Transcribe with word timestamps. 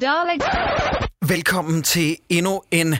Darling. 0.00 0.40
Velkommen 1.28 1.82
til 1.82 2.16
endnu 2.28 2.62
en 2.70 2.96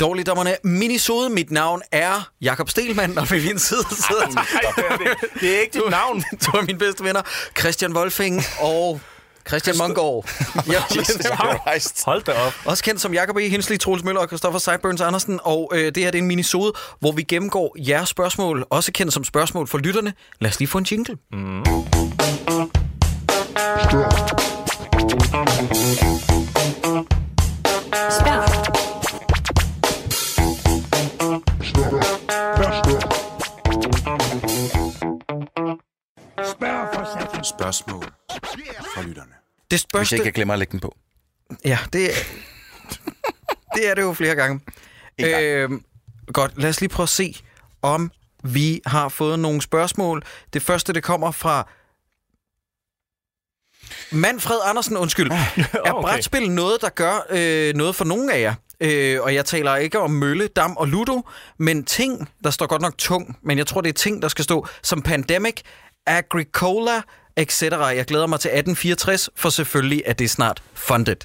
Dårligdommerne 0.00 0.56
minisode. 0.64 1.30
Mit 1.30 1.50
navn 1.50 1.82
er 1.92 2.28
Jakob 2.40 2.70
Stelmann, 2.70 3.18
og 3.18 3.30
ved 3.30 3.42
min 3.46 3.58
side 3.58 3.80
sidder 3.90 4.26
Nej, 4.34 4.44
det 4.76 4.84
er, 4.88 5.14
det. 5.40 5.56
er 5.56 5.60
ikke 5.60 5.72
dit 5.72 5.90
navn. 5.90 6.24
to 6.40 6.58
af 6.58 6.64
mine 6.66 6.78
bedste 6.78 7.04
venner, 7.04 7.22
Christian 7.58 7.96
Wolfing 7.96 8.42
og 8.60 9.00
Christian 9.48 9.76
Mongård. 9.78 10.28
Ja. 10.66 10.82
Hold 12.04 12.22
da 12.24 12.32
op. 12.32 12.52
også 12.64 12.84
kendt 12.84 13.00
som 13.00 13.14
Jakob 13.14 13.36
E. 13.36 13.48
Hensley, 13.48 13.78
Troels 13.78 14.04
Møller 14.04 14.20
og 14.20 14.26
Christoffer 14.28 14.58
Seiburns 14.60 15.00
Andersen. 15.00 15.40
Og 15.42 15.72
øh, 15.74 15.84
det 15.84 15.96
her 15.96 16.10
det 16.10 16.18
er 16.18 16.22
en 16.22 16.28
minisode, 16.28 16.72
hvor 17.00 17.12
vi 17.12 17.22
gennemgår 17.22 17.76
jeres 17.78 18.08
spørgsmål, 18.08 18.66
også 18.70 18.92
kendt 18.92 19.12
som 19.12 19.24
spørgsmål 19.24 19.68
for 19.68 19.78
lytterne. 19.78 20.12
Lad 20.40 20.50
os 20.50 20.58
lige 20.58 20.68
få 20.68 20.78
en 20.78 20.84
jingle. 20.90 21.16
Spørg. 23.90 26.05
Spørgsmål 37.48 38.04
fra 38.94 39.02
lytterne. 39.02 39.30
Det 39.30 39.66
Hvis 39.68 39.80
spørgsmål... 39.80 40.16
jeg 40.16 40.26
ikke 40.26 40.34
glemmer 40.34 40.54
at 40.54 40.58
lægge 40.58 40.72
den 40.72 40.80
på. 40.80 40.96
Ja, 41.64 41.78
det, 41.92 42.10
det 43.74 43.90
er 43.90 43.94
det 43.94 44.02
jo 44.02 44.12
flere 44.12 44.34
gange. 44.34 44.60
Gang. 45.18 45.42
Øhm, 45.42 45.84
godt, 46.32 46.62
lad 46.62 46.70
os 46.70 46.80
lige 46.80 46.88
prøve 46.88 47.04
at 47.04 47.08
se, 47.08 47.36
om 47.82 48.12
vi 48.44 48.80
har 48.86 49.08
fået 49.08 49.38
nogle 49.38 49.62
spørgsmål. 49.62 50.22
Det 50.52 50.62
første, 50.62 50.92
det 50.92 51.02
kommer 51.02 51.30
fra 51.30 51.68
Manfred 54.12 54.58
Andersen, 54.64 54.96
undskyld. 54.96 55.30
Er 55.32 55.92
okay. 55.92 56.02
brætspil 56.02 56.50
noget, 56.50 56.80
der 56.80 56.88
gør 56.88 57.26
øh, 57.30 57.74
noget 57.74 57.94
for 57.94 58.04
nogen 58.04 58.30
af 58.30 58.40
jer? 58.40 58.54
Øh, 58.80 59.22
og 59.22 59.34
jeg 59.34 59.44
taler 59.44 59.76
ikke 59.76 60.00
om 60.00 60.10
mølle, 60.10 60.46
dam 60.48 60.76
og 60.76 60.88
ludo, 60.88 61.28
men 61.58 61.84
ting, 61.84 62.28
der 62.44 62.50
står 62.50 62.66
godt 62.66 62.82
nok 62.82 62.98
tung, 62.98 63.38
men 63.42 63.58
jeg 63.58 63.66
tror, 63.66 63.80
det 63.80 63.88
er 63.88 63.92
ting, 63.92 64.22
der 64.22 64.28
skal 64.28 64.44
stå 64.44 64.66
som 64.82 65.02
Pandemic, 65.02 65.60
Agricola, 66.06 67.02
etc. 67.36 67.62
Jeg 67.62 68.04
glæder 68.04 68.26
mig 68.26 68.40
til 68.40 68.48
1864, 68.48 69.30
for 69.36 69.48
selvfølgelig 69.48 70.02
er 70.06 70.12
det 70.12 70.30
snart 70.30 70.62
funded. 70.74 71.16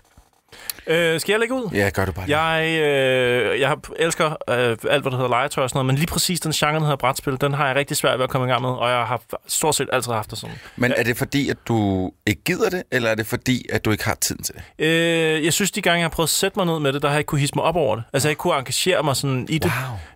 Øh, 0.87 1.19
skal 1.19 1.33
jeg 1.33 1.39
lægge 1.39 1.55
ud? 1.55 1.69
Ja, 1.73 1.89
gør 1.93 2.05
du 2.05 2.11
bare 2.11 2.25
det. 2.25 2.31
Jeg, 2.31 2.79
øh, 2.81 3.59
jeg 3.59 3.77
elsker 3.99 4.25
øh, 4.49 4.77
alt, 4.89 5.01
hvad 5.01 5.01
der 5.01 5.11
hedder 5.11 5.29
legetøj 5.29 5.63
og 5.63 5.69
sådan 5.69 5.77
noget, 5.77 5.85
men 5.85 5.95
lige 5.95 6.07
præcis 6.07 6.39
den 6.39 6.51
genre, 6.51 6.73
der 6.73 6.79
hedder 6.79 6.95
brætspil, 6.95 7.37
den 7.41 7.53
har 7.53 7.67
jeg 7.67 7.75
rigtig 7.75 7.97
svært 7.97 8.19
ved 8.19 8.23
at 8.23 8.29
komme 8.29 8.47
i 8.47 8.49
gang 8.49 8.61
med, 8.61 8.69
og 8.69 8.89
jeg 8.89 9.05
har 9.05 9.21
stort 9.47 9.75
set 9.75 9.89
altid 9.93 10.11
haft 10.11 10.31
det 10.31 10.37
sådan. 10.37 10.55
Men 10.75 10.93
er 10.97 11.03
det 11.03 11.17
fordi, 11.17 11.49
at 11.49 11.57
du 11.67 12.11
ikke 12.25 12.43
gider 12.43 12.69
det, 12.69 12.83
eller 12.91 13.09
er 13.09 13.15
det 13.15 13.27
fordi, 13.27 13.65
at 13.71 13.85
du 13.85 13.91
ikke 13.91 14.05
har 14.05 14.15
tiden 14.15 14.43
til 14.43 14.55
det? 14.55 14.85
Øh, 14.85 15.45
jeg 15.45 15.53
synes, 15.53 15.71
de 15.71 15.81
gange, 15.81 15.97
jeg 15.99 16.03
har 16.05 16.09
prøvet 16.09 16.27
at 16.27 16.31
sætte 16.31 16.59
mig 16.59 16.65
ned 16.65 16.79
med 16.79 16.93
det, 16.93 17.01
der 17.01 17.07
har 17.07 17.15
jeg 17.15 17.19
ikke 17.19 17.27
kunne 17.27 17.41
hisse 17.41 17.55
mig 17.55 17.63
op 17.63 17.75
over 17.75 17.95
det. 17.95 18.03
Altså, 18.13 18.27
jeg 18.27 18.31
ikke 18.31 18.39
kunne 18.39 18.57
engagere 18.57 19.03
mig 19.03 19.15
sådan 19.15 19.45
i 19.49 19.57
det. 19.57 19.71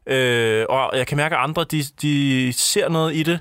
Wow. 0.07 0.15
Øh, 0.17 0.65
og 0.69 0.97
jeg 0.97 1.07
kan 1.07 1.17
mærke, 1.17 1.35
at 1.35 1.43
andre, 1.43 1.63
de, 1.63 1.83
de 2.01 2.53
ser 2.53 2.89
noget 2.89 3.15
i 3.15 3.23
det. 3.23 3.39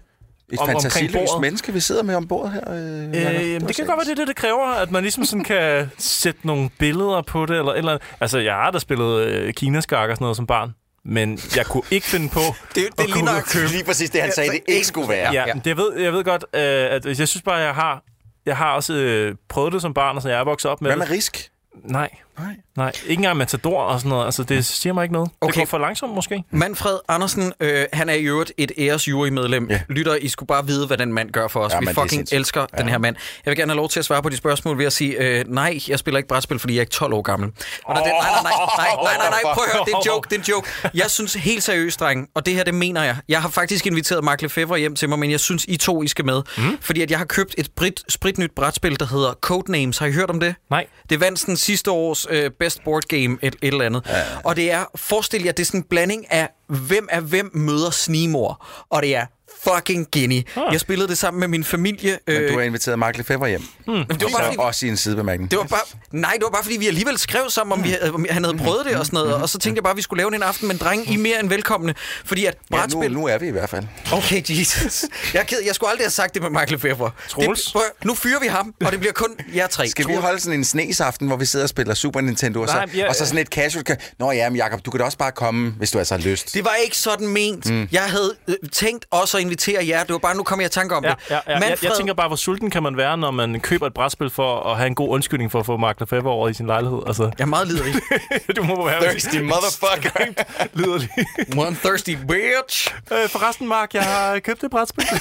Et 0.55 0.60
Om- 0.60 0.66
fantasiløst 0.69 1.14
bordet. 1.14 1.41
menneske, 1.41 1.72
vi 1.72 1.80
sidder 1.80 2.02
med 2.02 2.14
ombord 2.14 2.50
her. 2.52 2.60
Øh, 2.70 3.08
Øh, 3.08 3.14
jamen, 3.52 3.69
det 3.69 3.77
kan 3.77 3.86
godt 3.86 3.97
være, 3.98 4.05
det 4.10 4.16
det, 4.16 4.28
det 4.28 4.36
kræver, 4.36 4.66
at 4.66 4.91
man 4.91 5.02
ligesom 5.02 5.24
sådan 5.24 5.44
kan 5.44 5.91
sætte 5.98 6.41
nogle 6.47 6.70
billeder 6.78 7.22
på 7.22 7.47
det, 7.47 7.58
eller, 7.58 7.72
eller. 7.72 7.98
Altså, 8.20 8.38
jeg 8.38 8.55
har 8.55 8.70
da 8.70 8.78
spillet 8.78 9.20
øh, 9.20 9.55
kinaskak 9.55 10.10
og 10.10 10.16
sådan 10.16 10.25
noget 10.25 10.36
som 10.36 10.47
barn, 10.47 10.75
men 11.05 11.38
jeg 11.56 11.66
kunne 11.66 11.82
ikke 11.91 12.06
finde 12.06 12.28
på 12.28 12.41
Det, 12.75 12.75
det 12.75 12.91
at 12.98 13.10
lige 13.10 13.25
nok 13.25 13.42
købe 13.52 13.66
Lige 13.69 13.84
præcis 13.84 14.10
det, 14.10 14.20
han 14.22 14.32
sagde, 14.32 14.50
det 14.50 14.60
ikke 14.69 14.86
skulle 14.86 15.08
være. 15.08 15.32
Ja, 15.32 15.44
ja. 15.47 15.52
Det, 15.52 15.66
jeg, 15.66 15.77
ved, 15.77 15.98
jeg 15.98 16.12
ved 16.12 16.25
godt, 16.25 16.44
øh, 16.55 16.60
at 16.62 17.06
jeg 17.06 17.28
synes 17.28 17.42
bare, 17.42 17.55
jeg 17.56 17.75
har, 17.75 18.02
jeg 18.47 18.56
har 18.56 18.72
også 18.72 18.92
øh, 18.94 19.34
prøvet 19.48 19.72
det 19.72 19.82
som 19.82 19.94
barn, 19.94 20.16
og 20.16 20.22
så 20.22 20.28
jeg 20.28 20.41
er 20.41 20.44
vokset 20.44 20.70
op 20.70 20.80
med 20.82 20.91
Hvad 20.91 20.98
med 20.98 21.10
risk? 21.10 21.50
Nej, 21.84 22.10
Nej. 22.39 22.57
nej. 22.77 22.93
Ikke 23.07 23.21
engang 23.21 23.37
Matador 23.37 23.81
og 23.81 23.99
sådan 24.01 24.09
noget. 24.09 24.25
Altså, 24.25 24.43
det 24.43 24.67
siger 24.67 24.93
mig 24.93 25.03
ikke 25.03 25.13
noget. 25.13 25.31
Okay. 25.41 25.53
Det 25.53 25.59
går 25.61 25.67
for 25.67 25.79
langsomt, 25.79 26.15
måske. 26.15 26.45
Manfred 26.51 26.99
Andersen, 27.09 27.53
øh, 27.61 27.85
han 27.93 28.09
er 28.09 28.15
i 28.15 28.23
øvrigt 28.23 28.53
et 28.57 28.73
æresjurymedlem. 28.79 29.67
Ja. 29.71 29.75
Ja. 29.75 29.81
Lytter, 29.89 30.15
I 30.15 30.28
skulle 30.28 30.47
bare 30.47 30.67
vide, 30.67 30.87
hvad 30.87 30.97
den 30.99 31.12
mand 31.12 31.31
gør 31.31 31.49
for 31.49 31.61
os. 31.61 31.73
Ja, 31.73 31.78
Vi 31.78 31.87
fucking 31.94 32.28
elsker 32.33 32.67
ja. 32.73 32.83
den 32.83 32.89
her 32.89 32.99
mand. 32.99 33.17
Jeg 33.44 33.50
vil 33.50 33.59
gerne 33.59 33.71
have 33.73 33.77
lov 33.77 33.89
til 33.89 33.99
at 33.99 34.05
svare 34.05 34.23
på 34.23 34.28
de 34.28 34.37
spørgsmål 34.37 34.78
ved 34.78 34.84
at 34.87 34.93
sige, 34.93 35.17
øh, 35.19 35.44
nej, 35.49 35.78
jeg 35.89 35.99
spiller 35.99 36.19
ikke 36.19 36.28
brætspil, 36.28 36.59
fordi 36.59 36.73
jeg 36.75 36.78
er 36.78 36.83
ikke 36.83 36.91
12 36.91 37.12
år 37.12 37.23
gammel. 37.23 37.50
Og 37.84 37.97
oh. 37.97 37.97
det, 37.97 38.05
nej, 38.06 38.31
nej, 38.31 38.43
nej, 38.43 38.53
nej, 38.77 38.87
nej, 39.03 39.17
nej, 39.17 39.28
nej, 39.31 39.55
prøv 39.55 39.65
at 39.67 39.73
høre, 39.73 39.84
det 39.87 39.93
er 39.93 39.97
en 39.97 40.03
joke, 40.06 40.28
det 40.31 40.37
er 40.37 40.41
en 40.41 40.44
joke. 40.49 40.69
Jeg 40.94 41.11
synes 41.11 41.34
helt 41.34 41.62
seriøst, 41.62 42.00
dreng, 42.00 42.28
og 42.34 42.47
det 42.47 42.55
her, 42.55 42.65
det 42.65 42.75
mener 42.75 43.03
jeg. 43.03 43.17
Jeg 43.28 43.43
har 43.43 43.49
faktisk 43.49 43.87
inviteret 43.87 44.25
Mark 44.25 44.43
Lefebvre 44.43 44.78
hjem 44.78 44.94
til 44.97 45.09
mig, 45.09 45.19
men 45.19 45.31
jeg 45.31 45.41
synes, 45.41 45.65
I 45.69 45.77
to, 45.77 46.03
I 46.03 46.09
skal 46.09 46.25
med. 46.25 46.43
Mm. 46.59 46.78
Fordi 46.81 47.03
at 47.03 47.11
jeg 47.11 47.19
har 47.19 47.25
købt 47.27 47.55
et 47.59 47.69
brit, 47.77 48.03
spritnyt 48.09 48.50
brætspil, 48.56 49.00
der 49.00 49.06
hedder 49.06 49.33
Codenames. 49.41 49.99
Har 49.99 50.06
I 50.06 50.12
hørt 50.12 50.31
om 50.31 50.41
det? 50.41 50.55
Nej. 50.71 50.87
Det 51.11 51.21
vandt 51.21 51.39
sådan 51.39 51.56
sidste 51.56 51.91
års 51.91 52.24
øh, 52.31 52.51
best 52.51 52.85
board 52.85 53.03
game, 53.03 53.39
et, 53.43 53.43
et 53.43 53.57
eller 53.62 53.85
andet. 53.85 54.03
Ja. 54.09 54.23
Og 54.45 54.57
det 54.57 54.71
er, 54.71 54.85
forestil 54.95 55.43
jer, 55.43 55.53
det 55.53 55.62
er 55.62 55.67
sådan 55.67 55.81
en 55.81 55.87
blanding 55.91 56.33
af, 56.33 56.49
hvem 56.67 57.09
er 57.11 57.21
hvem 57.21 57.51
møder 57.55 57.91
snimor. 57.91 58.67
Og 58.91 59.03
det 59.03 59.17
er 59.17 59.27
fucking 59.62 60.06
genie. 60.12 60.44
Ah. 60.56 60.62
Jeg 60.72 60.81
spillede 60.81 61.09
det 61.09 61.19
sammen 61.19 61.41
med 61.41 61.48
min 61.48 61.65
familie. 61.65 62.19
Men 62.26 62.37
Øh, 62.37 62.53
du 62.53 62.59
har 62.59 62.65
inviteret 62.65 62.98
Mark 62.98 63.16
Lefebvre 63.16 63.48
hjem. 63.48 63.60
det 63.87 63.87
var 63.87 64.04
bare, 64.09 64.19
Så 64.20 64.28
fordi, 64.44 64.56
også 64.59 64.87
i 64.87 64.88
en 64.88 64.97
sidebemærkning. 64.97 65.50
det 65.50 65.59
var 65.59 65.65
bare, 65.65 65.81
nej, 66.12 66.32
det 66.34 66.42
var 66.42 66.50
bare 66.50 66.62
fordi, 66.62 66.76
vi 66.76 66.87
alligevel 66.87 67.19
skrev 67.19 67.50
sammen, 67.50 67.72
om, 67.78 67.84
vi, 67.84 67.88
havde- 67.88 68.12
om 68.14 68.26
han 68.31 68.44
havde 68.44 68.56
prøvet 68.59 68.87
det 68.87 68.97
og 68.97 69.06
sådan 69.06 69.16
noget. 69.16 69.34
Og 69.34 69.48
så 69.48 69.59
tænkte 69.59 69.78
jeg 69.78 69.82
bare, 69.82 69.91
at 69.91 69.97
vi 69.97 70.03
skulle 70.03 70.19
lave 70.20 70.31
det 70.31 70.37
en 70.37 70.43
aften, 70.43 70.69
men 70.69 70.76
dreng, 70.76 71.10
I 71.10 71.14
er 71.14 71.19
mere 71.19 71.41
end 71.41 71.48
velkomne. 71.48 71.94
Fordi 72.25 72.44
at 72.44 72.54
Ja, 72.70 72.76
nu, 72.76 72.81
brætspil... 72.81 73.12
nu 73.12 73.26
er 73.26 73.38
vi 73.38 73.47
i 73.48 73.50
hvert 73.50 73.70
fald. 73.70 73.84
Okay, 74.12 74.43
Jesus. 74.48 75.04
Jeg, 75.34 75.41
er 75.41 75.44
ked, 75.44 75.59
jeg 75.66 75.75
skulle 75.75 75.91
aldrig 75.91 76.04
have 76.04 76.10
sagt 76.10 76.34
det 76.34 76.43
med 76.43 76.50
Michael 76.50 76.70
Lefebvre. 76.70 77.10
Troels? 77.28 77.64
Det, 77.64 77.72
prøv, 77.72 77.82
nu 78.04 78.14
fyrer 78.14 78.41
vi 78.41 78.47
ham, 78.47 78.75
og 78.84 78.93
det 78.93 79.00
bliver 79.00 79.12
kun 79.12 79.31
jer 79.54 79.66
tre. 79.66 79.88
Skal 79.88 80.04
vi 80.06 80.12
Troels. 80.12 80.25
holde 80.25 80.41
sådan 80.41 80.59
en 80.59 80.64
snesaften, 80.64 81.26
hvor 81.26 81.37
vi 81.37 81.47
sidder 81.47 81.64
og 81.64 81.69
spiller 81.69 81.94
Super 81.94 82.20
Nintendo, 82.20 82.62
og 82.62 82.69
så, 82.69 82.75
Nej, 82.75 82.87
ja, 82.94 83.09
og 83.09 83.14
så 83.14 83.26
sådan 83.26 83.38
et 83.38 83.48
casual... 83.48 83.84
Nå 84.19 84.32
ja, 84.32 84.50
men 84.50 84.56
Jacob, 84.56 84.81
du 84.84 84.91
kan 84.91 84.98
da 84.98 85.04
også 85.04 85.19
bare 85.19 85.32
komme, 85.32 85.70
hvis 85.78 85.91
du 85.91 85.98
altså 85.98 86.14
har 86.16 86.22
lyst. 86.22 86.54
Det 86.54 86.64
var 86.64 86.75
ikke 86.84 86.97
sådan 86.97 87.26
ment. 87.28 87.70
Mm. 87.70 87.88
Jeg 87.93 88.03
havde 88.03 88.34
øh, 88.48 88.54
tænkt 88.72 89.06
også 89.10 89.37
at 89.37 89.44
invitere 89.44 89.87
jer. 89.88 90.03
Det 90.05 90.12
var 90.12 90.19
bare, 90.19 90.37
nu 90.37 90.43
kom 90.43 90.60
jeg 90.60 90.66
i 90.66 90.71
tanke 90.71 90.94
om 90.97 91.05
Ja, 91.05 91.10
det. 91.10 91.16
ja, 91.31 91.38
ja. 91.47 91.59
Jeg, 91.59 91.78
jeg 91.82 91.93
tænker 91.97 92.15
bare, 92.15 92.27
hvor 92.28 92.37
sulten 92.37 92.71
kan 92.71 92.82
man 92.82 92.97
være, 92.97 93.16
når 93.16 93.31
man 93.31 93.60
køber 93.60 93.87
et 93.87 93.94
brætspil 93.94 94.31
for 94.31 94.60
at 94.71 94.77
have 94.77 94.87
en 94.87 94.94
god 94.94 95.09
undskyldning 95.09 95.53
for 95.53 95.60
at 95.60 95.66
få 95.66 95.77
Mark 95.77 96.00
Lefebvre 96.00 96.31
over 96.31 96.49
i 96.49 96.55
sin 96.55 96.66
lejlighed. 96.66 96.99
Altså, 97.06 97.22
Jeg 97.22 97.31
er 97.38 97.47
meget 97.47 97.69
liderlig. 97.69 97.94
du 98.56 98.62
må 98.62 98.87
være 98.87 99.03
Thirsty 99.03 99.37
motherfucker. 99.37 100.43
liderlig. 100.75 101.09
One 101.56 101.77
thirsty 101.84 102.10
bitch. 102.28 102.94
øh, 103.12 103.28
forresten, 103.28 103.69
Mark, 103.69 103.94
jeg 103.94 104.03
har 104.03 104.38
købt 104.38 104.65
et 104.65 104.71
brætspil. 104.71 105.05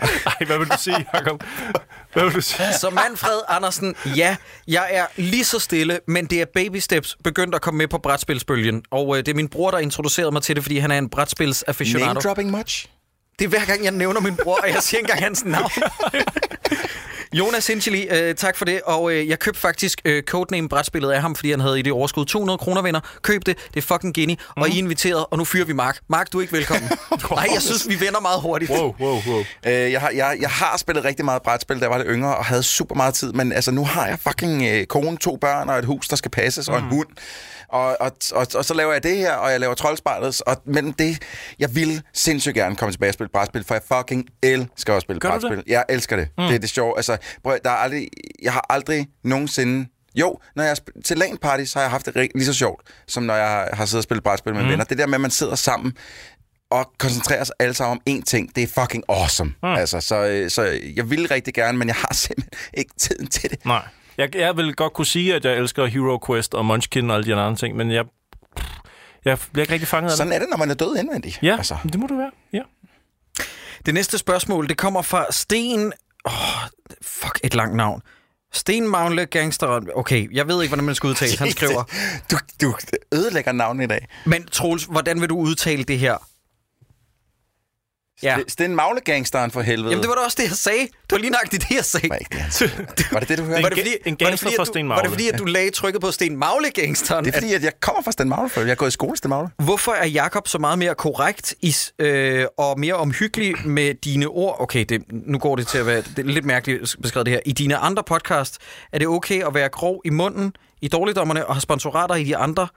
Ej, 0.26 0.46
hvad 0.46 0.58
vil 0.58 0.68
du 0.68 0.76
sige, 0.78 1.06
Jacob? 1.14 1.44
Hvad 2.12 2.24
vil 2.24 2.34
du 2.34 2.40
sige? 2.40 2.72
Så 2.80 2.90
Manfred 2.90 3.40
Andersen, 3.48 3.94
ja, 4.16 4.36
jeg 4.68 4.88
er 4.90 5.06
lige 5.16 5.44
så 5.44 5.58
stille, 5.58 6.00
men 6.06 6.26
det 6.26 6.40
er 6.40 6.46
baby 6.54 6.76
steps 6.76 7.16
begyndt 7.24 7.54
at 7.54 7.62
komme 7.62 7.78
med 7.78 7.88
på 7.88 7.98
brætspilsbølgen. 7.98 8.82
Og 8.90 9.16
øh, 9.18 9.26
det 9.26 9.28
er 9.28 9.34
min 9.34 9.48
bror, 9.48 9.70
der 9.70 9.78
introducerede 9.78 10.32
mig 10.32 10.42
til 10.42 10.56
det, 10.56 10.64
fordi 10.64 10.78
han 10.78 10.90
er 10.90 10.98
en 10.98 11.08
brætspils 11.08 11.64
Name 11.94 12.20
dropping 12.20 12.50
much? 12.50 12.86
Det 13.38 13.44
er 13.44 13.48
hver 13.48 13.64
gang, 13.64 13.84
jeg 13.84 13.92
nævner 13.92 14.20
min 14.20 14.36
bror, 14.36 14.58
og 14.62 14.68
jeg 14.68 14.82
siger 14.82 14.98
ikke 14.98 15.10
engang 15.10 15.24
hans 15.24 15.44
navn. 15.44 15.70
Jonas 17.34 17.64
Sincheli, 17.64 18.08
øh, 18.10 18.34
tak 18.34 18.56
for 18.56 18.64
det. 18.64 18.80
Og 18.84 19.12
øh, 19.12 19.28
jeg 19.28 19.38
købte 19.38 19.60
faktisk 19.60 20.00
øh, 20.04 20.22
Codename-brætspillet 20.22 21.10
af 21.10 21.20
ham, 21.20 21.34
fordi 21.34 21.50
han 21.50 21.60
havde 21.60 21.78
i 21.78 21.82
det 21.82 21.92
overskud 21.92 22.24
200 22.24 22.58
kroner 22.58 22.82
venner. 22.82 23.00
Køb 23.22 23.46
det, 23.46 23.56
det 23.74 23.76
er 23.76 23.86
fucking 23.86 24.14
geni. 24.14 24.38
Og 24.56 24.68
I 24.68 24.72
er 24.72 24.78
inviteret, 24.78 25.24
og 25.30 25.38
nu 25.38 25.44
fyrer 25.44 25.64
vi 25.64 25.72
Mark. 25.72 25.98
Mark, 26.08 26.32
du 26.32 26.38
er 26.38 26.42
ikke 26.42 26.52
velkommen. 26.52 26.90
Nej, 27.30 27.46
jeg 27.54 27.62
synes, 27.62 27.88
vi 27.88 28.00
vender 28.00 28.20
meget 28.20 28.40
hurtigt. 28.40 28.70
Wow, 28.70 28.94
wow, 29.00 29.18
wow. 29.26 29.44
Øh, 29.66 29.72
jeg, 29.72 30.00
har, 30.00 30.10
jeg, 30.10 30.36
jeg 30.40 30.50
har 30.50 30.76
spillet 30.76 31.04
rigtig 31.04 31.24
meget 31.24 31.42
brætspil, 31.42 31.76
da 31.76 31.82
jeg 31.82 31.90
var 31.90 31.98
lidt 31.98 32.08
yngre, 32.10 32.36
og 32.36 32.44
havde 32.44 32.62
super 32.62 32.94
meget 32.94 33.14
tid, 33.14 33.32
men 33.32 33.52
altså, 33.52 33.70
nu 33.70 33.84
har 33.84 34.06
jeg 34.06 34.18
fucking 34.18 34.62
øh, 34.62 34.86
kone, 34.86 35.16
to 35.16 35.36
børn 35.36 35.68
og 35.68 35.78
et 35.78 35.84
hus, 35.84 36.08
der 36.08 36.16
skal 36.16 36.30
passes, 36.30 36.68
og 36.68 36.78
en 36.78 36.84
hund. 36.84 37.08
Og, 37.72 37.96
og, 38.00 38.12
og, 38.32 38.46
og 38.54 38.64
så 38.64 38.74
laver 38.74 38.92
jeg 38.92 39.02
det 39.02 39.16
her, 39.16 39.32
og 39.32 39.50
jeg 39.50 39.60
laver 39.60 39.74
troldspejlet, 39.74 40.42
og 40.46 40.62
mellem 40.64 40.92
det, 40.92 41.22
jeg 41.58 41.74
vil 41.74 42.02
sindssygt 42.12 42.54
gerne 42.54 42.76
komme 42.76 42.92
tilbage 42.92 43.10
og 43.10 43.14
spille 43.14 43.30
brætspil, 43.32 43.64
for 43.64 43.74
jeg 43.74 43.82
fucking 43.96 44.26
elsker 44.42 44.94
at 44.94 45.02
spille 45.02 45.20
Gør 45.20 45.28
brætspil. 45.28 45.56
det? 45.56 45.64
Jeg 45.66 45.84
elsker 45.88 46.16
det. 46.16 46.28
Mm. 46.38 46.44
Det 46.44 46.54
er 46.54 46.58
det 46.58 46.70
sjove. 46.70 46.96
Altså, 46.96 47.16
prøv, 47.44 47.58
der 47.64 47.70
er 47.70 47.74
aldrig, 47.74 48.08
jeg 48.42 48.52
har 48.52 48.66
aldrig 48.70 49.08
nogensinde 49.24 49.88
jo, 50.14 50.38
når 50.56 50.62
jeg 50.62 50.70
er 50.70 51.00
til 51.04 51.18
LAN 51.18 51.38
party, 51.38 51.64
så 51.64 51.78
har 51.78 51.84
jeg 51.84 51.90
haft 51.90 52.06
det 52.06 52.30
lige 52.34 52.44
så 52.46 52.54
sjovt, 52.54 52.82
som 53.08 53.22
når 53.22 53.34
jeg 53.34 53.68
har 53.72 53.84
siddet 53.84 53.98
og 54.00 54.02
spillet 54.02 54.24
brætspil 54.24 54.54
med 54.54 54.62
mm. 54.62 54.68
venner. 54.68 54.84
Det 54.84 54.98
der 54.98 55.06
med, 55.06 55.14
at 55.14 55.20
man 55.20 55.30
sidder 55.30 55.54
sammen 55.54 55.92
og 56.70 56.92
koncentrerer 56.98 57.44
sig 57.44 57.54
alle 57.58 57.74
sammen 57.74 58.00
om 58.06 58.14
én 58.14 58.22
ting, 58.22 58.56
det 58.56 58.62
er 58.62 58.80
fucking 58.80 59.04
awesome. 59.08 59.54
Mm. 59.62 59.68
Altså, 59.68 60.00
så, 60.00 60.24
øh, 60.26 60.50
så 60.50 60.80
jeg 60.96 61.10
vil 61.10 61.28
rigtig 61.28 61.54
gerne, 61.54 61.78
men 61.78 61.88
jeg 61.88 61.96
har 61.96 62.14
simpelthen 62.26 62.52
ikke 62.74 62.90
tiden 62.98 63.26
til 63.26 63.50
det. 63.50 63.64
Nej. 63.64 63.82
Jeg, 64.20 64.36
jeg 64.36 64.56
vil 64.56 64.74
godt 64.74 64.92
kunne 64.92 65.06
sige, 65.06 65.34
at 65.34 65.44
jeg 65.44 65.56
elsker 65.56 65.86
Hero 65.86 66.18
Quest 66.26 66.54
og 66.54 66.66
Munchkin 66.66 67.10
og 67.10 67.16
alle 67.16 67.26
de 67.26 67.34
andre 67.34 67.56
ting, 67.56 67.76
men 67.76 67.90
jeg, 67.90 68.04
jeg 69.24 69.38
bliver 69.52 69.62
ikke 69.62 69.72
rigtig 69.72 69.88
fanget 69.88 70.06
af 70.06 70.10
det. 70.10 70.16
Sådan 70.18 70.32
er 70.32 70.38
det, 70.38 70.48
når 70.50 70.56
man 70.56 70.70
er 70.70 70.74
død 70.74 70.96
indvendig. 70.96 71.38
Ja, 71.42 71.56
Altså. 71.56 71.76
det 71.84 71.98
må 72.00 72.06
du 72.06 72.16
være. 72.16 72.30
Ja. 72.52 72.62
Det 73.86 73.94
næste 73.94 74.18
spørgsmål, 74.18 74.68
det 74.68 74.76
kommer 74.76 75.02
fra 75.02 75.26
Sten... 75.30 75.92
Åh, 76.26 76.32
fuck, 77.02 77.40
et 77.44 77.54
langt 77.54 77.76
navn. 77.76 78.02
Sten 78.52 78.88
Magnle 78.88 79.26
Gangster... 79.26 79.80
Okay, 79.96 80.34
jeg 80.34 80.48
ved 80.48 80.62
ikke, 80.62 80.70
hvordan 80.70 80.84
man 80.84 80.94
skal 80.94 81.08
udtale. 81.08 81.38
Han 81.38 81.50
skriver... 81.56 81.84
Du, 82.30 82.36
du 82.60 82.74
ødelægger 83.14 83.52
navnet 83.52 83.84
i 83.84 83.86
dag. 83.86 84.08
Men 84.24 84.46
Troels, 84.46 84.84
hvordan 84.84 85.20
vil 85.20 85.28
du 85.28 85.36
udtale 85.36 85.84
det 85.84 85.98
her? 85.98 86.16
Ja. 88.22 88.36
Det, 88.38 88.46
det 88.46 88.60
er 88.60 88.64
en 88.64 88.76
maglegangsteren 88.76 89.50
for 89.50 89.60
helvede. 89.62 89.88
Jamen, 89.90 90.02
det 90.02 90.08
var 90.08 90.14
da 90.14 90.20
også 90.20 90.36
det, 90.40 90.48
jeg 90.48 90.56
sagde. 90.56 90.78
Det 90.80 91.10
var 91.10 91.18
lige 91.18 91.30
nok 91.30 91.50
det, 91.52 91.70
jeg 91.70 91.84
sagde. 91.84 92.08
var 92.08 92.16
ikke 92.16 92.36
det. 92.58 93.10
Var 93.12 93.20
det 93.20 93.28
det, 93.28 93.38
du 93.38 93.44
hørte? 93.44 93.62
Var 93.62 93.68
det 93.68 93.78
fordi, 93.78 93.90
en 93.90 93.96
var 94.04 94.10
det 94.10 94.18
gangster 94.18 94.46
fordi, 94.46 94.56
fra 94.56 94.62
at 94.62 94.66
du, 94.66 94.72
Sten 94.72 94.88
var 94.88 94.94
det 94.94 95.02
Magle. 95.04 95.10
fordi, 95.10 95.28
at 95.28 95.38
du 95.38 95.44
lagde 95.44 95.70
trykket 95.70 96.00
på 96.00 96.10
Sten 96.10 96.36
Magle-gangsteren? 96.36 97.24
Det 97.24 97.34
er 97.34 97.38
fordi, 97.38 97.54
at 97.54 97.62
jeg 97.62 97.72
kommer 97.80 98.02
fra 98.02 98.12
Sten 98.12 98.28
Magle, 98.28 98.48
for 98.48 98.60
jeg 98.60 98.68
har 98.68 98.74
gået 98.74 98.88
i 98.88 98.90
skole 98.90 99.16
Sten 99.16 99.28
Magle. 99.28 99.48
Hvorfor 99.58 99.92
er 99.92 100.06
Jakob 100.06 100.48
så 100.48 100.58
meget 100.58 100.78
mere 100.78 100.94
korrekt 100.94 101.54
i, 101.60 101.74
øh, 101.98 102.46
og 102.56 102.80
mere 102.80 102.94
omhyggelig 102.94 103.54
med 103.68 103.94
dine 103.94 104.26
ord? 104.26 104.56
Okay, 104.60 104.84
det, 104.88 105.02
nu 105.12 105.38
går 105.38 105.56
det 105.56 105.66
til 105.66 105.78
at 105.78 105.86
være 105.86 106.02
det 106.02 106.18
er 106.18 106.22
lidt 106.22 106.44
mærkeligt 106.44 106.96
beskrevet 107.02 107.26
det 107.26 107.34
her. 107.34 107.40
I 107.46 107.52
dine 107.52 107.76
andre 107.76 108.02
podcast 108.06 108.58
er 108.92 108.98
det 108.98 109.06
okay 109.08 109.46
at 109.46 109.54
være 109.54 109.68
grov 109.68 110.00
i 110.04 110.10
munden 110.10 110.52
i 110.80 110.88
dårligdommerne 110.88 111.46
og 111.46 111.54
have 111.54 111.60
sponsorater 111.60 112.14
i 112.14 112.24
de 112.24 112.36
andre 112.36 112.68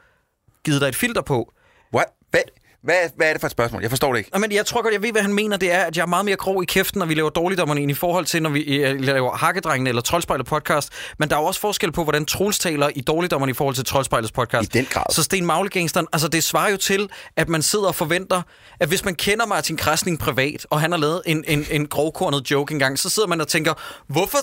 givet 0.66 0.82
dig 0.82 0.88
et 0.88 0.96
filter 0.96 1.22
på. 1.22 1.54
What? 1.96 2.08
Hvad? 2.32 2.42
Hvad, 2.84 2.96
hvad 3.16 3.28
er 3.28 3.32
det 3.34 3.42
for 3.42 3.48
et 3.48 3.52
spørgsmål? 3.52 3.82
Jeg 3.82 3.92
forstår 3.92 4.12
det 4.12 4.18
ikke. 4.18 4.30
Nå, 4.34 4.40
Men 4.40 4.52
jeg 4.52 4.66
tror 4.66 4.82
godt, 4.82 4.94
jeg 4.94 5.02
ved, 5.02 5.12
hvad 5.12 5.22
han 5.22 5.34
mener. 5.34 5.58
Det 5.58 5.72
er, 5.72 5.80
at 5.80 5.98
jeg 5.98 6.04
er 6.04 6.08
meget 6.08 6.26
mere 6.26 6.36
grov 6.36 6.64
i 6.64 6.66
kæften, 6.66 7.00
når 7.00 7.06
vi 7.06 7.14
laver 7.14 7.30
dårligdommerne 7.30 7.82
ind 7.82 7.92
i 7.92 7.94
forhold 7.94 8.26
til, 8.26 8.42
når 8.42 8.50
vi 8.50 8.62
øh, 8.62 9.00
laver 9.00 9.32
Hakkedrengene 9.36 9.90
eller 9.90 10.02
Troldspejlet 10.02 10.46
podcast. 10.46 10.90
Men 11.20 11.30
der 11.30 11.36
er 11.36 11.40
jo 11.40 11.46
også 11.46 11.60
forskel 11.60 11.92
på, 11.92 12.04
hvordan 12.04 12.26
Troels 12.26 12.60
taler 12.60 12.90
i 12.96 13.02
dårligdommerne 13.02 13.52
i 13.52 13.54
forhold 13.54 13.76
til 13.76 13.86
Troldspejlets 13.86 14.32
podcast. 14.32 14.76
I 14.76 14.78
den 14.78 14.88
grad. 14.90 15.04
Så 15.10 15.24
Sten 15.24 15.46
Maglegangsteren, 15.46 16.08
altså 16.14 16.28
det 16.28 16.44
svarer 16.44 16.72
jo 16.72 16.78
til, 16.78 17.10
at 17.38 17.50
man 17.50 17.62
sidder 17.62 17.88
og 17.88 17.96
forventer, 17.96 18.42
at 18.80 18.88
hvis 18.88 19.06
man 19.06 19.16
kender 19.16 19.46
Martin 19.46 19.78
Krasning 19.78 20.20
privat, 20.20 20.66
og 20.70 20.82
han 20.82 20.92
har 20.92 21.00
lavet 21.00 21.22
en, 21.26 21.44
en, 21.48 21.66
en 21.72 21.88
grovkornet 21.88 22.52
joke 22.52 22.74
engang, 22.74 23.00
så 23.00 23.10
sidder 23.10 23.28
man 23.28 23.42
og 23.42 23.48
tænker, 23.48 23.74
hvorfor 24.08 24.38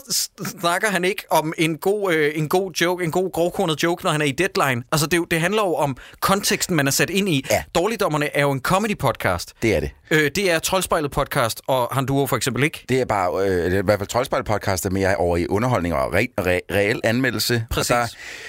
snakker 0.61 0.89
han 0.89 1.05
ikke 1.05 1.25
om 1.31 1.53
en 1.59 1.79
god, 1.79 2.13
øh, 2.13 2.33
en 2.35 2.49
god 2.49 2.73
joke, 2.73 3.05
en 3.05 3.11
god 3.11 3.33
grovkornet 3.33 3.83
joke, 3.83 4.05
når 4.05 4.11
han 4.11 4.21
er 4.21 4.27
i 4.27 4.33
deadline? 4.33 4.83
Altså 4.93 5.07
det, 5.07 5.21
det 5.31 5.41
handler 5.41 5.63
jo 5.63 5.75
om 5.75 5.97
konteksten, 6.21 6.77
man 6.77 6.87
er 6.87 6.91
sat 6.91 7.11
ind 7.11 7.29
i. 7.29 7.47
Ja. 7.51 7.63
Dårligdommerne 7.75 8.30
er 8.35 8.43
jo 8.43 8.51
en 8.53 8.61
comedy 8.61 8.99
podcast. 8.99 9.53
Det 9.63 9.77
er 9.77 9.81
det. 9.81 9.91
Øh, 10.11 10.31
det 10.35 10.51
er 10.51 10.59
Troldspejlet 10.59 11.11
podcast, 11.11 11.61
og 11.67 11.89
han 11.93 12.07
duo 12.07 12.27
for 12.27 12.37
eksempel 12.37 12.65
ikke. 12.65 12.85
Det 12.89 13.01
er 13.01 13.05
bare, 13.05 13.49
øh, 13.49 13.65
det 13.65 13.75
er 13.75 13.79
i 13.79 13.85
hvert 13.85 13.99
fald 13.99 14.09
Troldspejl 14.09 14.45
podcast 14.45 14.87
er 14.87 14.91
mere 14.91 15.17
over 15.17 15.37
i 15.37 15.47
underholdning 15.47 15.95
og 15.95 16.21
re- 16.21 16.41
re- 16.41 16.75
reel 16.75 17.01
anmeldelse. 17.05 17.65
Præcis. 17.71 17.91
Og 17.91 17.97
der 17.97 18.07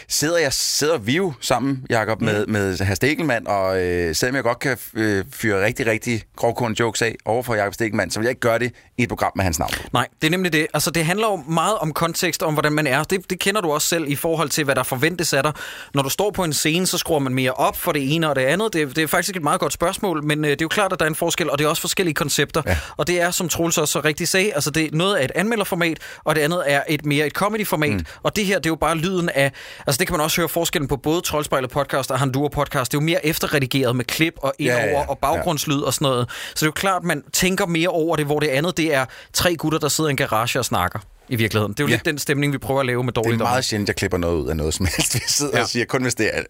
sidder, 0.07 0.37
jeg, 0.37 0.53
sidder 0.53 0.97
vi 0.97 1.15
jo 1.15 1.33
sammen, 1.41 1.85
Jacob, 1.89 2.21
med, 2.21 2.47
med 2.47 2.85
herr 2.85 2.95
Stegelmann, 2.95 3.47
og 3.47 3.81
øh, 3.81 4.15
selvom 4.15 4.35
jeg 4.35 4.43
godt 4.43 4.59
kan 4.59 4.77
øh, 4.93 5.25
fyre 5.31 5.65
rigtig, 5.65 5.87
rigtig 5.87 6.23
grovkorn 6.35 6.73
jokes 6.73 7.01
af 7.01 7.15
over 7.25 7.43
for 7.43 7.55
Jacob 7.55 7.73
Stegelmann, 7.73 8.11
så 8.11 8.19
vil 8.19 8.25
jeg 8.25 8.31
ikke 8.31 8.39
gøre 8.39 8.59
det 8.59 8.71
i 8.97 9.03
et 9.03 9.09
program 9.09 9.31
med 9.35 9.43
hans 9.43 9.59
navn. 9.59 9.71
Nej, 9.93 10.07
det 10.21 10.27
er 10.27 10.31
nemlig 10.31 10.53
det. 10.53 10.67
Altså, 10.73 10.91
det 10.91 11.05
handler 11.05 11.27
jo 11.27 11.35
meget 11.35 11.77
om 11.77 11.93
kontekst, 11.93 12.43
om 12.43 12.53
hvordan 12.53 12.73
man 12.73 12.87
er. 12.87 13.03
Det, 13.03 13.29
det 13.29 13.39
kender 13.39 13.61
du 13.61 13.71
også 13.71 13.87
selv 13.87 14.05
i 14.07 14.15
forhold 14.15 14.49
til, 14.49 14.63
hvad 14.63 14.75
der 14.75 14.83
forventes 14.83 15.33
af 15.33 15.43
dig. 15.43 15.53
Når 15.93 16.03
du 16.03 16.09
står 16.09 16.31
på 16.31 16.43
en 16.43 16.53
scene, 16.53 16.87
så 16.87 16.97
skruer 16.97 17.19
man 17.19 17.33
mere 17.33 17.51
op 17.51 17.77
for 17.77 17.91
det 17.91 18.15
ene 18.15 18.29
og 18.29 18.35
det 18.35 18.41
andet. 18.41 18.73
Det, 18.73 18.95
det 18.95 19.03
er 19.03 19.07
faktisk 19.07 19.35
et 19.35 19.43
meget 19.43 19.59
godt 19.59 19.70
spørgsmål, 19.71 20.23
men 20.23 20.45
øh, 20.45 20.51
det 20.51 20.61
er 20.61 20.65
jo 20.65 20.67
klart, 20.67 20.93
at 20.93 20.99
der 20.99 21.05
er 21.05 21.09
en 21.09 21.15
forskel, 21.15 21.49
og 21.49 21.57
det 21.59 21.65
er 21.65 21.69
også 21.69 21.81
forskellige 21.81 22.13
koncepter. 22.15 22.61
Ja. 22.65 22.77
Og 22.97 23.07
det 23.07 23.21
er, 23.21 23.31
som 23.31 23.49
Troels 23.49 23.77
også 23.77 23.91
så 23.91 23.99
rigtigt 23.99 24.29
sagde, 24.29 24.53
altså 24.53 24.71
det, 24.71 24.93
noget 24.93 25.21
er 25.21 25.25
et 25.25 25.31
anmelderformat, 25.35 25.99
og 26.23 26.35
det 26.35 26.41
andet 26.41 26.63
er 26.65 26.83
et 26.89 27.05
mere 27.05 27.27
et 27.27 27.33
comedyformat. 27.33 27.93
Mm. 27.93 28.05
Og 28.23 28.35
det 28.35 28.45
her, 28.45 28.55
det 28.59 28.65
er 28.65 28.69
jo 28.69 28.75
bare 28.75 28.95
lyden 28.97 29.29
af... 29.29 29.51
Altså, 29.87 29.99
det 29.99 30.07
kan 30.07 30.13
man 30.13 30.21
også 30.21 30.41
høre 30.41 30.49
forskellen 30.49 30.87
på 30.87 30.97
både 30.97 31.21
Troldspejlet 31.21 31.69
podcast 31.71 32.11
og 32.11 32.19
Handua 32.19 32.47
podcast. 32.47 32.91
Det 32.91 32.97
er 32.97 33.01
jo 33.01 33.05
mere 33.05 33.25
efterredigeret 33.25 33.95
med 33.95 34.05
klip 34.05 34.33
og 34.37 34.53
indover 34.59 34.79
Ja, 34.79 34.85
ja, 34.85 34.99
ja. 34.99 35.05
og 35.09 35.17
baggrundslyd 35.17 35.79
og 35.81 35.93
sådan 35.93 36.05
noget. 36.05 36.29
Så 36.29 36.53
det 36.55 36.61
er 36.61 36.65
jo 36.65 36.71
klart, 36.71 37.01
at 37.01 37.03
man 37.07 37.23
tænker 37.33 37.65
mere 37.65 37.89
over 37.89 38.15
det, 38.15 38.25
hvor 38.25 38.39
det 38.39 38.47
andet, 38.47 38.77
det 38.77 38.93
er 38.93 39.05
tre 39.33 39.55
gutter, 39.55 39.79
der 39.79 39.87
sidder 39.89 40.07
i 40.07 40.11
en 40.11 40.17
garage 40.17 40.59
og 40.59 40.65
snakker 40.65 40.99
i 41.29 41.35
virkeligheden. 41.35 41.73
Det 41.73 41.79
er 41.79 41.83
jo 41.83 41.87
ja. 41.87 41.91
Ja. 41.91 41.95
lidt 41.95 42.05
den 42.05 42.17
stemning, 42.17 42.53
vi 42.53 42.57
prøver 42.57 42.79
at 42.79 42.85
lave 42.85 43.03
med 43.03 43.13
Det 43.13 43.25
er 43.33 43.37
meget 43.37 43.65
sjældent, 43.65 43.87
jeg 43.89 43.95
klipper 43.95 44.17
noget 44.17 44.35
ud 44.43 44.49
af 44.49 44.57
noget 44.57 44.73
som 44.73 44.85
helst. 44.95 45.13
Vi 45.15 45.19
sidder 45.27 45.51
Ja. 45.51 45.57
ja. 45.57 45.63
og 45.63 45.69
siger, 45.69 45.85
kun 45.85 46.01
hvis 46.01 46.15
det 46.15 46.29
er 46.33 46.41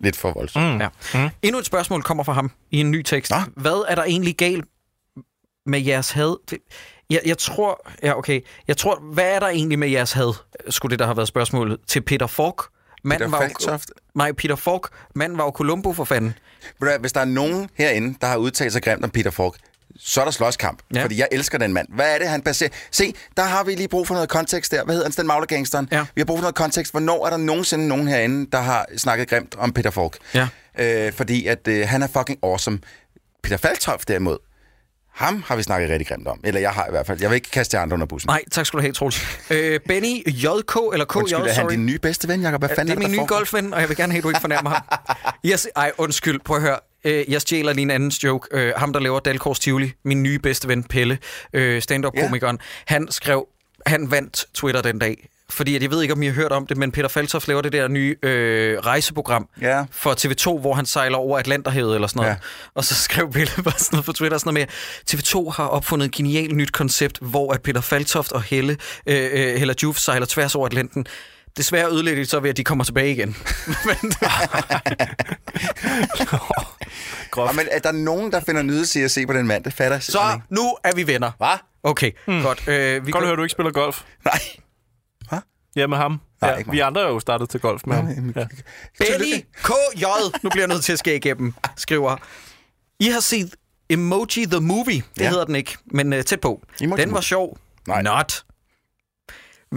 lidt 0.00 0.16
for 0.16 0.32
voldsomt. 0.32 0.64
Mm. 0.74 0.80
Ja. 0.80 0.88
Mm. 1.14 1.28
Endnu 1.42 1.58
et 1.58 1.66
spørgsmål 1.66 2.02
kommer 2.02 2.24
fra 2.24 2.32
ham 2.32 2.50
i 2.70 2.80
en 2.80 2.90
ny 2.90 3.02
tekst. 3.02 3.30
Nå. 3.30 3.36
Hvad 3.56 3.84
er 3.88 3.94
der 3.94 4.04
egentlig 4.04 4.36
galt 4.36 4.64
med 5.66 5.80
jeres 5.80 6.10
had? 6.10 6.36
Det- 6.50 6.58
Jeg, 7.10 7.20
jeg 7.26 7.38
tror, 7.38 7.90
ja 8.02 8.18
okay, 8.18 8.40
jeg 8.68 8.76
tror, 8.76 8.98
hvad 9.12 9.24
er 9.34 9.40
der 9.40 9.48
egentlig 9.48 9.78
med 9.78 9.88
jeres 9.88 10.12
had? 10.12 10.34
Skulle 10.70 10.90
det 10.90 10.98
der 10.98 11.04
have 11.04 11.16
været 11.16 11.28
spørgsmålet 11.28 11.78
til 11.86 12.00
Peter 12.00 12.26
Falk? 12.26 12.62
Manden 13.04 13.18
Peter 13.30 13.30
var 13.38 13.44
jo- 13.44 13.48
Falktoft? 13.48 13.90
Nej, 14.14 14.32
Peter 14.32 14.56
Falk. 14.56 14.88
Manden 15.14 15.38
var 15.38 15.44
jo 15.44 15.50
Columbo 15.50 15.92
for 15.92 16.04
fanden. 16.04 16.34
Hvis 17.00 17.12
der 17.12 17.20
er 17.20 17.24
nogen 17.24 17.68
herinde, 17.74 18.16
der 18.20 18.26
har 18.26 18.36
udtalt 18.36 18.72
sig 18.72 18.82
grimt 18.82 19.04
om 19.04 19.10
Peter 19.10 19.30
Falk, 19.30 19.54
så 19.98 20.20
er 20.20 20.24
der 20.24 20.32
slåskamp. 20.32 20.78
Ja. 20.94 21.02
Fordi 21.02 21.18
jeg 21.18 21.28
elsker 21.32 21.58
den 21.58 21.72
mand. 21.72 21.88
Hvad 21.94 22.14
er 22.14 22.18
det, 22.18 22.28
han 22.28 22.42
baserer? 22.42 22.70
Se, 22.90 23.14
der 23.36 23.42
har 23.42 23.64
vi 23.64 23.74
lige 23.74 23.88
brug 23.88 24.06
for 24.06 24.14
noget 24.14 24.28
kontekst 24.28 24.72
der. 24.72 24.84
Hvad 24.84 24.94
hedder 24.94 25.06
han? 25.06 25.12
Sten 25.12 25.26
Maglergangsteren. 25.26 25.88
Ja. 25.92 26.06
Vi 26.14 26.20
har 26.20 26.24
brug 26.24 26.38
for 26.38 26.42
noget 26.42 26.54
kontekst. 26.54 26.92
Hvornår 26.92 27.26
er 27.26 27.30
der 27.30 27.36
nogensinde 27.36 27.88
nogen 27.88 28.08
herinde, 28.08 28.50
der 28.52 28.60
har 28.60 28.86
snakket 28.96 29.28
grimt 29.28 29.54
om 29.58 29.72
Peter 29.72 29.90
Falk? 29.90 30.18
Ja. 30.34 30.48
Øh, 30.78 31.12
fordi 31.12 31.46
at 31.46 31.68
øh, 31.68 31.88
han 31.88 32.02
er 32.02 32.06
fucking 32.06 32.38
awesome. 32.42 32.78
Peter 33.42 33.56
Falktoft 33.56 34.08
derimod, 34.08 34.38
ham 35.14 35.42
har 35.46 35.56
vi 35.56 35.62
snakket 35.62 35.90
rigtig 35.90 36.06
grimt 36.08 36.28
om. 36.28 36.40
Eller 36.44 36.60
jeg 36.60 36.70
har 36.70 36.86
i 36.86 36.90
hvert 36.90 37.06
fald. 37.06 37.20
Jeg 37.20 37.30
vil 37.30 37.34
ikke 37.34 37.50
kaste 37.50 37.76
jer 37.76 37.82
andre 37.82 37.94
under 37.94 38.06
bussen. 38.06 38.28
Nej, 38.28 38.42
tak 38.50 38.66
skal 38.66 38.78
du 38.78 38.82
have, 38.82 38.92
Troels. 38.92 39.20
Øh, 39.50 39.80
Benny 39.88 40.22
JK, 40.26 40.76
eller 40.92 41.04
KJ, 41.04 41.16
Undskyld, 41.18 41.40
er 41.40 41.46
han 41.46 41.54
sorry. 41.54 41.70
din 41.70 41.86
nye 41.86 41.98
bedste 41.98 42.28
ven, 42.28 42.42
Jacob? 42.42 42.60
Hvad 42.60 42.68
fanden 42.68 42.86
det 42.86 42.92
er 42.96 43.00
der, 43.00 43.08
min 43.08 43.20
nye 43.20 43.26
golfven, 43.26 43.74
og 43.74 43.80
jeg 43.80 43.88
vil 43.88 43.96
gerne 43.96 44.12
have, 44.12 44.18
at 44.18 44.24
du 44.24 44.28
ikke 44.28 44.40
fornærmer 44.40 44.70
ham. 44.70 44.82
Yes, 45.50 45.68
ej, 45.76 45.92
undskyld, 45.98 46.40
prøv 46.44 46.56
at 46.56 46.62
høre. 46.62 46.78
Øh, 47.04 47.24
Jeg 47.28 47.40
stjæler 47.40 47.72
lige 47.72 47.82
en 47.82 47.90
andens 47.90 48.24
joke. 48.24 48.48
Øh, 48.52 48.72
ham, 48.76 48.92
der 48.92 49.00
laver 49.00 49.20
Dalkors 49.20 49.58
Tivoli, 49.58 49.92
min 50.04 50.22
nye 50.22 50.38
bedste 50.38 50.68
ven, 50.68 50.84
Pelle, 50.84 51.18
øh, 51.52 51.82
stand-up-komikeren, 51.82 52.58
han 52.86 53.10
skrev, 53.10 53.46
han 53.86 54.10
vandt 54.10 54.44
Twitter 54.54 54.82
den 54.82 54.98
dag. 54.98 55.28
Fordi 55.50 55.76
at 55.76 55.82
jeg 55.82 55.90
ved 55.90 56.02
ikke, 56.02 56.14
om 56.14 56.22
I 56.22 56.26
har 56.26 56.32
hørt 56.32 56.52
om 56.52 56.66
det, 56.66 56.76
men 56.76 56.92
Peter 56.92 57.08
Faltoff 57.08 57.48
laver 57.48 57.60
det 57.62 57.72
der 57.72 57.88
nye 57.88 58.16
øh, 58.22 58.78
rejseprogram 58.78 59.48
Ja. 59.60 59.84
for 59.90 60.12
TV2, 60.12 60.60
hvor 60.60 60.74
han 60.74 60.86
sejler 60.86 61.18
over 61.18 61.38
Atlanterhavet 61.38 61.94
eller 61.94 62.08
sådan 62.08 62.20
noget. 62.20 62.30
Ja. 62.30 62.36
Og 62.74 62.84
så 62.84 62.94
skrev 62.94 63.32
Pelle 63.32 63.52
bare 63.64 63.78
sådan 63.78 63.88
noget 63.96 64.04
på 64.06 64.12
Twitter, 64.12 64.38
sådan 64.38 64.54
noget 64.54 64.68
med, 65.14 65.18
TV2 65.20 65.50
har 65.50 65.66
opfundet 65.66 66.06
et 66.06 66.12
genialt 66.14 66.56
nyt 66.56 66.72
koncept, 66.72 67.18
hvor 67.20 67.52
at 67.52 67.62
Peter 67.62 67.80
Faltoft 67.80 68.32
og 68.32 68.42
Helle, 68.42 68.76
øh, 69.06 69.30
øh, 69.32 69.54
Hella 69.58 69.74
Juf 69.82 69.96
sejler 69.98 70.26
tværs 70.26 70.54
over 70.54 70.66
Atlanten. 70.66 71.06
Desværre 71.56 71.90
ødelægger 71.90 72.22
de 72.22 72.28
så 72.28 72.40
ved, 72.40 72.50
at 72.50 72.56
de 72.56 72.64
kommer 72.64 72.84
tilbage 72.84 73.12
igen. 73.12 73.28
men, 73.86 73.96
Groft. 77.30 77.48
Og, 77.50 77.54
men 77.56 77.68
er 77.70 77.78
der 77.78 77.92
nogen, 77.92 78.32
der 78.32 78.40
finder 78.40 78.62
nydelse 78.62 79.00
i 79.00 79.02
at 79.02 79.10
se 79.10 79.26
på 79.26 79.32
den 79.32 79.46
mand? 79.46 79.64
Det 79.64 79.72
fatter 79.72 79.96
jeg 79.96 80.02
så 80.02 80.12
simpelthen 80.12 80.36
ikke. 80.36 80.54
nu 80.54 80.76
er 80.84 80.94
vi 80.94 81.06
venner. 81.06 81.30
Hvad? 81.38 81.58
Okay, 81.82 82.10
hmm. 82.26 82.42
godt. 82.42 82.68
Øh, 82.68 82.74
vi 82.76 82.78
Godt 82.78 83.06
at 83.06 83.12
går- 83.12 83.26
høre, 83.26 83.36
du 83.36 83.42
ikke 83.42 83.52
spiller 83.52 83.72
golf. 83.72 84.02
Nej. 84.24 84.38
Ja, 85.76 85.86
med 85.86 85.96
ham. 85.96 86.20
Nej, 86.40 86.50
ja, 86.50 86.56
ikke 86.56 86.70
vi 86.70 86.80
andre 86.80 87.00
er 87.02 87.06
jo 87.08 87.20
startet 87.20 87.48
til 87.50 87.60
golf 87.60 87.82
med 87.86 87.96
ham. 87.96 88.08
Ja. 88.36 88.44
KJ, 89.62 90.04
nu 90.42 90.50
bliver 90.50 90.62
jeg 90.62 90.68
nødt 90.68 90.84
til 90.84 90.92
at 90.92 90.98
skære 90.98 91.16
igennem, 91.16 91.54
skriver, 91.76 92.16
I 93.00 93.04
har 93.08 93.20
set 93.20 93.54
Emoji 93.90 94.46
the 94.50 94.60
Movie. 94.60 94.94
Det 94.94 95.02
ja. 95.18 95.24
Ja. 95.24 95.30
hedder 95.30 95.44
den 95.44 95.54
ikke, 95.56 95.76
men 95.86 96.12
uh, 96.12 96.20
tæt 96.20 96.40
på. 96.40 96.62
Emoji 96.80 97.00
den 97.02 97.08
var 97.10 97.14
Movie. 97.14 97.22
sjov. 97.22 97.58
Nej. 97.88 98.02
Not. 98.02 98.44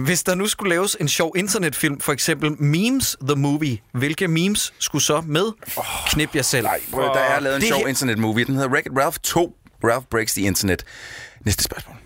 Hvis 0.04 0.22
der 0.22 0.34
nu 0.34 0.46
skulle 0.46 0.70
laves 0.70 0.96
en 1.00 1.08
sjov 1.08 1.34
internetfilm, 1.36 2.00
for 2.00 2.12
eksempel 2.12 2.62
Memes 2.62 3.16
the 3.28 3.36
Movie, 3.36 3.78
hvilke 3.92 4.28
memes 4.28 4.72
skulle 4.78 5.02
så 5.02 5.22
med? 5.26 5.44
Oh, 5.76 5.84
Knip 6.10 6.36
jer 6.36 6.42
selv. 6.42 6.66
Nej, 6.66 6.80
prøv, 6.92 7.04
der 7.04 7.20
er 7.20 7.40
lavet 7.40 7.56
en 7.56 7.60
Det 7.62 7.68
sjov 7.68 7.88
internet-movie. 7.88 8.44
Den 8.44 8.54
hedder 8.54 8.68
Wreck-It 8.68 8.98
Ralph 8.98 9.16
2. 9.22 9.56
Ralph 9.84 10.06
Breaks 10.10 10.32
the 10.34 10.42
Internet. 10.42 10.84
Næste 11.44 11.64
spørgsmål. 11.64 11.96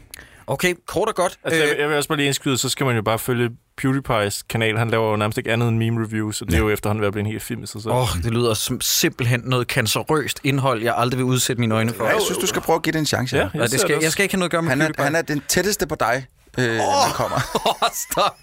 Okay, 0.47 0.75
kort 0.87 1.09
og 1.09 1.15
godt. 1.15 1.39
Altså, 1.45 1.61
jeg, 1.63 1.73
Øh, 1.73 1.79
jeg 1.81 1.89
vil 1.89 1.97
også 1.97 2.09
bare 2.09 2.17
lige 2.17 2.27
indskyde, 2.27 2.59
så 2.59 2.69
skal 2.69 2.87
man 2.87 2.97
jo 2.97 3.03
bare 3.03 3.19
følge 3.19 3.51
PewDiePie's 3.83 4.41
kanal. 4.49 4.79
Han 4.79 4.91
laver 4.91 5.11
jo 5.11 5.17
nærmest 5.17 5.39
ikke 5.39 5.53
andet 5.53 5.69
end 5.69 5.79
meme-reviews, 5.83 6.41
og 6.41 6.47
det 6.47 6.55
er 6.55 6.59
jo 6.59 6.71
efterhånden 6.71 7.01
ved 7.01 7.07
at 7.07 7.13
blive 7.13 7.21
en 7.27 7.31
helt 7.31 7.43
film 7.43 7.63
i 7.63 7.67
sig 7.67 7.83
selv. 7.83 7.93
Åh, 7.93 8.01
oh, 8.17 8.23
det 8.23 8.33
lyder 8.33 8.55
som 8.55 8.81
simpelthen 8.81 9.41
noget 9.45 9.67
cancerøst 9.67 10.41
indhold, 10.45 10.83
jeg 10.83 10.95
aldrig 10.97 11.19
vil 11.19 11.25
udsætte 11.25 11.61
mine 11.61 11.75
øjne 11.75 11.93
for. 11.93 12.05
Ja, 12.05 12.11
jeg 12.11 12.23
synes, 12.25 12.39
du 12.39 12.47
skal 12.47 12.63
prøve 12.63 12.77
at 12.77 12.83
give 12.83 12.93
det 12.93 12.99
en 12.99 13.07
chance. 13.07 13.37
Ja, 13.37 13.43
jeg 13.43 13.51
Ja, 13.55 13.67
det 13.67 13.81
skal, 13.81 13.99
jeg 14.03 14.13
skal 14.13 14.23
ikke 14.23 14.35
have 14.35 14.39
noget 14.39 14.49
at 14.49 14.53
gøre 14.53 14.63
med 14.63 14.69
Han, 14.71 14.81
er, 14.81 14.85
PewDiePie. 14.85 15.05
han 15.05 15.15
er 15.15 15.23
den 15.23 15.43
tætteste 15.49 15.87
på 15.87 15.95
dig, 16.01 16.27
øh, 16.59 16.71
oh. 16.71 16.77
når 16.77 17.01
han 17.01 17.13
kommer. 17.13 17.37
Åh, 17.83 17.89
stop. 17.93 18.37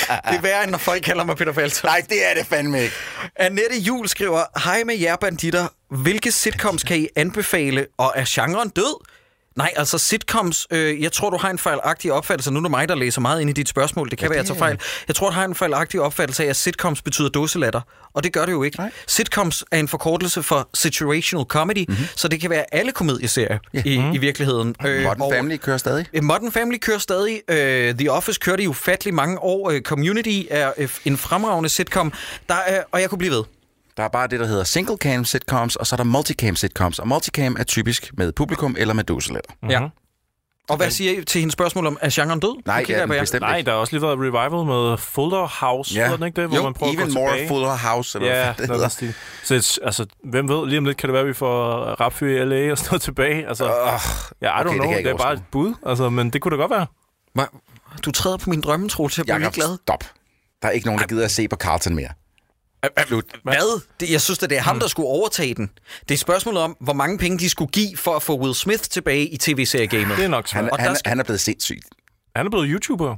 Det 0.00 0.36
er 0.36 0.40
værre, 0.40 0.62
end 0.62 0.70
når 0.70 0.78
folk 0.78 1.02
kalder 1.02 1.24
mig 1.24 1.36
Peter 1.36 1.52
Faltoft. 1.52 1.84
Nej, 1.84 2.02
det 2.08 2.30
er 2.30 2.34
det 2.34 2.46
fandme 2.46 2.82
ikke. 2.82 2.94
Annette 3.36 3.78
Jul 3.78 4.08
skriver, 4.08 4.44
Hej 4.64 4.84
med 4.84 4.96
jer 4.96 5.16
banditter. 5.16 5.68
Hvilke 5.90 6.32
sitcoms 6.32 6.82
kan 6.82 6.96
I 6.96 7.08
anbefale, 7.16 7.86
og 7.98 8.12
er 8.16 8.24
genren 8.28 8.68
død? 8.68 9.04
Nej, 9.56 9.72
altså 9.76 9.98
sitcoms, 9.98 10.66
øh, 10.70 11.02
jeg 11.02 11.12
tror, 11.12 11.30
du 11.30 11.36
har 11.36 11.50
en 11.50 11.58
fejlagtig 11.58 12.12
opfattelse. 12.12 12.50
Nu 12.50 12.58
er 12.58 12.62
det 12.62 12.70
mig, 12.70 12.88
der 12.88 12.94
læser 12.94 13.20
meget 13.20 13.40
ind 13.40 13.50
i 13.50 13.52
dit 13.52 13.68
spørgsmål. 13.68 14.10
Det 14.10 14.18
kan 14.18 14.24
ja, 14.24 14.28
være, 14.28 14.38
jeg 14.38 14.46
tager 14.46 14.58
fejl. 14.58 14.78
Jeg 15.08 15.16
tror, 15.16 15.28
du 15.28 15.34
har 15.34 15.44
en 15.44 15.54
fejlagtig 15.54 16.00
opfattelse 16.00 16.44
af, 16.44 16.48
at 16.48 16.56
sitcoms 16.56 17.02
betyder 17.02 17.28
dåselatter. 17.28 17.80
Og 18.14 18.24
det 18.24 18.32
gør 18.32 18.46
det 18.46 18.52
jo 18.52 18.62
ikke. 18.62 18.76
Nej. 18.78 18.90
Sitcoms 19.06 19.64
er 19.70 19.78
en 19.78 19.88
forkortelse 19.88 20.42
for 20.42 20.68
situational 20.74 21.44
comedy, 21.44 21.84
mm-hmm. 21.88 22.04
så 22.16 22.28
det 22.28 22.40
kan 22.40 22.50
være 22.50 22.64
alle 22.74 22.92
komedieserier 22.92 23.58
ja. 23.74 23.82
i, 23.84 24.10
i 24.14 24.18
virkeligheden. 24.18 24.74
Øh, 24.86 25.02
Modern 25.02 25.20
og- 25.22 25.32
Family 25.34 25.56
kører 25.56 25.76
stadig. 25.78 26.06
Øh, 26.12 26.24
Modern 26.24 26.52
Family 26.52 26.78
kører 26.78 26.98
stadig. 26.98 27.40
Uh, 27.48 27.54
The 27.98 28.10
Office 28.12 28.38
kørte 28.42 28.62
i 28.62 28.66
ufattelig 28.66 29.14
mange 29.14 29.38
år. 29.38 29.70
Uh, 29.72 29.80
Community 29.80 30.42
er 30.50 30.72
uh, 30.78 30.88
en 31.04 31.16
fremragende 31.18 31.68
sitcom. 31.68 32.12
Der 32.48 32.54
er, 32.54 32.82
og 32.92 33.00
jeg 33.00 33.10
kunne 33.10 33.18
blive 33.18 33.32
ved. 33.32 33.42
Der 33.96 34.02
er 34.02 34.08
bare 34.08 34.26
det, 34.26 34.40
der 34.40 34.46
hedder 34.46 34.64
single 34.64 34.96
cam 34.96 35.24
sitcoms, 35.24 35.76
og 35.76 35.86
så 35.86 35.94
er 35.94 35.96
der 35.96 36.04
multicam 36.04 36.56
sitcoms. 36.56 36.98
Og 36.98 37.08
multicam 37.08 37.56
er 37.58 37.64
typisk 37.64 38.10
med 38.18 38.32
publikum 38.32 38.76
eller 38.78 38.94
med 38.94 39.04
dåselatter. 39.04 39.50
Ja. 39.70 39.88
Og 40.68 40.76
hvad 40.76 40.90
siger 40.90 41.20
I 41.20 41.24
til 41.24 41.38
hendes 41.38 41.52
spørgsmål 41.52 41.86
om, 41.86 41.98
er 42.00 42.10
genren 42.12 42.40
død? 42.40 42.62
Nej, 42.66 42.84
ja, 42.88 43.00
den 43.00 43.08
bestemt 43.08 43.40
Nej, 43.40 43.60
der 43.62 43.72
har 43.72 43.78
også 43.78 43.92
lige 43.92 44.02
været 44.02 44.18
revival 44.18 44.66
med 44.66 44.96
Fuller 44.98 45.60
House, 45.66 45.94
Ja. 45.94 46.16
den 46.16 46.26
ikke 46.26 46.40
det? 46.40 46.48
Hvor 46.48 46.56
jo, 46.56 46.62
man 46.62 46.74
prøver 46.74 46.92
even 46.92 47.02
at 47.06 47.08
gå 47.14 47.14
more 47.20 47.30
tilbage. 47.32 47.48
Fuller 47.48 47.76
House, 47.76 48.18
eller 48.18 48.34
Ja, 48.36 48.44
hvad 48.44 48.54
det 48.54 48.68
noget 48.68 48.92
hedder. 48.98 49.12
Så 49.44 49.54
et, 49.54 49.78
altså, 49.86 50.06
hvem 50.24 50.48
ved, 50.48 50.66
lige 50.68 50.78
om 50.78 50.84
lidt 50.84 50.96
kan 50.96 51.08
det 51.08 51.12
være, 51.12 51.22
at 51.22 51.28
vi 51.28 51.32
får 51.32 51.74
rapfyr 52.00 52.42
i 52.42 52.44
LA 52.44 52.70
og 52.72 52.78
sådan 52.78 52.88
noget 52.90 53.02
tilbage. 53.02 53.48
Altså, 53.48 53.64
Uh, 53.64 53.70
ja, 54.42 54.58
I 54.58 54.60
okay, 54.60 54.68
don't 54.68 54.72
det 54.72 54.80
know, 54.80 54.90
det, 54.92 54.98
ikke 54.98 55.10
er 55.10 55.16
bare 55.16 55.32
et 55.32 55.42
bud, 55.52 55.74
altså, 55.86 56.10
men 56.10 56.30
det 56.30 56.40
kunne 56.40 56.56
da 56.56 56.60
godt 56.60 56.70
være. 56.70 56.86
Hva? 57.34 57.44
Du 58.04 58.10
træder 58.10 58.36
på 58.36 58.50
min 58.50 58.60
drømme, 58.60 58.88
Troels. 58.88 59.18
Jeg 59.18 59.24
bliver 59.24 59.50
glad. 59.50 59.78
stop. 59.82 60.04
Der 60.62 60.68
er 60.68 60.72
ikke 60.72 60.86
nogen, 60.86 61.00
der 61.00 61.06
gider 61.06 61.24
at 61.24 61.30
se 61.30 61.48
på 61.48 61.56
Carlton 61.56 61.94
mere. 61.94 62.08
Slut. 63.06 63.24
Hvad? 63.42 63.80
Det, 64.00 64.10
jeg 64.10 64.20
synes, 64.20 64.42
at 64.42 64.50
det 64.50 64.58
er 64.58 64.62
Mm. 64.62 64.66
ham, 64.66 64.80
der 64.80 64.86
skulle 64.86 65.08
overtage 65.08 65.54
den. 65.54 65.70
Det 66.08 66.14
er 66.14 66.18
spørgsmålet 66.18 66.62
om, 66.62 66.76
hvor 66.80 66.92
mange 66.92 67.18
penge 67.18 67.38
de 67.38 67.48
skulle 67.50 67.70
give 67.70 67.96
for 67.96 68.16
at 68.16 68.22
få 68.22 68.38
Will 68.40 68.54
Smith 68.54 68.82
tilbage 68.82 69.26
i 69.26 69.36
tv-seriegamet. 69.36 70.16
Det 70.16 70.24
er 70.24 70.28
nok 70.28 70.48
svært. 70.48 70.64
Han, 70.64 70.72
Og 70.72 70.78
han, 70.78 70.96
skal- 70.96 71.08
han 71.08 71.20
er 71.20 71.24
blevet 71.24 71.40
sindssyg. 71.40 71.80
Han 72.36 72.46
er 72.46 72.50
blevet 72.50 72.66
YouTuber. 72.70 73.16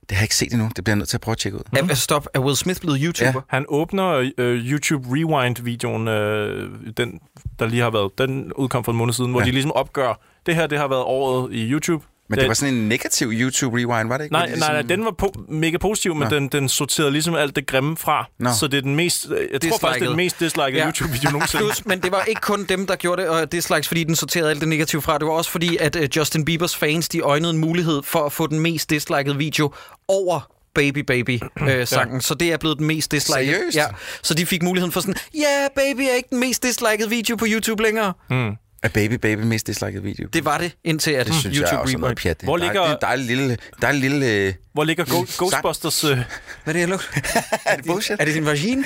Det 0.00 0.16
har 0.16 0.22
jeg 0.22 0.24
ikke 0.24 0.34
set 0.36 0.52
endnu. 0.52 0.70
Det 0.76 0.84
bliver 0.84 0.92
jeg 0.92 0.98
nødt 0.98 1.08
til 1.08 1.16
at 1.16 1.20
prøve 1.20 1.32
at 1.32 1.38
tjekke 1.38 1.58
ud. 1.58 1.62
Er, 1.90 1.94
stop, 1.94 2.26
er 2.34 2.38
Will 2.40 2.56
Smith 2.56 2.80
blevet 2.80 2.98
YouTuber? 3.02 3.30
Ja. 3.34 3.40
Han 3.56 3.64
åbner 3.68 4.30
øh, 4.38 4.56
YouTube 4.56 5.08
Rewind-videoen, 5.10 6.08
øh, 6.08 6.70
den, 6.96 7.20
der 7.58 7.66
lige 7.66 7.82
har 7.82 7.90
været, 7.90 8.18
den 8.18 8.52
udkom 8.52 8.84
for 8.84 8.92
en 8.92 8.98
måned 8.98 9.14
siden, 9.14 9.30
hvor 9.30 9.40
ja. 9.40 9.46
de 9.46 9.50
ligesom 9.50 9.72
opgør, 9.72 10.20
det 10.46 10.54
her, 10.54 10.66
det 10.66 10.78
har 10.78 10.88
været 10.88 11.02
året 11.02 11.52
i 11.52 11.70
YouTube. 11.70 12.04
Men 12.30 12.38
det 12.38 12.48
var 12.48 12.54
sådan 12.54 12.74
en 12.74 12.88
negativ 12.88 13.30
YouTube 13.34 13.76
rewind, 13.76 14.08
var 14.08 14.16
det 14.18 14.24
ikke? 14.24 14.32
Nej, 14.32 14.46
det 14.46 14.58
nej, 14.58 14.68
nej, 14.68 14.82
ligesom- 14.82 14.88
den 14.88 15.04
var 15.04 15.14
po- 15.22 15.52
mega 15.54 15.76
positiv, 15.78 16.14
men 16.14 16.28
Nå. 16.30 16.34
den, 16.36 16.48
den 16.48 16.68
sorterede 16.68 17.10
ligesom 17.12 17.34
alt 17.34 17.56
det 17.56 17.66
grimme 17.66 17.96
fra. 17.96 18.26
Nå. 18.38 18.50
Så 18.60 18.66
det 18.66 18.76
er 18.78 18.82
den 18.82 18.96
mest, 18.96 19.26
jeg 19.52 19.60
tror 19.60 19.78
faktisk, 19.78 20.00
det 20.00 20.04
er 20.06 20.10
den 20.10 20.16
mest 20.16 20.40
dislikede 20.40 20.78
Ja. 20.82 20.86
YouTube-video 20.86 21.30
nogensinde. 21.36 21.64
Plus, 21.64 21.86
men 21.86 22.00
det 22.00 22.12
var 22.12 22.22
ikke 22.24 22.40
kun 22.40 22.64
dem, 22.64 22.86
der 22.86 22.96
gjorde 22.96 23.22
det, 23.22 23.30
og 23.30 23.52
det 23.52 23.64
slags, 23.64 23.88
fordi 23.88 24.04
den 24.04 24.16
sorterede 24.16 24.50
alt 24.50 24.60
det 24.60 24.68
negative 24.68 25.02
fra. 25.02 25.18
Det 25.18 25.26
var 25.26 25.32
også 25.32 25.50
fordi, 25.50 25.76
at 25.76 25.96
uh, 25.96 26.02
Justin 26.16 26.44
Biebers 26.44 26.76
fans, 26.76 27.08
de 27.08 27.20
øjnede 27.20 27.50
en 27.52 27.58
mulighed 27.58 28.02
for 28.02 28.26
at 28.26 28.32
få 28.32 28.46
den 28.46 28.60
mest 28.60 28.90
dislikede 28.90 29.36
video 29.36 29.72
over 30.08 30.40
Baby 30.74 30.98
Baby 30.98 31.40
øh, 31.68 31.86
sangen. 31.86 32.16
Ja. 32.16 32.20
Så 32.20 32.34
det 32.34 32.52
er 32.52 32.56
blevet 32.56 32.78
den 32.78 32.86
mest 32.86 33.10
dislikede. 33.12 33.54
Seriøst? 33.56 33.76
Ja. 33.76 33.86
Så 34.22 34.34
de 34.34 34.46
fik 34.46 34.62
muligheden 34.62 34.92
for 34.92 35.00
sådan, 35.00 35.14
ja, 35.34 35.40
yeah, 35.40 35.70
Baby 35.76 36.00
er 36.00 36.14
ikke 36.14 36.28
den 36.30 36.40
mest 36.40 36.62
dislikede 36.62 37.10
video 37.10 37.36
på 37.36 37.46
YouTube 37.48 37.82
længere. 37.82 38.12
Mm. 38.30 38.52
Er 38.82 38.88
Baby 38.88 39.12
Baby 39.14 39.40
mest 39.40 39.66
disliket 39.66 40.04
video? 40.04 40.28
Det 40.32 40.44
var 40.44 40.58
det, 40.58 40.72
indtil 40.84 41.10
at 41.10 41.26
det 41.26 41.34
synes 41.34 41.56
YouTube 41.56 41.68
jeg 41.70 41.76
er 41.76 41.80
også 41.80 41.98
noget 41.98 42.04
Rewind. 42.04 42.16
pjat. 42.18 42.36
Hvor 42.42 42.54
er- 42.54 42.58
ligger- 42.58 42.80
Det 42.82 42.90
er 42.90 42.94
en 42.94 42.98
dejlig 43.02 43.26
lille... 43.26 43.56
Dejlig 43.82 44.00
lille 44.10 44.26
øh, 44.32 44.54
Hvor 44.72 44.84
ligger 44.84 45.04
Go- 45.04 45.26
Ghostbusters, 45.38 46.04
øh, 46.04 46.10
Hvad 46.64 46.74
er 46.74 46.86
det, 46.86 46.88
jeg 46.88 46.98
er 47.66 47.76
det 47.76 47.84
bullshit? 47.86 48.16
Er 48.20 48.24
det 48.24 48.34
din 48.34 48.46
vagin? 48.46 48.84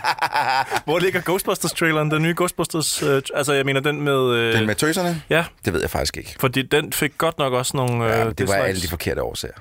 hvor 0.84 0.98
ligger 0.98 1.20
Ghostbusters-traileren, 1.20 2.10
den 2.10 2.22
nye 2.22 2.34
Ghostbusters, 2.36 3.02
øh, 3.02 3.22
altså 3.34 3.52
jeg 3.52 3.64
mener 3.64 3.80
den 3.80 4.00
med... 4.02 4.34
Øh, 4.34 4.54
Den 4.54 4.66
med 4.66 4.74
tøserne? 4.74 5.22
Ja, 5.30 5.44
Det 5.64 5.72
ved 5.72 5.80
jeg 5.80 5.90
faktisk 5.90 6.16
ikke. 6.16 6.36
fordi 6.40 6.62
den 6.62 6.92
fik 6.92 7.12
godt 7.18 7.38
nok 7.38 7.52
også 7.52 7.76
nogle 7.76 8.04
øh, 8.04 8.10
Ja, 8.10 8.16
det 8.18 8.24
var 8.26 8.32
dislikes. 8.32 8.54
alle 8.64 8.80
de 8.82 8.88
forkerte 8.88 9.22
årsager. 9.22 9.54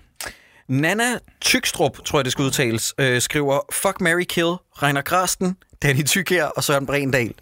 Nana 0.68 1.04
Tykstrup, 1.42 1.98
tror 2.06 2.20
jeg 2.20 2.26
det 2.26 2.32
skal 2.32 2.44
udtales, 2.46 2.94
øh, 2.98 3.22
skriver, 3.22 3.60
Fuck, 3.72 4.02
Mary 4.02 4.24
Kill, 4.30 4.54
Reiner 4.84 5.02
Grasten, 5.02 5.56
Danny 5.84 6.04
Tykær 6.04 6.46
og 6.46 6.64
Søren 6.64 6.86
Brendal. 6.86 7.34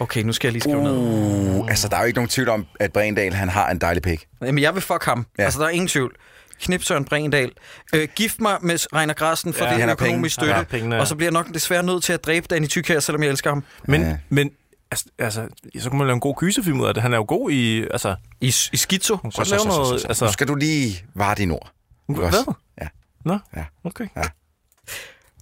Okay, 0.00 0.22
nu 0.22 0.32
skal 0.32 0.48
jeg 0.48 0.52
lige 0.52 0.62
skrive 0.62 0.82
ned. 0.82 0.96
Uh, 0.96 1.68
altså, 1.68 1.88
der 1.88 1.96
er 1.96 2.00
jo 2.00 2.06
ikke 2.06 2.16
nogen 2.16 2.28
tvivl 2.28 2.48
om, 2.48 2.66
at 2.80 2.92
Brendal, 2.92 3.32
han 3.32 3.48
har 3.48 3.70
en 3.70 3.78
dejlig 3.80 4.02
pik. 4.02 4.26
Jamen, 4.42 4.62
jeg 4.62 4.74
vil 4.74 4.82
fuck 4.82 5.04
ham. 5.04 5.18
Ja. 5.18 5.42
Ja. 5.42 5.44
Altså, 5.44 5.60
der 5.60 5.66
er 5.66 5.70
ingen 5.70 5.88
tvivl. 5.88 6.14
Knip 6.62 6.82
Søren 6.82 7.04
Brendal. 7.04 7.50
Øh, 7.94 8.08
gift 8.14 8.40
mig 8.40 8.58
med 8.62 8.94
Reiner 8.94 9.14
Grasten, 9.14 9.52
for 9.54 9.64
Ja, 9.64 9.64
ja, 9.64 9.70
det 9.70 9.76
er 9.76 9.80
han 9.80 9.88
har 9.88 9.94
økonomisk 9.94 10.20
penge. 10.20 10.30
støtte. 10.30 10.52
Har 10.54 10.62
pengene, 10.62 10.94
ja. 10.94 11.00
og 11.00 11.06
så 11.08 11.14
bliver 11.16 11.26
jeg 11.26 11.32
nok 11.32 11.54
desværre 11.54 11.82
nødt 11.82 12.04
til 12.04 12.12
at 12.12 12.24
dræbe 12.24 12.46
Danny 12.50 12.66
Tykær, 12.68 13.00
selvom 13.00 13.22
jeg 13.22 13.30
elsker 13.30 13.50
ham. 13.50 13.64
Men, 13.84 14.00
Ja. 14.02 14.16
men 14.28 14.50
altså, 14.90 15.06
altså, 15.18 15.48
så 15.78 15.90
kunne 15.90 15.98
man 15.98 16.06
lave 16.06 16.14
en 16.14 16.20
god 16.20 16.34
gyserfilm 16.36 16.80
ud 16.80 16.86
af 16.86 16.94
det. 16.94 17.02
Han 17.02 17.12
er 17.12 17.16
jo 17.16 17.24
god 17.28 17.50
i... 17.50 17.82
Altså, 17.82 18.16
I, 18.40 18.46
i 18.46 18.50
Schizo. 18.76 19.14
man 19.14 19.18
kunne 19.20 19.32
godt 19.36 19.50
lave 19.50 19.64
noget... 19.64 20.02
Nu 20.02 20.08
Altså, 20.08 20.28
skal 20.28 20.48
du 20.48 20.54
lige 20.54 21.04
vare 21.14 21.34
din 21.34 21.50
ord. 21.50 21.72
Hvad? 22.08 22.54
Ja. 22.82 22.88
Nå, 23.24 23.38
Ja. 23.56 23.64
okay. 23.84 24.06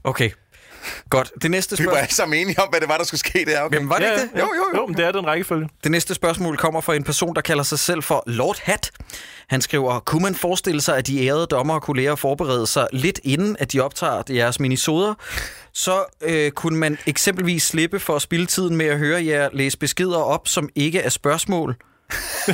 Okay. 0.04 0.30
Godt. 1.10 1.32
Det 1.42 1.50
næste 1.50 1.78
Vi 1.78 1.84
var 1.84 1.90
spørgsmål... 1.90 2.02
alle 2.02 2.14
sammen 2.14 2.38
enige 2.38 2.60
om, 2.60 2.68
hvad 2.68 2.80
det 2.80 2.88
var, 2.88 2.96
der 2.96 3.04
skulle 3.04 3.20
ske 3.20 3.44
der. 3.46 3.60
Okay. 3.60 3.74
Jamen, 3.76 3.90
var 3.90 3.96
det 3.96 4.04
ja, 4.04 4.12
ikke 4.12 4.22
det? 4.22 4.30
Jo, 4.34 4.38
jo, 4.38 4.64
jo. 4.74 4.80
jo 4.80 4.86
men 4.86 4.96
det 4.96 5.04
er 5.04 5.12
den 5.12 5.26
rækkefølge. 5.26 5.68
Det 5.84 5.90
næste 5.90 6.14
spørgsmål 6.14 6.56
kommer 6.56 6.80
fra 6.80 6.94
en 6.94 7.04
person, 7.04 7.34
der 7.34 7.40
kalder 7.40 7.62
sig 7.62 7.78
selv 7.78 8.02
for 8.02 8.22
Lord 8.26 8.58
Hat. 8.62 8.90
Han 9.48 9.60
skriver, 9.60 10.00
kunne 10.00 10.22
man 10.22 10.34
forestille 10.34 10.80
sig, 10.80 10.96
at 10.96 11.06
de 11.06 11.26
ærede 11.26 11.46
dommer 11.46 11.78
kunne 11.78 12.02
lære 12.02 12.12
at 12.12 12.18
forberede 12.18 12.66
sig 12.66 12.86
lidt 12.92 13.20
inden, 13.24 13.56
at 13.58 13.72
de 13.72 13.80
optager 13.80 14.22
jeres 14.30 14.60
minisoder? 14.60 15.14
Så 15.72 16.04
øh, 16.20 16.50
kunne 16.50 16.78
man 16.78 16.98
eksempelvis 17.06 17.62
slippe 17.62 18.00
for 18.00 18.16
at 18.16 18.22
spille 18.22 18.46
tiden 18.46 18.76
med 18.76 18.86
at 18.86 18.98
høre 18.98 19.24
jer 19.24 19.48
læse 19.52 19.78
beskeder 19.78 20.18
op, 20.18 20.48
som 20.48 20.68
ikke 20.74 21.00
er 21.00 21.08
spørgsmål. 21.08 21.76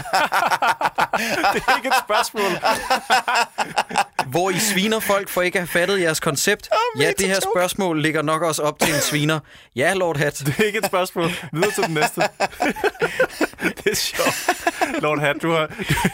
Det 1.52 1.62
er 1.68 1.76
ikke 1.76 1.88
et 1.88 1.94
spørgsmål. 2.04 2.50
Hvor 4.26 4.50
I 4.50 4.58
sviner 4.58 5.00
folk 5.00 5.28
for 5.28 5.42
ikke 5.42 5.58
at 5.58 5.68
have 5.68 5.80
fattet 5.80 6.00
jeres 6.00 6.20
koncept. 6.20 6.68
Ja, 6.98 7.12
det 7.18 7.26
her 7.26 7.40
spørgsmål 7.54 8.02
ligger 8.02 8.22
nok 8.22 8.42
også 8.42 8.62
op 8.62 8.78
til 8.78 8.94
en 8.94 9.00
sviner. 9.00 9.40
Ja, 9.76 9.92
Lord 9.94 10.16
Hat. 10.16 10.42
Det 10.46 10.54
er 10.58 10.62
ikke 10.64 10.78
et 10.78 10.86
spørgsmål. 10.86 11.30
Videre 11.52 11.70
til 11.70 11.82
den 11.84 11.94
næste. 11.94 12.20
det 13.84 13.86
er 13.90 13.94
sjovt. 13.94 15.02
Lord 15.02 15.20
Hat, 15.20 15.36
du 15.42 15.50
har... 15.50 15.66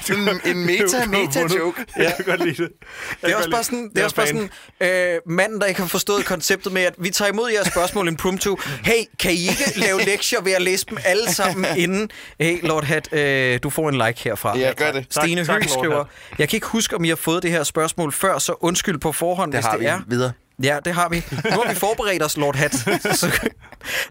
Du, 0.09 0.15
En- 0.15 0.29
en 0.45 0.65
meta- 0.69 0.83
du 0.93 0.97
har 0.97 1.07
meta 1.07 1.41
vundet. 1.41 1.59
joke. 1.59 1.85
Jeg 1.97 2.13
kan 2.17 2.25
godt 2.25 2.45
lide 2.45 2.63
det. 2.63 2.73
Det 3.25 3.31
er 3.33 3.37
også 3.37 3.51
bare 3.51 3.65
sådan, 3.65 3.91
det 3.95 3.99
er 4.01 4.05
også 4.05 4.17
bare 4.17 4.27
sådan 4.27 4.51
øh, 4.81 5.21
manden, 5.27 5.61
der 5.61 5.67
ikke 5.67 5.81
har 5.81 5.89
forstået 5.89 6.25
konceptet 6.25 6.73
med, 6.73 6.83
at 6.83 6.95
vi 6.99 7.11
tager 7.11 7.29
imod 7.33 7.51
jeres 7.51 7.67
spørgsmål 7.69 8.09
impromptu. 8.09 8.57
Hey, 8.85 9.05
kan 9.19 9.31
I 9.33 9.35
ikke 9.49 9.73
lave 9.77 10.03
lektier 10.05 10.41
ved 10.41 10.53
at 10.53 10.63
læse 10.63 10.87
dem 10.91 10.99
alle 11.05 11.33
sammen 11.35 11.67
inden? 11.77 12.11
Hey, 12.41 12.59
Lord 12.63 12.85
Hat, 12.85 13.13
øh, 13.13 13.59
du 13.63 13.71
får 13.71 13.89
en 13.89 13.95
like 14.07 14.21
herfra. 14.25 14.59
Ja, 14.59 14.73
gør 14.77 14.93
det. 14.93 15.07
Stine 15.11 15.45
Tak, 15.45 15.47
tak, 15.47 15.55
Høgh 15.55 15.63
Lord 15.71 15.79
skriver, 15.85 16.05
jeg 16.39 16.49
kan 16.49 16.57
ikke 16.57 16.67
huske, 16.67 16.97
om 16.97 17.05
I 17.05 17.09
har 17.09 17.17
fået 17.17 17.43
det 17.43 17.51
her 17.51 17.65
spørgsmål 17.65 17.96
før, 18.13 18.39
så 18.39 18.55
undskyld 18.61 18.99
på 18.99 19.13
forhånd, 19.13 19.53
Det 19.53 19.59
hvis 19.59 19.65
har 19.67 19.73
det 19.73 19.81
vi 19.81 19.87
er. 19.87 20.01
videre. 20.07 20.33
Ja, 20.63 20.79
det 20.85 20.95
har 20.95 21.09
vi. 21.09 21.25
Nu 21.33 21.51
har 21.51 21.69
vi 21.69 21.75
forberedt 21.75 22.23
os, 22.23 22.37
Lord 22.37 22.57
Hat. 22.57 22.75
Så, 23.21 23.49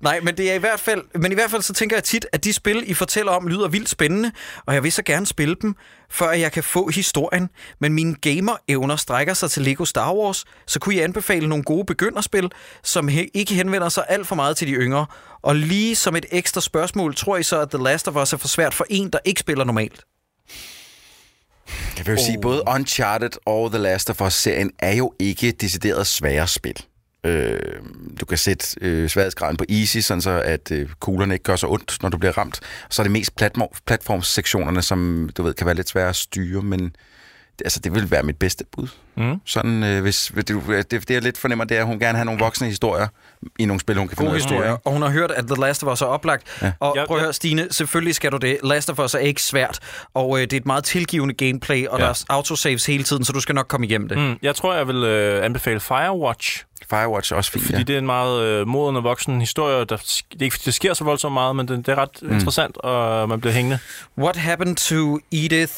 nej, 0.01 0.19
men 0.19 0.37
det 0.37 0.51
er 0.51 0.53
i 0.53 0.57
hvert 0.57 0.79
fald, 0.79 1.01
men 1.19 1.31
i 1.31 1.35
hvert 1.35 1.51
fald 1.51 1.61
så 1.61 1.73
tænker 1.73 1.95
jeg 1.95 2.03
tit, 2.03 2.25
at 2.31 2.43
de 2.43 2.53
spil, 2.53 2.83
I 2.87 2.93
fortæller 2.93 3.31
om, 3.31 3.47
lyder 3.47 3.67
vildt 3.67 3.89
spændende, 3.89 4.31
og 4.65 4.73
jeg 4.73 4.83
vil 4.83 4.91
så 4.91 5.03
gerne 5.03 5.25
spille 5.25 5.55
dem, 5.61 5.75
før 6.09 6.31
jeg 6.31 6.51
kan 6.51 6.63
få 6.63 6.87
historien. 6.89 7.49
Men 7.81 7.93
mine 7.93 8.15
gamer-evner 8.27 8.95
strækker 8.95 9.33
sig 9.33 9.51
til 9.51 9.63
Lego 9.63 9.85
Star 9.85 10.13
Wars, 10.13 10.45
så 10.67 10.79
kunne 10.79 10.95
I 10.95 10.99
anbefale 10.99 11.47
nogle 11.47 11.63
gode 11.63 11.85
begynderspil, 11.85 12.51
som 12.83 13.09
he- 13.09 13.29
ikke 13.33 13.53
henvender 13.53 13.89
sig 13.89 14.03
alt 14.09 14.27
for 14.27 14.35
meget 14.35 14.57
til 14.57 14.67
de 14.67 14.73
yngre. 14.73 15.05
Og 15.43 15.55
lige 15.55 15.95
som 15.95 16.15
et 16.15 16.25
ekstra 16.31 16.61
spørgsmål, 16.61 17.15
tror 17.15 17.37
I 17.37 17.43
så, 17.43 17.61
at 17.61 17.69
The 17.69 17.83
Last 17.83 18.07
of 18.07 18.15
Us 18.15 18.33
er 18.33 18.37
for 18.37 18.47
svært 18.47 18.73
for 18.73 18.85
en, 18.89 19.09
der 19.09 19.19
ikke 19.25 19.39
spiller 19.39 19.63
normalt? 19.63 20.03
Jeg 21.97 22.05
vil 22.05 22.11
jo 22.11 22.25
sige, 22.25 22.41
både 22.41 22.63
Uncharted 22.75 23.29
og 23.45 23.71
The 23.71 23.79
Last 23.79 24.09
of 24.09 24.21
Us-serien 24.21 24.71
er 24.79 24.93
jo 24.93 25.13
ikke 25.19 25.51
decideret 25.51 26.07
svære 26.07 26.47
spil. 26.47 26.85
Øh, 27.25 27.59
du 28.19 28.25
kan 28.25 28.37
sætte 28.37 28.67
øh, 28.81 29.09
sværhedsgraden 29.09 29.57
på 29.57 29.65
easy, 29.69 29.97
sådan 29.97 30.21
så 30.21 30.41
at 30.45 30.71
øh, 30.71 30.89
kuglerne 30.99 31.33
ikke 31.33 31.43
gør 31.43 31.55
så 31.55 31.67
ondt, 31.67 31.97
når 32.01 32.09
du 32.09 32.17
bliver 32.17 32.37
ramt. 32.37 32.59
Så 32.89 33.01
er 33.01 33.03
det 33.03 33.11
mest 33.11 33.35
platform, 33.35 33.69
platformsektionerne, 33.85 34.81
som 34.81 35.29
du 35.37 35.43
ved, 35.43 35.53
kan 35.53 35.65
være 35.65 35.75
lidt 35.75 35.89
svære 35.89 36.09
at 36.09 36.15
styre, 36.15 36.61
men 36.61 36.95
altså, 37.63 37.79
det 37.79 37.95
vil 37.95 38.11
være 38.11 38.23
mit 38.23 38.37
bedste 38.37 38.65
bud. 38.71 38.87
Mm. 39.17 39.41
Sådan, 39.45 39.83
øh, 39.83 40.01
hvis, 40.01 40.31
det, 40.35 40.47
det, 40.47 40.91
det, 40.91 41.09
jeg 41.09 41.21
lidt 41.21 41.37
fornemmer, 41.37 41.65
det 41.65 41.77
er, 41.77 41.81
at 41.81 41.87
hun 41.87 41.99
gerne 41.99 42.17
have 42.17 42.25
nogle 42.25 42.39
voksne 42.39 42.67
historier 42.67 43.07
i 43.59 43.65
nogle 43.65 43.79
spil, 43.79 43.97
hun 43.97 44.07
kan 44.07 44.17
finde 44.17 44.29
God 44.29 44.35
ud 44.35 44.41
af 44.41 44.43
at 44.43 44.49
styre. 44.49 44.57
historie. 44.57 44.77
Og 44.85 44.91
hun 44.91 45.01
har 45.01 45.09
hørt, 45.09 45.31
at 45.31 45.45
The 45.47 45.61
Last 45.61 45.83
of 45.83 45.93
Us 45.93 46.01
er 46.01 46.05
oplagt. 46.05 46.43
Ja. 46.61 46.71
Og 46.79 46.93
Ja, 46.95 47.05
prøv 47.05 47.17
at 47.17 47.23
høre, 47.23 47.33
Stine, 47.33 47.67
selvfølgelig 47.71 48.15
skal 48.15 48.31
du 48.31 48.37
det. 48.37 48.57
Last 48.63 48.89
of 48.89 48.99
Us 48.99 49.13
er 49.13 49.19
ikke 49.19 49.41
svært, 49.41 49.79
og 50.13 50.37
øh, 50.37 50.41
det 50.41 50.53
er 50.53 50.57
et 50.57 50.65
meget 50.65 50.83
tilgivende 50.83 51.33
gameplay, 51.33 51.87
og 51.87 51.99
Ja. 51.99 52.03
der 52.05 52.09
er 52.11 52.23
autosaves 52.29 52.85
hele 52.85 53.03
tiden, 53.03 53.25
så 53.25 53.33
du 53.33 53.39
skal 53.39 53.55
nok 53.55 53.67
komme 53.67 53.85
igennem 53.87 54.09
det. 54.09 54.17
Mm. 54.17 54.23
Mm, 54.23 54.37
jeg 54.41 54.55
tror, 54.55 54.73
jeg 54.75 54.87
vil 54.87 55.03
øh, 55.03 55.45
anbefale 55.45 55.79
Firewatch, 55.79 56.63
Firewatch 56.89 57.33
er 57.33 57.37
også 57.37 57.51
fint, 57.51 57.65
fordi 57.65 57.77
ja. 57.77 57.83
det 57.83 57.93
er 57.93 57.99
en 57.99 58.05
meget 58.05 58.43
øh, 58.43 58.67
moden 58.67 58.95
og 58.95 59.03
voksen 59.03 59.39
historie. 59.39 59.75
Der, 59.85 59.85
det, 59.85 60.23
er 60.39 60.43
ikke, 60.43 60.53
fordi 60.53 60.65
det 60.65 60.73
sker 60.73 60.93
så 60.93 61.03
voldsomt 61.03 61.33
meget, 61.33 61.55
men 61.55 61.67
det, 61.67 61.77
det 61.85 61.87
er 61.91 61.95
ret 61.95 62.09
mm. 62.21 62.33
interessant, 62.33 62.77
og 62.77 63.29
man 63.29 63.41
bliver 63.41 63.53
hængende. 63.53 63.79
What 64.17 64.35
Happened 64.35 64.75
to 64.75 65.19
Edith 65.31 65.73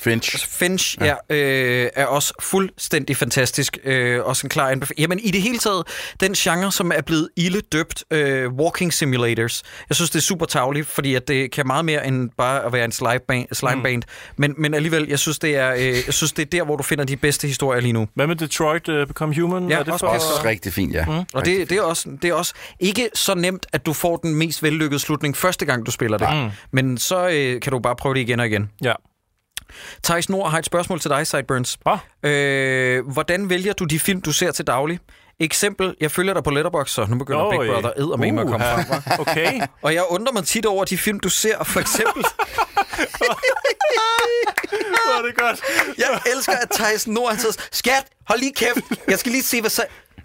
Finch. 0.00 0.48
Finch 0.48 0.96
ja. 1.00 1.14
Ja, 1.30 1.36
øh, 1.36 1.90
er 1.96 2.06
også 2.06 2.34
fuldstændig 2.40 3.16
fantastisk. 3.16 3.78
Øh, 3.84 4.24
også 4.24 4.46
en 4.46 4.48
klar 4.48 4.68
anbefaling. 4.68 5.00
Jamen 5.00 5.18
i 5.18 5.30
det 5.30 5.42
hele 5.42 5.58
taget, 5.58 5.86
den 6.20 6.32
genre, 6.32 6.72
som 6.72 6.92
er 6.94 7.00
blevet 7.00 7.28
ille 7.36 7.60
døbt 7.60 8.04
øh, 8.10 8.52
walking 8.52 8.92
simulators. 8.92 9.62
Jeg 9.88 9.96
synes, 9.96 10.10
det 10.10 10.18
er 10.18 10.22
super 10.22 10.46
tavligt, 10.46 10.86
fordi 10.86 11.14
at 11.14 11.28
det 11.28 11.50
kan 11.50 11.66
meget 11.66 11.84
mere 11.84 12.06
end 12.06 12.30
bare 12.38 12.64
at 12.64 12.72
være 12.72 12.84
en 12.84 12.92
slimeband. 12.92 13.46
slimeband. 13.52 13.96
Mm. 13.96 14.34
Men, 14.36 14.54
men 14.58 14.74
alligevel, 14.74 15.06
jeg 15.08 15.18
synes, 15.18 15.38
det 15.38 15.56
er, 15.56 15.74
øh, 15.74 15.82
jeg 16.06 16.14
synes, 16.14 16.32
det 16.32 16.42
er 16.42 16.46
der, 16.46 16.64
hvor 16.64 16.76
du 16.76 16.82
finder 16.82 17.04
de 17.04 17.16
bedste 17.16 17.46
historier 17.46 17.80
lige 17.80 17.92
nu. 17.92 18.08
Hvad 18.14 18.26
med 18.26 18.36
Detroit 18.36 18.88
uh, 18.88 19.06
Become 19.06 19.40
Human? 19.40 19.68
Ja, 19.68 19.78
er 19.78 19.82
det 19.82 19.92
også 19.92 20.06
for, 20.06 20.12
Også 20.12 20.40
rigtig 20.44 20.72
fint, 20.72 20.94
ja. 20.94 21.04
Mm. 21.04 21.12
Og 21.34 21.44
det, 21.44 21.70
det, 21.70 21.78
er 21.78 21.82
også, 21.82 22.08
det 22.22 22.30
er 22.30 22.34
også 22.34 22.54
ikke 22.80 23.08
så 23.14 23.34
nemt, 23.34 23.66
at 23.72 23.86
du 23.86 23.92
får 23.92 24.16
den 24.16 24.34
mest 24.34 24.62
vellykkede 24.62 25.00
slutning 25.00 25.36
første 25.36 25.66
gang, 25.66 25.86
du 25.86 25.90
spiller 25.90 26.18
det. 26.18 26.28
Mm. 26.36 26.50
Men 26.70 26.98
så 26.98 27.28
øh, 27.28 27.60
kan 27.60 27.72
du 27.72 27.78
bare 27.78 27.96
prøve 27.96 28.14
det 28.14 28.20
igen 28.20 28.40
og 28.40 28.46
igen. 28.46 28.70
Ja. 28.84 28.92
Thijs 30.02 30.28
Nord 30.28 30.50
har 30.50 30.58
et 30.58 30.66
spørgsmål 30.66 31.00
til 31.00 31.10
dig, 31.10 31.26
Sideburns. 31.26 31.78
Ah. 31.86 31.98
Øh, 32.32 33.06
hvordan 33.12 33.50
vælger 33.50 33.72
du 33.72 33.84
de 33.84 33.98
film, 33.98 34.20
du 34.20 34.32
ser 34.32 34.52
til 34.52 34.66
daglig? 34.66 34.98
Eksempel, 35.40 35.94
jeg 36.00 36.10
følger 36.10 36.34
dig 36.34 36.44
på 36.44 36.50
Letterboxd, 36.50 36.94
så 36.94 37.06
nu 37.08 37.18
begynder 37.18 37.44
Oj. 37.44 37.58
Big 37.58 37.72
Brother 37.72 37.92
eddermame 37.96 38.32
med 38.32 38.42
at 38.42 38.48
komme 38.48 38.66
frem. 38.66 39.02
Okay. 39.20 39.60
Og 39.82 39.94
jeg 39.94 40.04
undrer 40.08 40.32
mig 40.32 40.44
tit 40.44 40.66
over 40.66 40.84
de 40.84 40.98
film, 40.98 41.20
du 41.20 41.28
ser. 41.28 41.64
For 41.64 41.80
eksempel, 41.80 42.24
Hvor 45.06 45.18
er 45.18 45.26
det 45.26 45.36
godt. 45.36 45.60
jeg 45.98 46.20
elsker, 46.36 46.52
at 46.52 46.70
Thijs 46.70 47.06
Nord 47.06 47.30
han 47.30 47.38
siger, 47.40 47.52
skat, 47.72 48.04
hold 48.28 48.40
lige 48.40 48.52
kæft. 48.54 48.78
Jeg 49.08 49.18
skal 49.18 49.32
lige 49.32 49.42
se, 49.42 49.60
hvad. 49.60 49.70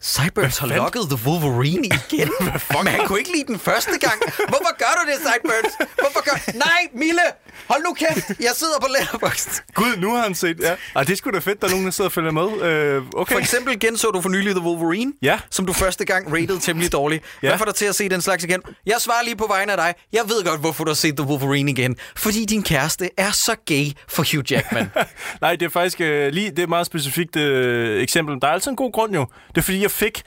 Sideburns 0.02 0.58
har 0.58 0.68
lukket 0.68 1.02
The 1.10 1.20
Wolverine 1.30 1.86
igen. 1.88 2.30
Men 2.84 2.88
han 2.88 3.06
kunne 3.08 3.20
ikke 3.20 3.32
lide 3.36 3.48
den 3.48 3.60
første 3.60 3.92
gang. 4.02 4.14
Hvorfor 4.38 4.78
gør 4.78 4.94
du 5.04 5.12
det, 5.12 5.18
Sideburns? 5.18 5.74
Hvorfor 6.02 6.24
gør... 6.30 6.52
Nej, 6.58 6.82
Mille! 6.94 7.22
Hold 7.68 7.84
nu 7.84 7.94
kæft! 7.94 8.28
Jeg 8.40 8.52
sidder 8.56 8.80
på 8.82 8.88
Letterboxd. 9.00 9.50
Gud, 9.74 9.98
nu 9.98 10.12
har 10.16 10.24
han 10.24 10.36
set... 10.36 10.60
Ja. 10.60 10.76
Ej, 10.96 11.04
det 11.04 11.12
er 11.14 11.16
sgu 11.18 11.32
da 11.32 11.40
fedt, 11.40 11.62
der 11.62 11.68
er 11.68 11.72
nogen, 11.72 11.86
der 11.86 11.92
sidder 11.92 12.08
og 12.08 12.12
følger 12.14 12.32
med. 12.32 12.62
Øh, 12.62 13.04
okay. 13.16 13.34
For 13.34 13.40
eksempel 13.40 13.80
genså 13.80 14.08
du 14.12 14.22
for 14.22 14.30
nylig 14.30 14.56
The 14.56 14.64
Wolverine, 14.64 15.14
Ja. 15.22 15.40
som 15.50 15.66
du 15.66 15.74
første 15.74 16.06
gang 16.06 16.34
rated 16.34 16.60
temmelig 16.60 16.92
dårligt. 16.92 17.24
Ja. 17.44 17.48
Hvad 17.50 17.58
får 17.58 17.66
dig 17.66 17.76
til 17.76 17.86
at 17.86 17.96
se 17.96 18.10
den 18.10 18.22
slags 18.22 18.44
igen? 18.44 18.62
Jeg 18.86 18.96
svarer 19.00 19.24
lige 19.24 19.36
på 19.36 19.46
vegne 19.50 19.72
af 19.72 19.78
dig. 19.78 19.94
Jeg 20.14 20.22
ved 20.28 20.44
godt, 20.46 20.60
hvorfor 20.60 20.84
du 20.84 20.90
har 20.90 20.96
set 20.96 21.18
The 21.18 21.26
Wolverine 21.28 21.72
igen. 21.72 21.96
Fordi 22.16 22.46
din 22.46 22.64
kæreste 22.64 23.10
er 23.18 23.32
så 23.32 23.56
gay 23.66 23.86
for 24.10 24.26
Hugh 24.32 24.52
Jackman. 24.52 24.90
Nej, 25.42 25.56
det 25.56 25.66
er 25.66 25.70
faktisk 25.70 26.02
øh, 26.02 26.32
lige 26.34 26.50
det 26.50 26.60
er 26.60 26.64
et 26.64 26.70
meget 26.70 26.86
specifikt 26.86 27.36
øh, 27.36 28.02
eksempel. 28.04 28.36
Der 28.42 28.48
er 28.48 28.52
altid 28.52 28.72
en 28.72 28.78
god 28.78 28.92
grund 28.92 29.14
jo. 29.14 29.26
Det 29.50 29.58
er 29.58 29.62
fordi, 29.62 29.85
jeg 29.86 29.92
fik 29.92 30.22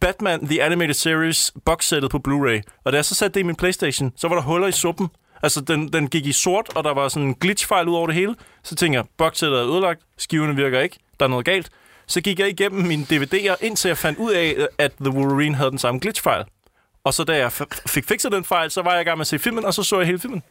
Batman 0.00 0.46
The 0.46 0.62
Animated 0.62 0.94
Series 0.94 1.52
boxsættet 1.64 2.10
på 2.10 2.20
Blu-ray. 2.28 2.60
Og 2.84 2.92
da 2.92 2.96
jeg 2.96 3.04
så 3.04 3.14
satte 3.14 3.34
det 3.34 3.40
i 3.40 3.42
min 3.42 3.56
Playstation, 3.56 4.12
så 4.16 4.28
var 4.28 4.34
der 4.34 4.42
huller 4.42 4.66
i 4.66 4.72
suppen. 4.72 5.08
Altså, 5.42 5.60
den, 5.60 5.92
den 5.92 6.08
gik 6.08 6.26
i 6.26 6.32
sort, 6.32 6.76
og 6.76 6.84
der 6.84 6.94
var 6.94 7.08
sådan 7.08 7.28
en 7.28 7.34
glitchfejl 7.34 7.88
ud 7.88 7.94
over 7.94 8.06
det 8.06 8.16
hele. 8.16 8.34
Så 8.62 8.74
tænker 8.74 8.98
jeg, 8.98 9.06
boxsættet 9.18 9.58
er 9.58 9.66
ødelagt, 9.72 10.00
skiverne 10.18 10.56
virker 10.56 10.80
ikke, 10.80 10.98
der 11.20 11.26
er 11.26 11.30
noget 11.30 11.44
galt. 11.44 11.70
Så 12.06 12.20
gik 12.20 12.38
jeg 12.38 12.48
igennem 12.48 12.86
mine 12.86 13.06
DVD'er, 13.12 13.56
indtil 13.60 13.88
jeg 13.88 13.98
fandt 13.98 14.18
ud 14.18 14.32
af, 14.32 14.56
at 14.78 14.92
The 15.00 15.10
Wolverine 15.10 15.54
havde 15.54 15.70
den 15.70 15.78
samme 15.78 16.00
glitchfejl. 16.00 16.44
Og 17.04 17.14
så 17.14 17.24
da 17.24 17.36
jeg 17.36 17.46
f- 17.46 17.82
fik 17.86 18.04
fikset 18.04 18.32
den 18.32 18.44
fejl, 18.44 18.70
så 18.70 18.82
var 18.82 18.92
jeg 18.92 19.00
i 19.00 19.04
gang 19.04 19.18
med 19.18 19.22
at 19.22 19.26
se 19.26 19.38
filmen, 19.38 19.64
og 19.64 19.74
så 19.74 19.82
så 19.82 19.98
jeg 19.98 20.06
hele 20.06 20.18
filmen. 20.18 20.42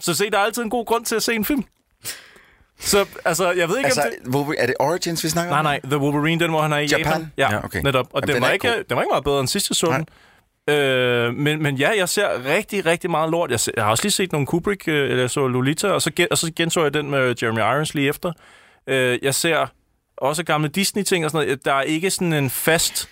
Så 0.00 0.14
se, 0.14 0.30
der 0.30 0.38
er 0.38 0.42
altid 0.42 0.62
en 0.62 0.70
god 0.70 0.86
grund 0.86 1.04
til 1.04 1.14
at 1.16 1.22
se 1.22 1.34
en 1.34 1.44
film. 1.44 1.64
Så 2.80 3.06
altså, 3.24 3.50
jeg 3.52 3.68
ved 3.68 3.76
ikke, 3.76 3.86
Altså, 3.86 4.02
om 4.34 4.46
det... 4.46 4.56
er 4.58 4.66
det 4.66 4.74
Origins, 4.80 5.24
vi 5.24 5.28
snakker 5.28 5.50
Nej, 5.50 5.58
om? 5.58 5.64
nej, 5.64 5.80
The 5.84 5.98
Wolverine, 5.98 6.40
den 6.40 6.50
hvor 6.50 6.62
han 6.62 6.72
er 6.72 6.76
i 6.78 6.86
Japan? 6.86 7.04
Japan. 7.06 7.32
Ja, 7.36 7.52
Ja, 7.52 7.64
okay. 7.64 7.80
netop. 7.82 8.06
Og 8.12 8.20
Jamen, 8.20 8.28
den, 8.28 8.34
den 8.34 8.42
var 8.42 8.50
ikke, 8.50 8.68
god. 8.68 8.84
den 8.88 8.96
var 8.96 9.02
ikke 9.02 9.10
meget 9.10 9.24
bedre 9.24 9.40
end 9.40 9.48
sidste 9.48 9.86
den. 9.86 10.06
Øh, 10.74 11.34
men, 11.34 11.62
men 11.62 11.76
ja, 11.76 11.90
jeg 11.96 12.08
ser 12.08 12.44
rigtig, 12.44 12.86
rigtig 12.86 13.10
meget 13.10 13.30
lort. 13.30 13.50
Jeg, 13.50 13.60
ser, 13.60 13.72
jeg 13.76 13.84
har 13.84 13.90
også 13.90 14.04
lige 14.04 14.12
set 14.12 14.32
nogle 14.32 14.46
Kubrick, 14.46 14.88
øh, 14.88 15.10
eller 15.10 15.20
jeg 15.22 15.30
så 15.30 15.48
Lolita, 15.48 15.88
og 15.88 16.02
så, 16.02 16.10
gen, 16.16 16.26
og 16.30 16.38
så 16.38 16.52
genså 16.56 16.82
jeg 16.82 16.94
den 16.94 17.10
med 17.10 17.34
Jeremy 17.42 17.58
Irons 17.58 17.94
lige 17.94 18.08
efter. 18.08 18.32
Øh, 18.86 19.18
jeg 19.22 19.34
ser 19.34 19.66
også 20.16 20.42
gamle 20.44 20.68
Disney-ting 20.68 21.24
og 21.24 21.30
sådan 21.30 21.46
noget. 21.46 21.64
Der 21.64 21.72
er 21.74 21.82
ikke 21.82 22.10
sådan 22.10 22.32
en 22.32 22.50
fast... 22.50 23.08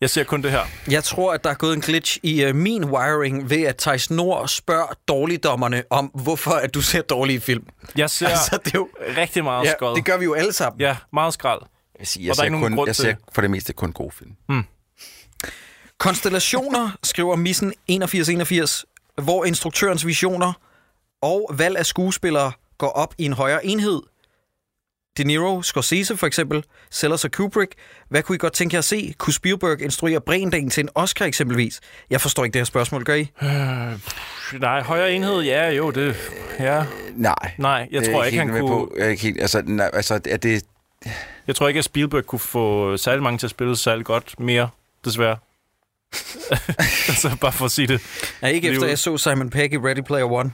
Jeg 0.00 0.10
ser 0.10 0.24
kun 0.24 0.42
det 0.42 0.50
her. 0.50 0.60
Jeg 0.90 1.04
tror, 1.04 1.32
at 1.32 1.44
der 1.44 1.50
er 1.50 1.54
gået 1.54 1.74
en 1.74 1.80
glitch 1.80 2.18
i 2.22 2.46
uh, 2.48 2.54
min 2.54 2.84
wiring 2.84 3.50
ved, 3.50 3.62
at 3.62 3.76
Thijs 3.76 4.10
Nord 4.10 4.48
spørger 4.48 4.86
dårligdommerne 5.08 5.82
om, 5.90 6.06
hvorfor 6.06 6.50
at 6.50 6.74
du 6.74 6.80
ser 6.82 7.02
dårlige 7.02 7.40
film. 7.40 7.66
Jeg 7.96 8.10
ser 8.10 8.28
Altså, 8.28 8.58
det 8.64 8.74
er 8.74 8.78
jo... 8.78 8.88
rigtig 9.16 9.44
meget 9.44 9.64
Ja, 9.66 9.72
skod. 9.72 9.96
det 9.96 10.04
gør 10.04 10.16
vi 10.16 10.24
jo 10.24 10.34
alle 10.34 10.52
sammen. 10.52 10.80
Ja, 10.80 10.96
meget 11.12 11.34
skrald. 11.34 11.60
Jeg, 11.62 11.98
vil 11.98 12.06
sige, 12.06 12.24
jeg, 12.24 12.30
er 12.30 12.34
ser 12.34 12.48
kun, 12.48 12.86
jeg 12.86 12.96
ser 12.96 13.04
det. 13.04 13.16
for 13.32 13.40
det 13.40 13.50
meste 13.50 13.72
kun 13.72 13.92
gode 13.92 14.10
film. 14.12 14.30
Konstellationer, 15.98 16.90
skriver 17.02 17.36
Missen 17.36 17.72
8181, 17.88 18.84
hvor 19.22 19.44
instruktørens 19.44 20.06
visioner 20.06 20.52
og 21.22 21.50
valg 21.54 21.76
af 21.76 21.86
skuespillere 21.86 22.52
går 22.78 22.88
op 22.88 23.14
i 23.18 23.24
en 23.24 23.32
højere 23.32 23.66
enhed. 23.66 24.02
De 25.18 25.24
Niro, 25.24 25.62
Scorsese 25.62 26.16
for 26.16 26.26
eksempel, 26.26 26.64
Sellers 26.90 27.24
og 27.24 27.30
Kubrick. 27.32 27.74
Hvad 28.08 28.22
kunne 28.22 28.36
I 28.36 28.38
godt 28.38 28.52
tænke 28.52 28.74
jer 28.74 28.78
at 28.78 28.84
se? 28.84 29.14
Kunne 29.18 29.32
Spielberg 29.34 29.80
instruere 29.80 30.20
Brendagen 30.20 30.70
til 30.70 30.80
en 30.82 30.88
Oscar 30.94 31.24
eksempelvis? 31.24 31.80
Jeg 32.10 32.20
forstår 32.20 32.44
ikke 32.44 32.52
det 32.52 32.60
her 32.60 32.64
spørgsmål, 32.64 33.04
gør 33.04 33.14
I? 33.14 33.30
Nej, 34.60 34.82
højere 34.82 35.12
enhed, 35.12 35.40
ja, 35.40 35.70
jo, 35.70 35.90
det... 35.90 36.16
Ja, 36.58 36.84
Nej. 37.14 37.52
nej, 37.58 37.88
jeg 37.90 38.04
tror 38.04 38.24
ikke, 38.24 38.38
han 38.38 38.48
kunne... 38.48 38.60
På. 38.68 38.92
Jeg 38.96 39.06
er 39.06 39.10
ikke 39.10 39.22
helt, 39.22 39.40
altså, 39.40 39.62
nej, 39.66 39.90
altså, 39.92 40.20
er 40.24 40.36
det... 40.36 40.64
Jeg 41.46 41.54
tror 41.56 41.68
ikke, 41.68 41.78
at 41.78 41.84
Spielberg 41.84 42.26
kunne 42.26 42.38
få 42.38 42.96
særlig 42.96 43.22
mange 43.22 43.38
til 43.38 43.46
at 43.46 43.50
spille 43.50 43.76
særlig 43.76 44.04
godt 44.04 44.40
mere, 44.40 44.68
desværre. 45.04 45.36
altså, 47.08 47.36
bare 47.40 47.52
for 47.52 47.64
at 47.64 47.70
sige 47.70 47.86
det. 47.86 48.00
Ja, 48.42 48.46
ikke 48.46 48.68
efter 48.68 48.86
jeg 48.86 48.98
så 48.98 49.18
Simon 49.18 49.50
Pegg 49.50 49.72
i 49.72 49.76
Ready 49.76 50.02
Player 50.06 50.32
One. 50.32 50.52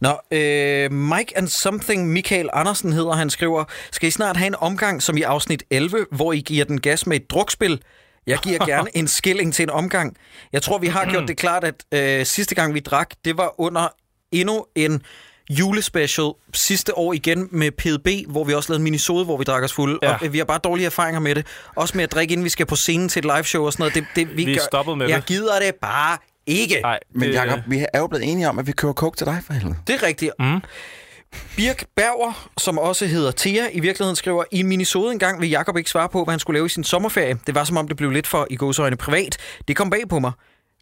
Nå, 0.00 0.20
øh, 0.30 0.92
Mike 0.92 1.36
and 1.36 1.48
Something 1.48 2.08
Michael 2.08 2.50
Andersen 2.52 2.92
hedder, 2.92 3.12
han 3.12 3.30
skriver, 3.30 3.64
skal 3.92 4.08
I 4.08 4.10
snart 4.10 4.36
have 4.36 4.46
en 4.46 4.54
omgang 4.54 5.02
som 5.02 5.16
i 5.16 5.22
afsnit 5.22 5.62
11, 5.70 6.06
hvor 6.10 6.32
I 6.32 6.40
giver 6.40 6.64
den 6.64 6.80
gas 6.80 7.06
med 7.06 7.16
et 7.16 7.30
drukspil? 7.30 7.82
Jeg 8.26 8.38
giver 8.38 8.66
gerne 8.72 8.96
en 8.96 9.08
skilling 9.08 9.54
til 9.54 9.62
en 9.62 9.70
omgang. 9.70 10.16
Jeg 10.52 10.62
tror, 10.62 10.78
vi 10.78 10.86
har 10.86 11.10
gjort 11.10 11.28
det 11.28 11.36
klart, 11.36 11.64
at 11.64 11.84
øh, 11.92 12.26
sidste 12.26 12.54
gang 12.54 12.74
vi 12.74 12.80
drak, 12.80 13.10
det 13.24 13.36
var 13.36 13.60
under 13.60 13.88
endnu 14.32 14.66
en 14.74 15.02
julespecial 15.50 16.30
sidste 16.54 16.98
år 16.98 17.12
igen 17.12 17.48
med 17.50 17.70
PDB, 17.70 18.30
hvor 18.32 18.44
vi 18.44 18.54
også 18.54 18.72
lavede 18.72 18.80
en 18.80 18.84
minisode, 18.84 19.24
hvor 19.24 19.36
vi 19.36 19.44
drak 19.44 19.62
os 19.62 19.72
fulde. 19.72 19.98
Ja. 20.02 20.12
Og 20.14 20.18
øh, 20.26 20.32
vi 20.32 20.38
har 20.38 20.44
bare 20.44 20.58
dårlige 20.64 20.86
erfaringer 20.86 21.20
med 21.20 21.34
det. 21.34 21.46
Også 21.76 21.96
med 21.96 22.04
at 22.04 22.12
drikke, 22.12 22.32
inden 22.32 22.44
vi 22.44 22.48
skal 22.50 22.66
på 22.66 22.76
scenen 22.76 23.08
til 23.08 23.18
et 23.20 23.24
live 23.24 23.44
show 23.44 23.64
og 23.66 23.72
sådan 23.72 23.82
noget. 23.82 23.94
Det, 23.94 24.04
det, 24.28 24.36
Vi 24.36 24.54
er 24.56 24.60
stoppet 24.62 24.98
med 24.98 25.08
jeg 25.08 25.16
det. 25.16 25.26
gider 25.26 25.58
det 25.60 25.74
bare 25.74 26.18
ikke. 26.46 26.80
Nej, 26.82 26.98
Men 27.14 27.28
det, 27.28 27.34
Jacob, 27.34 27.58
vi 27.66 27.86
er 27.92 27.98
jo 27.98 28.06
blevet 28.06 28.24
enige 28.32 28.48
om, 28.48 28.58
at 28.58 28.66
vi 28.66 28.72
kører 28.72 28.92
coke 28.92 29.16
til 29.16 29.26
dig 29.26 29.42
for 29.46 29.52
helvede. 29.52 29.76
Det 29.86 29.94
er 29.94 30.02
rigtigt. 30.02 30.32
Mm. 30.38 30.60
Birk 31.56 31.84
Berger, 31.96 32.48
som 32.58 32.78
også 32.78 33.06
hedder 33.06 33.32
Thea, 33.36 33.66
i 33.72 33.80
virkeligheden 33.80 34.16
skriver, 34.16 34.44
i 34.50 34.60
en 34.60 34.66
minisode 34.66 35.12
engang 35.12 35.40
vil 35.40 35.50
Jakob 35.50 35.76
ikke 35.76 35.90
svare 35.90 36.08
på, 36.08 36.24
hvad 36.24 36.32
han 36.32 36.38
skulle 36.38 36.56
lave 36.56 36.66
i 36.66 36.68
sin 36.68 36.84
sommerferie. 36.84 37.38
Det 37.46 37.54
var 37.54 37.64
som 37.64 37.76
om, 37.76 37.88
det 37.88 37.96
blev 37.96 38.10
lidt 38.10 38.26
for 38.26 38.46
i 38.50 38.56
gåsøjne 38.56 38.96
privat. 38.96 39.36
Det 39.68 39.76
kom 39.76 39.90
bag 39.90 40.08
på 40.08 40.18
mig. 40.18 40.32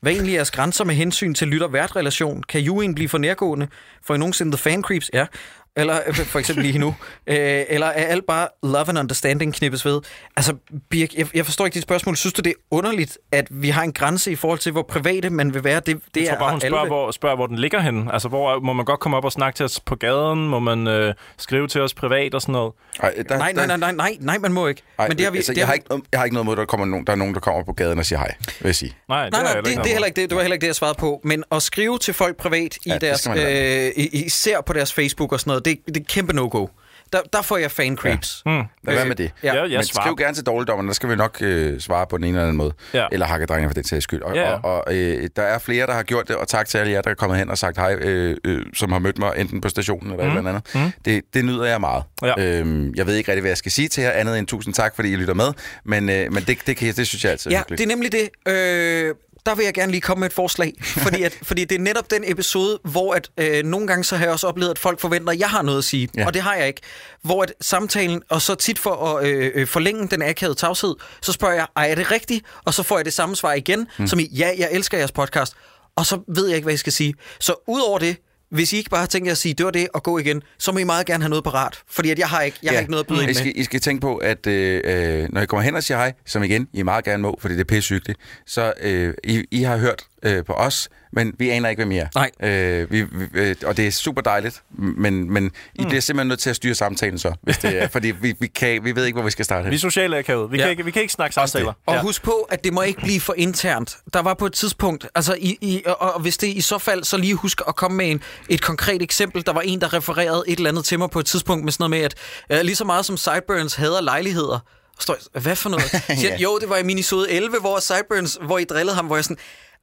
Hvad 0.03 0.13
egentlig 0.13 0.33
er 0.33 0.37
jeres 0.37 0.51
grænser 0.51 0.85
med 0.85 0.95
hensyn 0.95 1.35
til 1.35 1.49
lytter-vært-relation? 1.49 2.43
Kan 2.43 2.61
Juin 2.61 2.95
blive 2.95 3.09
for 3.09 3.19
nærgående? 3.19 3.69
For 4.03 4.15
I 4.15 4.19
nogensinde 4.19 4.53
The 4.53 4.59
Fan 4.59 4.83
Creeps? 4.83 5.11
Ja. 5.15 5.27
Eller 5.77 5.99
øh, 6.07 6.15
for 6.15 6.39
eksempel 6.39 6.65
lige 6.65 6.79
nu. 6.79 6.95
Øh, 7.27 7.37
eller 7.69 7.87
er 7.87 7.91
alt 8.07 8.27
bare 8.27 8.49
love 8.63 8.89
and 8.89 8.99
understanding 8.99 9.55
knippes 9.55 9.85
ved? 9.85 10.01
Altså, 10.37 10.55
Birk, 10.91 11.15
jeg, 11.15 11.27
jeg 11.35 11.45
forstår 11.45 11.65
ikke 11.65 11.75
dit 11.75 11.83
spørgsmål. 11.83 12.17
Synes 12.17 12.33
du, 12.33 12.43
det 12.43 12.51
er 12.51 12.55
underligt, 12.71 13.19
at 13.33 13.47
vi 13.51 13.69
har 13.69 13.83
en 13.83 13.93
grænse 13.93 14.33
i 14.33 14.37
forhold 14.37 14.59
til, 14.59 14.73
hvor 14.73 14.83
private 14.83 15.31
man 15.31 15.55
vil 15.55 15.65
være? 15.65 15.81
Det, 15.87 16.01
det 16.15 16.21
jeg 16.21 16.29
tror 16.31 16.39
bare, 16.39 16.51
hun 16.51 16.61
spørger 16.61 16.87
hvor, 16.87 17.11
spørger, 17.11 17.37
hvor 17.37 17.47
den 17.47 17.59
ligger 17.59 17.81
henne. 17.81 18.13
Altså, 18.13 18.29
hvor 18.29 18.61
må 18.61 18.73
man 18.73 18.85
godt 18.85 19.01
komme 19.01 19.17
op 19.17 19.25
og 19.25 19.33
snakke 19.33 19.57
til 19.57 19.65
os 19.65 19.81
på 19.81 19.95
gaden? 19.97 20.49
Må 20.49 20.59
man 20.59 20.87
øh, 20.87 21.15
skrive 21.39 21.69
til 21.69 21.81
os 21.81 21.95
privat 21.95 22.35
og 22.35 22.43
sådan 22.43 22.53
noget? 22.53 22.73
Ej, 23.03 23.15
der, 23.29 23.39
Nej, 23.39 23.53
nej, 23.53 23.67
nej, 23.67 23.77
nej, 23.77 23.93
nej, 23.93 24.17
nej, 24.21 24.39
man 24.39 24.53
må 24.53 24.67
ikke. 24.67 24.83
Ej, 24.99 25.09
Men 25.09 25.17
det 25.17 25.25
har 25.27 25.31
vi, 25.33 25.39
altså, 25.39 25.53
det 25.53 25.59
jeg, 25.59 25.67
har 25.67 25.75
ikke, 25.75 25.87
noget- 25.89 26.05
jeg 26.13 26.21
har 26.21 26.25
ikke 26.25 26.35
noget 26.35 26.47
mod, 26.47 26.55
at 26.55 26.59
der, 26.59 26.65
kommer 26.65 26.87
nogen, 26.87 27.07
der 27.07 27.13
er 27.13 27.17
nogen, 27.17 27.35
der 27.35 27.41
kommer 27.41 27.65
på 27.65 27.73
gaden 27.73 27.99
og 27.99 28.07
siger 28.07 28.19
hej, 28.19 28.35
vil 28.61 28.69
jeg 28.69 28.75
sige. 28.75 28.95
Nej, 29.09 29.25
det 29.25 29.33
Nej, 29.33 29.43
nej, 29.43 29.55
det, 29.55 29.65
det, 29.67 29.79
er 29.79 29.87
heller 29.93 30.07
ikke 30.07 30.21
det. 30.21 30.31
Det 30.31 30.37
var 30.37 30.43
heller 30.43 30.55
ikke 30.55 30.63
det, 30.63 30.67
jeg 30.69 30.75
svarede 30.77 30.99
på. 30.99 31.21
Men 31.25 31.45
at 31.53 31.63
skrive 31.63 31.99
til 31.99 32.15
folk 32.15 32.37
privat 32.37 32.77
i 32.77 32.81
Ja, 32.87 32.99
deres, 32.99 33.29
øh, 33.37 33.91
i- 33.97 34.25
især 34.25 34.61
på 34.61 34.73
deres 34.73 34.93
Facebook 34.93 35.33
og 35.33 35.41
sådan 35.41 35.51
noget, 35.51 35.62
det, 35.65 35.79
det 35.87 35.97
er 35.97 36.01
kæmpe 36.09 36.33
no-go. 36.33 36.67
Der, 37.13 37.21
der 37.33 37.43
får 37.43 37.57
jeg 37.57 37.71
fan 37.71 37.97
creeps. 37.97 38.43
Hmm. 38.45 38.55
Lad 38.85 38.95
være 38.95 39.05
med 39.07 39.17
det. 39.17 39.31
Ja. 39.43 39.55
Ja, 39.55 39.63
jeg 39.63 39.71
Men 39.71 39.85
svarer. 39.85 40.05
skriv 40.07 40.17
gerne 40.17 40.35
til 40.35 40.47
dårligdommerne, 40.47 40.89
der 40.89 40.95
skal 40.95 41.09
vi 41.09 41.17
nok 41.17 41.37
øh, 41.41 41.81
svare 41.81 42.07
på 42.07 42.17
den 42.17 42.25
ene 42.25 42.31
eller 42.37 42.43
anden 42.43 42.57
måde. 42.57 42.73
Ja. 42.95 43.07
Eller 43.13 43.27
hakkedrengene 43.27 43.69
for 43.69 43.75
den 43.75 43.85
sags 43.85 44.05
skyld. 44.05 44.23
Og, 44.23 44.35
Ja, 44.35 44.51
ja. 44.51 44.55
og, 44.57 44.87
og 44.87 44.95
øh, 44.97 45.29
der 45.37 45.43
er 45.43 45.59
flere, 45.59 45.87
der 45.87 45.93
har 45.93 46.03
gjort 46.03 46.29
det, 46.29 46.37
og 46.37 46.49
tak 46.49 46.67
til 46.69 46.79
alle 46.79 46.93
jer, 46.93 47.01
der 47.03 47.11
er 47.11 47.15
kommet 47.15 47.39
hen 47.39 47.51
og 47.51 47.59
sagt 47.59 47.77
hej, 47.77 47.95
øh, 47.95 48.37
øh, 48.45 48.63
som 48.75 48.93
har 48.93 48.99
mødt 48.99 49.19
mig 49.19 49.33
enten 49.37 49.61
på 49.61 49.69
stationen 49.69 50.13
eller 50.13 50.25
mm. 50.25 50.31
et 50.33 50.37
eller 50.39 50.51
andet. 50.51 50.75
Mm. 50.75 50.93
Det, 51.05 51.23
det 51.35 51.45
nyder 51.45 51.65
jeg 51.65 51.81
meget. 51.81 52.03
Ja. 52.23 52.35
Øhm, 52.59 52.95
jeg 52.95 53.07
ved 53.07 53.15
ikke 53.15 53.31
rigtig, 53.31 53.41
hvad 53.41 53.51
jeg 53.51 53.57
skal 53.59 53.73
sige 53.73 53.89
til 53.89 54.03
jer, 54.03 54.11
andet 54.11 54.39
end 54.39 54.47
tusind 54.47 54.75
tak, 54.75 54.97
fordi 54.97 55.13
I 55.13 55.17
lytter 55.17 55.35
med. 55.35 55.53
Men, 55.85 56.09
øh, 56.11 56.33
men 56.33 56.43
det, 56.47 56.59
det, 56.67 56.77
kan, 56.77 56.87
jeg- 56.87 56.97
det 56.97 57.07
synes 57.07 57.25
jeg 57.25 57.33
altid 57.33 57.51
er 57.51 57.55
Ja, 57.55 57.59
hyggeligt. 57.61 57.79
det 57.79 57.85
er 57.85 57.97
nemlig 57.97 58.13
det. 58.13 58.53
Øh, 58.53 59.15
der 59.47 59.55
vil 59.55 59.65
jeg 59.65 59.75
gerne 59.75 59.93
lige 59.93 60.01
komme 60.01 60.21
med 60.21 60.27
et 60.29 60.33
forslag. 60.33 60.75
Fordi, 60.83 61.23
at, 61.23 61.39
fordi 61.49 61.65
det 61.65 61.75
er 61.75 61.79
netop 61.81 62.11
den 62.11 62.25
episode, 62.27 62.79
hvor 62.85 63.15
at, 63.15 63.31
øh, 63.37 63.65
nogle 63.65 63.87
gange 63.87 64.05
så 64.05 64.17
har 64.17 64.25
jeg 64.25 64.33
også 64.33 64.47
oplevet, 64.47 64.71
at 64.71 64.79
folk 64.79 65.01
forventer, 65.01 65.33
at 65.33 65.39
jeg 65.39 65.51
har 65.51 65.63
noget 65.63 65.79
at 65.79 65.85
sige. 65.85 66.09
Ja. 66.17 66.27
Og 66.27 66.35
det 66.35 66.43
har 66.43 66.55
jeg 66.55 66.67
ikke. 66.67 66.81
Hvor 67.23 67.43
at 67.43 67.53
samtalen, 67.61 68.23
og 68.29 68.43
så 68.43 68.55
tit 68.55 68.79
for 68.79 69.17
at 69.17 69.27
øh, 69.27 69.51
øh, 69.55 69.67
forlænge 69.67 70.09
den 70.09 70.23
akavede 70.23 70.55
tavshed, 70.55 70.95
så 71.23 71.33
spørger 71.33 71.55
jeg, 71.55 71.67
"Ej, 71.77 71.91
er 71.91 71.95
det 71.95 72.11
rigtigt? 72.11 72.47
Og 72.65 72.75
så 72.75 72.83
får 72.83 72.99
jeg 72.99 73.05
det 73.05 73.13
samme 73.13 73.37
svar 73.37 73.53
igen, 73.53 73.87
mm. 73.99 74.07
som 74.07 74.19
i, 74.19 74.29
ja, 74.37 74.51
jeg 74.59 74.69
elsker 74.73 74.99
jeres 74.99 75.13
podcast. 75.13 75.55
Og 75.97 76.07
så 76.07 76.21
ved 76.29 76.47
jeg 76.47 76.57
ikke, 76.57 76.65
hvad 76.65 76.73
jeg 76.73 76.79
skal 76.79 76.93
sige. 76.93 77.15
Så 77.41 77.55
udover 77.69 77.99
det, 77.99 78.17
hvis 78.53 78.73
I 78.73 78.77
ikke 78.77 78.91
bare 78.91 79.07
jer 79.25 79.31
at 79.31 79.39
sige, 79.39 79.55
det 79.55 79.65
var 79.67 79.73
det, 79.73 79.89
og 79.95 80.03
gå 80.03 80.19
igen, 80.19 80.43
så 80.59 80.73
må 80.73 80.79
I 80.79 80.85
meget 80.85 81.07
gerne 81.07 81.23
have 81.23 81.29
noget 81.29 81.45
parat. 81.45 81.79
Fordi 81.89 82.11
at 82.11 82.19
jeg 82.19 82.29
har 82.29 82.41
ikke, 82.41 82.59
jeg 82.63 82.73
har 82.73 82.79
ikke 82.79 82.91
noget 82.91 83.05
at 83.05 83.09
byde 83.09 83.23
ind 83.23 83.31
I 83.31 83.35
skal, 83.35 83.53
I 83.55 83.65
skal 83.65 83.81
tænke 83.81 84.01
på, 84.01 84.17
at 84.17 84.47
øh, 84.47 84.81
øh, 84.85 85.29
når 85.33 85.41
I 85.41 85.47
kommer 85.47 85.63
hen 85.63 85.77
og 85.77 85.83
siger 85.83 85.99
hej, 85.99 86.13
som 86.27 86.43
igen, 86.43 86.69
I 86.73 86.83
meget 86.83 87.05
gerne 87.05 87.23
må, 87.23 87.39
fordi 87.41 87.55
det 87.55 87.61
er 87.61 87.65
pissehyggeligt, 87.65 88.21
så 88.47 88.73
øh, 88.81 89.15
I, 89.25 89.45
I 89.51 89.63
har 89.63 89.77
hørt 89.77 90.05
øh, 90.23 90.45
på 90.45 90.53
os, 90.53 90.89
men 91.13 91.35
vi 91.39 91.51
aner 91.51 91.69
ikke, 91.69 91.81
hvem 91.81 91.93
I 91.93 91.99
er. 91.99 92.09
Nej. 92.15 92.31
Øh, 92.51 92.91
vi, 92.93 93.03
vi, 93.03 93.25
øh, 93.35 93.57
og 93.67 93.77
det 93.77 93.87
er 93.87 93.91
super 93.91 94.21
dejligt, 94.23 94.63
men, 94.79 95.31
men 95.33 95.51
I 95.75 95.85
bliver 95.85 96.01
simpelthen 96.01 96.29
nødt 96.29 96.41
til 96.41 96.51
at 96.51 96.57
styre 96.57 96.75
samtalen 96.75 97.19
så, 97.19 97.33
hvis 97.43 97.59
det 97.59 97.83
er, 97.83 97.89
fordi 97.97 98.11
vi, 98.11 98.35
vi, 98.41 98.47
kan, 98.47 98.85
vi 98.85 98.95
ved 98.97 99.05
ikke, 99.05 99.17
hvor 99.17 99.25
vi 99.25 99.31
skal 99.31 99.45
starte. 99.45 99.69
Vi 99.69 99.75
er 99.75 99.79
sociale 99.79 100.19
akavet. 100.19 100.53
Vi, 100.53 100.57
Ja. 100.57 100.63
kan 100.63 100.71
ikke, 100.71 100.85
vi 100.85 100.91
kan 100.91 101.03
ikke 101.03 101.15
snakke 101.15 101.35
samtaler. 101.35 101.73
Og 101.87 101.95
ja. 101.95 102.01
husk 102.03 102.23
på, 102.23 102.33
at 102.51 102.65
det 102.65 102.73
må 102.73 102.83
ikke 102.83 103.01
blive 103.01 103.21
for 103.21 103.35
internt. 103.37 103.97
Der 104.15 104.23
var 104.23 104.35
på 104.35 104.47
et 104.47 104.53
tidspunkt, 104.53 105.07
altså 105.15 105.35
i, 105.39 105.59
i, 105.61 105.83
og, 105.87 106.01
og 106.15 106.21
hvis 106.21 106.37
det 106.39 106.47
i 106.47 106.61
så 106.61 106.79
fald, 106.79 107.05
så 107.05 107.17
lige 107.17 107.35
husk 107.35 107.61
at 107.69 107.77
komme 107.77 107.97
med 107.97 108.11
en, 108.11 108.23
et 108.49 108.63
konkret 108.63 109.03
eksempel. 109.03 109.47
Der 109.47 109.53
var 109.53 109.61
en, 109.61 109.81
der 109.81 109.93
refererede 109.93 110.45
et 110.49 110.57
eller 110.57 110.71
andet 110.71 110.85
til 110.85 110.99
mig 110.99 111.11
på 111.11 111.19
et 111.21 111.27
tidspunkt 111.27 111.65
med 111.65 111.73
sådan 111.73 111.91
noget 111.91 112.03
med, 112.03 112.11
at 112.51 112.59
uh, 112.61 112.65
lige 112.65 112.77
så 112.77 112.85
meget 112.85 113.05
som 113.07 113.17
Sideburns 113.17 113.75
hader 113.75 114.01
lejligheder, 114.01 114.59
står, 115.01 115.17
jeg, 115.35 115.43
hvad 115.43 115.57
for 115.57 115.69
noget? 115.69 115.85
Siger, 116.19 116.31
Ja. 116.33 116.37
Jo, 116.37 116.59
det 116.59 116.69
var 116.69 116.77
i 116.77 116.83
minisode 116.83 117.31
11, 117.31 117.57
hvor 117.61 117.79
Sideburns, 117.81 118.39
hvor 118.47 118.59
I 118.59 118.65
drillede 118.65 118.97
ham, 118.97 119.07
hvor 119.07 119.17
jeg 119.17 119.25
sådan, 119.25 119.37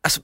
altså, 0.04 0.22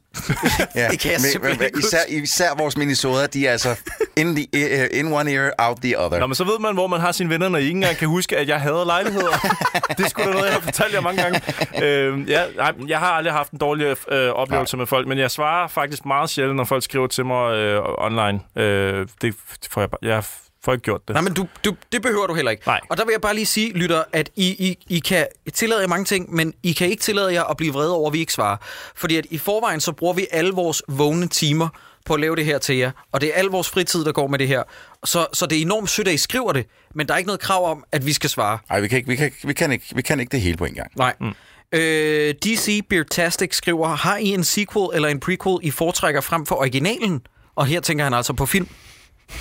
Ja, 0.76 0.88
det 0.92 1.00
kan 1.00 1.12
jeg 1.12 1.20
men- 1.22 1.32
simpelthen 1.32 1.60
men 1.60 1.66
ikke 1.66 1.80
især, 1.80 1.98
især 2.10 2.50
vores 2.58 2.78
minisoder, 2.78 3.28
de 3.28 3.48
er 3.48 3.52
altså 3.52 3.76
in, 4.16 4.36
the, 4.36 4.48
uh, 4.54 5.00
in 5.00 5.14
one 5.14 5.32
ear, 5.34 5.52
out 5.58 5.78
the 5.84 6.00
other. 6.00 6.20
Nå, 6.20 6.28
men 6.28 6.36
så 6.36 6.44
ved 6.44 6.60
man, 6.60 6.74
hvor 6.74 6.88
man 6.88 7.00
har 7.00 7.12
sine 7.12 7.30
venner, 7.30 7.50
når 7.50 7.60
I 7.60 7.62
ikke 7.62 7.72
engang 7.76 7.98
kan 7.98 8.08
huske, 8.08 8.38
at 8.38 8.48
jeg 8.48 8.62
hader 8.62 8.86
lejligheder. 8.86 9.32
det 9.98 10.06
er 10.06 10.10
sgu 10.10 10.22
da 10.24 10.30
noget, 10.32 10.46
jeg 10.46 10.54
har 10.54 10.62
fortalt 10.62 10.94
jer 10.94 11.02
mange 11.02 11.22
gange. 11.24 11.42
Øh, 11.84 12.30
ja, 12.30 12.44
nej, 12.58 12.72
jeg 12.88 13.00
har 13.00 13.08
aldrig 13.12 13.34
haft 13.34 13.52
en 13.52 13.58
dårlig 13.60 13.96
øh, 14.12 14.30
oplevelse 14.30 14.78
med 14.78 14.86
folk, 14.86 15.08
men 15.08 15.18
jeg 15.18 15.32
svarer 15.32 15.68
faktisk 15.68 16.06
meget 16.06 16.30
sjældent, 16.30 16.56
når 16.58 16.64
folk 16.64 16.84
skriver 16.84 17.08
til 17.08 17.26
mig 17.26 17.54
øh, 17.56 17.82
online. 17.98 18.40
Øh, 18.56 19.08
det 19.22 19.36
får 19.70 19.82
jeg, 19.82 19.90
bare- 19.90 20.00
jeg 20.10 20.24
får 20.66 20.74
ikke 20.74 20.84
gjort 20.84 21.02
det. 21.08 21.14
Nej, 21.14 21.22
men 21.22 21.34
du, 21.34 21.48
du, 21.66 21.76
det 21.92 22.02
behøver 22.02 22.28
du 22.28 22.34
heller 22.34 22.52
ikke. 22.52 22.64
Nej. 22.68 22.80
Og 22.90 22.98
der 22.98 23.06
vil 23.06 23.12
jeg 23.12 23.22
bare 23.22 23.36
lige 23.36 23.46
sige, 23.46 23.74
lytter, 23.74 24.04
at 24.14 24.30
I, 24.36 24.48
I, 24.48 24.78
I 24.96 25.00
kan 25.00 25.26
tillade 25.54 25.82
jer 25.82 25.88
mange 25.88 26.06
ting, 26.06 26.34
men 26.36 26.54
I 26.64 26.72
kan 26.72 26.88
ikke 26.90 27.02
tillade 27.02 27.34
jer 27.34 27.44
at 27.44 27.58
blive 27.58 27.74
vrede 27.74 27.94
over, 27.94 28.08
at 28.10 28.14
vi 28.14 28.20
ikke 28.20 28.34
svarer. 28.34 28.58
Fordi 28.96 29.16
at 29.16 29.26
i 29.30 29.38
forvejen, 29.38 29.82
så 29.82 29.92
bruger 29.92 30.14
vi 30.14 30.28
alle 30.32 30.52
vores 30.52 30.84
vågne 30.88 31.28
timer 31.28 31.68
på 32.06 32.14
at 32.14 32.20
lave 32.20 32.36
det 32.36 32.46
her 32.46 32.58
til 32.58 32.76
jer. 32.78 32.92
Og 33.12 33.22
det 33.22 33.30
er 33.30 33.34
al 33.40 33.46
vores 33.46 33.70
fritid, 33.70 34.06
der 34.06 34.12
går 34.12 34.28
med 34.28 34.40
det 34.40 34.48
her. 34.48 34.64
Så, 35.06 35.28
så 35.34 35.46
det 35.46 35.58
er 35.58 35.62
enormt 35.62 35.90
sødt, 35.90 36.08
at 36.08 36.14
I 36.14 36.18
skriver 36.18 36.52
det, 36.54 36.66
men 36.96 37.08
der 37.08 37.14
er 37.14 37.18
ikke 37.18 37.28
noget 37.28 37.40
krav 37.42 37.72
om, 37.72 37.84
at 37.92 38.06
vi 38.06 38.14
skal 38.14 38.30
svare. 38.30 38.58
Nej, 38.70 38.80
vi 38.80 38.88
kan, 38.88 38.98
ikke, 38.98 39.08
vi, 39.10 39.16
kan, 39.16 39.26
ikke- 39.26 39.48
vi, 39.48 39.54
kan 39.54 39.72
ikke, 39.72 39.86
vi 39.96 40.02
kan 40.02 40.20
ikke 40.20 40.32
det 40.32 40.42
hele 40.42 40.58
på 40.58 40.66
en 40.66 40.74
gang. 40.74 40.92
Nej. 40.96 41.14
Mm. 41.22 41.34
Øh, 41.72 42.34
DC 42.44 42.82
Beertastic 42.90 43.56
skriver, 43.56 43.88
har 43.88 44.18
I 44.18 44.26
en 44.28 44.44
sequel 44.44 44.88
eller 44.96 45.10
en 45.10 45.20
prequel, 45.20 45.58
I 45.62 45.72
foretrækker 45.72 46.22
frem 46.22 46.46
for 46.46 46.56
originalen? 46.56 47.22
Og 47.56 47.66
her 47.66 47.80
tænker 47.80 48.04
han 48.04 48.14
altså 48.14 48.34
på 48.34 48.46
film. 48.46 48.68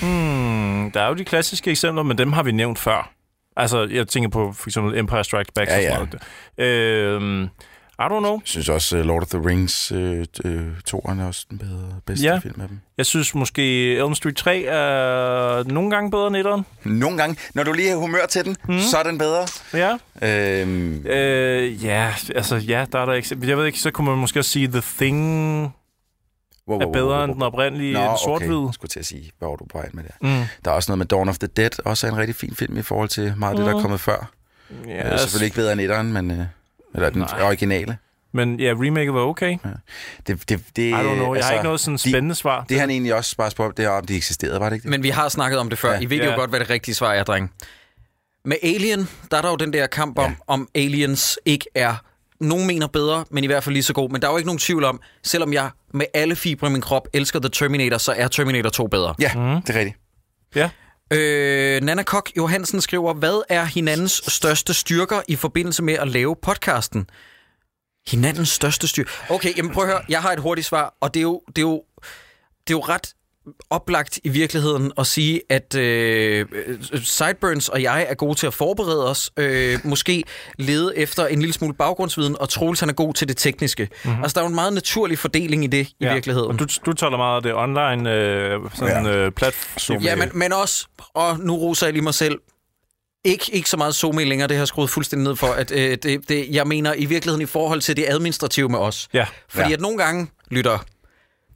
Hmm, 0.01 0.91
der 0.91 1.01
er 1.01 1.07
jo 1.07 1.13
de 1.13 1.25
klassiske 1.25 1.71
eksempler, 1.71 2.03
men 2.03 2.17
dem 2.17 2.33
har 2.33 2.43
vi 2.43 2.51
nævnt 2.51 2.79
før. 2.79 3.11
Altså, 3.57 3.87
jeg 3.91 4.07
tænker 4.07 4.29
på 4.29 4.53
for 4.53 4.69
eksempel 4.69 4.97
Empire 4.97 5.23
Strikes 5.23 5.51
Back. 5.55 5.69
Ja, 5.69 5.79
ja. 6.57 6.63
Øhm, 6.65 7.43
I 7.99 8.03
don't 8.03 8.19
know. 8.19 8.31
Jeg 8.33 8.41
synes 8.45 8.69
også, 8.69 8.97
uh, 8.99 9.05
Lord 9.05 9.21
of 9.21 9.27
the 9.27 9.49
Rings 9.49 9.91
uh, 9.91 9.99
uh, 10.45 10.61
toeren 10.85 11.19
er 11.19 11.27
også 11.27 11.45
den 11.49 11.57
bedre, 11.57 11.89
bedste 12.05 12.25
Ja. 12.25 12.37
film 12.37 12.61
af 12.61 12.67
dem. 12.67 12.79
Jeg 12.97 13.05
synes 13.05 13.35
måske 13.35 13.93
Elm 13.97 14.15
Street 14.15 14.35
3 14.35 14.63
er 14.63 15.63
nogle 15.63 15.89
gange 15.91 16.11
bedre 16.11 16.27
end 16.27 16.35
etteren. 16.37 16.65
Nogle 16.83 17.17
gange, 17.17 17.37
når 17.53 17.63
du 17.63 17.71
lige 17.73 17.89
har 17.89 17.95
humør 17.97 18.25
til 18.25 18.45
den, 18.45 18.55
mm. 18.69 18.79
så 18.79 18.97
er 18.97 19.03
den 19.03 19.17
bedre. 19.17 19.47
Ja. 19.73 19.97
Øhm, 20.61 21.05
Øh, 21.07 21.83
ja, 21.85 22.13
altså 22.35 22.55
ja, 22.55 22.85
der 22.91 22.99
er 22.99 23.05
der 23.05 23.13
eksempel. 23.13 23.47
Jeg 23.49 23.57
ved 23.57 23.65
ikke, 23.65 23.79
så 23.79 23.91
kunne 23.91 24.09
man 24.09 24.17
måske 24.17 24.39
også 24.39 24.51
sige, 24.51 24.67
The 24.67 24.81
Thing 24.97 25.75
wow, 26.67 26.79
er 26.79 26.91
bedre 26.91 27.23
end 27.23 27.33
den 27.33 27.41
oprindelige 27.41 27.93
Nå, 27.93 27.99
Nå, 27.99 28.17
okay. 28.27 28.73
skulle 28.73 28.89
til 28.89 28.99
at 28.99 29.05
sige, 29.05 29.31
hvad 29.39 29.49
var 29.49 29.55
du 29.55 29.65
på 29.65 29.77
vej 29.77 29.89
med 29.93 30.03
det? 30.03 30.11
Mm. 30.21 30.29
Der 30.65 30.71
er 30.71 30.75
også 30.75 30.91
noget 30.91 30.97
med 30.97 31.05
Dawn 31.05 31.29
of 31.29 31.37
the 31.37 31.47
Dead, 31.47 31.85
også 31.85 32.07
er 32.07 32.11
en 32.11 32.17
rigtig 32.17 32.35
fin 32.35 32.55
film 32.55 32.77
i 32.77 32.81
forhold 32.81 33.09
til 33.09 33.33
meget 33.37 33.51
af 33.51 33.57
det, 33.57 33.65
der 33.65 33.75
er 33.77 33.81
kommet 33.81 33.99
før. 33.99 34.31
Ja, 34.87 34.91
Ja, 34.91 35.13
øh, 35.13 35.19
selvfølgelig 35.19 35.45
ikke 35.45 35.55
bedre 35.55 35.71
end 35.73 35.81
etteren, 35.81 36.13
men... 36.13 36.31
Øh, 36.31 36.39
eller 36.95 37.09
den 37.09 37.19
Nej. 37.19 37.41
originale. 37.43 37.97
Men 38.33 38.59
ja, 38.59 38.73
remaket 38.77 39.13
var 39.13 39.21
okay. 39.21 39.57
Det, 40.27 40.49
det, 40.49 40.63
det, 40.75 40.81
I 40.81 40.91
don't 40.93 41.01
know, 41.01 41.25
jeg 41.25 41.35
altså, 41.35 41.43
har 41.47 41.53
ikke 41.53 41.63
noget 41.63 41.79
sådan 41.79 41.97
spændende 41.97 42.35
svar. 42.35 42.65
Det 42.69 42.79
han 42.79 42.89
egentlig 42.89 43.15
også 43.15 43.35
bare 43.37 43.51
spurgte, 43.51 43.81
det 43.83 43.89
er, 43.89 43.93
om 43.93 44.05
de 44.05 44.15
eksisterede, 44.15 44.59
var 44.59 44.69
det 44.69 44.75
ikke 44.75 44.83
det? 44.83 44.89
Men 44.89 45.03
vi 45.03 45.09
har 45.09 45.29
snakket 45.29 45.59
om 45.59 45.69
det 45.69 45.79
før. 45.79 45.89
Ja. 45.89 45.95
Ja. 45.95 46.01
I 46.01 46.09
ved 46.09 46.17
jo 46.17 46.23
Ja. 46.23 46.35
godt, 46.35 46.49
hvad 46.49 46.59
det 46.59 46.69
rigtige 46.69 46.95
svar 46.95 47.13
er, 47.13 47.23
dreng. 47.23 47.51
Med 48.45 48.57
Alien, 48.63 49.09
der 49.31 49.37
er 49.37 49.41
der 49.41 49.49
jo 49.49 49.55
den 49.55 49.73
der 49.73 49.87
kamp 49.87 50.17
om, 50.19 50.23
Ja. 50.23 50.29
ja. 50.29 50.35
om 50.47 50.69
Aliens 50.75 51.39
ikke 51.45 51.65
er... 51.75 51.95
Nogen 52.39 52.67
mener 52.67 52.87
bedre, 52.87 53.25
men 53.29 53.43
i 53.43 53.47
hvert 53.47 53.63
fald 53.63 53.73
lige 53.73 53.83
så 53.83 53.93
god. 53.93 54.09
Men 54.09 54.21
der 54.21 54.27
er 54.27 54.31
jo 54.31 54.37
ikke 54.37 54.47
nogen 54.47 54.59
tvivl 54.59 54.83
om, 54.83 55.01
selvom 55.23 55.53
jeg 55.53 55.69
med 55.93 56.05
alle 56.13 56.35
fibre 56.35 56.67
i 56.67 56.71
min 56.71 56.81
krop 56.81 57.07
elsker 57.13 57.39
The 57.39 57.49
Terminator, 57.49 57.97
så 57.97 58.13
er 58.17 58.27
Terminator 58.27 58.69
2 58.69 58.87
bedre. 58.87 59.15
Ja, 59.19 59.33
mm. 59.33 59.61
det 59.61 59.75
er 59.75 59.79
rigtigt. 59.79 59.97
Ja. 60.55 60.69
Øh, 61.13 61.81
Nana 61.81 62.03
Kok 62.03 62.31
Johansen 62.37 62.81
skriver, 62.81 63.13
hvad 63.13 63.41
er 63.49 63.65
hinandens 63.65 64.21
største 64.27 64.73
styrker 64.73 65.21
i 65.27 65.35
forbindelse 65.35 65.83
med 65.83 65.93
at 65.93 66.07
lave 66.07 66.35
podcasten? 66.41 67.09
Hinandens 68.07 68.49
største 68.49 68.87
styrke? 68.87 69.11
Okay, 69.29 69.57
jamen 69.57 69.71
prøv 69.71 69.83
at 69.83 69.89
høre, 69.89 70.01
jeg 70.09 70.21
har 70.21 70.31
et 70.31 70.39
hurtigt 70.39 70.67
svar, 70.67 70.95
og 71.01 71.13
det 71.13 71.19
er 71.19 71.23
jo, 71.23 71.41
det 71.47 71.57
er 71.57 71.61
jo, 71.61 71.83
det 72.67 72.73
er 72.73 72.77
jo 72.77 72.79
ret 72.79 73.13
oplagt 73.69 74.19
i 74.23 74.29
virkeligheden 74.29 74.91
at 74.97 75.07
sige, 75.07 75.41
at 75.49 75.75
øh, 75.75 76.45
Sideburns 77.03 77.69
og 77.69 77.81
jeg 77.81 78.05
er 78.09 78.13
gode 78.13 78.35
til 78.35 78.47
at 78.47 78.53
forberede 78.53 79.09
os, 79.09 79.31
øh, 79.37 79.79
måske 79.83 80.23
lede 80.59 80.97
efter 80.97 81.27
en 81.27 81.39
lille 81.39 81.53
smule 81.53 81.73
baggrundsviden, 81.73 82.35
og 82.39 82.49
Troels 82.49 82.79
han 82.79 82.89
er 82.89 82.93
god 82.93 83.13
til 83.13 83.27
det 83.27 83.37
tekniske. 83.37 83.89
Mm-hmm. 84.05 84.23
Altså, 84.23 84.35
der 84.35 84.41
er 84.41 84.45
jo 84.45 84.49
en 84.49 84.55
meget 84.55 84.73
naturlig 84.73 85.19
fordeling 85.19 85.63
i 85.63 85.67
det 85.67 85.87
i 85.87 85.95
ja. 86.01 86.13
virkeligheden. 86.13 86.49
Og 86.51 86.59
du, 86.59 86.65
du 86.85 86.93
taler 86.93 87.17
meget 87.17 87.35
af 87.35 87.43
det 87.43 87.53
online 87.53 88.13
øh, 88.13 88.59
sådan, 88.73 89.05
Ja. 89.05 89.11
øh, 89.17 89.31
platform. 89.31 90.01
Ja, 90.01 90.15
men, 90.15 90.29
men 90.33 90.53
også, 90.53 90.87
og 91.13 91.39
nu 91.39 91.55
roser 91.55 91.85
jeg 91.87 91.93
lige 91.93 92.03
mig 92.03 92.13
selv, 92.13 92.39
ikke, 93.25 93.45
ikke 93.53 93.69
så 93.69 93.77
meget 93.77 93.95
Zoom 93.95 94.17
længere, 94.17 94.47
det 94.47 94.57
har 94.57 94.61
jeg 94.61 94.67
skruet 94.67 94.89
fuldstændig 94.89 95.27
ned 95.27 95.35
for. 95.35 95.47
At, 95.47 95.71
øh, 95.71 95.97
det, 96.03 96.29
det, 96.29 96.47
jeg 96.51 96.67
mener 96.67 96.93
i 96.93 97.05
virkeligheden 97.05 97.41
i 97.41 97.45
forhold 97.45 97.81
til 97.81 97.97
det 97.97 98.05
administrative 98.07 98.69
med 98.69 98.79
os. 98.79 99.07
Ja. 99.13 99.25
Fordi 99.49 99.67
Ja. 99.67 99.73
at 99.73 99.81
nogle 99.81 99.97
gange, 99.97 100.27
lytter, 100.51 100.85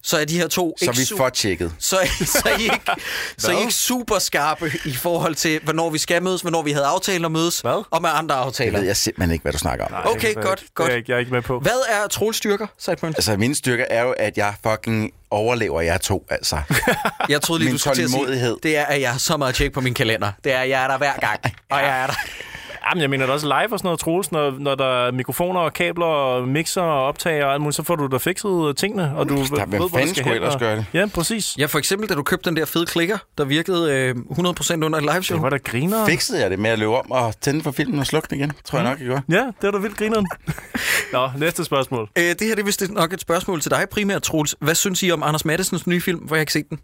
så 0.09 0.17
er 0.17 0.25
de 0.25 0.37
her 0.37 0.47
to 0.47 0.75
Så 0.79 0.85
ikke 0.85 0.97
vi 0.97 1.03
su- 1.03 1.17
får 1.17 1.29
tjekket. 1.29 1.73
så, 1.89 1.97
så, 2.25 2.49
I 2.59 2.63
ikke, 2.63 2.79
så 3.37 3.51
I 3.51 3.59
ikke 3.59 3.71
super 3.73 4.19
skarpe 4.19 4.71
i 4.85 4.93
forhold 4.93 5.35
til, 5.35 5.59
hvornår 5.63 5.89
vi 5.89 5.97
skal 5.97 6.23
mødes, 6.23 6.41
hvornår 6.41 6.61
vi 6.61 6.71
havde 6.71 6.85
aftalt 6.85 7.25
at 7.25 7.31
mødes, 7.31 7.59
Hvad? 7.61 7.83
og 7.91 8.01
med 8.01 8.09
andre 8.13 8.35
Jeg 8.35 8.43
aftaler. 8.45 8.79
ved 8.79 8.85
jeg 8.87 8.97
simpelthen 8.97 9.31
ikke, 9.31 9.41
hvad 9.43 9.51
du 9.53 9.57
snakker 9.57 9.85
om. 9.85 9.91
Nej, 9.91 10.01
Okay, 10.05 10.35
er- 10.37 10.41
godt, 10.41 10.59
det 10.59 10.65
er 10.65 10.69
godt. 10.75 10.89
Jeg, 10.89 10.97
ikke- 10.97 11.11
jeg 11.11 11.15
er 11.15 11.19
ikke 11.19 11.31
med 11.31 11.41
på. 11.41 11.59
Hvad 11.59 11.81
er 11.89 12.07
Troels 12.07 12.37
styrker, 12.37 12.67
Sideburns? 12.77 13.15
Altså, 13.15 13.37
min 13.37 13.55
styrke 13.55 13.83
er 13.83 14.01
jo, 14.03 14.11
at 14.17 14.37
jeg 14.37 14.53
fucking 14.69 15.11
overlever 15.31 15.81
jer 15.81 15.97
to, 15.97 16.25
altså. 16.29 16.61
Jeg 17.29 17.41
troede 17.41 17.59
lige, 17.59 17.67
min 17.69 17.73
du 17.73 17.79
skulle 17.79 17.95
til 17.95 18.03
at 18.03 18.09
sige, 18.09 18.55
det 18.63 18.77
er, 18.77 18.85
at 18.85 19.01
jeg 19.01 19.11
har 19.11 19.19
så 19.19 19.37
meget 19.37 19.55
tjek 19.55 19.73
på 19.73 19.81
min 19.81 19.93
kalender. 19.93 20.31
Det 20.43 20.51
er, 20.53 20.59
at 20.59 20.69
jeg 20.69 20.83
er 20.83 20.87
der 20.87 20.97
hver 20.97 21.13
gang, 21.19 21.39
og 21.69 21.79
jeg 21.79 22.01
er 22.03 22.07
der. 22.07 22.13
Jamen, 22.89 23.01
jeg 23.01 23.09
mener 23.09 23.25
da 23.25 23.31
også 23.31 23.45
live 23.47 23.73
og 23.73 23.79
sådan 23.79 23.87
noget, 23.87 23.99
Troels, 23.99 24.31
når, 24.31 24.51
når 24.59 24.75
der 24.75 25.07
er 25.07 25.11
mikrofoner 25.11 25.59
og 25.59 25.73
kabler 25.73 26.05
og 26.05 26.47
mixer 26.47 26.81
og 26.81 27.05
optager 27.07 27.45
og 27.45 27.53
alt 27.53 27.61
muligt, 27.61 27.75
så 27.75 27.83
får 27.83 27.95
du 27.95 28.07
da 28.07 28.17
fikset 28.17 28.77
tingene, 28.77 29.13
og 29.15 29.29
du 29.29 29.35
ved, 29.35 29.47
hvem 29.65 29.69
hvor 29.69 29.87
fanden 29.87 30.07
du 30.07 30.13
skal 30.13 30.15
skulle 30.15 30.23
hen. 30.23 30.33
ellers 30.33 30.53
og- 30.53 30.59
gøre 30.59 30.75
det? 30.75 30.85
Ja, 30.93 31.05
præcis. 31.13 31.55
Ja, 31.57 31.65
for 31.65 31.79
eksempel, 31.79 32.09
da 32.09 32.13
du 32.13 32.23
købte 32.23 32.49
den 32.49 32.57
der 32.57 32.65
fede 32.65 32.85
klikker, 32.85 33.17
der 33.37 33.45
virkede 33.45 33.91
øh, 33.93 34.15
100% 34.15 34.73
under 34.85 34.97
et 34.99 35.03
liveshow. 35.13 35.35
Det 35.37 35.43
var 35.43 35.49
da 35.49 35.57
griner. 35.57 36.05
Fiksede 36.05 36.41
jeg 36.41 36.49
det 36.51 36.59
med 36.59 36.69
at 36.69 36.79
løbe 36.79 36.91
om 36.97 37.11
og 37.11 37.33
tænde 37.41 37.63
for 37.63 37.71
filmen 37.71 37.99
og 37.99 38.05
slukke 38.05 38.27
den 38.29 38.37
igen? 38.39 38.51
Tror 38.65 38.79
jeg 38.79 38.89
nok, 38.89 38.99
jeg 38.99 39.07
gjorde. 39.07 39.21
Ja, 39.29 39.43
det 39.45 39.53
var 39.63 39.71
da 39.71 39.77
vildt 39.77 39.97
grineren. 39.97 40.27
Nå, 41.13 41.29
næste 41.37 41.65
spørgsmål. 41.65 42.09
Øh, 42.17 42.23
det 42.23 42.41
her 42.41 42.55
det 42.55 42.59
er 42.59 42.65
vist 42.65 42.83
nok 42.91 43.13
et 43.13 43.21
spørgsmål 43.21 43.61
til 43.61 43.71
dig 43.71 43.85
primært, 43.91 44.21
Troels. 44.21 44.55
Hvad 44.61 44.75
synes 44.75 45.03
I 45.03 45.11
om 45.11 45.23
Anders 45.23 45.45
Mattesens 45.45 45.87
nye 45.87 46.01
film, 46.01 46.19
hvor 46.19 46.35
jeg 46.35 46.41
ikke 46.41 46.53
set 46.53 46.69
den? 46.69 46.79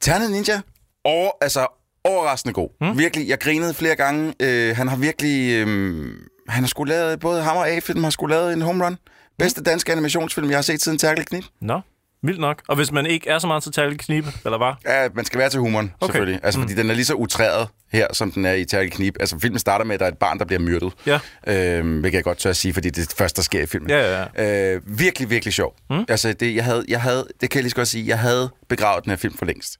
Ternet 0.00 0.30
Ninja, 0.30 0.60
over, 1.04 1.30
altså 1.40 1.66
overraskende 2.04 2.52
god. 2.52 2.68
Mm. 2.80 2.98
Virkelig, 2.98 3.28
jeg 3.28 3.40
grinede 3.40 3.74
flere 3.74 3.96
gange. 3.96 4.34
Øh, 4.40 4.76
han 4.76 4.88
har 4.88 4.96
virkelig... 4.96 5.52
Øh, 5.52 6.06
han 6.48 6.62
har 6.62 6.68
skulle 6.68 6.94
lavet, 6.94 7.20
både 7.20 7.42
ham 7.42 7.56
og 7.56 7.68
A-film 7.68 8.04
har 8.04 8.10
skulle 8.10 8.34
lavet 8.34 8.52
en 8.52 8.62
home 8.62 8.84
run. 8.84 8.98
Bedste 9.38 9.62
danske 9.62 9.92
animationsfilm, 9.92 10.50
jeg 10.50 10.56
har 10.56 10.62
set 10.62 10.82
siden 10.82 10.98
Terkel 10.98 11.24
Knip. 11.24 11.44
Nå, 11.60 11.80
vildt 12.22 12.40
nok. 12.40 12.62
Og 12.68 12.76
hvis 12.76 12.92
man 12.92 13.06
ikke 13.06 13.30
er 13.30 13.38
så 13.38 13.46
meget 13.46 13.62
til 13.62 13.72
tal 13.72 13.98
knibe, 13.98 14.28
eller 14.44 14.58
hvad? 14.58 14.92
Ja, 14.94 15.08
man 15.14 15.24
skal 15.24 15.38
være 15.38 15.50
til 15.50 15.60
humoren, 15.60 15.92
okay. 16.00 16.12
selvfølgelig. 16.12 16.40
Altså, 16.42 16.60
fordi 16.60 16.74
den 16.74 16.90
er 16.90 16.94
lige 16.94 17.04
så 17.04 17.14
utræret 17.14 17.68
her, 17.92 18.06
som 18.12 18.32
den 18.32 18.44
er 18.44 18.52
i 18.52 18.64
Terkel 18.64 18.90
Knip. 18.90 19.16
Altså, 19.20 19.38
filmen 19.38 19.58
starter 19.58 19.84
med, 19.84 19.94
at 19.94 20.00
der 20.00 20.06
er 20.06 20.10
et 20.10 20.18
barn, 20.18 20.38
der 20.38 20.44
bliver 20.44 20.60
myrdet. 20.60 20.92
Ja. 21.06 21.18
Øh, 21.46 22.00
hvilket 22.00 22.16
jeg 22.16 22.24
godt 22.24 22.38
tør 22.38 22.50
at 22.50 22.56
sige, 22.56 22.74
fordi 22.74 22.90
det 22.90 23.02
er 23.02 23.06
det 23.06 23.16
første, 23.18 23.36
der 23.36 23.42
sker 23.42 23.62
i 23.62 23.66
filmen. 23.66 23.90
Ja, 23.90 24.22
ja, 24.22 24.26
ja. 24.36 24.74
Øh, 24.74 24.82
virkelig, 24.98 25.30
virkelig 25.30 25.54
sjov. 25.54 25.76
Mm. 25.90 26.04
Altså, 26.08 26.32
det, 26.32 26.54
jeg 26.54 26.64
havde, 26.64 26.84
jeg 26.88 27.02
havde, 27.02 27.26
det 27.40 27.50
kan 27.50 27.58
jeg 27.58 27.62
lige 27.62 27.70
så 27.70 27.76
godt 27.76 27.88
sige, 27.88 28.06
jeg 28.06 28.18
havde 28.18 28.50
begravet 28.68 29.04
den 29.04 29.10
her 29.10 29.16
film 29.16 29.36
for 29.36 29.44
længst. 29.44 29.78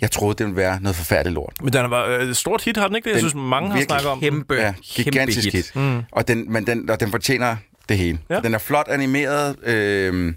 Jeg 0.00 0.10
troede, 0.10 0.34
det 0.38 0.46
ville 0.46 0.56
være 0.56 0.78
noget 0.80 0.96
forfærdeligt 0.96 1.34
lort. 1.34 1.52
Men 1.62 1.72
den 1.72 1.90
var 1.90 2.06
øh, 2.06 2.28
et 2.28 2.36
stort 2.36 2.64
hit, 2.64 2.76
har 2.76 2.86
den 2.86 2.96
ikke 2.96 3.04
det? 3.04 3.10
Jeg 3.10 3.22
Den 3.22 3.30
synes, 3.30 3.34
mange 3.50 3.68
har 3.70 3.76
virkelig 3.76 4.00
snakket 4.00 4.10
om 4.10 4.20
den. 4.20 4.30
Kæmpe, 4.32 4.54
Ja, 4.54 4.74
gigantisk 4.82 5.42
kæmpe 5.52 5.56
hit. 5.56 5.72
Mm. 5.76 6.02
Og, 6.12 6.28
den, 6.28 6.52
men 6.52 6.66
den, 6.66 6.90
og 6.90 7.00
den 7.00 7.10
fortjener 7.10 7.56
det 7.88 7.98
hele. 7.98 8.18
Ja. 8.30 8.40
Den 8.40 8.54
er 8.54 8.58
flot 8.58 8.88
animeret. 8.88 9.56
Øh, 9.62 9.74
den 10.12 10.36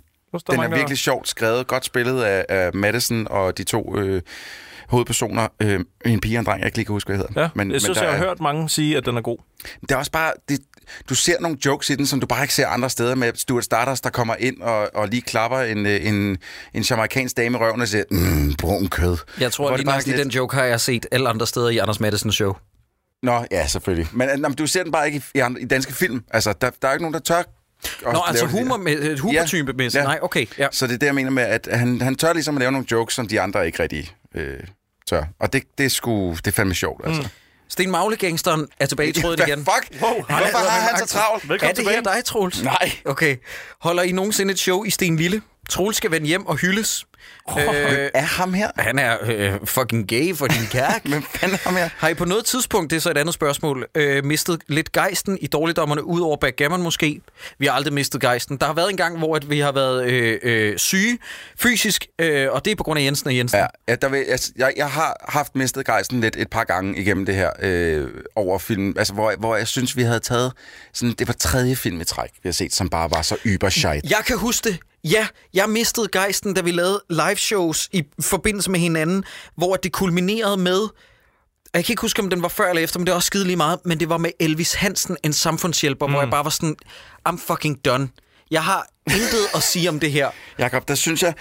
er 0.49 0.55
mange, 0.57 0.69
der- 0.71 0.75
virkelig 0.77 0.97
sjovt 0.97 1.27
skrevet. 1.29 1.67
Godt 1.67 1.85
spillet 1.85 2.21
af, 2.23 2.45
af 2.49 2.73
Madison 2.73 3.27
og 3.29 3.57
de 3.57 3.63
to 3.63 3.97
øh, 3.99 4.21
hovedpersoner. 4.89 5.47
Øh, 5.59 5.79
en 6.05 6.19
pige 6.21 6.37
og 6.37 6.39
en 6.39 6.45
dreng, 6.45 6.59
jeg 6.59 6.65
ikke 6.67 6.77
lige 6.77 6.85
kan 6.85 6.93
huske, 6.93 7.07
hvad 7.07 7.17
hedder. 7.17 7.41
Ja, 7.41 7.49
men, 7.55 7.71
jeg 7.71 7.81
synes, 7.81 7.97
der 7.97 8.03
jeg 8.05 8.13
har 8.13 8.19
er, 8.23 8.27
hørt 8.27 8.39
mange 8.39 8.69
sige, 8.69 8.97
at 8.97 9.05
den 9.05 9.17
er 9.17 9.21
god. 9.21 9.37
Der 9.89 9.95
er 9.95 9.99
også 9.99 10.11
bare... 10.11 10.31
Det, 10.49 10.59
du 11.09 11.15
ser 11.15 11.39
nogle 11.39 11.57
jokes 11.65 11.89
i 11.89 11.95
den, 11.95 12.07
som 12.07 12.19
du 12.19 12.27
bare 12.27 12.43
ikke 12.43 12.53
ser 12.53 12.67
andre 12.67 12.89
steder 12.89 13.15
med 13.15 13.31
Stuart 13.35 13.63
Stardust, 13.63 14.03
der 14.03 14.09
kommer 14.09 14.35
ind 14.39 14.61
og, 14.61 14.95
og 14.95 15.07
lige 15.07 15.21
klapper 15.21 15.59
en, 15.59 15.85
øh, 15.85 16.07
en, 16.07 16.37
en 16.73 16.81
jamaikansk 16.81 17.37
dame 17.37 17.57
i 17.57 17.61
røven 17.61 17.81
og 17.81 17.87
siger, 17.87 18.03
mm, 18.11 18.53
brun 18.53 18.87
kød. 18.87 19.17
Jeg 19.39 19.51
tror 19.51 19.67
Hvor 19.67 19.77
lige 19.77 19.85
nok, 19.85 20.05
den 20.05 20.29
joke 20.29 20.55
har 20.55 20.63
jeg 20.63 20.81
set 20.81 21.05
alle 21.11 21.29
andre 21.29 21.47
steder 21.47 21.69
i 21.69 21.77
Anders 21.77 21.99
Mattesens 21.99 22.35
show. 22.35 22.53
Nå, 23.23 23.45
ja, 23.51 23.67
selvfølgelig. 23.67 24.07
Men, 24.13 24.29
øh, 24.29 24.39
men 24.39 24.53
du 24.53 24.67
ser 24.67 24.83
den 24.83 24.91
bare 24.91 25.05
ikke 25.07 25.21
i, 25.35 25.41
i, 25.59 25.65
danske 25.65 25.93
film. 25.93 26.23
Altså, 26.31 26.53
der, 26.61 26.69
der 26.81 26.87
er 26.87 26.93
ikke 26.93 27.03
nogen, 27.03 27.13
der 27.13 27.19
tør 27.19 27.43
Nå, 28.03 28.23
altså 28.27 28.45
humor 28.45 28.77
med, 28.77 28.99
øh, 28.99 29.19
humortype 29.19 29.73
med 29.73 29.89
Ja. 29.89 30.03
Nej, 30.03 30.19
okay. 30.21 30.45
Ja. 30.57 30.67
Så 30.71 30.87
det 30.87 30.93
er 30.93 30.97
det, 30.97 31.05
jeg 31.05 31.15
mener 31.15 31.31
med, 31.31 31.43
at 31.43 31.67
han, 31.71 32.01
han 32.01 32.15
tør 32.15 32.33
ligesom 32.33 32.55
at 32.55 32.59
lave 32.59 32.71
nogle 32.71 32.87
jokes, 32.91 33.15
som 33.15 33.27
de 33.27 33.41
andre 33.41 33.65
ikke 33.65 33.83
rigtig 33.83 34.15
øh, 34.35 34.59
tør. 35.07 35.23
Og 35.39 35.53
det, 35.53 35.63
det, 35.77 35.85
er 35.85 35.89
sgu, 35.89 36.31
det 36.31 36.47
er 36.47 36.51
fandme 36.51 36.75
sjovt, 36.75 37.05
altså. 37.05 37.21
Mm. 37.21 37.27
Sten 37.69 37.91
Magle-gangsteren 37.91 38.67
er 38.79 38.85
tilbage 38.85 39.09
i 39.09 39.11
tråden 39.11 39.39
igen. 39.47 39.57
fuck? 39.65 39.99
Hvorfor 39.99 40.57
har 40.57 40.79
han 40.89 40.99
så 40.99 41.05
travlt? 41.05 41.49
Velkommen 41.49 41.69
er 41.69 41.73
det 41.73 41.75
tilbage. 41.75 41.95
her 41.95 42.13
dig, 42.15 42.25
Troels? 42.25 42.63
Nej. 42.63 42.91
Okay. 43.05 43.37
Holder 43.81 44.03
I 44.03 44.11
nogensinde 44.11 44.51
et 44.51 44.59
show 44.59 44.83
i 44.83 44.89
Sten 44.89 45.15
Lille? 45.15 45.41
Troels 45.69 45.97
skal 45.97 46.11
vende 46.11 46.27
hjem 46.27 46.45
og 46.45 46.55
hyldes. 46.57 47.05
Oh, 47.45 47.61
øh, 47.61 48.09
Er 48.13 48.21
ham 48.21 48.53
her? 48.53 48.71
han 48.77 48.99
er 48.99 49.17
øh, 49.23 49.53
fucking 49.65 50.07
gay 50.07 50.35
for 50.35 50.47
din 50.47 50.65
kærk. 50.71 51.01
Hvem 51.09 51.23
fanden 51.23 51.55
er 51.55 51.63
ham 51.63 51.75
her? 51.75 51.89
Har 51.97 52.07
I 52.09 52.13
på 52.13 52.25
noget 52.25 52.45
tidspunkt, 52.45 52.91
det 52.91 52.97
er 52.97 53.01
så 53.01 53.11
et 53.11 53.17
andet 53.17 53.33
spørgsmål, 53.33 53.85
øh, 53.95 54.23
mistet 54.25 54.61
lidt 54.67 54.91
gejsten 54.91 55.37
i 55.41 55.47
dårligdommerne 55.47 56.03
ud 56.03 56.21
over 56.21 56.37
backgammon 56.37 56.81
måske? 56.81 57.21
Vi 57.59 57.65
har 57.65 57.73
aldrig 57.73 57.93
mistet 57.93 58.21
gejsten. 58.21 58.57
Der 58.57 58.65
har 58.65 58.73
været 58.73 58.89
en 58.89 58.97
gang, 58.97 59.17
hvor 59.17 59.35
at 59.35 59.49
vi 59.49 59.59
har 59.59 59.71
været 59.71 60.05
øh, 60.05 60.39
øh, 60.43 60.77
syge 60.77 61.17
fysisk, 61.59 62.07
øh, 62.19 62.51
og 62.51 62.65
det 62.65 62.71
er 62.71 62.75
på 62.75 62.83
grund 62.83 62.99
af 62.99 63.03
Jensen 63.03 63.27
og 63.27 63.37
Jensen. 63.37 63.59
Ja, 63.59 63.65
ja 63.87 63.95
der 63.95 64.09
vil, 64.09 64.17
altså, 64.17 64.51
jeg, 64.57 64.73
jeg 64.77 64.89
har 64.89 65.25
haft 65.29 65.55
mistet 65.55 65.85
gejsten 65.85 66.21
lidt 66.21 66.35
et 66.37 66.49
par 66.49 66.63
gange 66.63 66.99
igennem 67.01 67.25
det 67.25 67.35
her 67.35 67.49
øh, 67.59 68.07
over 68.35 68.59
film, 68.59 68.93
altså, 68.97 69.13
hvor, 69.13 69.33
hvor 69.39 69.55
jeg 69.55 69.67
synes, 69.67 69.97
vi 69.97 70.01
havde 70.03 70.19
taget... 70.19 70.53
Sådan, 70.93 71.15
det 71.19 71.27
var 71.27 71.33
tredje 71.33 71.75
film 71.75 72.01
i 72.01 72.03
træk, 72.03 72.29
vi 72.43 72.47
har 72.47 72.53
set, 72.53 72.73
som 72.73 72.89
bare 72.89 73.11
var 73.11 73.21
så 73.21 73.37
yberscheit. 73.45 74.03
Jeg 74.09 74.21
kan 74.25 74.37
huske 74.37 74.69
det. 74.69 74.79
Ja, 75.11 75.27
jeg 75.53 75.69
mistede 75.69 76.07
gejsten, 76.11 76.53
da 76.53 76.61
vi 76.61 76.71
lavede 76.71 77.01
live 77.09 77.35
shows 77.35 77.89
i 77.91 78.03
forbindelse 78.21 78.71
med 78.71 78.79
hinanden, 78.79 79.23
hvor 79.55 79.75
det 79.75 79.91
kulminerede 79.91 80.57
med... 80.57 80.87
Jeg 81.73 81.85
kan 81.85 81.93
ikke 81.93 82.01
huske, 82.01 82.21
om 82.21 82.29
den 82.29 82.41
var 82.41 82.47
før 82.47 82.69
eller 82.69 82.83
efter, 82.83 82.99
men 82.99 83.05
det 83.07 83.11
er 83.11 83.15
også 83.15 83.27
skide 83.27 83.45
lige 83.45 83.55
meget. 83.55 83.79
Men 83.85 83.99
det 83.99 84.09
var 84.09 84.17
med 84.17 84.31
Elvis 84.39 84.73
Hansen, 84.73 85.17
en 85.23 85.33
samfundshjælper, 85.33 86.07
mm. 86.07 86.13
hvor 86.13 86.21
jeg 86.21 86.29
bare 86.31 86.43
var 86.43 86.49
sådan, 86.49 86.75
I'm 87.29 87.37
fucking 87.47 87.85
done. 87.85 88.09
Jeg 88.51 88.63
har 88.63 88.87
intet 89.09 89.47
at 89.55 89.63
sige 89.63 89.89
om 89.89 89.99
det 89.99 90.11
her. 90.11 90.29
Jakob, 90.59 90.87
der 90.87 90.95
synes 90.95 91.23
jeg... 91.23 91.33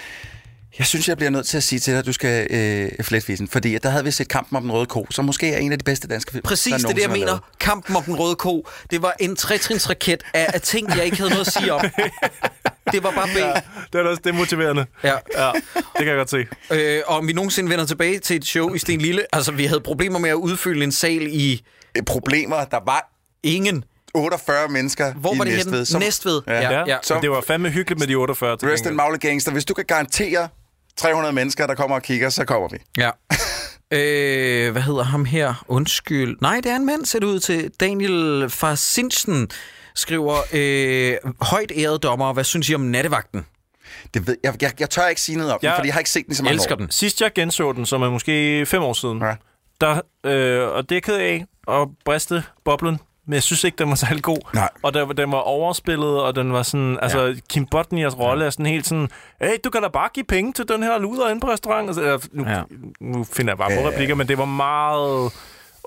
Jeg 0.79 0.87
synes, 0.87 1.09
jeg 1.09 1.16
bliver 1.16 1.31
nødt 1.31 1.46
til 1.46 1.57
at 1.57 1.62
sige 1.62 1.79
til 1.79 1.92
dig, 1.92 1.98
at 1.98 2.07
du 2.07 2.12
skal 2.12 2.46
øh, 2.50 3.05
fletvisen, 3.05 3.48
fordi 3.48 3.79
der 3.79 3.88
havde 3.88 4.05
vi 4.05 4.11
set 4.11 4.29
Kampen 4.29 4.57
om 4.57 4.62
den 4.62 4.72
røde 4.72 4.87
ko, 4.87 5.07
som 5.11 5.24
måske 5.24 5.53
er 5.53 5.59
en 5.59 5.72
af 5.72 5.79
de 5.79 5.85
bedste 5.85 6.09
danske 6.09 6.33
film. 6.33 6.42
Præcis 6.42 6.72
der 6.72 6.79
det, 6.79 6.85
er 6.85 6.94
det 6.94 7.03
jeg 7.03 7.11
mener. 7.11 7.33
er 7.33 7.38
Kampen 7.61 7.96
om 7.96 8.03
den 8.03 8.16
røde 8.16 8.37
ko. 8.37 8.66
Det 8.90 9.03
var 9.03 9.14
en 9.20 9.37
trætrinsraket 9.37 10.22
af, 10.35 10.50
af 10.55 10.61
ting, 10.61 10.88
jeg 10.96 11.05
ikke 11.05 11.16
havde 11.16 11.31
noget 11.31 11.46
at 11.46 11.53
sige 11.53 11.72
om. 11.72 11.81
Det 12.94 13.02
var 13.02 13.11
bare 13.11 13.28
B. 13.28 13.62
Det 13.92 14.00
er 14.00 14.04
også 14.09 14.22
demotiverende. 14.24 14.87
Ja. 15.04 15.12
Ja, 15.38 15.50
det 15.76 15.83
kan 15.98 16.07
jeg 16.07 16.16
godt 16.16 16.30
se. 16.30 16.46
Øh, 16.72 17.02
og 17.07 17.16
om 17.16 17.28
vi 17.28 17.33
nogensinde 17.33 17.70
vender 17.70 17.87
tilbage 17.87 18.18
til 18.18 18.37
et 18.37 18.44
show 18.46 18.74
i 18.74 18.78
Sten 18.78 19.00
Lille. 19.00 19.22
Altså, 19.33 19.52
vi 19.52 19.64
havde 19.64 19.80
problemer 19.80 20.18
med 20.18 20.30
at 20.30 20.35
udfylde 20.35 20.85
en 20.85 20.92
sal 20.92 21.22
i 21.22 21.62
lavet. 21.94 22.07
Problemer, 22.07 22.64
der 22.64 22.80
var 22.87 23.12
ingen. 23.42 23.85
48 24.14 24.68
mennesker 24.68 25.12
Hvor 25.14 25.35
i 25.35 25.38
var 25.38 25.44
det 25.44 25.54
Næstved. 25.54 25.85
som- 25.85 26.00
Næstved. 26.00 26.42
Ja. 26.46 26.52
Ja. 26.54 26.70
Ja, 26.70 26.85
ja. 26.87 26.96
Så... 27.02 27.18
det 27.22 27.30
var 27.30 27.40
fandme 27.46 27.70
hyggeligt 27.70 27.98
med 28.00 28.07
de 28.09 28.14
48 28.14 28.57
til 28.57 28.68
Rest 28.68 28.80
in 28.80 28.85
gengæld. 28.85 28.96
Magle 28.96 29.18
Gangster. 29.18 29.52
Hvis 29.52 29.64
du 29.64 29.74
kan 29.74 29.85
garantere 29.85 30.48
300 30.96 31.35
mennesker, 31.35 31.66
der 31.66 31.74
kommer 31.74 31.96
og 31.96 32.02
kigger, 32.02 32.28
så 32.28 32.44
kommer 32.44 32.68
vi. 32.68 32.76
Ja. 32.98 33.11
øh, 33.98 34.72
hvad 34.72 34.83
hedder 34.83 35.02
ham 35.02 35.24
her? 35.24 35.64
Undskyld. 35.68 36.37
Nej, 36.40 36.61
det 36.62 36.72
er 36.72 36.76
en 36.76 36.87
mand, 36.87 37.04
ser 37.07 37.18
det 37.18 37.26
ud 37.26 37.40
til. 37.40 37.70
Daniel 37.80 38.50
Farsinsen 38.50 39.50
skriver, 39.96 40.37
øh, 40.52 41.33
højt 41.40 41.72
ærede 41.76 41.98
dommer, 41.98 42.33
hvad 42.33 42.44
synes 42.44 42.68
I 42.70 42.74
om 42.74 42.80
nattevagten? 42.80 43.46
Det 44.14 44.26
ved, 44.26 44.37
jeg, 44.44 44.62
jeg, 44.62 44.72
jeg 44.80 44.90
tør 44.90 45.07
ikke 45.09 45.20
sige 45.20 45.37
noget 45.38 45.52
om 45.52 45.59
ja. 45.62 45.68
Jeg 45.68 45.72
den, 45.72 45.78
fordi 45.78 45.87
jeg 45.87 45.94
har 45.94 46.00
ikke 46.00 46.11
set 46.11 46.24
den 46.26 46.33
i 46.33 46.35
så 46.35 46.42
Jeg 46.42 46.44
mange 46.44 46.54
elsker 46.54 46.74
år. 46.74 46.78
den. 46.78 46.90
Sidst 46.90 47.20
jeg 47.20 47.33
genså 47.35 47.72
den, 47.72 47.87
som 47.87 48.02
er 48.02 48.11
måske 48.11 48.66
fem 48.66 48.83
år 48.83 48.92
siden, 48.92 49.18
Ja. 49.22 49.35
der, 49.80 50.00
øh, 50.24 50.68
og 50.68 50.88
det 50.88 50.96
er 50.96 51.00
ked 51.00 51.16
af 51.16 51.44
at 51.68 51.88
briste 52.04 52.42
boblen, 52.64 53.00
men 53.26 53.35
jeg 53.35 53.42
synes 53.42 53.64
ikke, 53.64 53.76
den 53.76 53.88
var 53.88 53.94
særlig 53.94 54.22
god. 54.22 54.38
Nej. 54.54 54.68
Og 54.83 54.94
der, 54.94 55.07
den 55.07 55.33
var 55.33 55.38
overspillet, 55.38 56.22
og 56.22 56.37
den 56.37 56.52
var 56.52 56.62
sådan, 56.62 56.98
altså 57.02 57.24
ja. 57.26 57.35
Kim 57.50 57.66
Bodnias 57.66 58.18
rolle 58.18 58.44
er 58.44 58.50
sådan 58.50 58.66
helt 58.66 58.87
sådan, 58.87 59.09
hey, 59.42 59.57
du 59.64 59.70
kan 59.70 59.83
da 59.83 59.88
bare 59.88 60.09
give 60.14 60.24
penge 60.24 60.52
til 60.52 60.68
den 60.68 60.83
her 60.83 60.98
luder 60.98 61.28
inde 61.28 61.40
på 61.40 61.48
restaurant. 61.50 61.88
Altså, 61.88 62.02
øh, 62.02 62.20
nu, 62.33 62.44
Ja. 62.44 62.50
ja. 62.57 62.62
nu 63.00 63.24
finder 63.24 63.50
jeg 63.52 63.59
bare 63.59 63.70
på 63.83 63.88
replikker, 63.88 64.14
men 64.14 64.28
det 64.28 64.38
var 64.38 64.44
meget... 64.44 65.33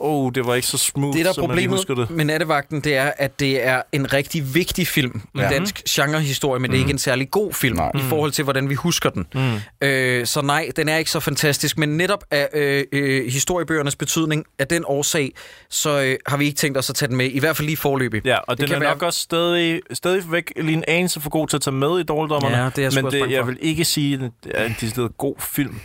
Oh, 0.02 0.32
det 0.36 0.46
var 0.46 0.56
ikke 0.56 0.68
så 0.68 0.78
smooth, 0.78 1.18
Det, 1.18 1.26
der 1.26 1.30
er 1.32 1.34
som 1.34 1.42
problemet 1.48 1.88
det. 1.88 2.10
med 2.10 2.26
nattevagten, 2.26 2.82
det 2.82 2.96
er, 2.96 3.12
at 3.18 3.40
det 3.40 3.66
er 3.66 3.82
en 3.92 4.14
rigtig 4.14 4.56
vigtig 4.56 4.88
film 4.88 5.22
i 5.36 5.40
Ja. 5.40 5.50
dansk 5.50 5.82
genrehistorie, 5.90 6.60
men 6.60 6.72
det 6.72 6.78
er 6.78 6.80
ikke 6.82 6.92
en 6.92 6.98
særlig 6.98 7.32
god 7.32 7.54
film 7.54 7.76
Nej. 7.76 7.92
i 7.96 8.00
forhold 8.02 8.32
til, 8.32 8.44
hvordan 8.44 8.70
vi 8.70 8.74
husker 8.76 9.10
den. 9.10 9.28
Mm. 9.34 9.88
Øh, 9.88 10.26
så 10.26 10.42
nej, 10.42 10.70
den 10.76 10.90
er 10.90 10.98
ikke 10.98 11.12
så 11.12 11.20
fantastisk, 11.20 11.78
men 11.78 11.90
netop 11.98 12.24
af 12.32 12.50
øh, 12.54 12.84
øh, 12.92 13.32
historiebøgernes 13.32 13.96
betydning, 13.96 14.46
af 14.60 14.68
den 14.68 14.84
årsag, 14.88 15.32
så 15.70 16.02
øh, 16.02 16.18
har 16.28 16.38
vi 16.38 16.46
ikke 16.46 16.58
tænkt 16.58 16.78
os 16.78 16.90
at 16.90 16.96
tage 16.96 17.10
den 17.10 17.18
med, 17.18 17.26
i 17.32 17.40
hvert 17.40 17.58
fald 17.58 17.66
lige 17.66 17.78
forløbig. 17.78 18.22
Ja, 18.26 18.38
og 18.38 18.58
Det 18.58 18.68
den 18.70 18.74
kan 18.74 18.84
er 18.84 18.90
nok 18.90 19.02
også 19.04 19.20
stadig, 19.20 19.82
stadigvæk 19.94 20.54
lige 20.56 20.74
en 20.74 20.84
anelse 20.88 21.22
for 21.22 21.30
god 21.30 21.48
til 21.48 21.58
at 21.58 21.62
tage 21.62 21.74
med 21.74 22.00
i 22.00 22.04
dårligdommerne. 22.04 22.58
Ja, 22.58 22.66
det 22.66 22.78
er 22.78 22.82
jeg 22.82 22.92
men 23.04 23.12
bange 23.12 23.34
jeg 23.36 23.48
vil 23.48 23.58
ikke 23.62 23.86
sige, 23.86 24.14
at 24.16 24.20
det 24.44 24.52
er 24.56 24.66
en 24.66 24.76
decideret 24.82 25.18
god 25.18 25.36
film. 25.40 25.80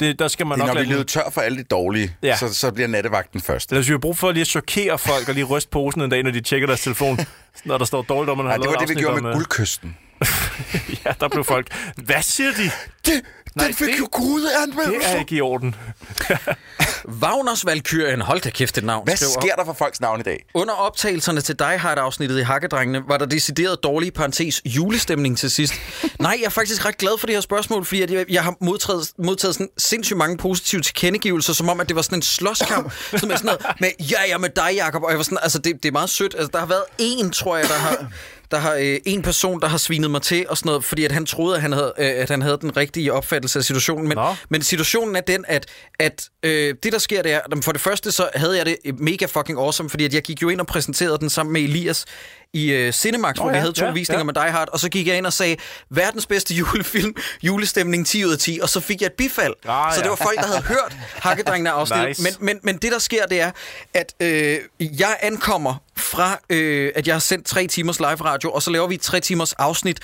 Det, 0.00 0.18
der 0.18 0.28
skal 0.28 0.46
man 0.46 0.58
Det 0.58 0.62
er, 0.62 0.66
nok 0.66 0.76
når 0.76 0.82
vi 0.82 0.88
løber 0.88 1.02
tør 1.04 1.30
for 1.32 1.40
alle 1.40 1.58
de 1.58 1.62
dårlige, 1.62 2.16
ja. 2.22 2.36
Så, 2.36 2.54
så 2.54 2.72
bliver 2.72 2.88
nattevagten 2.88 3.40
først. 3.40 3.72
Lad 3.72 3.80
os 3.80 3.90
jo 3.90 3.98
bruge 3.98 4.14
for 4.14 4.32
lige 4.32 4.40
at 4.40 4.46
chokere 4.46 4.98
folk 4.98 5.28
og 5.28 5.34
lige 5.34 5.44
ryste 5.44 5.70
posen 5.70 6.00
en 6.02 6.10
dag, 6.10 6.22
når 6.22 6.30
de 6.30 6.40
tjekker 6.40 6.66
deres 6.66 6.80
telefon, 6.80 7.18
når 7.64 7.78
der 7.78 7.84
står 7.84 8.02
dårligt 8.02 8.30
om, 8.30 8.36
man 8.36 8.46
har 8.46 8.52
Ja, 8.52 8.58
det 8.58 8.68
var 8.68 8.74
det, 8.74 8.88
vi 8.88 8.94
gjorde 8.94 9.16
om, 9.16 9.22
med 9.22 9.30
øh, 9.30 9.34
guldkysten. 9.34 9.96
Ja, 11.04 11.12
der 11.20 11.28
blev 11.28 11.44
folk... 11.44 11.66
Hvad 11.96 12.22
siger 12.22 12.50
de? 12.52 12.70
Det, 13.06 13.22
Nej, 13.54 13.66
den 13.66 13.74
fik 13.74 13.86
det- 13.88 13.98
jo 13.98 14.08
gode 14.12 14.42
Det 14.42 14.50
anmeldelser. 14.62 15.08
er 15.10 15.18
ikke 15.18 15.36
i 15.36 15.40
orden. 15.40 15.74
Wagners 17.22 17.66
Valkyrien, 17.66 18.20
hold 18.20 18.40
da 18.40 18.50
kæft 18.50 18.78
et 18.78 18.84
navn. 18.84 19.04
Hvad 19.04 19.16
skriver- 19.16 19.40
sker 19.40 19.54
der 19.54 19.64
for 19.64 19.72
folks 19.72 20.00
navn 20.00 20.20
i 20.20 20.22
dag? 20.22 20.44
Under 20.54 20.74
optagelserne 20.74 21.40
til 21.40 21.58
Die 21.58 21.78
Hard-afsnittet 21.78 22.38
i 22.38 22.42
Hakkedrengene, 22.42 23.02
var 23.08 23.16
der 23.16 23.26
decideret 23.26 23.82
dårlig 23.82 24.12
parentes 24.14 24.62
julestemning 24.64 25.38
til 25.38 25.50
sidst. 25.50 25.74
Nej, 26.20 26.36
jeg 26.40 26.46
er 26.46 26.50
faktisk 26.50 26.84
ret 26.86 26.98
glad 26.98 27.18
for 27.18 27.26
det 27.26 27.36
her 27.36 27.40
spørgsmål, 27.40 27.84
fordi 27.84 28.02
at 28.02 28.10
jeg, 28.10 28.24
jeg 28.28 28.44
har 28.44 28.54
modtaget, 28.60 29.10
modtaget 29.18 29.54
sådan 29.54 29.68
sindssygt 29.78 30.16
mange 30.16 30.36
positive 30.36 30.80
tilkendegivelser, 30.82 31.52
som 31.52 31.68
om, 31.68 31.80
at 31.80 31.88
det 31.88 31.96
var 31.96 32.02
sådan 32.02 32.18
en 32.18 32.22
slåskamp, 32.22 32.92
som 33.16 33.30
er 33.30 33.36
sådan 33.36 33.46
noget 33.46 33.66
med, 33.80 33.90
ja, 34.00 34.32
er 34.34 34.38
med 34.38 34.48
dig, 34.56 34.70
Jacob. 34.76 35.02
Og 35.02 35.10
jeg 35.10 35.16
var 35.18 35.24
sådan, 35.24 35.38
altså, 35.42 35.58
det, 35.58 35.72
det 35.82 35.88
er 35.88 35.92
meget 35.92 36.10
sødt. 36.10 36.34
Altså, 36.34 36.50
der 36.52 36.58
har 36.58 36.66
været 36.66 36.84
en, 36.98 37.30
tror 37.30 37.56
jeg, 37.56 37.68
der 37.68 37.74
har... 37.74 38.06
Der 38.50 38.58
har 38.58 38.74
øh, 38.74 38.98
en 39.04 39.22
person, 39.22 39.60
der 39.60 39.68
har 39.68 39.78
svinet 39.78 40.10
mig 40.10 40.22
til 40.22 40.46
og 40.48 40.56
sådan 40.56 40.68
noget, 40.68 40.84
fordi 40.84 41.04
at 41.04 41.12
han 41.12 41.26
troede, 41.26 41.56
at 41.56 41.62
han 41.62 41.72
havde, 41.72 41.92
øh, 41.98 42.06
at 42.06 42.30
han 42.30 42.42
havde 42.42 42.58
den 42.60 42.76
rigtige 42.76 43.12
opfattelse 43.12 43.58
af 43.58 43.64
situationen. 43.64 44.08
Men, 44.08 44.16
Nå. 44.16 44.34
men 44.48 44.62
situationen 44.62 45.16
er 45.16 45.20
den, 45.20 45.44
at, 45.48 45.66
at 45.98 46.28
øh, 46.42 46.74
det, 46.82 46.92
der 46.92 46.98
sker, 46.98 47.22
det 47.22 47.32
er, 47.32 47.40
for 47.62 47.72
det 47.72 47.80
første, 47.80 48.12
så 48.12 48.28
havde 48.34 48.56
jeg 48.56 48.66
det 48.66 48.76
mega 48.98 49.26
fucking 49.26 49.58
awesome, 49.58 49.90
fordi 49.90 50.04
at 50.04 50.14
jeg 50.14 50.22
gik 50.22 50.42
jo 50.42 50.48
ind 50.48 50.60
og 50.60 50.66
præsenterede 50.66 51.18
den 51.18 51.30
sammen 51.30 51.52
med 51.52 51.60
Elias 51.60 52.04
i 52.52 52.72
øh, 52.72 52.92
Cinemax, 52.92 53.36
hvor 53.36 53.46
ja, 53.46 53.52
vi 53.52 53.58
havde 53.58 53.72
to 53.72 53.84
ja, 53.84 53.92
visninger 53.92 54.20
ja. 54.20 54.24
med 54.24 54.34
Die 54.34 54.50
Hard, 54.50 54.68
og 54.72 54.80
så 54.80 54.88
gik 54.88 55.06
jeg 55.06 55.16
ind 55.16 55.26
og 55.26 55.32
sagde, 55.32 55.56
verdens 55.90 56.26
bedste 56.26 56.54
julefilm, 56.60 57.14
julestemning 57.42 58.06
10 58.06 58.24
ud 58.24 58.32
af 58.32 58.38
10, 58.38 58.58
og 58.62 58.68
så 58.68 58.80
fik 58.80 59.00
jeg 59.00 59.06
et 59.06 59.12
bifald. 59.12 59.54
Ah, 59.68 59.92
så 59.92 59.98
det 59.98 60.04
ja. 60.04 60.08
var 60.08 60.16
folk, 60.16 60.38
der 60.38 60.46
havde 60.46 60.62
hørt 60.62 60.96
Hakkedrengene 61.14 61.70
afsnit. 61.70 61.96
Nice. 62.08 62.22
Men, 62.22 62.32
men, 62.40 62.58
men 62.62 62.76
det, 62.76 62.92
der 62.92 62.98
sker, 62.98 63.26
det 63.26 63.40
er, 63.40 63.50
at 63.94 64.14
øh, 64.20 64.58
jeg 64.80 65.16
ankommer 65.22 65.74
fra, 65.98 66.38
øh, 66.50 66.92
at 66.94 67.06
jeg 67.06 67.14
har 67.14 67.20
sendt 67.20 67.46
tre 67.46 67.66
timers 67.66 67.98
live 67.98 68.24
radio, 68.24 68.52
og 68.52 68.62
så 68.62 68.70
laver 68.70 68.86
vi 68.86 68.94
et 68.94 69.00
tre 69.00 69.20
timers 69.20 69.52
afsnit 69.52 70.00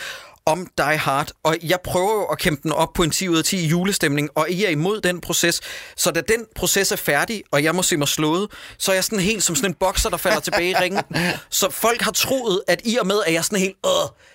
om 0.46 0.66
Die 0.78 0.98
Hard, 0.98 1.30
og 1.42 1.56
jeg 1.62 1.78
prøver 1.84 2.12
jo 2.14 2.24
at 2.24 2.38
kæmpe 2.38 2.62
den 2.62 2.72
op 2.72 2.92
på 2.92 3.02
en 3.02 3.10
10 3.10 3.28
ud 3.28 3.38
af 3.38 3.44
10 3.44 3.66
julestemning, 3.66 4.28
og 4.34 4.50
I 4.50 4.64
er 4.64 4.68
imod 4.68 5.00
den 5.00 5.20
proces. 5.20 5.60
Så 5.96 6.10
da 6.10 6.20
den 6.20 6.44
proces 6.54 6.92
er 6.92 6.96
færdig, 6.96 7.42
og 7.50 7.64
jeg 7.64 7.74
må 7.74 7.82
se 7.82 7.96
mig 7.96 8.08
slået, 8.08 8.50
så 8.78 8.90
er 8.90 8.94
jeg 8.94 9.04
sådan 9.04 9.20
helt 9.20 9.42
som 9.42 9.56
sådan 9.56 9.70
en 9.70 9.74
bokser, 9.74 10.10
der 10.10 10.16
falder 10.16 10.40
tilbage 10.40 10.70
i 10.70 10.74
ringen. 10.74 11.02
Så 11.50 11.70
folk 11.70 12.02
har 12.02 12.10
troet, 12.10 12.62
at 12.68 12.80
i 12.84 12.96
og 12.96 13.06
med, 13.06 13.16
at 13.26 13.32
jeg 13.32 13.38
er 13.38 13.42
sådan 13.42 13.58
helt, 13.58 13.76
øh, 13.86 13.90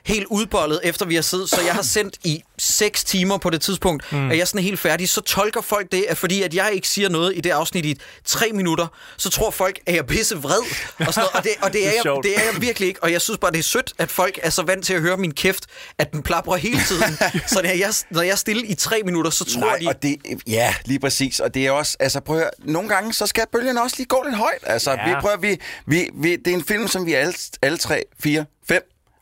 helt 0.06 0.26
udbollet, 0.30 0.80
efter 0.84 1.06
vi 1.06 1.16
har 1.16 1.22
siddet, 1.22 1.50
så 1.50 1.62
jeg 1.62 1.74
har 1.74 1.82
sendt 1.82 2.18
i 2.24 2.44
6 2.60 3.04
timer 3.04 3.38
på 3.38 3.50
det 3.50 3.62
tidspunkt, 3.62 4.12
mm. 4.12 4.30
at 4.30 4.36
jeg 4.38 4.42
er 4.42 4.46
sådan 4.46 4.62
helt 4.62 4.80
færdig, 4.80 5.10
så 5.10 5.22
tolker 5.22 5.62
folk 5.62 5.92
det, 5.92 6.06
at 6.10 6.18
fordi 6.18 6.42
at 6.42 6.54
jeg 6.54 6.72
ikke 6.74 6.88
siger 6.88 7.10
noget 7.10 7.38
i 7.38 7.42
det 7.42 7.50
afsnit 7.50 7.86
i 7.86 8.00
3 8.26 8.52
minutter, 8.54 8.88
så 9.18 9.30
tror 9.30 9.52
folk, 9.52 9.80
at 9.86 9.94
jeg 9.94 10.00
er 10.00 10.04
pisse 10.04 10.36
vred. 10.38 10.60
Og, 11.08 11.14
sådan 11.14 11.14
noget. 11.16 11.30
og, 11.34 11.44
det, 11.44 11.52
og 11.62 11.74
det, 11.74 11.88
er 11.88 11.92
Det 11.92 11.98
er 11.98 12.12
jeg, 12.14 12.24
det 12.24 12.38
er 12.38 12.52
jeg 12.54 12.62
virkelig 12.62 12.88
ikke, 12.88 13.04
og 13.04 13.12
jeg 13.12 13.22
synes 13.22 13.38
bare, 13.38 13.52
det 13.52 13.60
er 13.60 13.64
sødt, 13.64 13.94
at 13.98 14.12
folk 14.12 14.40
er 14.44 14.50
så 14.50 14.64
vant 14.64 14.86
til 14.86 14.94
at 14.94 15.02
høre 15.02 15.18
min 15.18 15.34
kæft, 15.34 15.66
at 15.98 16.12
den 16.12 16.24
plapper 16.24 16.56
hele 16.56 16.80
tiden. 16.88 17.18
så 17.54 17.62
når 17.64 17.70
jeg, 17.70 17.94
når 18.12 18.22
jeg 18.22 18.32
er 18.32 18.36
stille 18.36 18.68
i 18.68 18.76
3 18.76 19.02
minutter, 19.06 19.32
så 19.32 19.46
tror 19.46 19.60
Nej, 19.60 19.78
de... 19.78 19.88
og 19.88 20.02
det, 20.02 20.18
ja, 20.48 20.76
lige 20.86 21.00
præcis. 21.00 21.40
Og 21.40 21.54
det 21.54 21.68
er 21.68 21.72
også, 21.72 21.98
altså 22.00 22.20
prøv 22.20 22.36
at 22.36 22.42
høre, 22.42 22.52
nogle 22.60 22.90
gange, 22.90 23.14
så 23.14 23.26
skal 23.26 23.46
bølgerne 23.52 23.82
også 23.82 23.96
lige 23.98 24.08
gå 24.08 24.24
lidt 24.26 24.36
højt. 24.36 24.64
Altså, 24.64 24.92
ja. 24.92 25.10
Ja. 25.10 25.16
vi 25.16 25.22
prøver, 25.22 25.38
vi, 25.38 25.58
vi, 25.86 26.10
vi, 26.14 26.36
det 26.36 26.48
er 26.48 26.56
en 26.56 26.64
film, 26.64 26.88
som 26.88 27.06
vi 27.06 27.14
alle, 27.14 27.34
alle 27.62 27.78
tre, 27.78 28.04
fire, 28.20 28.46
fem 28.68 28.82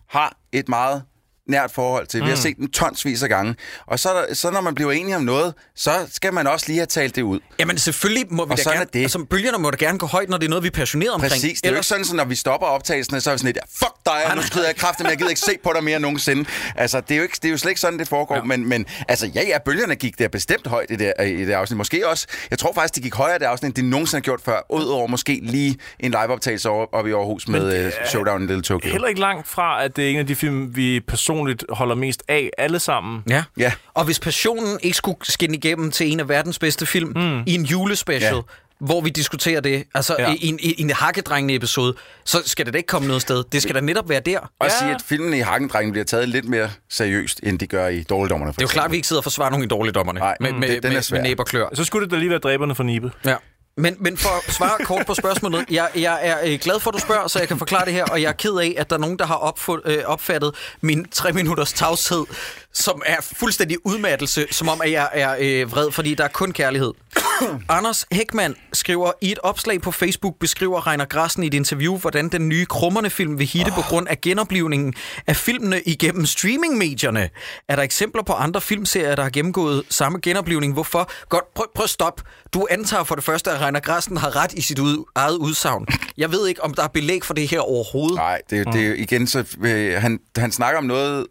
har 0.09 0.37
et 0.51 0.69
meget 0.69 1.03
nært 1.47 1.71
forhold 1.71 2.07
til. 2.07 2.23
Vi 2.23 2.29
har 2.29 2.35
set 2.35 2.57
den 2.57 2.71
tonsvis 2.71 3.23
af 3.23 3.29
gange. 3.29 3.55
Og 3.87 3.99
så, 3.99 4.25
så 4.33 4.51
når 4.51 4.61
man 4.61 4.75
bliver 4.75 4.91
enige 4.91 5.15
om 5.15 5.21
noget, 5.21 5.53
så 5.75 5.91
skal 6.11 6.33
man 6.33 6.47
også 6.47 6.65
lige 6.67 6.77
have 6.77 6.85
talt 6.85 7.15
det 7.15 7.21
ud. 7.21 7.39
Jamen 7.59 7.77
selvfølgelig 7.77 8.25
må 8.29 8.45
vi 8.45 8.51
Og 8.51 8.57
da 8.57 8.63
gerne... 8.63 8.81
er 8.81 8.85
det. 8.85 9.01
Altså, 9.01 9.25
bølgerne 9.29 9.57
må 9.57 9.71
da 9.71 9.85
gerne 9.85 9.97
gå 9.97 10.05
højt, 10.05 10.29
når 10.29 10.37
det 10.37 10.45
er 10.45 10.49
noget, 10.49 10.63
vi 10.63 10.67
er 10.67 10.71
passionerede 10.71 11.13
omkring. 11.13 11.31
Præcis. 11.31 11.61
Det 11.61 11.67
er 11.67 11.71
jo 11.71 11.73
ikke 11.73 11.77
Ellers, 11.77 11.85
sådan, 11.85 12.05
så 12.05 12.15
når 12.15 12.25
vi 12.25 12.35
stopper 12.35 12.67
optagelsen, 12.67 13.21
så 13.21 13.29
er 13.29 13.33
vi 13.33 13.37
sådan 13.37 13.53
lidt, 13.53 13.57
fuck 13.79 13.93
dig, 14.05 14.35
nu 14.35 14.41
skrider 14.41 14.67
jeg 14.67 14.75
kraftigt, 14.75 15.03
men 15.03 15.09
jeg 15.09 15.17
gider 15.17 15.29
ikke 15.29 15.41
se 15.41 15.51
på 15.63 15.71
dig 15.75 15.83
mere 15.83 15.99
nogensinde. 15.99 16.45
Altså, 16.75 17.01
det 17.01 17.11
er 17.11 17.15
jo, 17.15 17.23
ikke, 17.23 17.37
det 17.41 17.45
er 17.45 17.51
jo 17.51 17.57
slet 17.57 17.71
ikke 17.71 17.81
sådan, 17.81 17.99
det 17.99 18.07
foregår. 18.07 18.35
Ja. 18.35 18.43
Men, 18.43 18.69
men 18.69 18.85
altså, 19.07 19.27
ja, 19.27 19.41
ja, 19.41 19.57
bølgerne 19.65 19.95
gik 19.95 20.19
der 20.19 20.27
bestemt 20.27 20.67
højt 20.67 20.91
i 20.91 20.95
det, 20.95 21.13
i 21.25 21.45
det 21.45 21.53
afsnit. 21.53 21.77
Måske 21.77 22.07
også, 22.07 22.27
jeg 22.49 22.59
tror 22.59 22.73
faktisk, 22.73 22.95
det 22.95 23.03
gik 23.03 23.13
højere 23.13 23.35
i 23.35 23.39
det 23.39 23.45
afsnit, 23.45 23.67
end 23.67 23.75
de 23.75 23.89
nogensinde 23.89 24.21
har 24.21 24.23
gjort 24.23 24.41
før. 24.45 24.65
Udover 24.69 25.07
måske 25.07 25.39
lige 25.43 25.77
en 25.99 26.11
liveoptagelse 26.11 26.69
oppe 26.69 27.09
i 27.09 27.13
Aarhus 27.13 27.47
med 27.47 27.85
er 27.85 27.91
Showdown 28.09 28.41
in 28.41 28.47
Little 28.47 28.63
Tokyo. 28.63 28.91
Heller 28.91 29.07
ikke 29.07 29.21
langt 29.21 29.47
fra, 29.47 29.83
at 29.83 29.95
det 29.95 30.05
er 30.05 30.09
en 30.09 30.19
af 30.19 30.27
de 30.27 30.35
film, 30.35 30.75
vi 30.75 30.99
personligt 31.35 31.65
holder 31.69 31.95
mest 31.95 32.23
af, 32.27 32.49
alle 32.57 32.79
sammen. 32.79 33.23
Ja. 33.29 33.43
Ja. 33.57 33.71
Og 33.93 34.05
hvis 34.05 34.19
passionen 34.19 34.79
ikke 34.83 34.97
skulle 34.97 35.17
skinne 35.23 35.57
igennem 35.57 35.91
til 35.91 36.11
en 36.11 36.19
af 36.19 36.29
verdens 36.29 36.59
bedste 36.59 36.85
film 36.85 37.13
mm. 37.15 37.43
i 37.45 37.55
en 37.55 37.63
julespecial, 37.65 38.35
Ja. 38.35 38.41
hvor 38.79 39.01
vi 39.01 39.09
diskuterer 39.09 39.61
det, 39.61 39.83
altså 39.95 40.15
Ja. 40.19 40.33
i, 40.33 40.47
en, 40.47 40.59
i 40.61 40.81
en 40.81 40.89
hakkedrengende 40.89 41.55
episode, 41.55 41.95
så 42.25 42.37
skal 42.45 42.65
det 42.65 42.73
da 42.73 42.77
ikke 42.77 42.87
komme 42.87 43.07
noget 43.07 43.21
sted. 43.21 43.43
Det 43.51 43.61
skal 43.61 43.75
da 43.75 43.79
netop 43.81 44.09
være 44.09 44.19
der. 44.19 44.39
Og 44.39 44.49
Ja. 44.63 44.69
sige, 44.79 44.91
at 44.91 45.01
filmen 45.05 45.33
i 45.33 45.39
Hakkendrengen 45.39 45.91
bliver 45.91 46.05
taget 46.05 46.29
lidt 46.29 46.45
mere 46.45 46.69
seriøst, 46.89 47.39
end 47.43 47.59
de 47.59 47.67
gør 47.67 47.87
i 47.87 48.03
Dårligdommerne. 48.03 48.51
Det 48.51 48.57
er 48.57 48.63
jo 48.63 48.67
klart, 48.67 48.85
at 48.85 48.91
vi 48.91 48.95
ikke 48.95 49.07
sidder 49.07 49.19
og 49.19 49.23
forsvarer 49.23 49.49
nogen 49.49 49.63
i 49.63 49.67
dårligdommerne 49.67 50.19
Nej, 50.19 50.37
med, 50.39 50.51
mm, 50.51 50.59
med, 50.59 50.67
det- 50.69 50.83
den 50.83 50.91
er 50.91 50.95
med, 50.95 51.01
svær. 51.01 51.17
med 51.17 51.23
næb 51.29 51.39
og 51.39 51.45
klør. 51.45 51.67
Så 51.73 51.83
skulle 51.83 52.05
det 52.05 52.11
da 52.13 52.17
lige 52.17 52.29
være 52.29 52.39
dræberne 52.39 52.75
for 52.75 52.83
Nibe. 52.83 53.11
Ja. 53.25 53.35
Men, 53.77 53.95
men 53.99 54.17
for 54.17 54.29
at 54.47 54.53
svare 54.53 54.85
kort 54.85 55.05
på 55.05 55.13
spørgsmålet, 55.13 55.65
jeg, 55.71 55.89
jeg 55.95 56.19
er 56.21 56.37
øh, 56.43 56.59
glad 56.59 56.79
for, 56.79 56.89
at 56.89 56.93
du 56.93 56.99
spørger, 56.99 57.27
så 57.27 57.39
jeg 57.39 57.47
kan 57.47 57.57
forklare 57.57 57.85
det 57.85 57.93
her, 57.93 58.05
og 58.05 58.21
jeg 58.21 58.27
er 58.27 58.33
ked 58.33 58.57
af, 58.57 58.75
at 58.77 58.89
der 58.89 58.95
er 58.95 58.99
nogen, 58.99 59.19
der 59.19 59.25
har 59.25 59.35
opfund, 59.35 59.81
øh, 59.85 59.97
opfattet 60.05 60.55
min 60.81 61.05
tre 61.11 61.31
minutters 61.33 61.73
tavshed, 61.73 62.25
som 62.73 63.01
er 63.05 63.17
fuldstændig 63.21 63.77
udmattelse, 63.85 64.45
som 64.51 64.69
om, 64.69 64.81
at 64.81 64.91
jeg 64.91 65.09
er 65.13 65.35
øh, 65.39 65.71
vred, 65.71 65.91
fordi 65.91 66.15
der 66.15 66.23
er 66.23 66.27
kun 66.27 66.51
kærlighed. 66.51 66.93
Anders 67.69 68.05
Hækman 68.11 68.55
skriver, 68.73 69.11
i 69.21 69.31
et 69.31 69.39
opslag 69.43 69.81
på 69.81 69.91
Facebook 69.91 70.35
beskriver 70.39 70.87
Reiner 70.87 71.05
Grassen 71.05 71.43
i 71.43 71.47
et 71.47 71.53
interview, 71.53 71.97
hvordan 71.97 72.29
den 72.29 72.49
nye 72.49 72.65
Krummerne-film 72.65 73.39
vil 73.39 73.47
hitte 73.47 73.69
oh. 73.69 73.75
på 73.75 73.81
grund 73.81 74.07
af 74.07 74.21
genoplivningen 74.21 74.93
af 75.27 75.35
filmene 75.35 75.81
igennem 75.81 76.25
streamingmedierne. 76.25 77.29
Er 77.67 77.75
der 77.75 77.83
eksempler 77.83 78.23
på 78.23 78.33
andre 78.33 78.61
filmserier, 78.61 79.15
der 79.15 79.23
har 79.23 79.29
gennemgået 79.29 79.83
samme 79.89 80.19
genoplivning? 80.19 80.73
Hvorfor? 80.73 81.11
Godt, 81.29 81.53
prøv, 81.53 81.65
prøv 81.75 81.83
at 81.83 81.89
stop. 81.89 82.21
Du 82.53 82.67
antager 82.69 83.03
for 83.03 83.15
det 83.15 83.23
første, 83.23 83.51
at 83.51 83.57
Reiner 83.65 83.79
Grassen 83.79 84.17
har 84.17 84.35
ret 84.35 84.53
i 84.53 84.61
sit 84.61 84.79
ud, 84.79 85.03
eget 85.15 85.35
udsagn. 85.37 85.85
Jeg 86.17 86.31
ved 86.31 86.47
ikke, 86.47 86.63
om 86.63 86.73
der 86.73 86.83
er 86.83 86.87
belæg 86.87 87.23
for 87.23 87.33
det 87.33 87.47
her 87.47 87.59
overhovedet. 87.59 88.15
Nej, 88.15 88.41
det, 88.49 88.59
er 88.67 88.71
det 88.71 88.87
er 88.87 88.93
igen, 88.93 89.27
så 89.27 89.45
øh, 89.61 90.01
han, 90.01 90.19
han 90.37 90.51
snakker 90.51 90.77
om 90.77 90.83
noget 90.83 91.27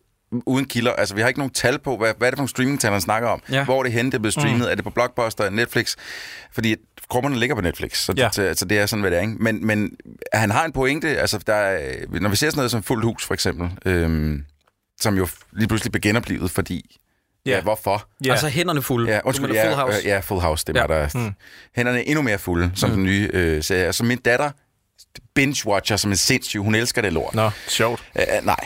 uden 0.46 0.64
kilder. 0.64 0.92
Altså, 0.92 1.14
vi 1.14 1.20
har 1.20 1.28
ikke 1.28 1.40
nogen 1.40 1.52
tal 1.52 1.78
på, 1.78 1.96
hvad, 1.96 2.12
hvad 2.18 2.28
er 2.28 2.30
det 2.30 2.36
for 2.36 2.40
nogle 2.42 2.48
streamingtal, 2.48 2.92
han 2.92 3.00
snakker 3.00 3.28
om? 3.28 3.42
Ja. 3.50 3.64
Hvor 3.64 3.78
er 3.78 3.82
det 3.82 3.92
henne, 3.92 4.10
det 4.10 4.16
er 4.16 4.20
blevet 4.20 4.32
streamet? 4.32 4.58
Mm. 4.60 4.66
Er 4.70 4.74
det 4.74 4.84
på 4.84 4.90
Blockbuster, 4.90 5.50
Netflix? 5.50 5.96
Fordi 6.52 6.76
krummerne 7.10 7.36
ligger 7.38 7.54
på 7.56 7.60
Netflix, 7.62 7.98
så, 7.98 8.14
Ja. 8.16 8.28
det, 8.36 8.58
så 8.58 8.64
det 8.64 8.78
er 8.78 8.86
sådan, 8.86 9.00
hvad 9.00 9.10
det 9.10 9.16
er. 9.18 9.22
Ikke? 9.22 9.34
Men, 9.40 9.66
men 9.66 9.90
han 10.32 10.50
har 10.50 10.64
en 10.64 10.72
pointe. 10.72 11.08
Altså, 11.08 11.38
der 11.46 11.54
er, 11.54 11.96
når 12.20 12.28
vi 12.30 12.36
ser 12.36 12.50
sådan 12.50 12.58
noget 12.58 12.70
som 12.70 12.82
Fuldt 12.82 13.04
Hus, 13.04 13.24
for 13.24 13.34
eksempel, 13.34 13.70
øhm, 13.84 14.44
som 15.00 15.16
jo 15.16 15.28
lige 15.52 15.68
pludselig 15.68 15.92
bliver 15.92 16.02
genoplivet, 16.02 16.50
fordi... 16.50 16.96
Ja. 17.46 17.50
Ja, 17.50 17.60
hvorfor? 17.60 18.06
Ja. 18.26 18.30
Altså 18.30 18.48
hænderne 18.48 18.82
fulde. 18.82 19.12
Ja, 19.12 19.20
undskyld, 19.24 19.52
ja, 19.52 19.66
Full 19.66 19.74
House. 19.74 19.98
øh, 19.98 20.04
ja, 20.04 20.18
Full 20.20 20.40
House, 20.40 20.64
det 20.66 20.74
var 20.74 20.86
Ja. 20.94 21.00
der. 21.00 21.08
Mm. 21.14 21.34
Hænderne 21.76 21.98
er 21.98 22.02
endnu 22.06 22.22
mere 22.22 22.38
fulde, 22.38 22.70
som 22.74 22.90
mm. 22.90 22.96
den 22.96 23.04
nye 23.04 23.30
øh, 23.32 23.62
serie. 23.62 23.92
Så 23.92 24.04
min 24.04 24.18
datter 24.18 24.50
binge-watcher 25.38 25.96
som 25.96 26.10
en 26.10 26.16
sindssyg. 26.16 26.58
Hun 26.60 26.74
elsker 26.74 27.02
det 27.02 27.12
lort. 27.12 27.34
Nå, 27.34 27.50
sjovt. 27.68 28.02
Uh, 28.14 28.46
nej. 28.46 28.56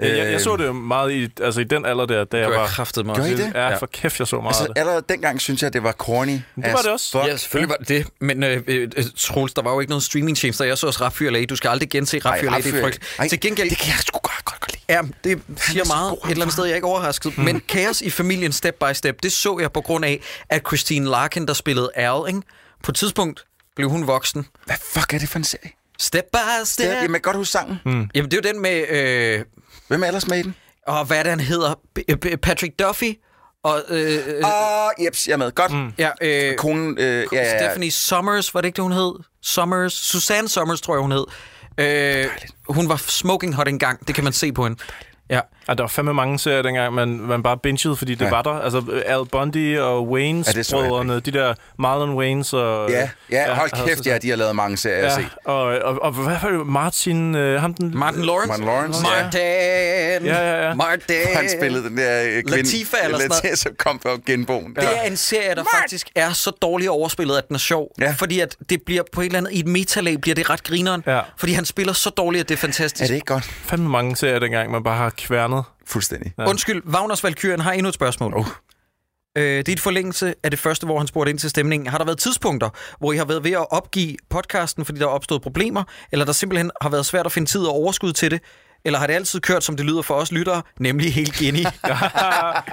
Jeg, 0.00 0.08
jeg, 0.18 0.32
jeg 0.32 0.40
så 0.40 0.56
det 0.56 0.66
jo 0.66 0.72
meget 0.72 1.12
i, 1.12 1.28
altså 1.42 1.60
i 1.60 1.64
den 1.64 1.84
alder 1.86 2.06
der, 2.06 2.24
da 2.24 2.36
jeg 2.38 2.46
Gør 2.46 2.52
jeg 2.52 2.60
var... 2.60 2.66
kraftet 2.66 3.06
mig 3.06 3.14
Gjorde 3.14 3.30
I 3.32 3.36
det? 3.36 3.52
Ja, 3.54 3.76
for 3.76 3.86
kæft, 3.86 4.18
jeg 4.18 4.28
så 4.28 4.36
meget 4.36 4.46
Altså, 4.48 4.62
af 4.62 4.68
det. 4.68 4.78
allerede 4.80 5.04
dengang 5.08 5.40
synes 5.40 5.62
jeg, 5.62 5.66
at 5.66 5.72
det 5.72 5.82
var 5.82 5.92
corny. 5.92 6.30
Det 6.32 6.42
var 6.56 6.76
det 6.82 6.90
også. 6.92 7.18
Ja, 7.26 7.36
selvfølgelig 7.36 7.68
var 7.68 7.76
det 7.76 7.88
det. 7.88 8.06
Men 8.20 8.44
øh, 8.44 8.62
øh, 8.66 8.88
Troels, 9.16 9.54
der 9.54 9.62
var 9.62 9.72
jo 9.72 9.80
ikke 9.80 9.90
noget 9.90 10.02
streamingtjenester. 10.02 10.64
Jeg 10.64 10.78
så 10.78 10.86
også 10.86 11.10
Fyr 11.10 11.30
LA. 11.30 11.44
Du 11.44 11.56
skal 11.56 11.68
aldrig 11.68 11.90
gense 11.90 12.18
Rap 12.18 12.38
Fyr 12.38 12.50
LA. 12.50 12.56
Det 12.56 12.66
er 12.74 12.80
frygteligt. 12.82 13.30
Til 13.30 13.40
gengæld, 13.40 13.70
Det 13.70 13.78
kan 13.78 13.88
jeg 13.88 13.98
sgu 13.98 14.18
godt. 14.18 14.49
Ja, 14.90 15.00
det 15.24 15.42
siger 15.56 15.84
meget. 15.84 16.12
Et 16.12 16.30
eller 16.30 16.42
andet 16.42 16.52
sted, 16.52 16.64
jeg 16.64 16.70
er 16.70 16.74
ikke 16.76 16.86
overrasket. 16.86 17.38
Men 17.38 17.60
Kaos 17.68 18.00
i 18.00 18.10
familien 18.10 18.52
Step 18.52 18.74
by 18.74 18.92
Step, 18.92 19.22
det 19.22 19.32
så 19.32 19.58
jeg 19.60 19.72
på 19.72 19.80
grund 19.80 20.04
af, 20.04 20.20
at 20.48 20.62
Christine 20.66 21.10
Larkin, 21.10 21.46
der 21.46 21.52
spillede 21.54 21.90
Al, 21.94 22.28
ikke? 22.28 22.42
på 22.84 22.90
et 22.90 22.96
tidspunkt 22.96 23.44
blev 23.76 23.90
hun 23.90 24.06
voksen. 24.06 24.46
Hvad 24.66 24.76
fuck 24.92 25.14
er 25.14 25.18
det 25.18 25.28
for 25.28 25.38
en 25.38 25.44
serie? 25.44 25.70
Step 25.98 26.24
by 26.32 26.36
Step. 26.64 26.84
Det 26.86 26.92
er, 26.92 26.96
jamen, 26.96 27.02
jeg 27.14 27.22
kan 27.22 27.28
godt 27.32 27.36
huske 27.36 27.52
sangen. 27.52 27.78
Mm. 27.84 28.10
Jamen, 28.14 28.30
det 28.30 28.46
er 28.46 28.48
jo 28.48 28.52
den 28.54 28.62
med... 28.62 28.88
Øh, 28.88 29.44
Hvem 29.88 30.02
er 30.02 30.06
ellers 30.06 30.26
med 30.26 30.38
i 30.38 30.42
den? 30.42 30.54
og 30.86 31.04
hvad 31.04 31.18
er 31.18 31.22
det, 31.22 31.30
han 31.30 31.40
hedder? 31.40 31.74
B- 31.94 31.98
B- 32.20 32.40
Patrick 32.42 32.78
Duffy. 32.78 33.12
Og, 33.64 33.82
øh, 33.88 34.14
øh, 34.26 34.34
Åh, 34.44 34.84
oh, 34.86 35.04
jeps, 35.04 35.26
jeg 35.26 35.32
er 35.32 35.36
med. 35.36 35.52
Godt. 35.52 35.72
Mm. 35.72 35.92
ja, 35.98 36.10
øh, 36.22 36.56
Konen, 36.56 36.98
øh, 36.98 37.04
ja, 37.04 37.20
ja, 37.32 37.42
ja. 37.42 37.58
Stephanie 37.58 37.90
Summers, 37.90 38.54
var 38.54 38.60
det 38.60 38.68
ikke 38.68 38.76
det, 38.76 38.82
hun 38.82 38.92
hed? 38.92 39.12
Summers. 39.42 39.92
Susanne 39.92 40.48
Summers, 40.48 40.80
tror 40.80 40.94
jeg, 40.94 41.00
hun 41.00 41.12
hed. 41.12 41.24
Øh, 41.80 42.26
hun 42.68 42.88
var 42.88 42.96
smoking 42.96 43.54
hot 43.54 43.68
engang. 43.68 44.06
Det 44.06 44.14
kan 44.14 44.24
man 44.24 44.32
se 44.32 44.52
på 44.52 44.62
hende. 44.62 44.78
Ja. 45.30 45.40
Ja, 45.70 45.74
der 45.74 45.82
var 45.82 45.88
fandme 45.88 46.14
mange 46.14 46.38
serier 46.38 46.62
dengang, 46.62 46.94
man, 46.94 47.08
man 47.20 47.42
bare 47.42 47.58
bingede, 47.58 47.96
fordi 47.96 48.14
det 48.14 48.24
Ja. 48.24 48.30
var 48.30 48.42
der. 48.42 48.50
Altså 48.50 48.82
Al 49.06 49.26
Bundy 49.32 49.78
og 49.78 50.08
Waynes 50.08 50.70
Ja, 50.72 50.76
brødrene, 50.76 51.20
de 51.20 51.30
der 51.30 51.54
Marlon 51.78 52.14
Waynes 52.14 52.52
og... 52.52 52.90
Ja, 52.90 53.08
ja, 53.30 53.54
hold 53.54 53.70
havde 53.76 53.88
kæft, 53.88 54.06
ja, 54.06 54.18
de 54.18 54.30
har 54.30 54.36
lavet 54.36 54.56
mange 54.56 54.76
serier, 54.76 54.98
jeg 54.98 55.10
har 55.12 55.18
Ja, 55.20 55.24
set. 55.24 55.32
og, 55.44 55.62
og, 55.64 56.02
og, 56.02 56.12
hvad 56.12 56.36
var 56.42 56.48
det? 56.58 56.66
Martin... 56.66 57.34
Øh, 57.34 57.60
ham 57.60 57.74
den, 57.74 57.98
Martin 57.98 58.22
Lawrence. 58.24 58.48
Martin 58.48 58.64
Lawrence, 58.66 59.00
ja. 59.16 59.22
Martin. 59.22 59.40
Ja, 60.26 60.42
ja, 60.42 60.68
ja. 60.68 60.74
Martin. 60.74 61.16
Han 61.34 61.48
spillede 61.58 61.84
den 61.88 61.96
der 61.96 62.22
øh, 62.22 62.32
kvinde, 62.32 62.56
Latifah 62.56 63.00
eller 63.04 63.18
sådan 63.18 63.30
noget. 63.44 63.58
Som 63.58 63.72
kom 63.78 64.00
fra 64.00 64.10
genboen. 64.26 64.74
Det 64.74 64.84
er 64.84 65.02
en 65.02 65.16
serie, 65.16 65.54
der 65.54 65.64
faktisk 65.80 66.08
er 66.14 66.32
så 66.32 66.50
dårligt 66.62 66.90
overspillet, 66.90 67.36
at 67.36 67.48
den 67.48 67.54
er 67.54 67.58
sjov. 67.58 67.88
Ja. 68.00 68.14
Fordi 68.18 68.40
at 68.40 68.56
det 68.70 68.82
bliver 68.86 69.02
på 69.12 69.20
et 69.20 69.24
eller 69.26 69.38
andet, 69.38 69.52
i 69.52 69.58
et 69.60 69.66
metalag 69.66 70.20
bliver 70.20 70.34
det 70.34 70.50
ret 70.50 70.62
grineren. 70.64 71.02
Ja. 71.06 71.20
Fordi 71.36 71.52
han 71.52 71.64
spiller 71.64 71.92
så 71.92 72.10
dårligt, 72.10 72.40
at 72.42 72.48
det 72.48 72.54
er 72.54 72.58
fantastisk. 72.58 73.02
Er 73.02 73.06
det 73.06 73.14
ikke 73.14 73.26
godt? 73.26 73.44
fandme 73.44 73.88
mange 73.88 74.16
serier 74.16 74.38
dengang, 74.38 74.70
man 74.70 74.82
bare 74.82 74.96
har 74.96 75.10
kværnet. 75.10 75.59
Fuldstændig. 75.86 76.32
Ja. 76.38 76.48
Undskyld, 76.48 76.82
Wagners 76.86 77.24
Valkyrien 77.24 77.60
har 77.60 77.72
endnu 77.72 77.88
et 77.88 77.94
spørgsmål. 77.94 78.34
Oh. 78.36 78.46
Øh, 79.38 79.42
det 79.44 79.68
er 79.68 79.72
et 79.72 79.80
forlængelse 79.80 80.34
af 80.42 80.50
det 80.50 80.60
første, 80.60 80.86
hvor 80.86 80.98
han 80.98 81.06
spurgte 81.06 81.30
ind 81.30 81.38
til 81.38 81.50
stemningen. 81.50 81.86
Har 81.86 81.98
der 81.98 82.04
været 82.04 82.18
tidspunkter, 82.18 82.70
hvor 82.98 83.12
I 83.12 83.16
har 83.16 83.24
været 83.24 83.44
ved 83.44 83.52
at 83.52 83.66
opgive 83.70 84.16
podcasten, 84.30 84.84
fordi 84.84 84.98
der 84.98 85.04
er 85.06 85.10
opstået 85.10 85.42
problemer, 85.42 85.84
eller 86.12 86.24
der 86.24 86.32
simpelthen 86.32 86.70
har 86.80 86.88
været 86.88 87.06
svært 87.06 87.26
at 87.26 87.32
finde 87.32 87.50
tid 87.50 87.60
og 87.60 87.72
overskud 87.74 88.12
til 88.12 88.30
det? 88.30 88.40
Eller 88.84 88.98
har 88.98 89.06
det 89.06 89.14
altid 89.14 89.40
kørt, 89.40 89.64
som 89.64 89.76
det 89.76 89.86
lyder 89.86 90.02
for 90.02 90.14
os 90.14 90.32
lyttere, 90.32 90.62
nemlig 90.78 91.14
helt 91.14 91.32
geni? 91.34 91.64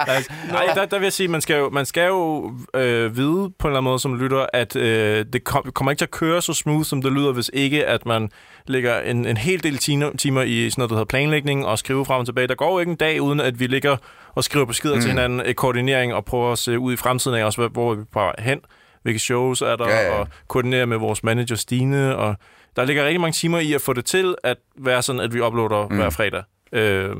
altså, 0.07 0.31
nej, 0.51 0.65
der, 0.75 0.85
der 0.85 0.97
vil 0.99 1.05
jeg 1.05 1.13
sige, 1.13 1.27
man 1.27 1.41
skal 1.41 1.57
jo, 1.57 1.69
man 1.69 1.85
skal 1.85 2.07
jo 2.07 2.51
øh, 2.73 3.17
vide 3.17 3.27
på 3.59 3.67
en 3.67 3.71
eller 3.71 3.77
anden 3.77 3.83
måde 3.83 3.99
som 3.99 4.19
lytter, 4.19 4.45
at 4.53 4.75
øh, 4.75 5.25
det 5.33 5.43
kom, 5.43 5.71
kommer 5.73 5.91
ikke 5.91 5.99
til 5.99 6.05
at 6.05 6.11
køre 6.11 6.41
så 6.41 6.53
smooth, 6.53 6.85
som 6.85 7.01
det 7.01 7.11
lyder, 7.11 7.31
hvis 7.31 7.49
ikke 7.53 7.85
at 7.85 8.05
man 8.05 8.29
lægger 8.67 8.99
en, 9.01 9.25
en 9.25 9.37
hel 9.37 9.63
del 9.63 9.77
timer, 9.77 10.41
i 10.41 10.69
sådan 10.69 10.81
noget, 10.81 10.89
der 10.89 10.95
hedder 10.95 11.05
planlægning 11.05 11.65
og 11.65 11.79
skrive 11.79 12.05
frem 12.05 12.19
og 12.19 12.25
tilbage. 12.25 12.47
Der 12.47 12.55
går 12.55 12.71
jo 12.73 12.79
ikke 12.79 12.89
en 12.89 12.95
dag, 12.95 13.21
uden 13.21 13.39
at 13.39 13.59
vi 13.59 13.67
ligger 13.67 13.97
og 14.35 14.43
skriver 14.43 14.65
beskeder 14.65 14.95
mm. 14.95 15.01
til 15.01 15.09
hinanden, 15.09 15.41
øh, 15.45 15.53
koordinering 15.53 16.13
og 16.13 16.25
prøver 16.25 16.51
at 16.51 16.57
se 16.57 16.79
ud 16.79 16.93
i 16.93 16.95
fremtiden 16.97 17.37
af 17.37 17.43
også, 17.45 17.61
hvor- 17.61 17.69
hvor 17.69 17.91
er 17.91 17.95
vi 17.95 18.03
på 18.13 18.31
hen, 18.39 18.59
hvilke 19.03 19.19
shows 19.19 19.61
er 19.61 19.75
der, 19.75 19.89
Ja, 19.89 20.01
ja. 20.01 20.11
og 20.19 20.27
koordinere 20.47 20.85
med 20.85 20.97
vores 20.97 21.23
manager 21.23 21.55
Stine, 21.55 22.15
og 22.17 22.35
der 22.77 22.85
ligger 22.85 23.05
rigtig 23.05 23.21
mange 23.21 23.33
timer 23.33 23.59
i 23.59 23.73
at 23.73 23.81
få 23.81 23.93
det 23.93 24.05
til 24.05 24.35
at 24.43 24.57
være 24.77 25.01
sådan, 25.01 25.21
at 25.21 25.33
vi 25.33 25.41
uploader 25.41 25.87
mm. 25.87 25.95
hver 25.95 26.09
fredag. 26.09 26.43
Øh, 26.73 27.15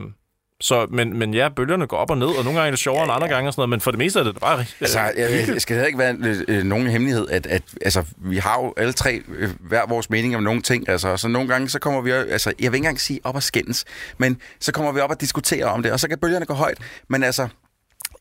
så, 0.62 0.88
men, 0.90 1.18
men 1.20 1.34
ja, 1.34 1.50
bølgerne 1.50 1.88
går 1.88 1.98
op 1.98 2.10
og 2.12 2.18
ned, 2.18 2.28
og 2.28 2.44
nogle 2.44 2.60
gange 2.60 2.66
er 2.66 2.72
det 2.72 2.80
sjovere 2.80 3.02
ja, 3.02 3.12
ja. 3.12 3.16
end 3.16 3.24
andre 3.24 3.36
gange 3.36 3.50
og 3.50 3.54
sådan 3.54 3.62
noget, 3.62 3.70
men 3.70 3.82
for 3.82 3.92
det 3.92 3.98
meste 3.98 4.20
er 4.20 4.24
det 4.24 4.40
bare... 4.40 4.66
Altså, 4.82 5.00
jeg, 5.00 5.48
jeg, 5.48 5.62
skal 5.62 5.76
heller 5.76 5.88
ikke 5.88 6.00
være 6.00 6.16
øh, 6.48 6.64
nogen 6.64 6.88
hemmelighed, 6.88 7.28
at, 7.30 7.48
at 7.48 7.64
altså, 7.82 8.04
vi 8.18 8.38
har 8.38 8.62
jo 8.64 8.74
alle 8.78 8.94
tre 8.94 9.22
øh, 9.38 9.50
hver 9.60 9.88
vores 9.88 10.10
mening 10.10 10.36
om 10.36 10.44
nogle 10.44 10.62
ting. 10.62 10.90
Altså, 10.90 11.18
så 11.18 11.28
nogle 11.28 11.48
gange, 11.48 11.70
så 11.70 11.80
kommer 11.80 12.02
vi, 12.02 12.12
altså, 12.12 12.50
jeg 12.50 12.56
vil 12.58 12.66
ikke 12.66 12.76
engang 12.76 13.02
sige 13.02 13.20
op 13.24 13.36
og 13.36 13.44
skændes, 13.44 13.86
men 14.18 14.38
så 14.60 14.72
kommer 14.72 14.92
vi 14.92 15.00
op 15.00 15.10
og 15.10 15.22
diskuterer 15.22 15.68
om 15.68 15.84
det, 15.84 15.92
og 15.92 16.00
så 16.00 16.08
kan 16.08 16.18
bølgerne 16.18 16.46
gå 16.46 16.54
højt. 16.54 16.78
Men 17.08 17.24
altså, 17.24 17.48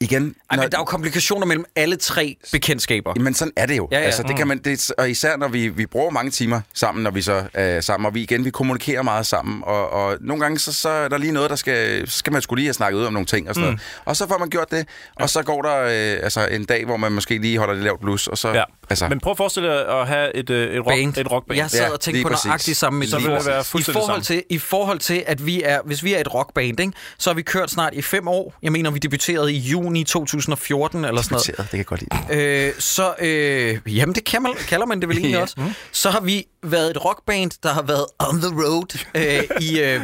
igen... 0.01 0.35
Ej, 0.51 0.57
når- 0.57 0.63
men 0.63 0.71
der 0.71 0.77
er 0.79 0.81
jo 0.81 0.85
komplikationer 0.85 1.47
mellem 1.47 1.65
alle 1.77 1.97
tre 1.97 2.37
bekendtskaber. 2.53 3.13
Jamen, 3.17 3.35
sådan 3.35 3.53
er 3.57 3.67
det 3.67 3.77
jo. 3.77 3.89
Ja, 3.93 3.99
ja. 3.99 4.05
Altså, 4.05 4.23
det 4.23 4.37
kan 4.37 4.49
man, 4.49 4.59
det, 4.59 4.91
og 4.99 5.11
især 5.11 5.37
når 5.37 5.49
vi, 5.49 5.69
vi 5.69 5.87
bruger 5.87 6.11
mange 6.11 6.31
timer 6.31 6.61
sammen, 6.75 7.03
når 7.05 7.11
vi 7.11 7.23
så 7.23 7.45
er 7.55 7.81
sammen, 7.81 8.07
og 8.07 8.15
vi 8.15 8.23
igen, 8.23 8.45
vi 8.45 8.51
kommunikerer 8.51 9.03
meget 9.03 9.27
sammen, 9.27 9.63
og, 9.65 9.91
og 9.91 10.17
nogle 10.21 10.43
gange, 10.43 10.59
så, 10.59 10.73
så 10.73 10.89
er 10.89 11.09
der 11.09 11.19
lige 11.19 11.33
noget, 11.33 11.51
der 11.51 11.57
skal, 11.57 12.09
så 12.11 12.19
skal 12.19 12.33
man 12.33 12.43
skulle 12.43 12.61
lige 12.61 12.67
have 12.69 12.75
snakket 12.75 12.99
ud 12.99 13.05
om 13.05 13.13
nogle 13.13 13.27
ting 13.27 13.49
og 13.49 13.55
sådan 13.55 13.69
mm. 13.71 13.75
noget. 13.75 14.03
Og 14.05 14.17
så 14.17 14.29
får 14.29 14.39
man 14.39 14.49
gjort 14.49 14.71
det, 14.71 14.89
og 15.15 15.31
så 15.31 15.43
går 15.43 15.63
der 15.63 15.77
øh, 15.83 16.25
altså 16.25 16.47
en 16.51 16.65
dag, 16.65 16.85
hvor 16.85 16.97
man 16.97 17.13
måske 17.13 17.39
lige 17.39 17.59
holder 17.59 17.75
det 17.75 17.83
lavt 17.83 18.01
blus, 18.01 18.27
og 18.27 18.39
så... 18.39 18.49
Ja. 18.53 18.63
Altså, 18.91 19.09
Men 19.09 19.21
prøv 19.21 19.31
at 19.31 19.37
forestille 19.37 19.69
dig 19.69 19.89
at 20.01 20.07
have 20.07 20.37
et, 20.37 20.51
øh, 20.51 20.75
et, 20.75 20.79
rock, 20.81 20.89
Band. 20.89 21.17
et 21.17 21.31
rockband. 21.33 21.57
Jeg 21.59 21.71
sad 21.71 21.81
Ja, 21.81 21.91
og 21.93 22.01
tænkte 22.01 22.19
lige 22.19 22.23
på 22.25 22.37
nøjagtigt 22.47 22.77
samme 22.77 23.07
Så 23.07 23.19
vil 23.19 23.31
det 23.31 23.47
være 23.47 23.65
fuldstændig 23.65 24.01
I 24.01 24.05
forhold, 24.05 24.23
til, 24.23 24.43
I 24.51 24.59
forhold 24.59 24.99
til, 24.99 25.25
at 25.27 25.47
vi 25.47 25.63
er, 25.63 25.81
hvis 25.85 26.05
vi 26.05 26.15
er 26.15 26.19
et 26.19 26.35
rockband, 26.35 26.81
ikke, 26.81 26.93
så 27.19 27.31
har 27.31 27.35
vi 27.35 27.43
kørt 27.43 27.71
snart 27.71 27.95
i 27.95 28.03
fem 28.03 28.29
år. 28.29 28.55
Jeg 28.63 28.73
mener, 28.73 28.91
vi 28.91 28.99
debuterede 28.99 29.53
i 29.53 29.59
juni 29.59 30.05
2014 30.05 31.05
eller 31.05 31.23
sådan 31.23 31.35
noget. 31.35 31.47
det 31.59 31.69
kan 31.71 31.77
jeg 31.79 31.87
godt 31.87 32.01
lide. 32.31 32.43
Øh, 32.43 32.73
så, 32.79 33.15
øh, 33.19 33.79
jamen 33.87 34.15
det 34.15 34.25
kan 34.25 34.43
man, 34.43 34.53
kalder 34.69 34.87
man 34.87 35.01
det 35.01 35.09
vel 35.09 35.17
egentlig 35.19 35.37
Ja. 35.37 35.43
også. 35.43 35.57
Så 35.93 36.11
har 36.11 36.21
vi 36.21 36.45
været 36.63 36.91
et 36.91 37.05
rockband, 37.05 37.51
der 37.63 37.69
har 37.73 37.83
været 37.83 38.07
on 38.19 38.41
the 38.41 38.51
road 38.65 38.99
øh, 39.15 39.43
i, 39.61 39.81
øh, 39.81 40.01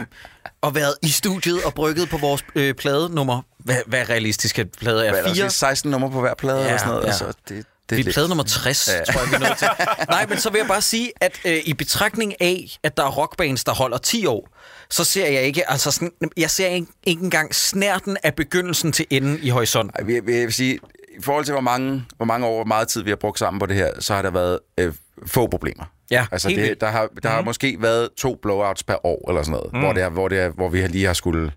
og 0.63 0.75
været 0.75 0.95
i 1.03 1.09
studiet 1.09 1.65
og 1.65 1.75
brygget 1.75 2.09
på 2.09 2.17
vores 2.19 2.45
øh, 2.55 2.75
plade 2.75 3.15
nummer. 3.15 3.43
Hvad, 3.59 3.77
hvad 3.87 4.01
er 4.01 4.11
realistisk, 4.11 4.59
at 4.59 4.67
plade 4.81 5.07
er? 5.07 5.11
Hvad 5.11 5.21
er 5.21 5.27
der, 5.27 5.35
Fire? 5.35 5.45
også 5.45 5.59
16 5.59 5.91
numre 5.91 6.11
på 6.11 6.21
hver 6.21 6.35
plade 6.35 6.63
Ja, 6.65 6.73
og 6.75 6.79
sådan 6.81 6.91
noget. 6.93 7.03
ja. 7.05 7.09
Altså, 7.09 7.33
det, 7.49 7.67
det 7.97 8.05
Det 8.05 8.11
er 8.11 8.13
plade 8.13 8.29
nummer 8.29 8.45
60, 8.45 8.89
ja. 8.89 9.13
tror 9.13 9.21
jeg, 9.21 9.31
vi 9.31 9.35
er 9.35 9.49
nødt 9.49 9.59
til. 9.59 9.69
Nej, 10.09 10.27
men 10.29 10.39
så 10.39 10.51
vil 10.51 10.59
jeg 10.59 10.67
bare 10.67 10.83
sige, 10.83 11.13
at 11.21 11.41
øh, 11.45 11.61
i 11.65 11.75
betragtning 11.75 12.41
af, 12.41 12.79
at 12.83 12.97
der 12.97 13.05
er 13.05 13.11
rockbands, 13.11 13.65
der 13.65 13.73
holder 13.73 13.99
10 13.99 14.27
år, 14.27 14.49
så 14.91 15.05
ser 15.05 15.27
jeg 15.27 15.43
ikke, 15.43 15.71
altså 15.71 15.91
sådan, 15.91 16.11
jeg 16.37 16.51
ser 16.51 16.67
ikke, 16.67 16.87
ikke 17.07 17.23
engang 17.23 17.55
snærten 17.55 18.17
af 18.23 18.35
begyndelsen 18.35 18.93
til 18.93 19.07
enden 19.11 19.39
i 19.43 19.49
horisonten. 19.49 19.93
Ej, 19.99 20.05
vi, 20.05 20.21
vi, 20.21 20.37
jeg 20.37 20.45
vil 20.45 20.53
sige, 20.53 20.79
i 21.19 21.23
forhold 21.23 21.45
til, 21.45 21.53
hvor 21.53 21.61
mange, 21.61 22.05
hvor 22.17 22.27
mange 22.27 22.47
år, 22.47 22.55
hvor 22.55 22.65
meget 22.65 22.89
tid 22.89 23.03
vi 23.03 23.11
har 23.11 23.17
brugt 23.17 23.39
sammen 23.39 23.61
på 23.61 23.67
det 23.67 23.77
her, 23.77 23.91
så 24.01 24.15
har 24.15 24.23
der 24.23 24.31
været 24.31 24.59
øh, 24.79 24.93
få 25.27 25.47
problemer. 25.47 25.85
Ja, 26.11 26.27
altså 26.33 26.49
det, 26.49 26.81
der 26.81 26.87
har, 26.87 27.09
der 27.23 27.29
har 27.29 27.43
måske 27.43 27.77
været 27.81 28.09
to 28.17 28.39
blowouts 28.43 28.83
per 28.83 29.07
år, 29.07 29.31
eller 29.31 29.43
sådan 29.43 29.53
noget, 29.53 29.73
mm. 29.73 29.81
hvor, 29.81 29.93
det 29.93 30.03
er, 30.03 30.09
hvor, 30.09 30.29
det 30.29 30.39
er, 30.39 30.49
hvor 30.49 30.69
vi 30.69 30.87
lige 30.87 31.07
har 31.07 31.13
skulle 31.13 31.53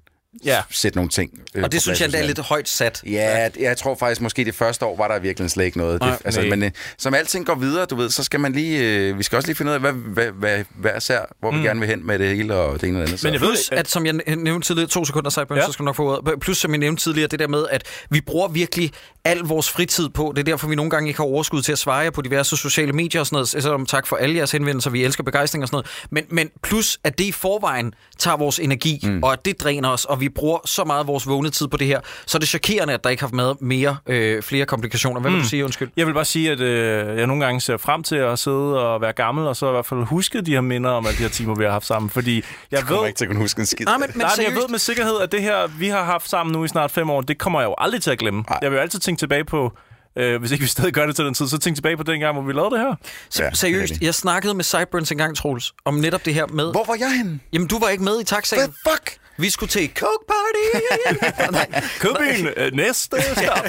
Ja. 0.45 0.61
sætte 0.69 0.97
nogle 0.97 1.09
ting 1.09 1.31
øh, 1.55 1.63
Og 1.63 1.71
det 1.71 1.81
synes 1.81 2.01
jeg, 2.01 2.11
der 2.11 2.17
er 2.17 2.23
lidt 2.23 2.39
højt 2.39 2.69
sat. 2.69 3.01
Ja, 3.05 3.49
det- 3.53 3.61
jeg 3.61 3.77
tror 3.77 3.95
faktisk, 3.95 4.21
måske 4.21 4.45
det 4.45 4.55
første 4.55 4.85
år 4.85 4.97
var 4.97 5.07
der 5.07 5.19
virkelig 5.19 5.51
slet 5.51 5.65
ikke 5.65 5.77
noget. 5.77 5.99
Nej, 6.01 6.09
det, 6.09 6.21
altså, 6.25 6.41
nej. 6.41 6.49
men 6.49 6.63
øh, 6.63 6.71
som 6.97 7.13
alting 7.13 7.45
går 7.45 7.55
videre, 7.55 7.85
du 7.85 7.95
ved, 7.95 8.09
så 8.09 8.23
skal 8.23 8.39
man 8.39 8.51
lige... 8.53 8.79
Øh, 8.83 9.17
vi 9.17 9.23
skal 9.23 9.35
også 9.35 9.47
lige 9.47 9.55
finde 9.55 9.69
ud 9.69 9.73
af, 9.73 9.79
hvad, 9.79 9.91
hvad, 9.93 10.31
hvad, 10.31 10.63
hvad 10.75 10.99
ser, 10.99 11.19
hvor 11.39 11.51
mm. 11.51 11.57
vi 11.61 11.67
gerne 11.67 11.79
vil 11.79 11.89
hen 11.89 12.07
med 12.07 12.19
det 12.19 12.35
hele, 12.35 12.55
og 12.55 12.81
det 12.81 12.89
ene 12.89 12.97
og 12.97 13.01
det 13.01 13.07
andet. 13.07 13.19
Så. 13.19 13.27
Men 13.27 13.33
jeg 13.33 13.41
ved, 13.41 13.47
Plus, 13.47 13.69
at 13.71 13.89
som 13.89 14.05
jeg 14.05 14.13
nævnte 14.37 14.67
tidligere, 14.67 14.89
to 14.89 15.05
sekunder, 15.05 15.29
Cyburn, 15.29 15.57
ja. 15.57 15.61
Ja. 15.61 15.65
så 15.67 15.71
skal 15.71 15.83
du 15.83 15.85
nok 15.85 15.95
få 15.95 16.17
ordet. 16.17 16.39
Plus, 16.39 16.57
som 16.57 16.71
jeg 16.71 16.79
nævnte 16.79 17.03
tidligere, 17.03 17.27
det 17.27 17.39
der 17.39 17.47
med, 17.47 17.65
at 17.71 17.83
vi 18.09 18.21
bruger 18.21 18.47
virkelig 18.47 18.91
al 19.25 19.37
vores 19.37 19.69
fritid 19.69 20.09
på. 20.09 20.33
Det 20.35 20.39
er 20.39 20.43
derfor, 20.43 20.67
vi 20.67 20.75
nogle 20.75 20.89
gange 20.91 21.07
ikke 21.09 21.17
har 21.17 21.25
overskud 21.25 21.61
til 21.61 21.71
at 21.71 21.77
svare 21.77 21.97
jer 21.97 22.09
på 22.09 22.21
diverse 22.21 22.57
sociale 22.57 22.93
medier 22.93 23.21
og 23.21 23.25
sådan 23.27 23.35
noget. 23.35 23.49
Selvom 23.49 23.85
tak 23.85 24.07
for 24.07 24.15
alle 24.15 24.35
jeres 24.37 24.51
henvendelser, 24.51 24.89
vi 24.89 25.03
elsker 25.03 25.23
begejstring 25.23 25.63
og 25.63 25.67
sådan 25.67 25.75
noget. 25.75 25.87
Men, 26.09 26.25
men 26.29 26.49
plus, 26.63 26.97
at 27.03 27.17
det 27.17 27.23
i 27.25 27.31
forvejen 27.31 27.93
tager 28.19 28.37
vores 28.37 28.59
energi, 28.59 28.99
mm. 29.03 29.23
og 29.23 29.33
at 29.33 29.45
det 29.45 29.59
dræner 29.59 29.89
os, 29.89 30.05
og 30.05 30.19
vi 30.21 30.24
bruger 30.29 30.59
så 30.65 30.83
meget 30.83 30.99
af 30.99 31.07
vores 31.07 31.27
vågne 31.27 31.49
tid 31.49 31.67
på 31.67 31.77
det 31.77 31.87
her, 31.87 31.99
så 32.25 32.37
er 32.37 32.39
det 32.39 32.49
chokerende, 32.49 32.93
at 32.93 33.03
der 33.03 33.09
ikke 33.09 33.23
har 33.23 33.29
været 33.33 33.61
mere, 33.61 33.97
øh, 34.07 34.43
flere 34.43 34.65
komplikationer. 34.65 35.21
Hvad 35.21 35.31
vil 35.31 35.39
du 35.39 35.47
sige, 35.47 35.63
undskyld? 35.65 35.89
Jeg 35.97 36.07
vil 36.07 36.13
bare 36.13 36.25
sige, 36.25 36.51
at 36.51 36.59
øh, 36.59 37.17
jeg 37.17 37.27
nogle 37.27 37.45
gange 37.45 37.61
ser 37.61 37.77
frem 37.77 38.03
til 38.03 38.15
at 38.15 38.39
sidde 38.39 38.87
og 38.87 39.01
være 39.01 39.13
gammel, 39.13 39.47
og 39.47 39.55
så 39.55 39.67
i 39.67 39.71
hvert 39.71 39.85
fald 39.85 40.03
huske 40.03 40.41
de 40.41 40.51
her 40.51 40.61
minder 40.61 40.89
om 40.89 41.05
alle 41.05 41.17
de 41.17 41.23
her 41.23 41.29
timer, 41.29 41.55
vi 41.55 41.63
har 41.63 41.71
haft 41.71 41.85
sammen. 41.85 42.09
Fordi 42.09 42.35
jeg 42.35 42.43
jeg 42.71 42.79
kommer 42.79 42.99
ved, 43.01 43.07
ikke 43.07 43.17
til 43.17 43.25
at 43.25 43.29
kunne 43.31 43.39
huske 43.39 43.59
en 43.59 43.65
skid. 43.65 43.85
Nej, 43.85 43.97
men, 43.97 44.09
men 44.13 44.21
Nej, 44.21 44.45
jeg 44.47 44.55
ved 44.55 44.67
med 44.69 44.79
sikkerhed, 44.79 45.19
at 45.21 45.31
det 45.31 45.41
her, 45.41 45.67
vi 45.79 45.87
har 45.87 46.03
haft 46.03 46.29
sammen 46.29 46.53
nu 46.53 46.63
i 46.63 46.67
snart 46.67 46.91
fem 46.91 47.09
år, 47.09 47.21
det 47.21 47.37
kommer 47.37 47.61
jeg 47.61 47.67
jo 47.67 47.75
aldrig 47.77 48.01
til 48.01 48.11
at 48.11 48.17
glemme. 48.17 48.43
Nej. 48.49 48.59
Jeg 48.61 48.71
vil 48.71 48.77
altid 48.77 48.99
tænke 48.99 49.19
tilbage 49.19 49.45
på, 49.45 49.71
øh, 50.17 50.39
hvis 50.39 50.51
ikke 50.51 50.61
vi 50.61 50.67
stadig 50.67 50.93
gør 50.93 51.05
det 51.05 51.15
til 51.15 51.25
den 51.25 51.33
tid, 51.33 51.47
så 51.47 51.57
tænke 51.57 51.77
tilbage 51.77 51.97
på 51.97 52.03
den 52.03 52.19
gang, 52.19 52.33
hvor 52.33 52.43
vi 52.43 52.53
lavede 52.53 52.71
det 52.75 52.79
her. 52.79 52.95
Ja, 53.39 53.53
seriøst, 53.53 53.93
det 53.93 54.01
er 54.01 54.05
jeg 54.05 54.15
snakkede 54.15 54.53
med 54.53 54.63
Sideburns 54.63 55.11
engang, 55.11 55.37
Troels, 55.37 55.73
om 55.85 55.93
netop 55.93 56.25
det 56.25 56.33
her 56.33 56.47
med... 56.47 56.71
Hvor 56.71 56.83
var 56.87 56.95
jeg 56.99 57.11
henne? 57.17 57.39
Jamen, 57.53 57.67
du 57.67 57.79
var 57.79 57.89
ikke 57.89 58.03
med 58.03 58.21
i 58.21 58.23
taxaen. 58.23 58.61
Hvad 58.61 58.93
fuck? 58.93 59.17
Vi 59.37 59.49
skulle 59.49 59.69
til 59.69 59.91
Coke 59.95 60.25
Party. 60.45 61.51
Nej, 61.51 61.81
Købyen, 61.99 62.47
øh, 62.57 62.73
næste 62.73 63.17
stop. 63.21 63.65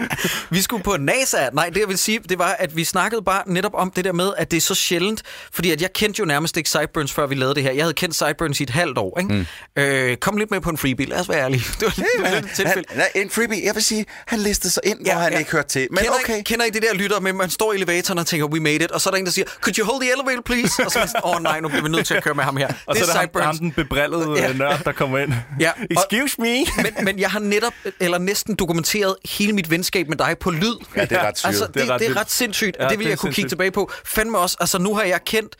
vi 0.50 0.62
skulle 0.62 0.82
på 0.82 0.96
NASA. 0.96 1.48
Nej, 1.52 1.68
det 1.68 1.80
jeg 1.80 1.88
vil 1.88 1.98
sige, 1.98 2.18
det 2.28 2.38
var, 2.38 2.56
at 2.58 2.76
vi 2.76 2.84
snakkede 2.84 3.22
bare 3.22 3.42
netop 3.46 3.74
om 3.74 3.90
det 3.90 4.04
der 4.04 4.12
med, 4.12 4.30
at 4.36 4.50
det 4.50 4.56
er 4.56 4.60
så 4.60 4.74
sjældent. 4.74 5.22
Fordi 5.52 5.70
at 5.70 5.82
jeg 5.82 5.92
kendte 5.92 6.20
jo 6.20 6.24
nærmest 6.24 6.56
ikke 6.56 6.70
Sideburns, 6.70 7.12
før 7.12 7.26
vi 7.26 7.34
lavede 7.34 7.54
det 7.54 7.62
her. 7.62 7.72
Jeg 7.72 7.84
havde 7.84 7.94
kendt 7.94 8.14
Sideburns 8.14 8.60
i 8.60 8.62
et 8.62 8.70
halvt 8.70 8.98
år. 8.98 9.18
Ikke? 9.20 9.34
Mm. 9.34 9.82
Øh, 9.82 10.16
kom 10.16 10.36
lidt 10.36 10.50
med 10.50 10.60
på 10.60 10.70
en 10.70 10.78
freebie, 10.78 11.06
lad 11.06 11.20
os 11.20 11.28
være 11.28 11.38
ærlige. 11.40 11.64
Det 11.80 11.82
var, 11.86 11.90
det 11.90 12.04
var 12.20 12.30
lidt 12.40 12.54
tilfælde. 12.54 12.88
Han, 12.90 13.02
en 13.14 13.30
freebie, 13.30 13.64
jeg 13.66 13.74
vil 13.74 13.82
sige, 13.84 14.06
han 14.26 14.38
listede 14.38 14.72
sig 14.72 14.82
ind, 14.86 14.98
ja, 15.06 15.12
hvor 15.12 15.22
han 15.22 15.32
ja. 15.32 15.38
ikke 15.38 15.50
hørte 15.52 15.68
til. 15.68 15.88
Men 15.90 15.98
kender, 15.98 16.12
okay. 16.24 16.38
I, 16.38 16.42
kender 16.42 16.64
I 16.64 16.70
det 16.70 16.82
der 16.82 16.94
lytter 16.94 17.20
med, 17.20 17.32
man 17.32 17.50
står 17.50 17.72
i 17.72 17.76
elevatoren 17.76 18.18
og 18.18 18.26
tænker, 18.26 18.46
we 18.46 18.60
made 18.60 18.74
it, 18.74 18.90
og 18.90 19.00
så 19.00 19.08
er 19.08 19.10
der 19.10 19.18
en, 19.18 19.26
der 19.26 19.32
siger, 19.32 19.46
could 19.60 19.78
you 19.78 19.86
hold 19.86 20.00
the 20.02 20.10
elevator, 20.12 20.42
please? 20.42 20.84
Og 20.84 20.90
så 20.92 21.20
åh 21.24 21.36
oh, 21.36 21.42
nej, 21.42 21.60
nu 21.60 21.68
bliver 21.68 21.82
vi 21.82 21.88
nødt 21.88 22.06
til 22.06 22.14
at 22.14 22.22
køre 22.24 22.34
med 22.34 22.44
ham 22.44 22.56
her. 22.56 22.68
Og 22.86 22.94
det 22.96 23.04
så 23.04 23.10
er 23.10 23.14
der 23.14 23.20
Sideburns. 23.20 23.44
ham, 23.46 23.58
den 23.58 23.72
bebrillede 23.72 24.34
Ja. 24.36 24.46
ja. 24.46 24.52
nørd, 24.52 24.84
der 24.84 24.92
kommer 24.92 25.18
ind. 25.18 25.32
Ja, 25.60 25.70
og- 25.96 26.02
Excuse 26.14 26.40
me. 26.40 26.58
men, 26.84 27.04
men 27.04 27.18
jeg 27.18 27.30
har 27.30 27.38
netop, 27.38 27.72
eller 28.00 28.18
næsten 28.18 28.54
dokumenteret 28.54 29.16
hele 29.24 29.52
mit 29.52 29.70
venskab 29.70 30.08
med 30.08 30.16
dig 30.16 30.36
på 30.40 30.50
lyd. 30.50 30.74
Ja, 30.96 31.04
det 31.04 31.12
er 31.12 31.22
ret 31.22 31.38
syret. 31.38 31.48
Altså, 31.48 31.66
det, 31.66 31.74
Det 31.74 31.82
er 31.82 31.92
ret 31.92 32.00
det 32.00 32.08
er 32.10 32.16
ret 32.16 32.30
sindssygt, 32.30 32.76
ja, 32.80 32.88
det 32.88 32.98
vil 32.98 33.06
jeg 33.06 33.18
kunne 33.18 33.28
kigge 33.28 33.34
sindssygt. 33.34 33.48
tilbage 33.48 33.70
på. 33.70 33.90
Fandme 34.04 34.38
også, 34.38 34.56
altså 34.60 34.78
nu 34.78 34.94
har 34.94 35.02
jeg 35.02 35.20
kendt... 35.24 35.56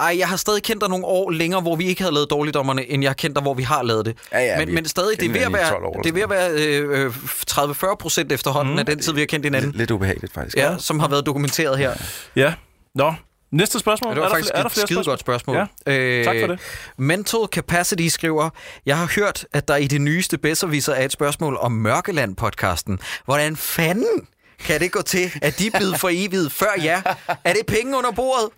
Ej, 0.00 0.14
jeg 0.18 0.28
har 0.28 0.36
stadig 0.36 0.62
kendt 0.62 0.80
dig 0.80 0.88
nogle 0.88 1.04
år 1.04 1.30
længere, 1.30 1.60
hvor 1.60 1.76
vi 1.76 1.86
ikke 1.86 2.02
havde 2.02 2.14
lavet 2.14 2.30
dårligdommerne, 2.30 2.90
end 2.90 3.02
jeg 3.02 3.10
har 3.10 3.14
kendt 3.14 3.36
dig, 3.36 3.42
hvor 3.42 3.54
vi 3.54 3.62
har 3.62 3.82
lavet 3.82 4.06
det. 4.06 4.16
Ja, 4.32 4.40
ja, 4.40 4.58
men, 4.58 4.74
men 4.74 4.84
stadig, 4.84 5.20
det 5.20 5.26
er 5.26 5.32
ved 5.32 5.40
at 5.40 5.46
hinanden 5.46 5.66
i 5.66 5.70
12 5.70 5.84
år 5.84 5.94
være, 5.94 6.02
det 6.02 6.08
er 6.08 6.12
ved 6.12 6.22
at 6.22 6.30
være 6.30 6.50
øh, 6.50 7.06
øh, 7.06 7.92
30-40 7.92 7.94
procent 7.94 8.32
efterhånden 8.32 8.72
mm. 8.74 8.78
af 8.78 8.86
den 8.86 8.98
tid, 8.98 9.12
vi 9.12 9.20
har 9.20 9.26
kendt 9.26 9.46
hinanden. 9.46 9.70
Lidt, 9.70 9.78
lidt 9.78 9.90
ubehageligt, 9.90 10.32
faktisk. 10.32 10.56
Ja, 10.56 10.78
som 10.78 11.00
har 11.00 11.08
været 11.08 11.26
dokumenteret 11.26 11.78
her. 11.78 11.92
Ja. 12.36 12.54
Nå, 12.94 13.14
næste 13.52 13.78
spørgsmål. 13.78 14.10
Ja, 14.10 14.14
det 14.14 14.20
var 14.20 14.26
er 14.28 14.30
faktisk 14.30 14.52
er 14.54 14.58
der 14.58 14.66
et 14.66 14.72
flere 14.72 14.86
skide 14.86 15.04
godt 15.04 15.20
spørgsmål. 15.20 15.56
Ja. 15.56 15.92
Øh, 15.92 16.24
Tak 16.24 16.36
for 16.40 16.46
det. 16.46 16.60
Mental 16.96 17.40
Capacity 17.52 18.06
skriver, 18.08 18.50
jeg 18.86 18.98
har 18.98 19.12
hørt, 19.16 19.46
at 19.52 19.68
der 19.68 19.76
i 19.76 19.86
det 19.86 20.00
nyeste 20.00 20.38
Besserwisser 20.38 20.92
er 20.94 21.04
et 21.04 21.12
spørgsmål 21.12 21.56
om 21.60 21.72
Mørkeland-podcasten. 21.86 22.98
Hvordan 23.24 23.56
fanden 23.56 24.26
kan 24.64 24.80
det 24.80 24.92
gå 24.92 25.02
til, 25.02 25.32
at 25.42 25.58
de 25.58 25.70
blevet 25.70 26.00
for 26.00 26.08
evigt 26.12 26.52
før 26.52 26.82
jer? 26.84 27.02
Er 27.44 27.52
det 27.52 27.66
penge 27.66 27.98
under 27.98 28.10
bordet? 28.10 28.48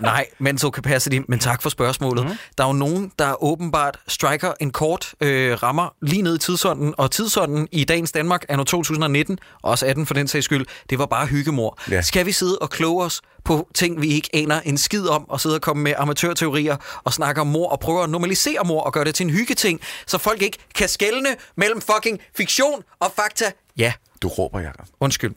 Nej, 0.00 0.26
mental 0.38 0.70
capacity, 0.70 1.18
men 1.28 1.38
tak 1.38 1.62
for 1.62 1.70
spørgsmålet. 1.70 2.24
Mm. 2.24 2.32
Der 2.58 2.64
er 2.64 2.68
jo 2.68 2.72
nogen, 2.72 3.12
der 3.18 3.42
åbenbart 3.42 3.98
striker 4.08 4.52
en 4.60 4.70
kort 4.70 5.14
øh, 5.20 5.62
rammer 5.62 5.94
lige 6.02 6.22
ned 6.22 6.36
i 6.36 6.38
tidsånden, 6.38 6.94
og 6.98 7.10
tidsånden 7.10 7.68
i 7.72 7.84
dagens 7.84 8.12
Danmark 8.12 8.44
er 8.48 8.56
nu 8.56 8.64
2019, 8.64 9.38
også 9.62 9.86
18 9.86 10.06
for 10.06 10.14
den 10.14 10.28
sags 10.28 10.44
skyld, 10.44 10.66
det 10.90 10.98
var 10.98 11.06
bare 11.06 11.26
hyggemor. 11.26 11.78
Ja. 11.90 12.02
Skal 12.02 12.26
vi 12.26 12.32
sidde 12.32 12.58
og 12.58 12.70
kloge 12.70 13.04
os 13.04 13.20
på 13.44 13.68
ting, 13.74 14.02
vi 14.02 14.08
ikke 14.08 14.28
aner 14.32 14.60
en 14.60 14.78
skid 14.78 15.06
om, 15.08 15.30
og 15.30 15.40
sidde 15.40 15.54
og 15.54 15.60
komme 15.60 15.82
med 15.82 15.94
amatørteorier 15.98 16.76
og 17.04 17.12
snakke 17.12 17.40
om 17.40 17.46
mor 17.46 17.68
og 17.68 17.80
prøve 17.80 18.02
at 18.02 18.10
normalisere 18.10 18.64
mor 18.64 18.80
og 18.80 18.92
gøre 18.92 19.04
det 19.04 19.14
til 19.14 19.24
en 19.24 19.30
hyggeting, 19.30 19.80
så 20.06 20.18
folk 20.18 20.42
ikke 20.42 20.58
kan 20.74 20.88
skelne 20.88 21.28
mellem 21.56 21.80
fucking 21.80 22.20
fiktion 22.36 22.82
og 23.00 23.12
fakta? 23.16 23.44
Ja, 23.76 23.92
Du 24.22 24.28
råber, 24.28 24.60
Jacob. 24.60 24.86
undskyld. 25.00 25.34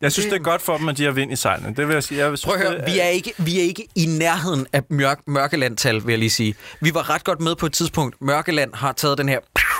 Jeg 0.00 0.12
synes, 0.12 0.26
det 0.26 0.34
er 0.34 0.42
godt 0.42 0.62
for 0.62 0.76
dem, 0.76 0.88
at 0.88 0.96
de 0.96 1.04
har 1.04 1.10
vind 1.12 1.32
i 1.32 1.36
sejlene. 1.36 1.74
Det 1.76 1.88
vil 1.88 1.94
jeg 1.94 2.02
sige. 2.02 2.18
Jeg 2.18 2.30
vil 2.30 2.40
Prøv 2.44 2.54
at 2.54 2.60
synes, 2.60 2.72
høre, 2.74 2.86
det 2.86 2.94
vi 2.94 3.00
er 3.00 3.06
ikke, 3.08 3.32
vi 3.38 3.58
er 3.58 3.62
ikke 3.62 3.86
i 3.94 4.06
nærheden 4.06 4.66
af 4.72 4.82
mørk, 4.88 5.18
Mørkeland-tal, 5.26 5.94
vil 6.06 6.12
jeg 6.12 6.18
lige 6.18 6.30
sige. 6.30 6.54
Vi 6.80 6.94
var 6.94 7.10
ret 7.10 7.24
godt 7.24 7.40
med 7.40 7.56
på 7.56 7.66
et 7.66 7.72
tidspunkt. 7.72 8.16
Mørkeland 8.20 8.74
har 8.74 8.92
taget 8.92 9.18
den 9.18 9.28
her, 9.28 9.38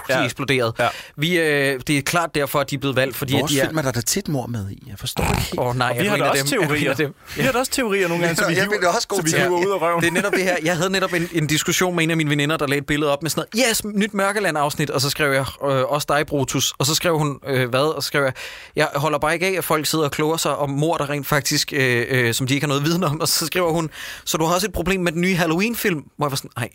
de 0.09 0.19
Ja. 0.19 0.25
eksploderet. 0.25 0.73
Ja. 0.79 0.89
Vi, 1.17 1.39
øh, 1.39 1.81
det 1.87 1.99
er 1.99 2.03
klart 2.03 2.35
derfor, 2.35 2.61
at 2.61 2.71
de 2.71 2.75
er 2.75 2.79
blevet 2.79 2.97
valgt, 2.97 3.17
fordi 3.17 3.33
Vores 3.33 3.45
at 3.45 3.49
de 3.51 3.61
er... 3.61 3.65
film 3.67 3.79
er 3.79 3.83
der 3.83 3.91
da 3.93 4.01
tit 4.01 4.29
mor 4.29 4.47
med 4.47 4.71
i. 4.71 4.83
Jeg 4.89 4.99
forstår 4.99 5.25
ikke 5.25 5.41
helt. 5.43 5.61
Åh 5.61 5.67
oh, 5.67 5.77
nej, 5.77 5.93
Vi 5.93 5.99
jeg 6.05 6.11
har 6.11 6.19
er 6.19 6.23
da 6.25 6.31
også 6.31 6.45
dem. 6.55 6.63
Er 6.63 6.67
teorier. 6.67 6.95
dem. 6.95 7.15
Vi 7.37 7.43
har 7.43 7.53
da 7.53 7.59
også 7.59 7.73
teorier 7.73 8.09
nogle 8.09 8.25
gange, 8.25 8.37
så 8.37 8.49
vi 8.49 8.55
Jeg 8.55 8.63
hiver, 8.65 8.89
også 8.89 9.09
god 9.09 9.17
så 9.19 9.23
vi 9.25 9.31
til. 9.31 9.39
hiver 9.39 9.67
ud 9.67 9.73
af 9.73 9.81
røven. 9.83 10.01
Det 10.01 10.09
er 10.09 10.13
netop 10.13 10.33
det 10.33 10.43
her. 10.45 10.57
Jeg 10.65 10.77
havde 10.77 10.91
netop 10.91 11.13
en, 11.13 11.29
en 11.33 11.47
diskussion 11.47 11.97
med 11.97 12.05
en 12.05 12.11
af 12.11 12.17
mine 12.17 12.31
veninder, 12.31 12.57
der 12.57 12.67
lagde 12.67 12.79
et 12.81 12.87
billede 12.87 13.13
op 13.13 13.23
med 13.23 13.31
sådan 13.31 13.45
noget, 13.55 13.69
yes, 13.71 13.85
nyt 13.85 14.15
Mørkeland-afsnit, 14.15 14.91
og 14.91 15.01
så 15.01 15.11
skrev 15.11 15.33
jeg, 15.33 15.45
øh, 15.65 15.69
også 15.93 16.07
dig, 16.09 16.27
Brutus. 16.27 16.73
Og 16.79 16.87
så 16.87 16.95
skrev 16.95 17.19
hun, 17.19 17.39
øh, 17.47 17.69
hvad? 17.69 17.81
Og 17.97 18.03
så 18.03 18.07
skrev 18.07 18.23
jeg, 18.23 18.33
jeg 18.77 18.89
holder 18.95 19.19
bare 19.19 19.35
ikke 19.35 19.47
af, 19.47 19.53
at 19.53 19.65
folk 19.65 19.87
sidder 19.87 20.05
og 20.05 20.11
kloger 20.11 20.37
sig 20.37 20.57
om 20.57 20.71
mor, 20.71 20.97
der 20.97 21.11
rent 21.11 21.27
faktisk, 21.27 21.73
øh, 21.73 22.05
øh, 22.09 22.35
som 22.35 22.47
de 22.47 22.55
ikke 22.55 22.65
har 22.65 22.69
noget 22.69 22.85
viden 22.85 23.05
om. 23.05 23.21
Og 23.21 23.29
så 23.29 23.47
skriver 23.47 23.71
hun, 23.73 23.91
så 24.25 24.37
du 24.39 24.45
har 24.45 24.55
også 24.55 24.67
et 24.67 24.73
problem 24.73 25.01
med 25.01 25.13
den 25.13 25.21
nye 25.21 25.35
Halloween-film? 25.37 26.03
Hvor 26.17 26.27
jeg 26.27 26.31
var 26.31 26.37
sådan, 26.37 26.51
nej. 26.57 26.69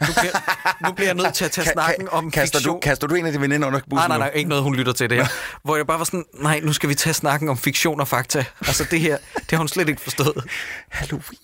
Nu 0.00 0.06
bliver, 0.20 0.32
nu 0.88 0.92
bliver 0.92 1.08
jeg 1.08 1.14
nødt 1.14 1.34
til 1.34 1.44
at 1.44 1.50
tage 1.50 1.70
snakken 1.72 2.08
om 2.08 2.30
kaster, 2.30 2.58
fiktion. 2.58 2.74
du, 2.76 2.80
kaster 2.80 3.06
du 3.06 3.14
en 3.14 3.26
af 3.26 3.32
dine 3.32 3.42
veninder 3.42 3.66
under 3.68 3.80
bussen 3.80 3.96
Nej, 3.96 4.08
nej, 4.08 4.18
nej, 4.18 4.30
ikke 4.34 4.48
noget, 4.48 4.64
hun 4.64 4.74
lytter 4.74 4.92
til 4.92 5.10
det 5.10 5.18
her. 5.18 5.26
Hvor 5.62 5.76
jeg 5.76 5.86
bare 5.86 5.98
var 5.98 6.04
sådan, 6.04 6.24
nej, 6.34 6.60
nu 6.62 6.72
skal 6.72 6.88
vi 6.88 6.94
tage 6.94 7.14
snakken 7.14 7.48
om 7.48 7.58
fiktion 7.58 8.00
og 8.00 8.08
fakta. 8.08 8.44
Altså 8.66 8.84
det 8.90 9.00
her, 9.00 9.18
det 9.34 9.50
har 9.50 9.58
hun 9.58 9.68
slet 9.68 9.88
ikke 9.88 10.00
forstået. 10.00 10.44
Halloween. 10.88 11.38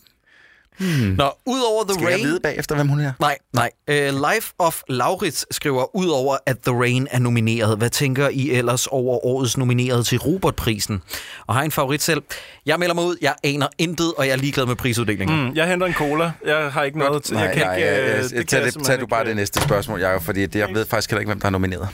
Nå, 0.79 1.31
udover 1.47 1.85
The 1.85 1.95
Skal 1.95 2.07
Rain... 2.07 2.19
jeg 2.19 2.29
vide 2.29 2.41
bagefter, 2.41 2.75
hvem 2.75 2.89
hun 2.89 3.01
er? 3.01 3.13
Nej, 3.21 3.39
nej. 3.53 3.71
Uh, 3.91 3.95
Life 3.97 4.53
of 4.59 4.81
Laurits 4.89 5.47
skriver, 5.51 5.97
udover 5.97 6.37
at 6.47 6.57
The 6.59 6.81
Rain 6.81 7.09
er 7.11 7.19
nomineret, 7.19 7.79
hvad 7.79 7.91
tænker 7.91 8.29
I 8.29 8.51
ellers 8.51 8.87
over 8.87 9.27
årets 9.27 9.57
nomineret 9.57 10.07
til 10.07 10.19
Robert-prisen? 10.19 11.03
Og 11.47 11.55
har 11.55 11.63
en 11.63 11.71
favorit 11.71 12.03
selv? 12.03 12.23
Jeg 12.67 12.79
melder 12.79 12.95
mig 12.95 13.05
ud, 13.05 13.17
jeg 13.21 13.35
aner 13.45 13.67
intet, 13.79 14.15
og 14.19 14.27
jeg 14.27 14.33
er 14.33 14.37
ligeglad 14.37 14.67
med 14.67 14.77
prisuddelingen. 14.77 15.47
Mm. 15.47 15.55
Jeg 15.55 15.69
henter 15.69 15.87
en 15.87 15.95
cola. 15.95 16.33
Jeg 16.47 16.73
har 16.73 16.83
ikke 16.83 16.99
noget 16.99 17.23
til... 17.23 17.35
Nej, 17.35 17.45
jeg 17.45 17.53
kan 17.53 17.63
nej, 17.67 17.77
ikke, 17.77 17.89
jeg, 17.89 18.01
øh, 18.01 18.09
jeg, 18.09 18.23
det 18.23 18.33
jeg, 18.33 18.47
kan 18.47 18.47
tag, 18.47 18.65
det, 18.65 18.85
tag 18.85 19.01
du 19.01 19.07
bare 19.07 19.25
det 19.25 19.37
næste 19.37 19.63
spørgsmål, 19.63 20.01
Jacob, 20.01 20.23
fordi 20.23 20.47
det, 20.47 20.59
jeg 20.59 20.69
ved 20.73 20.87
faktisk 20.87 21.11
heller 21.11 21.21
ikke, 21.21 21.29
hvem 21.29 21.41
der 21.41 21.47
er 21.47 21.51
nomineret. 21.51 21.89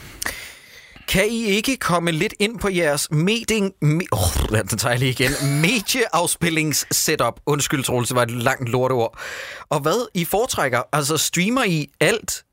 Kan 1.13 1.29
I 1.29 1.45
ikke 1.45 1.77
komme 1.77 2.11
lidt 2.11 2.33
ind 2.39 2.59
på 2.59 2.69
jeres 2.69 3.11
meding... 3.11 3.73
Me, 3.81 4.01
oh, 4.11 4.19
den 4.49 4.77
tager 4.77 4.91
jeg 4.91 4.99
lige 4.99 5.11
igen. 5.11 5.31
Medieafspillings-setup. 5.61 7.39
Undskyld, 7.45 7.83
Troels, 7.83 8.07
det 8.07 8.15
var 8.15 8.21
et 8.23 8.31
langt 8.31 8.69
lorteord. 8.69 9.19
Og 9.69 9.79
hvad 9.79 10.07
I 10.13 10.25
foretrækker? 10.25 10.81
Altså, 10.93 11.17
streamer 11.17 11.63
I 11.63 11.89
alt? 11.99 12.43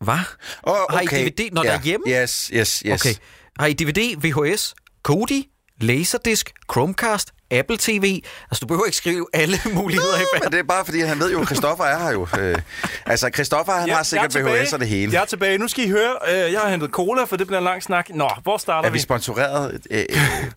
Hvad? 0.00 0.18
Oh, 0.62 0.74
Har 0.90 1.00
I 1.00 1.06
DVD, 1.06 1.48
når 1.52 1.62
der 1.62 1.70
er 1.70 1.80
hjemme? 1.82 2.06
Yes, 2.08 2.50
yes, 2.54 2.82
yes. 2.86 3.00
Okay. 3.00 3.14
Har 3.58 3.66
I 3.66 3.72
DVD, 3.72 4.16
VHS, 4.16 4.74
Kodi, 5.02 5.48
Laserdisc, 5.80 6.46
Chromecast, 6.72 7.28
Apple 7.50 7.76
TV? 7.80 8.22
Altså, 8.50 8.58
du 8.60 8.66
behøver 8.66 8.84
ikke 8.84 8.96
skrive 8.96 9.26
alle 9.32 9.56
muligheder 9.72 10.16
i 10.18 10.24
Men 10.42 10.52
det 10.52 10.58
er 10.58 10.62
bare 10.62 10.84
fordi, 10.84 11.00
han 11.00 11.18
ved 11.20 11.32
jo, 11.32 11.40
at 11.40 11.46
Christoffer 11.46 11.84
er 11.84 11.98
her 11.98 12.10
jo. 12.12 12.26
Øh, 12.40 12.58
altså, 13.06 13.30
Christoffer, 13.34 13.72
han 13.72 13.88
Ja, 13.88 13.94
har 13.94 14.02
sikkert 14.02 14.34
jeg 14.34 14.42
er. 14.42 14.62
VHS 14.62 14.72
og 14.72 14.80
det 14.80 14.88
hele. 14.88 15.12
Jeg 15.12 15.20
er 15.22 15.24
tilbage. 15.26 15.58
Nu 15.58 15.68
skal 15.68 15.84
I 15.84 15.88
høre. 15.88 16.14
Øh, 16.32 16.52
jeg 16.52 16.60
har 16.60 16.68
hentet 16.70 16.90
cola, 16.90 17.24
for 17.24 17.36
det 17.36 17.46
bliver 17.46 17.58
en 17.58 17.64
lang 17.64 17.82
snak. 17.82 18.06
Nå, 18.14 18.30
hvor 18.42 18.56
starter 18.58 18.88
Er 18.88 18.92
vi 18.92 18.96
vi? 18.96 19.00
sponsoreret? 19.02 19.80
Øh, 19.90 20.04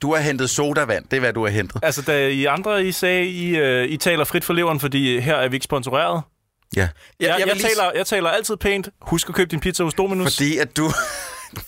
du 0.02 0.14
har 0.14 0.22
hentet 0.22 0.50
sodavand. 0.50 1.06
Det 1.12 1.14
er, 1.18 1.20
hvad 1.20 1.34
du 1.34 1.44
har 1.44 1.52
hentet. 1.52 1.80
Altså, 1.84 2.02
da 2.02 2.28
I 2.28 2.46
andre 2.46 2.86
I 2.86 2.92
sagde, 2.92 3.26
I, 3.26 3.56
øh, 3.58 3.90
I 3.90 3.98
taler 3.98 4.24
frit 4.24 4.44
for 4.46 4.54
leveren, 4.54 4.80
fordi 4.80 5.20
her 5.20 5.36
er 5.36 5.48
vi 5.50 5.56
ikke 5.56 5.64
sponsoreret. 5.64 6.22
Ja. 6.76 6.82
Jeg, 6.82 6.90
jeg, 7.20 7.36
vil 7.38 7.44
jeg, 7.48 7.56
lige- 7.56 7.68
taler, 7.68 7.92
jeg 7.96 8.06
taler 8.06 8.30
altid 8.30 8.56
pænt. 8.58 8.90
Husk 9.02 9.30
at 9.30 9.36
købe 9.36 9.52
din 9.52 9.60
pizza 9.60 9.84
hos 9.84 9.94
Dominus. 9.94 10.36
Fordi 10.36 10.58
at 10.58 10.78
du... 10.78 10.92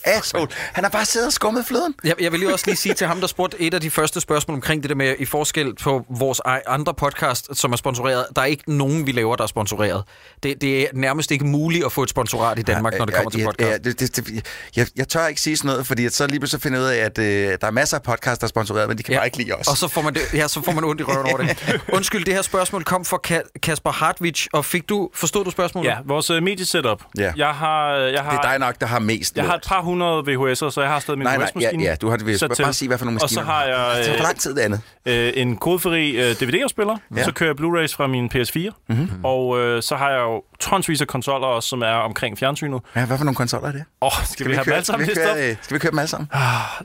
Asshole. 0.04 0.48
Han 0.74 0.84
har 0.84 0.92
bare 0.92 1.06
siddet 1.06 1.28
og 1.28 1.34
skummet 1.34 1.66
fløden. 1.66 1.94
Jeg, 2.04 2.14
jeg 2.22 2.32
vil 2.32 2.40
lige 2.40 2.54
også 2.54 2.66
lige 2.68 2.76
sige 2.76 2.94
til 2.94 3.08
ham, 3.08 3.20
der 3.20 3.28
spurgte 3.28 3.62
et 3.62 3.74
af 3.74 3.82
de 3.82 3.92
første 3.92 4.22
spørgsmål 4.22 4.56
omkring 4.56 4.84
det 4.84 4.90
der 4.90 4.96
med 4.96 5.16
i 5.20 5.26
forskel 5.26 5.76
på 5.76 6.06
vores 6.10 6.42
andre 6.68 6.94
podcast, 6.94 7.58
som 7.58 7.72
er 7.72 7.78
sponsoreret. 7.78 8.26
Der 8.36 8.42
er 8.42 8.46
ikke 8.46 8.64
nogen, 8.72 9.08
vi 9.08 9.12
laver, 9.12 9.36
der 9.36 9.44
er 9.44 9.48
sponsoreret. 9.48 10.04
Det, 10.44 10.62
det 10.62 10.82
er 10.82 10.88
nærmest 10.94 11.32
ikke 11.32 11.46
muligt 11.46 11.86
at 11.86 11.92
få 11.92 12.04
et 12.04 12.10
sponsorat 12.10 12.60
i 12.60 12.62
Danmark, 12.62 12.98
når 12.98 13.06
det 13.06 13.16
kommer 13.16 13.32
til 13.32 13.40
ja, 13.40 13.46
podcast. 13.46 13.70
Ja, 13.70 13.78
det, 13.78 14.00
det, 14.00 14.16
det, 14.16 14.46
jeg, 14.76 14.88
jeg 14.96 15.08
tør 15.08 15.28
ikke 15.28 15.42
sige 15.42 15.58
sådan 15.58 15.70
noget, 15.70 15.88
fordi 15.88 16.06
at 16.06 16.14
så 16.14 16.28
lige 16.28 16.40
pludselig 16.40 16.62
finder 16.62 16.80
jeg 16.80 16.86
ud 16.86 16.92
af, 16.92 16.98
at 16.98 17.18
øh, 17.18 17.58
der 17.62 17.68
er 17.68 17.72
masser 17.72 17.98
af 17.98 18.04
podcasts, 18.04 18.40
der 18.40 18.46
er 18.46 18.50
sponsoreret, 18.50 18.88
men 18.88 18.98
de 18.98 19.04
kan 19.04 19.12
ja. 19.12 19.20
bare 19.20 19.28
ikke 19.28 19.38
lide 19.38 19.54
os. 19.54 19.68
Og 19.68 19.78
så 19.78 19.88
får 19.88 20.02
man, 20.02 20.14
det, 20.14 20.34
ja, 20.34 20.48
så 20.48 20.62
får 20.62 20.72
man 20.72 20.84
ondt 20.84 21.02
i 21.02 21.04
røven 21.04 21.26
over 21.26 21.38
det. 21.38 21.82
Undskyld, 21.98 22.26
det 22.26 22.34
her 22.34 22.42
spørgsmål 22.42 22.84
kom 22.84 23.06
fra 23.06 23.20
Ka- 23.28 23.60
Kasper 23.64 23.92
Hartwig, 23.92 24.36
og 24.54 24.66
fik 24.66 24.90
du, 24.90 25.10
forstod 25.14 25.46
du 25.46 25.52
spørgsmålet? 25.52 25.90
Ja, 25.90 25.98
vores 26.06 26.30
uh, 26.30 26.44
mediesetup. 26.44 27.04
Ja. 27.18 27.32
Jeg 27.36 27.50
har, 27.50 27.94
jeg 27.94 28.22
har, 28.22 28.32
det 28.32 28.38
er 28.38 28.52
dig 28.52 28.60
nok, 28.60 28.82
der 28.82 28.88
har 28.88 29.00
mest 29.00 29.36
jeg 29.36 29.46
har 29.46 29.56
et. 29.56 29.64
Par 29.76 29.82
hundrede 29.82 30.20
VHS'er, 30.36 30.70
så 30.70 30.82
jeg 30.82 30.90
har 30.90 31.00
stadig 31.00 31.18
min 31.18 31.26
Nej, 31.26 31.38
nej, 31.38 31.50
ja, 31.62 31.70
ja, 31.80 31.96
du 31.96 32.10
har 32.10 32.18
det. 32.18 32.26
Bare 32.42 32.56
til. 32.56 32.74
sig, 32.74 32.88
hvad 32.88 32.98
for 32.98 33.06
nogle 33.06 33.22
Og 33.24 33.30
så 33.30 33.40
maskiner. 33.40 33.54
har 33.54 33.64
jeg 33.66 33.98
Det 33.98 34.06
tager 34.06 34.18
for 34.18 34.24
lang 34.24 34.40
tid, 34.40 34.56
det 34.56 34.62
andet. 34.62 34.82
øh, 35.06 35.32
en 35.36 35.58
kodefri 35.58 36.12
øh, 36.12 36.36
DVD-afspiller. 36.36 36.98
Ja. 37.16 37.24
Så 37.24 37.32
kører 37.32 37.50
jeg 37.50 37.56
Blu-rays 37.60 37.96
fra 37.96 38.08
min 38.08 38.32
PS4. 38.36 38.86
Mm-hmm. 38.90 39.10
Og 39.26 39.60
øh, 39.60 39.84
så 39.84 39.96
har 39.96 40.10
jeg 40.10 40.20
jo 40.20 40.44
tonsvis 40.60 41.02
af 41.02 41.08
konsoller 41.08 41.48
også, 41.48 41.70
som 41.70 41.82
er 41.82 41.88
omkring 41.88 42.38
fjernsynet. 42.38 42.82
Ja, 42.96 43.06
hvad 43.06 43.18
for 43.18 43.26
nogle 43.26 43.36
konsoller 43.36 43.68
er 43.68 43.72
det? 43.72 43.84
Åh, 44.02 44.08
oh, 44.08 44.26
skal, 44.26 44.48
vi, 44.50 44.54
have 44.54 44.66
dem 44.66 44.74
alle 44.74 44.86
sammen 44.86 45.08
skal, 45.10 45.24
vi 45.24 45.28
køre, 45.28 45.50
øh, 45.50 45.56
skal 45.62 45.74
vi 45.76 45.80
køre 45.80 45.92
dem 45.92 46.00
alle 46.00 46.10
sammen? 46.10 46.28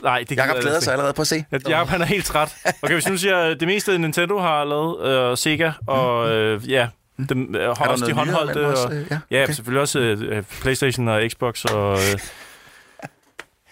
Nej, 0.03 0.25
det 0.29 0.37
Jakob 0.37 0.55
jeg 0.55 0.63
glæder 0.63 0.75
altså 0.75 0.85
sig 0.85 0.93
allerede 0.93 1.13
på 1.13 1.23
at 1.23 1.29
se. 1.29 1.37
ikke. 1.53 1.71
Jakob, 1.71 1.89
han 1.89 2.01
er 2.01 2.05
helt 2.07 2.25
træt. 2.27 2.57
Okay, 2.83 2.95
hvis 2.95 3.09
nu 3.09 3.17
siger, 3.17 3.37
at 3.39 3.61
det 3.61 3.69
meste 3.69 3.99
Nintendo 3.99 4.39
har 4.39 4.65
lavet, 4.65 5.31
øh, 5.31 5.37
Sega 5.37 5.71
og 5.87 6.31
øh, 6.31 6.71
ja, 6.71 6.89
dem, 7.29 7.55
øh, 7.55 7.69
også 7.81 8.07
de 8.07 8.13
håndholdte. 8.13 8.67
Og, 8.67 8.95
Øh, 8.95 9.07
ja, 9.11 9.19
ja, 9.31 9.43
okay. 9.43 9.53
selvfølgelig 9.53 9.81
også 9.83 9.99
øh, 9.99 10.43
Playstation 10.63 11.09
og 11.09 11.23
Xbox 11.31 11.65
og... 11.65 11.93
Øh, 11.93 12.19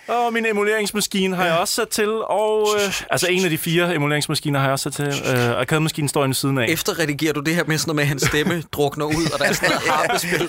og 0.09 0.33
min 0.33 0.47
emuleringsmaskine 0.47 1.37
har 1.37 1.45
jeg 1.45 1.59
også 1.59 1.75
sat 1.75 1.89
til, 1.89 2.09
og 2.25 2.69
øh, 2.77 3.03
altså 3.11 3.27
en 3.31 3.45
af 3.45 3.51
de 3.51 3.59
fire 3.59 3.95
emuleringsmaskiner 3.95 4.59
har 4.59 4.67
jeg 4.67 4.73
også 4.73 4.91
sat 4.91 5.13
til. 5.15 5.23
Øh, 5.35 5.51
Arcade-maskinen 5.61 6.09
står 6.09 6.21
inde 6.25 6.29
ved 6.29 6.35
siden 6.35 6.59
af. 6.59 6.67
Efterredigerer 6.69 7.33
du 7.33 7.41
det 7.41 7.55
her 7.55 7.65
med 7.65 7.79
sådan 7.79 7.89
noget 7.89 7.97
med, 7.97 8.03
at 8.03 8.09
hans 8.09 8.23
stemme 8.23 8.63
drukner 8.73 9.07
ud, 9.07 9.31
og 9.33 9.39
der 9.39 9.45
er 9.45 9.53
sådan 9.53 9.71
noget 9.71 9.89
harpespil? 9.93 10.49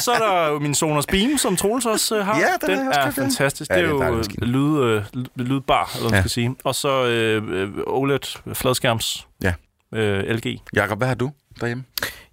Så 0.00 0.12
er 0.12 0.18
der 0.18 0.48
jo 0.48 0.58
min 0.58 0.74
Sonos 0.74 1.06
Beam, 1.06 1.38
som 1.38 1.56
Troels 1.56 1.86
også 1.86 2.18
øh, 2.18 2.26
har. 2.26 2.38
Ja, 2.40 2.46
den 2.66 2.78
den 2.78 2.86
er 2.88 3.00
ja. 3.00 3.08
fantastisk. 3.08 3.70
Ja, 3.70 3.74
det 3.76 3.84
er 3.84 3.92
det 3.92 4.02
er 4.02 4.06
jo 4.08 4.16
øh, 4.18 4.24
lyd, 4.42 4.78
øh, 4.84 5.02
lyd- 5.14 5.26
lydbar, 5.36 5.90
eller 5.94 6.00
hvad 6.00 6.10
man 6.10 6.16
Ja. 6.16 6.20
skal 6.22 6.30
sige. 6.30 6.54
Og 6.64 6.74
så 6.74 7.04
øh, 7.04 7.42
øh, 7.62 7.68
OLED 7.86 8.54
fladskærms 8.54 9.26
Ja. 9.42 9.52
øh, 9.94 10.20
LG. 10.36 10.60
Jakob, 10.76 10.98
hvad 10.98 11.08
har 11.08 11.14
du 11.14 11.30
derhjemme? 11.60 11.84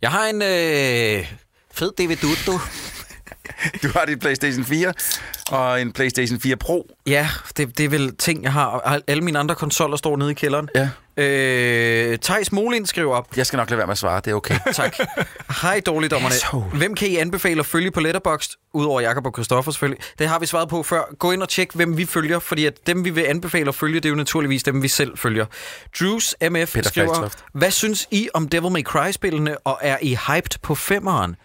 Jeg 0.01 0.11
har 0.11 0.25
en 0.25 0.41
øh, 0.41 1.27
fed 1.73 1.91
DVD, 1.97 2.45
du. 3.83 3.87
Har 3.95 4.05
dit 4.05 4.19
PlayStation 4.19 4.65
4 4.65 4.93
og 5.51 5.81
en 5.81 5.91
PlayStation 5.91 6.39
4 6.39 6.55
Pro. 6.55 6.87
Ja, 7.07 7.27
det, 7.57 7.77
det 7.77 7.85
er 7.85 7.89
vel 7.89 8.15
ting, 8.15 8.43
jeg 8.43 8.53
har. 8.53 8.79
Al- 8.85 9.03
Alle 9.07 9.23
mine 9.23 9.39
andre 9.39 9.55
konsoller 9.55 9.97
står 9.97 10.17
nede 10.17 10.31
i 10.31 10.33
kælderen. 10.33 10.69
Ja. 10.75 10.89
Øh, 11.17 12.17
Thijs 12.17 12.51
Molin 12.51 12.85
skriver 12.85 13.15
op. 13.15 13.37
Jeg 13.37 13.45
skal 13.45 13.57
nok 13.57 13.69
lade 13.69 13.77
være 13.77 13.87
med 13.87 13.91
at 13.91 13.97
svare, 13.97 14.21
det 14.25 14.31
er 14.31 14.35
okay. 14.35 14.59
Tak. 14.73 14.95
Hej, 15.61 15.79
dårligdommerne. 15.85 16.35
Asshole. 16.35 16.65
Hvem 16.65 16.95
kan 16.95 17.07
I 17.07 17.15
anbefale 17.15 17.59
at 17.59 17.65
følge 17.65 17.91
på 17.91 17.99
Letterboxd? 17.99 18.51
Udover 18.73 19.01
Jakob 19.01 19.25
og 19.25 19.31
Christoffer 19.35 19.71
selvfølgelig. 19.71 20.03
Det 20.19 20.27
har 20.27 20.39
vi 20.39 20.45
svaret 20.45 20.69
på 20.69 20.83
før. 20.83 21.15
Gå 21.19 21.31
ind 21.31 21.41
og 21.43 21.49
tjek, 21.49 21.73
hvem 21.73 21.97
vi 21.97 22.05
følger, 22.05 22.39
fordi 22.39 22.65
at 22.65 22.73
dem, 22.87 23.05
vi 23.05 23.09
vil 23.09 23.21
anbefale 23.23 23.67
at 23.69 23.75
følge, 23.75 23.95
det 23.95 24.05
er 24.05 24.09
jo 24.09 24.15
naturligvis 24.15 24.63
dem, 24.63 24.81
vi 24.83 24.87
selv 24.87 25.17
følger. 25.17 25.45
Drews 25.99 26.35
MF 26.41 26.73
Peter 26.73 26.89
skriver, 26.89 27.07
Falktoft. 27.13 27.39
hvad 27.53 27.71
synes 27.71 28.07
I 28.11 28.29
om 28.33 28.47
Devil 28.49 28.71
May 28.71 28.83
Cry-spillene, 28.83 29.57
og 29.57 29.79
er 29.81 29.97
I 30.01 30.17
hyped 30.27 30.59
på 30.61 30.75
femmeren? 30.75 31.35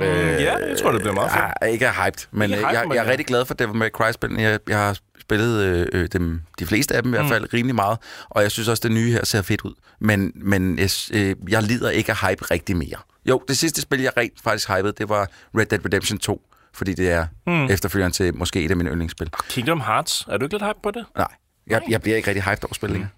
Øh, 0.00 0.42
ja, 0.42 0.56
jeg 0.68 0.78
tror, 0.82 0.92
det 0.92 1.00
bliver 1.00 1.14
meget 1.14 1.30
fedt. 1.30 1.40
Jeg 1.42 1.52
er 1.60 1.66
ikke 1.66 1.90
hyped, 1.90 2.26
men 2.30 2.50
Ikke 2.50 2.56
hyped, 2.56 2.74
jeg, 2.74 2.86
jeg 2.88 2.96
er 2.96 3.04
ja. 3.04 3.10
rigtig 3.10 3.26
glad 3.26 3.44
for 3.44 3.54
Devil 3.54 3.76
May 3.76 3.88
Cry-spillene. 3.88 4.42
Jeg, 4.42 4.60
jeg 4.68 4.78
har 4.78 4.98
spillet 5.20 5.62
øh, 5.64 5.86
øh, 5.92 6.08
dem, 6.12 6.42
de 6.58 6.66
fleste 6.66 6.94
af 6.94 7.02
dem 7.02 7.14
i 7.14 7.16
hvert 7.16 7.28
fald 7.28 7.52
rimelig 7.54 7.74
meget, 7.74 7.98
og 8.28 8.42
jeg 8.42 8.50
synes 8.50 8.68
også, 8.68 8.80
det 8.80 8.92
nye 8.92 9.12
her 9.12 9.24
ser 9.24 9.42
fedt 9.42 9.60
ud. 9.60 9.74
Men, 10.00 10.32
men 10.34 10.78
jeg, 10.78 10.90
øh, 11.12 11.36
jeg 11.48 11.62
lider 11.62 11.90
ikke 11.90 12.12
af 12.12 12.28
hype 12.28 12.44
rigtig 12.50 12.76
mere. 12.76 12.96
Jo, 13.26 13.42
det 13.48 13.58
sidste 13.58 13.80
spil, 13.80 14.00
jeg 14.00 14.12
rent 14.16 14.40
faktisk 14.44 14.68
hypede, 14.68 14.92
det 14.92 15.08
var 15.08 15.28
Red 15.58 15.66
Dead 15.66 15.84
Redemption 15.84 16.18
2, 16.18 16.42
fordi 16.74 16.94
det 16.94 17.10
er 17.10 17.26
mm. 17.46 17.64
efterfølgeren 17.70 18.12
til 18.12 18.36
måske 18.36 18.64
et 18.64 18.70
af 18.70 18.76
mine 18.76 18.90
yndlingsspil. 18.90 19.30
Kingdom 19.48 19.80
Hearts. 19.80 20.26
Er 20.28 20.36
du 20.36 20.44
ikke 20.44 20.54
lidt 20.54 20.64
hype 20.64 20.78
på 20.82 20.90
det? 20.90 21.04
Nej, 21.16 21.26
jeg, 21.66 21.82
jeg 21.88 22.02
bliver 22.02 22.16
ikke 22.16 22.28
rigtig 22.28 22.44
hyped 22.44 22.64
over 22.64 22.74
spil 22.74 22.90
længere. 22.90 23.10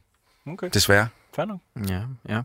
Okay, 0.47 0.68
Desværre. 0.74 1.09
fair 1.37 1.45
nok. 1.45 1.61
Ja, 1.89 2.01
ja. 2.29 2.43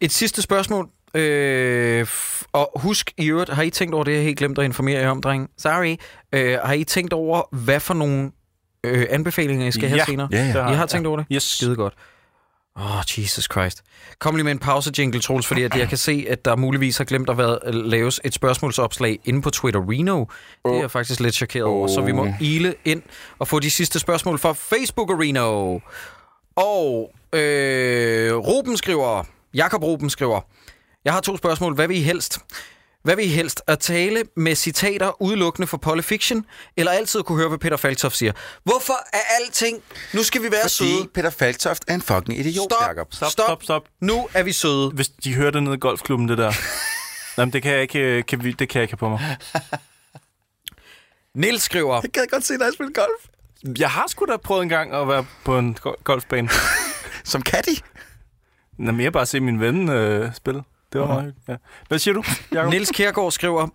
Et 0.00 0.12
sidste 0.12 0.42
spørgsmål. 0.42 0.88
Øh, 1.14 2.06
og 2.52 2.72
husk 2.76 3.12
i 3.18 3.26
øvrigt, 3.26 3.50
har 3.50 3.62
I 3.62 3.70
tænkt 3.70 3.94
over 3.94 4.04
det, 4.04 4.12
jeg 4.14 4.22
helt 4.22 4.38
glemt 4.38 4.58
at 4.58 4.64
informere 4.64 5.00
jer 5.00 5.10
om, 5.10 5.20
dreng? 5.22 5.50
Sorry. 5.58 5.96
Øh, 6.32 6.58
har 6.64 6.72
I 6.72 6.84
tænkt 6.84 7.12
over, 7.12 7.42
hvad 7.56 7.80
for 7.80 7.94
nogle 7.94 8.30
øh, 8.84 9.06
anbefalinger, 9.10 9.66
I 9.66 9.70
skal 9.72 9.88
have 9.88 9.96
Ja. 9.98 10.04
senere? 10.04 10.28
Ja, 10.32 10.44
ja. 10.46 10.70
I 10.70 10.74
har 10.74 10.86
tænkt 10.86 11.06
over 11.06 11.16
det? 11.16 11.26
Yes. 11.32 11.42
Skide 11.42 11.76
godt. 11.76 11.94
Åh, 12.76 12.96
oh, 12.96 13.02
Jesus 13.18 13.48
Christ. 13.52 13.82
Kom 14.18 14.34
lige 14.36 14.44
med 14.44 14.52
en 14.52 14.58
pause 14.58 14.92
jingle, 14.98 15.20
Troels, 15.20 15.46
fordi 15.46 15.62
at 15.62 15.76
jeg 15.76 15.88
kan 15.88 15.98
se, 15.98 16.26
at 16.28 16.44
der 16.44 16.56
muligvis 16.56 16.98
har 16.98 17.04
glemt 17.04 17.30
at 17.30 17.38
være, 17.38 17.72
laves 17.72 18.20
et 18.24 18.34
spørgsmålsopslag 18.34 19.18
inde 19.24 19.42
på 19.42 19.50
Twitter 19.50 19.80
Reno. 19.90 20.24
Det 20.64 20.76
er 20.76 20.80
jeg 20.80 20.90
faktisk 20.90 21.20
lidt 21.20 21.34
chokeret 21.34 21.64
over, 21.66 21.88
så 21.88 22.00
vi 22.00 22.12
må 22.12 22.28
ile 22.40 22.74
ind 22.84 23.02
og 23.38 23.48
få 23.48 23.58
de 23.60 23.70
sidste 23.70 23.98
spørgsmål 23.98 24.38
fra 24.38 24.52
Facebook 24.52 25.10
Reno. 25.10 25.78
Og 26.56 27.10
øh, 27.32 28.34
Ruben 28.36 28.76
skriver, 28.76 29.24
Jakob 29.54 29.82
Ruben 29.82 30.10
skriver, 30.10 30.40
jeg 31.04 31.12
har 31.12 31.20
to 31.20 31.36
spørgsmål. 31.36 31.74
Hvad 31.74 31.88
vil 31.88 31.96
I 31.96 32.00
helst? 32.02 32.38
Hvad 33.02 33.16
vil 33.16 33.24
I 33.24 33.28
helst? 33.28 33.62
At 33.66 33.78
tale 33.78 34.22
med 34.36 34.54
citater 34.56 35.22
udelukkende 35.22 35.66
for 35.66 35.76
Polyfiction, 35.76 36.44
eller 36.76 36.92
altid 36.92 37.22
kunne 37.22 37.38
høre, 37.38 37.48
hvad 37.48 37.58
Peter 37.58 37.76
Falktoft 37.76 38.16
siger? 38.16 38.32
Hvorfor 38.64 38.92
er 39.12 39.18
alting... 39.40 39.82
Nu 40.14 40.22
skal 40.22 40.42
vi 40.42 40.50
være 40.50 40.60
Fordi 40.62 40.74
søde. 40.74 41.08
Peter 41.14 41.30
Falktoft 41.30 41.84
er 41.88 41.94
en 41.94 42.02
fucking 42.02 42.38
idiot, 42.38 42.72
Stop. 42.72 42.88
Jacob. 42.88 43.14
Stop, 43.14 43.30
Stop. 43.30 43.46
stop, 43.46 43.62
stop. 43.62 43.82
Nu 44.00 44.28
er 44.34 44.42
vi 44.42 44.52
søde. 44.52 44.90
Hvis 44.90 45.08
de 45.08 45.34
hører 45.34 45.50
det 45.50 45.62
nede 45.62 45.74
i 45.74 45.78
golfklubben, 45.78 46.28
det 46.28 46.38
der. 46.38 46.52
Jamen, 47.38 47.52
det 47.52 47.62
kan 47.62 47.72
jeg 47.72 47.82
ikke, 47.82 47.98
øh, 47.98 48.24
kan 48.24 48.44
vi, 48.44 48.52
det 48.52 48.68
kan 48.68 48.78
jeg 48.80 48.82
ikke 48.84 48.96
på 48.96 49.08
mig. 49.08 49.36
Nils 51.34 51.62
skriver, 51.62 52.00
Jeg 52.02 52.10
gad 52.10 52.26
godt 52.30 52.44
se 52.44 52.58
dig 52.58 52.72
spille 52.74 52.92
golf. 52.92 53.24
Jeg 53.78 53.90
har 53.90 54.06
sgu 54.08 54.24
da 54.24 54.36
prøvet 54.36 54.62
en 54.62 54.68
gang 54.68 54.92
at 54.94 55.08
være 55.08 55.26
på 55.44 55.58
en 55.58 55.74
go- 55.74 55.94
golfbane. 56.04 56.48
Som 57.24 57.42
caddy. 57.42 57.78
Nå, 58.78 58.92
mere 58.92 59.10
bare 59.10 59.26
se 59.26 59.40
min 59.40 59.60
ven 59.60 59.88
øh, 59.88 60.34
spille. 60.34 60.62
Det 60.92 61.00
var 61.00 61.06
meget 61.06 61.34
ja. 61.48 61.56
Hvad 61.88 61.98
siger 61.98 62.14
du, 62.14 62.24
Jacob? 62.52 62.70
Niels 62.70 62.90
Kjærgaard 62.90 63.32
skriver, 63.32 63.68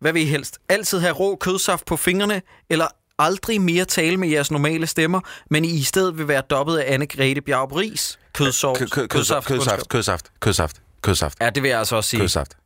hvad 0.00 0.12
vil 0.12 0.22
I 0.22 0.24
helst? 0.24 0.58
Altid 0.68 0.98
have 1.00 1.12
rå 1.12 1.36
kødsaft 1.36 1.86
på 1.86 1.96
fingrene, 1.96 2.42
eller 2.70 2.86
aldrig 3.18 3.60
mere 3.60 3.84
tale 3.84 4.16
med 4.16 4.28
jeres 4.28 4.50
normale 4.50 4.86
stemmer, 4.86 5.20
men 5.50 5.64
I 5.64 5.70
i 5.78 5.82
stedet 5.82 6.18
vil 6.18 6.28
være 6.28 6.40
dobbet 6.50 6.76
af 6.78 6.96
Anne-Grethe 6.98 7.40
Bjarup 7.40 7.72
Ries? 7.72 8.18
Kødsovs. 8.32 8.78
Kø- 8.78 8.86
kø- 8.86 9.06
Kødsaft, 9.06 9.46
kødsaft, 9.46 9.88
kødsaft, 9.88 10.30
kødsaft, 10.40 10.80
kødsaft, 11.02 11.38
Ja, 11.40 11.50
det 11.50 11.62
vil 11.62 11.68
jeg 11.68 11.78
altså 11.78 11.96
også 11.96 12.10
sige. 12.10 12.20
kødsaft. 12.20 12.56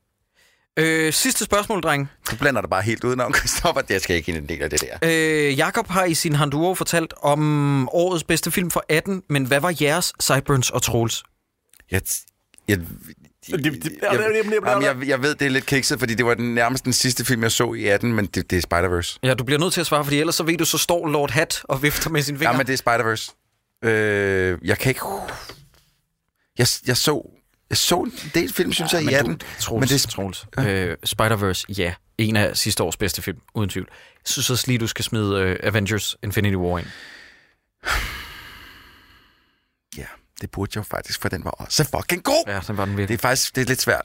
Øh, 0.76 1.12
sidste 1.12 1.44
spørgsmål, 1.44 1.80
dreng. 1.82 2.09
Du 2.30 2.36
blander 2.36 2.61
dig 2.61 2.70
bare 2.70 2.82
helt 2.82 3.05
udenom, 3.05 3.34
Christoffer. 3.38 3.80
Det 3.82 4.03
skal 4.03 4.16
ikke 4.16 4.28
ind 4.32 4.38
en 4.38 4.49
del 4.49 4.62
af 4.62 4.70
det 4.70 4.80
der. 4.80 4.99
Øh, 5.03 5.59
Jakob 5.59 5.88
har 5.88 6.05
i 6.05 6.14
sin 6.14 6.34
Handuo 6.34 6.74
fortalt 6.74 7.14
om 7.22 7.88
årets 7.92 8.24
bedste 8.24 8.51
film 8.51 8.70
for 8.70 8.84
18, 8.88 9.22
men 9.28 9.44
hvad 9.46 9.61
var 9.61 9.76
jeres 9.80 10.12
Sideburns 10.20 10.70
og 10.70 10.82
Trolls? 10.82 11.22
Jeg, 11.90 12.01
jeg, 12.68 12.78
Det- 13.57 13.64
det- 13.64 13.92
jeg, 14.03 14.44
jamen, 14.66 14.82
jeg, 14.82 15.09
jeg 15.09 15.22
ved, 15.22 15.34
det 15.34 15.46
er 15.46 15.51
lidt 15.51 15.66
kikset, 15.66 15.99
fordi 15.99 16.14
det 16.14 16.26
var 16.26 16.34
den, 16.34 16.55
nærmest 16.55 16.84
den 16.84 16.92
sidste 16.92 17.24
film, 17.24 17.42
jeg 17.42 17.53
så 17.53 17.72
i 17.72 17.86
18, 17.86 18.12
men 18.12 18.26
det, 18.26 18.51
det 18.51 18.64
er 18.64 18.76
Spider-Verse. 18.76 19.18
Ja, 19.22 19.34
du 19.34 19.44
bliver 19.44 19.59
nødt 19.59 19.72
til 19.72 19.80
at 19.80 19.86
svare, 19.86 20.05
fordi 20.05 20.20
ellers 20.20 20.34
så 20.34 20.42
ved 20.42 20.59
du, 20.59 20.64
så 20.64 20.78
står 20.78 21.09
Lord 21.09 21.30
Hat 21.30 21.61
og 21.64 21.82
vifter 21.82 22.11
med 22.11 22.22
sin 22.22 22.38
finger. 22.38 22.51
Ja, 22.51 22.57
men 22.57 22.66
det 22.66 22.80
er 22.86 22.90
Spider-Verse. 22.90 23.34
Øh, 23.88 24.59
jeg 24.64 24.78
kan 24.78 24.90
ikke... 24.90 25.01
Jeg, 26.59 26.66
jeg 26.86 26.96
så... 26.96 27.30
Jeg 27.70 27.78
så 27.78 27.96
en 28.01 28.12
del 28.34 28.53
film, 28.53 28.72
synes 28.72 28.92
jeg, 28.92 29.03
i 29.03 29.12
18. 29.14 29.40
Troels, 29.61 29.80
men 29.80 29.88
det, 29.99 30.03
Troels. 30.11 30.46
Øh, 30.59 30.96
Spider-Verse, 31.07 31.64
ja. 31.78 31.94
En 32.18 32.36
af 32.36 32.57
sidste 32.57 32.82
års 32.82 32.96
bedste 32.96 33.22
film, 33.22 33.38
uden 33.55 33.70
tvivl. 33.70 33.86
Jeg 33.90 34.20
synes 34.30 34.51
også 34.51 34.64
lige, 34.66 34.78
du 34.78 34.86
skal 34.86 35.05
smide 35.05 35.40
øh, 35.40 35.57
Avengers 35.62 36.16
Infinity 36.22 36.55
War 36.57 36.78
ind. 36.78 36.86
Det 40.41 40.51
burde 40.51 40.70
jeg 40.74 40.76
jo 40.76 40.82
faktisk, 40.91 41.22
for 41.22 41.28
den 41.28 41.45
var 41.45 41.51
også 41.51 41.84
fucking 41.97 42.22
god. 42.24 42.45
Ja, 42.47 42.61
den 42.66 42.76
var 42.76 42.84
den 42.84 42.93
Det 42.93 42.99
virkelig. 42.99 43.16
er 43.16 43.20
faktisk 43.20 43.57
det 43.57 43.62
er 43.62 43.66
lidt 43.66 43.80
svært. 43.80 44.03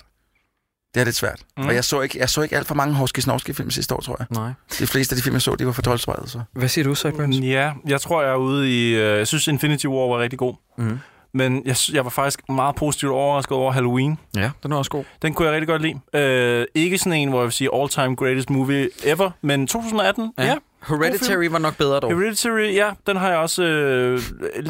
Det 0.93 1.01
er 1.01 1.05
lidt 1.05 1.15
svært. 1.15 1.41
Mm. 1.57 1.65
Og 1.67 1.75
jeg 1.75 1.83
så 1.83 2.01
ikke, 2.01 2.19
jeg 2.19 2.29
så 2.29 2.41
ikke 2.41 2.55
alt 2.57 2.67
for 2.67 2.75
mange 2.75 2.93
Horski 2.93 3.21
Snovski 3.21 3.53
film 3.53 3.71
sidste 3.71 3.95
år, 3.95 3.99
tror 4.01 4.15
jeg. 4.19 4.27
Nej. 4.29 4.51
De 4.79 4.87
fleste 4.87 5.13
af 5.13 5.17
de 5.17 5.23
film, 5.23 5.33
jeg 5.35 5.41
så, 5.41 5.55
de 5.55 5.65
var 5.65 5.71
for 5.71 5.81
12 5.81 5.99
så. 5.99 6.41
Hvad 6.53 6.67
siger 6.69 6.85
du, 6.85 6.95
Sideburns? 6.95 7.39
Ja, 7.39 7.71
jeg 7.87 8.01
tror, 8.01 8.21
jeg 8.21 8.31
er 8.31 8.35
ude 8.35 8.69
i... 8.71 8.93
Øh, 8.95 9.17
jeg 9.17 9.27
synes, 9.27 9.47
Infinity 9.47 9.85
War 9.85 10.07
var 10.07 10.19
rigtig 10.19 10.39
god. 10.39 10.53
Mhm. 10.77 10.99
Men 11.33 11.61
jeg, 11.65 11.75
jeg 11.93 12.03
var 12.03 12.09
faktisk 12.09 12.49
meget 12.49 12.75
positivt 12.75 13.11
overrasket 13.11 13.51
over 13.57 13.71
Halloween. 13.71 14.17
Ja, 14.35 14.51
den 14.63 14.71
er 14.71 14.75
også 14.77 14.91
god. 14.91 15.03
Den 15.21 15.33
kunne 15.33 15.45
jeg 15.47 15.53
rigtig 15.53 15.67
godt 15.67 15.81
lide. 15.81 15.99
Øh, 16.21 16.65
ikke 16.75 16.97
sådan 16.97 17.13
en, 17.13 17.29
hvor 17.29 17.39
jeg 17.39 17.43
vil 17.45 17.51
sige 17.51 17.69
all-time 17.75 18.15
greatest 18.15 18.49
movie 18.49 18.89
ever, 19.03 19.31
men 19.41 19.67
2018, 19.67 20.33
Ja. 20.37 20.43
ja, 20.43 20.49
ja 20.49 20.55
Hereditary 20.87 21.45
var 21.45 21.59
nok 21.59 21.77
bedre 21.77 21.99
dog. 21.99 22.19
Hereditary, 22.19 22.73
ja, 22.73 22.91
den 23.07 23.17
har 23.17 23.29
jeg 23.29 23.37
også 23.37 23.63
øh, 23.63 24.21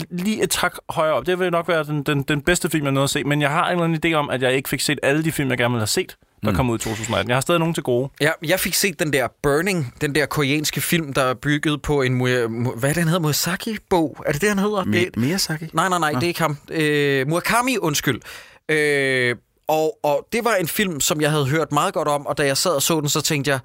lige 0.09 0.43
et 0.43 0.49
tak 0.49 0.75
højere 0.89 1.13
op. 1.13 1.25
Det 1.25 1.39
vil 1.39 1.51
nok 1.51 1.67
være 1.67 1.83
den, 1.83 2.03
den, 2.03 2.23
den 2.23 2.41
bedste 2.41 2.69
film, 2.69 2.83
jeg 2.85 2.91
nåede 2.91 3.03
at 3.03 3.09
se. 3.09 3.23
Men 3.23 3.41
jeg 3.41 3.49
har 3.49 3.65
en 3.65 3.71
eller 3.71 3.83
anden 3.83 4.13
idé 4.13 4.15
om, 4.15 4.29
at 4.29 4.41
jeg 4.41 4.53
ikke 4.53 4.69
fik 4.69 4.81
set 4.81 4.99
alle 5.03 5.23
de 5.23 5.31
film, 5.31 5.49
jeg 5.49 5.57
gerne 5.57 5.71
ville 5.71 5.81
have 5.81 5.87
set, 5.87 6.15
der 6.43 6.49
mm. 6.51 6.55
kom 6.55 6.69
ud 6.69 6.79
i 6.79 6.81
2018. 6.81 7.29
Jeg 7.29 7.35
har 7.35 7.41
stadig 7.41 7.59
nogen 7.59 7.73
til 7.73 7.83
gode. 7.83 8.09
Ja, 8.21 8.31
jeg 8.45 8.59
fik 8.59 8.73
set 8.73 8.99
den 8.99 9.13
der 9.13 9.27
Burning, 9.43 9.93
den 10.01 10.15
der 10.15 10.25
koreanske 10.25 10.81
film, 10.81 11.13
der 11.13 11.23
er 11.23 11.33
bygget 11.33 11.81
på 11.81 12.01
en, 12.01 12.19
hvad 12.19 12.89
er 12.89 12.93
det, 12.93 12.95
han 12.95 13.07
hedder, 13.07 13.19
Murasaki-bog? 13.19 14.23
Er 14.25 14.31
det 14.31 14.41
det, 14.41 14.49
han 14.49 14.59
hedder? 14.59 14.83
Mi- 14.83 14.91
det, 14.91 15.17
Miyazaki? 15.17 15.65
nej, 15.73 15.89
nej, 15.89 15.99
nej, 15.99 16.11
det 16.11 16.23
er 16.23 16.27
ikke 16.27 16.41
ham. 16.41 16.57
Øh, 16.71 17.27
Murakami, 17.27 17.77
undskyld. 17.77 18.21
Øh, 18.69 19.35
og, 19.67 19.99
og 20.03 20.27
det 20.31 20.45
var 20.45 20.55
en 20.55 20.67
film, 20.67 20.99
som 20.99 21.21
jeg 21.21 21.31
havde 21.31 21.45
hørt 21.45 21.71
meget 21.71 21.93
godt 21.93 22.07
om, 22.07 22.27
og 22.27 22.37
da 22.37 22.45
jeg 22.45 22.57
sad 22.57 22.71
og 22.71 22.81
så 22.81 22.99
den, 22.99 23.09
så 23.09 23.21
tænkte 23.21 23.51
jeg, 23.51 23.59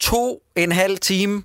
to 0.00 0.42
en 0.56 0.72
halv 0.72 0.98
time, 0.98 1.42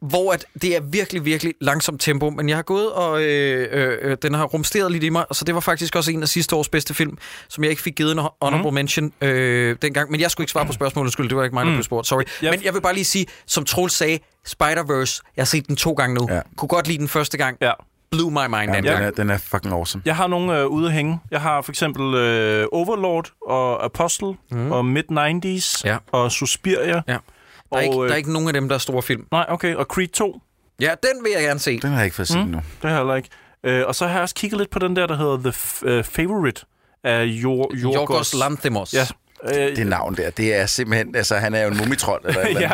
hvor 0.00 0.32
at 0.32 0.44
det 0.62 0.76
er 0.76 0.80
virkelig, 0.80 1.24
virkelig 1.24 1.54
langsomt 1.60 2.00
tempo, 2.00 2.30
men 2.30 2.48
jeg 2.48 2.56
har 2.56 2.62
gået, 2.62 2.92
og 2.92 3.22
øh, 3.22 3.68
øh, 3.72 3.98
øh, 4.02 4.16
den 4.22 4.34
har 4.34 4.44
rumsteret 4.44 4.92
lidt 4.92 5.04
i 5.04 5.08
mig, 5.08 5.24
så 5.32 5.44
det 5.44 5.54
var 5.54 5.60
faktisk 5.60 5.96
også 5.96 6.10
en 6.12 6.22
af 6.22 6.28
sidste 6.28 6.56
års 6.56 6.68
bedste 6.68 6.94
film, 6.94 7.18
som 7.48 7.64
jeg 7.64 7.70
ikke 7.70 7.82
fik 7.82 7.94
givet 7.94 8.12
en 8.12 8.18
honorable 8.42 8.70
mm. 8.70 8.74
mention 8.74 9.12
øh, 9.20 9.76
dengang, 9.82 10.10
men 10.10 10.20
jeg 10.20 10.30
skulle 10.30 10.44
ikke 10.44 10.52
svare 10.52 10.66
på 10.66 10.72
spørgsmålet, 10.72 11.12
skyld, 11.12 11.28
det 11.28 11.36
var 11.36 11.44
ikke 11.44 11.54
mig, 11.54 11.66
der 11.66 11.72
blev 11.72 11.82
spurgt, 11.84 12.06
sorry. 12.06 12.22
Jeg- 12.42 12.50
Men 12.50 12.64
jeg 12.64 12.74
vil 12.74 12.80
bare 12.80 12.94
lige 12.94 13.04
sige, 13.04 13.26
som 13.46 13.64
Troels 13.64 13.92
sagde, 13.92 14.18
Spider-Verse, 14.48 15.20
jeg 15.36 15.42
har 15.42 15.44
set 15.44 15.66
den 15.66 15.76
to 15.76 15.92
gange 15.92 16.14
nu, 16.14 16.26
Ja. 16.30 16.40
kunne 16.56 16.68
godt 16.68 16.86
lide 16.88 16.98
den 16.98 17.08
første 17.08 17.38
gang, 17.38 17.56
Ja. 17.60 17.72
blew 18.10 18.30
my 18.30 18.46
mind 18.48 18.52
Ja, 18.74 18.76
den 18.80 18.86
er, 18.86 19.10
den 19.10 19.30
er 19.30 19.38
fucking 19.38 19.72
awesome. 19.74 20.02
Jeg 20.06 20.16
har 20.16 20.26
nogle 20.26 20.58
øh, 20.60 20.66
ude 20.66 20.86
at 20.86 20.92
hænge. 20.92 21.18
Jeg 21.30 21.40
har 21.40 21.62
for 21.62 21.72
eksempel 21.72 22.14
øh, 22.14 22.66
Overlord 22.72 23.30
og 23.46 23.84
Apostle 23.84 24.34
mm. 24.50 24.72
og 24.72 24.84
Mid-90s 24.84 25.82
Ja. 25.84 25.96
og 26.12 26.32
Suspiria. 26.32 27.02
Ja. 27.08 27.16
Der 27.76 27.82
er, 27.82 27.88
Og, 27.88 27.92
ikke, 27.94 28.02
øh, 28.02 28.08
der 28.08 28.12
er 28.12 28.16
ikke 28.16 28.32
nogen 28.32 28.48
af 28.48 28.52
dem, 28.54 28.68
der 28.68 28.74
er 28.74 28.78
store 28.78 29.02
film. 29.02 29.26
Nej, 29.32 29.46
okay. 29.48 29.74
Og 29.74 29.84
Creed 29.84 30.08
2. 30.08 30.40
Ja, 30.80 30.94
den 31.02 31.24
vil 31.24 31.32
jeg 31.34 31.42
gerne 31.42 31.60
se. 31.60 31.78
Den 31.80 31.90
har 31.90 31.96
jeg 31.96 32.04
ikke 32.04 32.16
fået 32.16 32.28
set 32.28 32.38
mm. 32.46 32.50
nu. 32.50 32.56
Det 32.58 32.64
har 32.82 32.88
jeg 32.88 32.98
heller 32.98 33.14
ikke. 33.14 33.28
Øh, 33.64 33.86
og 33.86 33.94
så 33.94 34.06
har 34.06 34.12
jeg 34.14 34.22
også 34.22 34.34
kigget 34.34 34.58
lidt 34.58 34.70
på 34.70 34.78
den 34.78 34.96
der, 34.96 35.06
der 35.06 35.16
hedder 35.16 35.36
The 35.36 35.50
F- 35.50 35.88
øh, 35.88 36.04
Favorite 36.04 36.60
af 37.04 37.24
Jor- 37.24 37.76
Jorgos. 37.76 37.82
Jorgos 37.82 38.34
Lanthimos. 38.34 38.94
Ja. 38.94 39.06
Øh, 39.44 39.76
Det 39.76 39.86
navn 39.86 40.14
der, 40.16 40.30
det 40.30 40.54
er 40.54 40.66
simpelthen... 40.66 41.16
Altså, 41.16 41.36
han 41.36 41.54
er 41.54 41.62
jo 41.62 41.68
en 41.70 41.76
mumitrol 41.76 42.20
eller 42.24 42.40
eller 42.40 42.60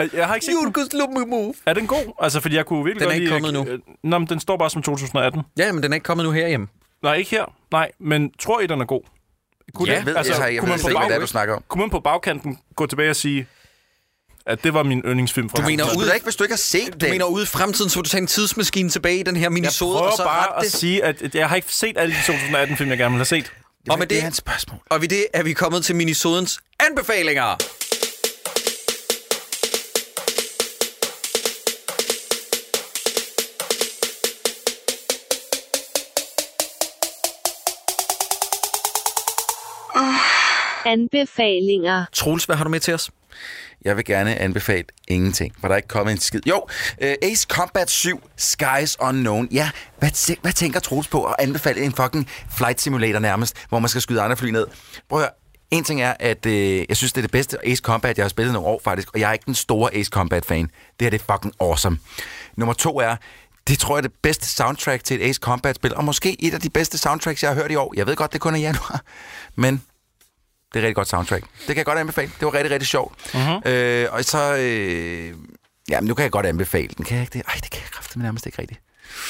ja. 0.00 0.06
Jeg 0.12 0.26
har 0.26 0.34
ikke 0.34 0.46
set. 0.46 0.52
Jorgos 0.52 0.92
Lumumove. 0.92 1.54
Er 1.66 1.72
den 1.74 1.86
god? 1.86 2.14
Altså, 2.20 2.40
fordi 2.40 2.56
jeg 2.56 2.66
kunne 2.66 2.84
virkelig 2.84 3.00
Den 3.08 3.10
er 3.10 3.20
ikke 3.20 3.28
kommet 3.32 3.52
nu. 3.52 3.64
øh, 3.66 3.78
Nå, 4.04 4.18
men 4.18 4.28
den 4.28 4.40
står 4.40 4.56
bare 4.56 4.70
som 4.70 4.82
2018. 4.82 5.42
Ja, 5.58 5.72
men 5.72 5.82
den 5.82 5.92
er 5.92 5.94
ikke 5.94 6.04
kommet 6.04 6.24
nu 6.26 6.32
herhjemme. 6.32 6.66
Nej, 7.02 7.14
ikke 7.14 7.30
her. 7.30 7.54
Nej, 7.72 7.90
men 8.00 8.30
tror 8.38 8.60
I, 8.60 8.66
den 8.66 8.80
er 8.80 8.84
god? 8.84 9.00
Kunne 9.74 9.88
Ja, 9.88 9.92
det- 9.94 9.98
Jeg 9.98 10.06
ved, 10.06 10.16
altså, 10.16 10.32
jeg, 10.44 10.52
jeg 10.54 10.60
kunne, 10.60 10.66
ved 10.66 10.72
man 10.72 10.78
slet 10.78 10.90
ikke, 10.90 10.98
hvad 11.00 11.08
det 11.08 11.16
er, 11.16 11.20
du 11.20 11.26
snakker 11.26 11.54
om. 11.54 11.62
kunne 11.68 11.80
man 11.80 11.90
på 11.90 12.00
bagkanten 12.00 12.58
gå 12.76 12.86
tilbage 12.86 13.10
og 13.10 13.16
sige, 13.16 13.46
at 14.48 14.64
det 14.64 14.74
var 14.74 14.82
min 14.82 15.02
yndlingsfilm 15.04 15.48
for 15.50 15.56
Du 15.56 15.62
mener 15.62 15.84
ud- 15.96 16.10
ikke, 16.14 16.24
hvis 16.24 16.36
du 16.36 16.44
ikke 16.44 16.52
har 16.52 16.56
set 16.58 16.86
Du 16.92 16.98
den. 17.00 17.10
mener 17.10 17.24
ude 17.24 17.42
i 17.42 17.46
fremtiden, 17.46 17.90
så 17.90 17.98
vil 17.98 18.04
du 18.04 18.08
tage 18.10 18.20
en 18.20 18.26
tidsmaskine 18.26 18.90
tilbage 18.90 19.20
i 19.20 19.22
den 19.22 19.36
her 19.36 19.42
jeg 19.42 19.52
minisode, 19.52 19.92
prøver 19.96 20.10
og 20.10 20.16
så 20.16 20.24
bare 20.24 20.56
at 20.58 20.62
det. 20.64 20.72
sige, 20.72 21.04
at 21.04 21.34
jeg 21.34 21.48
har 21.48 21.56
ikke 21.56 21.68
set 21.74 21.98
alle 21.98 22.14
de 22.14 22.20
2018-film, 22.20 22.90
jeg 22.90 22.98
gerne 22.98 23.10
vil 23.12 23.18
have 23.18 23.24
set. 23.24 23.44
Det, 23.44 23.92
Og 23.92 23.98
med 23.98 24.06
det 24.06 24.14
er 24.14 24.16
det- 24.16 24.22
hans 24.22 24.36
spørgsmål. 24.36 24.78
Og 24.90 25.00
ved 25.00 25.08
det 25.08 25.26
er 25.34 25.42
vi 25.42 25.52
kommet 25.52 25.84
til 25.84 25.96
minisodens 25.96 26.60
anbefalinger. 26.80 27.56
Anbefalinger. 40.86 42.04
Troels, 42.12 42.44
hvad 42.44 42.56
har 42.56 42.64
du 42.64 42.70
med 42.70 42.80
til 42.80 42.94
os? 42.94 43.10
Jeg 43.84 43.96
vil 43.96 44.04
gerne 44.04 44.34
anbefale 44.38 44.84
ingenting, 45.08 45.54
for 45.60 45.68
der 45.68 45.72
er 45.74 45.76
ikke 45.76 45.88
kommet 45.88 46.12
en 46.12 46.18
skid. 46.20 46.40
Jo, 46.46 46.58
uh, 47.02 47.08
Ace 47.22 47.46
Combat 47.50 47.90
7, 47.90 48.22
Skies 48.36 48.96
Unknown. 49.00 49.48
Ja, 49.52 49.70
hvad, 49.98 50.10
tæ- 50.12 50.40
hvad 50.42 50.52
tænker 50.52 50.80
Troels 50.80 51.08
på 51.08 51.24
at 51.24 51.34
anbefale 51.38 51.80
en 51.80 51.92
fucking 51.92 52.28
flight 52.56 52.80
simulator 52.80 53.18
nærmest, 53.18 53.56
hvor 53.68 53.78
man 53.78 53.88
skal 53.88 54.02
skyde 54.02 54.20
andre 54.20 54.36
fly 54.36 54.50
ned? 54.50 54.66
Prøv 55.08 55.18
at 55.18 55.22
høre. 55.22 55.30
En 55.70 55.84
ting 55.84 56.02
er, 56.02 56.14
at 56.20 56.46
øh, 56.46 56.84
jeg 56.88 56.96
synes, 56.96 57.12
det 57.12 57.18
er 57.20 57.22
det 57.22 57.30
bedste 57.30 57.66
Ace 57.66 57.80
Combat, 57.80 58.18
jeg 58.18 58.24
har 58.24 58.28
spillet 58.28 58.52
nogle 58.52 58.68
år 58.68 58.80
faktisk, 58.84 59.08
og 59.14 59.20
jeg 59.20 59.28
er 59.28 59.32
ikke 59.32 59.46
den 59.46 59.54
store 59.54 59.94
Ace 59.94 60.08
Combat-fan. 60.08 60.64
Det 60.64 60.72
her 61.00 61.10
det 61.10 61.20
er 61.28 61.32
fucking 61.34 61.54
awesome. 61.60 61.98
Nummer 62.56 62.72
to 62.72 63.00
er, 63.00 63.16
det 63.68 63.78
tror 63.78 63.94
jeg 63.96 63.98
er 63.98 64.08
det 64.08 64.12
bedste 64.22 64.46
soundtrack 64.46 65.04
til 65.04 65.20
et 65.22 65.28
Ace 65.28 65.38
Combat-spil, 65.42 65.94
og 65.94 66.04
måske 66.04 66.36
et 66.44 66.54
af 66.54 66.60
de 66.60 66.70
bedste 66.70 66.98
soundtracks, 66.98 67.42
jeg 67.42 67.50
har 67.50 67.54
hørt 67.54 67.70
i 67.70 67.74
år. 67.74 67.92
Jeg 67.96 68.06
ved 68.06 68.16
godt, 68.16 68.32
det 68.32 68.40
kun 68.40 68.54
er 68.54 68.58
januar, 68.58 69.00
men 69.54 69.82
det 70.72 70.76
er 70.76 70.78
et 70.78 70.82
rigtig 70.84 70.94
godt 70.96 71.08
soundtrack. 71.08 71.44
Det 71.58 71.66
kan 71.66 71.76
jeg 71.76 71.84
godt 71.84 71.98
anbefale. 71.98 72.30
Det 72.40 72.46
var 72.46 72.54
rigtig, 72.54 72.70
rigtig 72.70 72.86
sjovt. 72.88 73.14
Uh-huh. 73.34 73.68
Øh, 73.70 74.06
og 74.12 74.24
så... 74.24 74.56
Øh, 74.56 75.34
jamen, 75.90 76.08
nu 76.08 76.14
kan 76.14 76.22
jeg 76.22 76.30
godt 76.30 76.46
anbefale 76.46 76.88
den. 76.96 77.04
Kan 77.04 77.16
jeg 77.16 77.22
ikke 77.22 77.32
det? 77.38 77.42
Ej, 77.48 77.54
det 77.62 77.70
kan 77.70 77.80
jeg 77.82 77.90
kraftedeme 77.90 78.22
nærmest 78.22 78.46
ikke 78.46 78.58
rigtigt. 78.60 78.80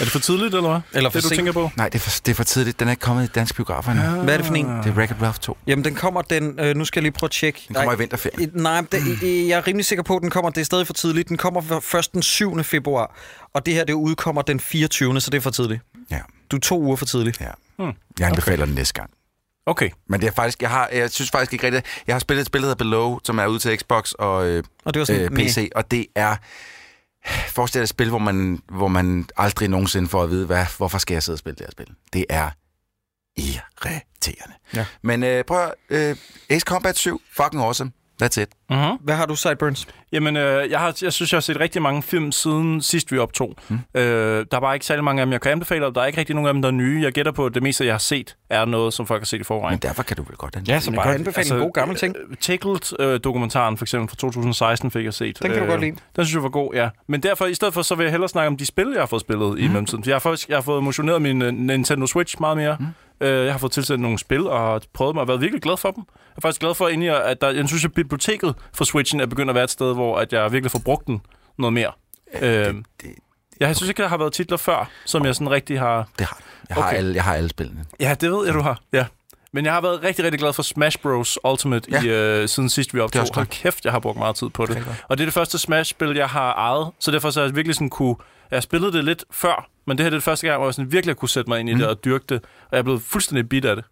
Er 0.01 0.05
det 0.05 0.13
for 0.13 0.19
tidligt, 0.19 0.55
eller 0.55 0.71
hvad? 0.71 0.81
Eller 0.93 1.11
for 1.11 1.19
det, 1.19 1.23
du 1.23 1.29
sent. 1.29 1.37
tænker 1.39 1.53
på? 1.53 1.71
Nej, 1.77 1.89
det 1.89 1.95
er 1.95 2.03
for, 2.03 2.21
det 2.27 2.31
er 2.33 2.35
for 2.35 2.45
tidligt. 2.45 2.81
Den 2.81 2.89
er 2.89 2.93
ikke 2.93 3.01
kommet 3.01 3.25
i 3.25 3.27
dansk 3.27 3.57
biografer 3.57 3.93
endnu. 3.93 4.23
Hvad 4.23 4.35
er 4.35 4.39
det 4.39 4.47
for 4.47 4.55
en? 4.55 4.67
Det 4.67 4.87
er 4.87 4.91
Wreck-It 4.93 5.23
Ralph 5.23 5.39
2. 5.39 5.57
Jamen, 5.67 5.85
den 5.85 5.95
kommer 5.95 6.23
den... 6.23 6.61
Øh, 6.61 6.77
nu 6.77 6.85
skal 6.85 7.01
jeg 7.01 7.03
lige 7.03 7.13
prøve 7.13 7.27
at 7.29 7.31
tjekke. 7.31 7.65
Den 7.69 7.75
kommer 7.75 7.91
Nej, 7.91 7.95
i 7.97 7.99
vinterferien. 7.99 8.51
Nej, 8.55 8.81
det, 8.93 9.49
jeg 9.49 9.57
er 9.59 9.67
rimelig 9.67 9.85
sikker 9.87 10.03
på, 10.03 10.17
at 10.17 10.23
den 10.23 10.31
kommer. 10.31 10.51
Det 10.51 10.61
er 10.61 10.65
stadig 10.65 10.87
for 10.87 10.95
tidligt. 10.95 11.29
Den 11.29 11.37
kommer 11.37 11.81
først 11.83 12.13
den 12.13 12.23
7. 12.23 12.65
februar. 12.65 13.17
Og 13.55 13.67
det 13.67 13.75
her, 13.75 13.85
det 13.85 13.93
udkommer 13.93 14.43
den 14.43 14.61
24. 14.61 15.21
Så 15.21 15.31
det 15.31 15.37
er 15.39 15.43
for 15.43 15.51
tidligt. 15.51 15.81
Ja, 16.11 16.19
Du 16.51 16.57
er 16.57 16.61
to 16.61 16.81
uger 16.83 16.97
for 16.97 17.07
tidligt. 17.07 17.41
ja. 17.41 17.51
Hmm. 17.79 17.93
Jeg 18.19 18.29
anbefaler 18.29 18.65
den 18.65 18.75
næste 18.75 18.95
gang. 18.95 19.11
Okay. 19.69 19.91
Men 20.07 20.21
det 20.21 20.27
er 20.27 20.33
faktisk, 20.33 20.63
jeg, 20.63 20.71
har, 20.71 20.89
jeg 20.93 21.11
synes 21.11 21.31
faktisk 21.31 21.53
ikke 21.53 21.67
rigtigt, 21.67 21.87
jeg 22.07 22.15
har 22.15 22.21
spillet 22.21 22.41
et 22.41 22.47
spil, 22.47 22.61
der 22.61 22.67
hedder 22.67 22.85
Below, 22.85 23.19
som 23.25 23.39
er 23.39 23.47
ude 23.47 23.59
til 23.59 23.79
Xbox 23.79 24.13
og 24.13 24.47
øh, 24.47 24.65
Og 24.85 24.95
det 24.95 25.01
var 25.01 25.07
sådan, 25.07 25.23
øh, 25.23 25.31
PC, 25.31 25.71
og 25.75 25.91
det 25.91 26.07
er, 26.15 26.37
forestil 27.49 27.79
dig 27.79 27.83
et 27.83 27.89
spil, 27.89 28.09
hvor 28.09 28.19
man, 28.19 28.63
hvor 28.69 28.89
man 28.89 29.29
aldrig 29.37 29.69
nogensinde 29.69 30.09
får 30.09 30.23
at 30.23 30.31
vide, 30.31 30.47
hvad, 30.47 30.67
hvorfor 30.77 30.99
skal 30.99 31.15
jeg 31.15 31.23
sidde 31.23 31.35
og 31.35 31.39
spille 31.39 31.57
det 31.57 31.67
her 31.67 31.71
spil. 31.71 31.87
Det 32.13 32.25
er 32.29 32.51
irriterende. 33.37 34.55
Ja. 34.75 34.87
Men 35.03 35.23
øh, 35.23 35.45
prøv 35.45 35.65
at, 35.65 35.75
øh, 35.91 36.17
Ace 36.51 36.65
Combat 36.65 36.97
7, 36.97 37.23
fucking 37.37 37.63
awesome. 37.63 37.91
That's 38.23 38.43
it. 38.43 38.49
Uh-huh. 38.73 39.05
Hvad 39.05 39.15
har 39.15 39.27
du, 39.27 39.35
Sideburns? 39.35 39.89
Jamen, 40.13 40.37
øh, 40.37 40.71
jeg, 40.71 40.81
har, 40.81 40.99
jeg 41.03 41.13
synes, 41.13 41.33
jeg 41.33 41.37
har 41.37 41.41
set 41.41 41.61
rigtig 41.61 41.83
mange 41.83 42.03
film 42.03 42.33
siden 42.33 42.83
sidst 42.83 43.13
vi 43.13 43.19
optog. 43.19 43.55
Mm. 43.69 43.79
Øh, 43.95 44.03
der 44.51 44.57
er 44.57 44.61
bare 44.61 44.75
ikke 44.75 44.87
særlig 44.87 45.05
mange 45.05 45.21
af 45.23 45.27
dem, 45.27 45.33
jeg 45.33 45.41
kan 45.41 45.53
anbefale, 45.53 45.87
og 45.87 45.95
der 45.95 46.01
er 46.01 46.07
ikke 46.07 46.19
rigtig 46.19 46.35
nogen 46.35 46.49
af 46.49 46.55
dem, 46.55 46.63
der 46.63 46.69
er 46.69 46.73
nye. 46.73 47.03
Jeg 47.03 47.13
gætter 47.13 47.33
på, 47.33 47.47
at 47.47 47.55
det 47.55 47.63
meste, 47.63 47.85
jeg 47.85 47.95
har 47.95 47.99
set, 47.99 48.37
er 48.51 48.65
noget, 48.65 48.95
som 48.95 49.07
folk 49.07 49.21
har 49.21 49.27
set 49.27 49.41
i 49.41 49.45
forvejen. 49.45 49.73
Men 49.73 49.79
derfor 49.79 50.03
kan 50.03 50.17
du 50.17 50.23
vel 50.23 50.37
godt 50.37 50.57
anbefale. 50.57 50.75
Ja, 50.75 50.81
så 50.81 50.93
bare 50.93 51.15
anbefale 51.15 51.55
en 51.55 51.61
god 51.61 51.73
gammel 51.73 51.97
ting. 51.97 52.17
Øh, 52.31 52.37
Tickled-dokumentaren, 52.37 53.77
for 53.77 53.85
eksempel 53.85 54.09
fra 54.09 54.17
2016, 54.17 54.91
fik 54.91 55.05
jeg 55.05 55.15
set. 55.15 55.43
Den 55.43 55.51
kan 55.51 55.63
du 55.63 55.67
godt 55.67 55.81
lide. 55.81 55.97
Den 56.17 56.25
synes 56.25 56.35
jeg 56.35 56.43
var 56.43 56.49
god, 56.49 56.75
ja. 56.75 56.89
Men 57.07 57.23
derfor, 57.23 57.47
i 57.47 57.55
stedet 57.55 57.75
for, 57.75 57.83
så 57.83 57.95
vil 57.95 58.05
jeg 58.05 58.11
hellere 58.11 58.29
snakke 58.29 58.47
om 58.47 58.57
de 58.57 58.67
spil, 58.67 58.89
jeg 58.93 59.03
har 59.03 59.07
fået 59.07 59.21
spillet 59.21 59.51
mm. 59.51 59.59
i 59.59 59.69
mellemtiden. 59.69 60.05
Jeg 60.07 60.15
har, 60.15 60.19
faktisk, 60.19 60.49
jeg 60.49 60.57
har 60.57 60.63
fået 60.63 60.83
motioneret 60.83 61.23
min 61.23 61.43
uh, 61.43 61.49
Nintendo 61.49 62.07
Switch 62.07 62.37
meget 62.41 62.57
mere. 62.57 62.77
Mm. 62.81 62.87
Uh, 63.21 63.29
jeg 63.29 63.53
har 63.53 63.59
fået 63.59 63.73
tilsendt 63.73 64.03
nogle 64.03 64.19
spil, 64.19 64.47
og 64.47 64.83
prøvet 64.95 65.15
mig 65.15 65.21
og 65.23 65.29
været 65.29 65.41
virkelig 65.41 65.63
glad 65.63 65.77
for 65.77 65.91
dem. 65.91 66.05
Jeg 66.09 66.33
er 66.37 66.41
faktisk 66.41 66.61
glad 66.61 66.75
for, 66.75 66.89
egentlig, 66.89 67.25
at 67.25 67.41
der, 67.41 67.51
jeg 67.51 67.69
synes, 67.69 67.85
at 67.85 67.93
biblioteket 67.93 68.55
for 68.75 68.85
Switchen 68.85 69.21
er 69.21 69.27
begyndt 69.27 69.51
at 69.51 69.55
være 69.55 69.65
et 69.65 69.71
sted, 69.71 69.95
hvor 69.95 70.19
at 70.19 70.33
jeg 70.33 70.53
virkelig 70.53 70.71
får 70.71 70.79
brugt 70.85 71.07
den 71.07 71.21
noget 71.59 71.73
mere. 71.73 71.93
Uh, 72.35 72.41
det, 72.43 72.85
det, 73.03 73.11
jeg 73.61 73.77
synes 73.77 73.89
ikke, 73.89 74.03
der 74.03 74.09
har 74.09 74.17
været 74.19 74.33
titler 74.33 74.57
før, 74.57 74.91
som 75.05 75.25
jeg 75.27 75.35
sådan 75.35 75.51
rigtig 75.51 75.79
har... 75.81 76.09
det 76.19 76.27
har 76.27 76.39
jeg. 76.69 76.77
Har 76.77 76.83
Okay. 76.89 76.97
alle, 76.97 77.15
jeg 77.15 77.25
har 77.25 77.35
alle 77.35 77.49
spillene. 77.49 77.85
Ja, 78.01 78.15
det 78.21 78.31
ved 78.31 78.47
jeg, 78.47 78.55
du 78.55 78.61
har. 78.61 78.81
Ja. 78.93 79.07
Men 79.53 79.65
jeg 79.65 79.73
har 79.75 79.81
været 79.81 80.03
rigtig, 80.03 80.25
rigtig 80.25 80.39
glad 80.41 80.53
for 80.53 80.63
Smash 80.63 80.99
Bros. 80.99 81.39
Ultimate 81.45 81.91
Ja. 81.91 82.03
i, 82.03 82.07
øh, 82.43 82.49
siden 82.49 82.69
sidst 82.71 82.95
vi 82.95 82.99
Det 82.99 83.05
optog. 83.05 83.27
Hold 83.35 83.47
kæft, 83.47 83.85
jeg 83.85 83.93
har 83.93 84.01
brugt 84.01 84.19
meget 84.19 84.37
tid 84.37 84.49
på 84.49 84.67
det. 84.67 84.77
Godt. 84.85 85.05
Og 85.09 85.19
det 85.19 85.25
er 85.25 85.27
det 85.27 85.35
første 85.35 85.59
Smash-spil, 85.59 86.17
jeg 86.17 86.29
har 86.29 86.53
ejet. 86.53 86.91
Så 86.99 87.11
derfor 87.11 87.31
så 87.31 87.41
har 87.41 87.47
jeg 87.47 87.57
virkelig 87.57 87.75
sådan 87.75 87.91
kunne... 87.91 88.17
Jeg 88.51 88.57
har 88.57 88.61
spillet 88.61 88.93
det 88.93 89.05
lidt 89.05 89.25
før, 89.31 89.69
men 89.87 89.99
det 89.99 90.05
her 90.05 90.11
det 90.11 90.15
er 90.15 90.19
det 90.19 90.25
første 90.25 90.47
gang, 90.47 90.59
hvor 90.59 90.67
jeg 90.67 90.75
sådan 90.75 90.93
virkelig 90.93 91.17
kunne 91.17 91.29
sætte 91.29 91.51
mig 91.51 91.61
ind 91.61 91.69
i 91.69 91.73
mm. 91.73 91.79
det 91.79 91.89
og 91.89 92.05
dyrke 92.05 92.25
det. 92.29 92.41
Og 92.43 92.69
jeg 92.73 92.79
er 92.79 92.83
blevet 92.83 93.03
fuldstændig 93.03 93.49
bit 93.49 93.65
af 93.65 93.77
det. 93.77 93.85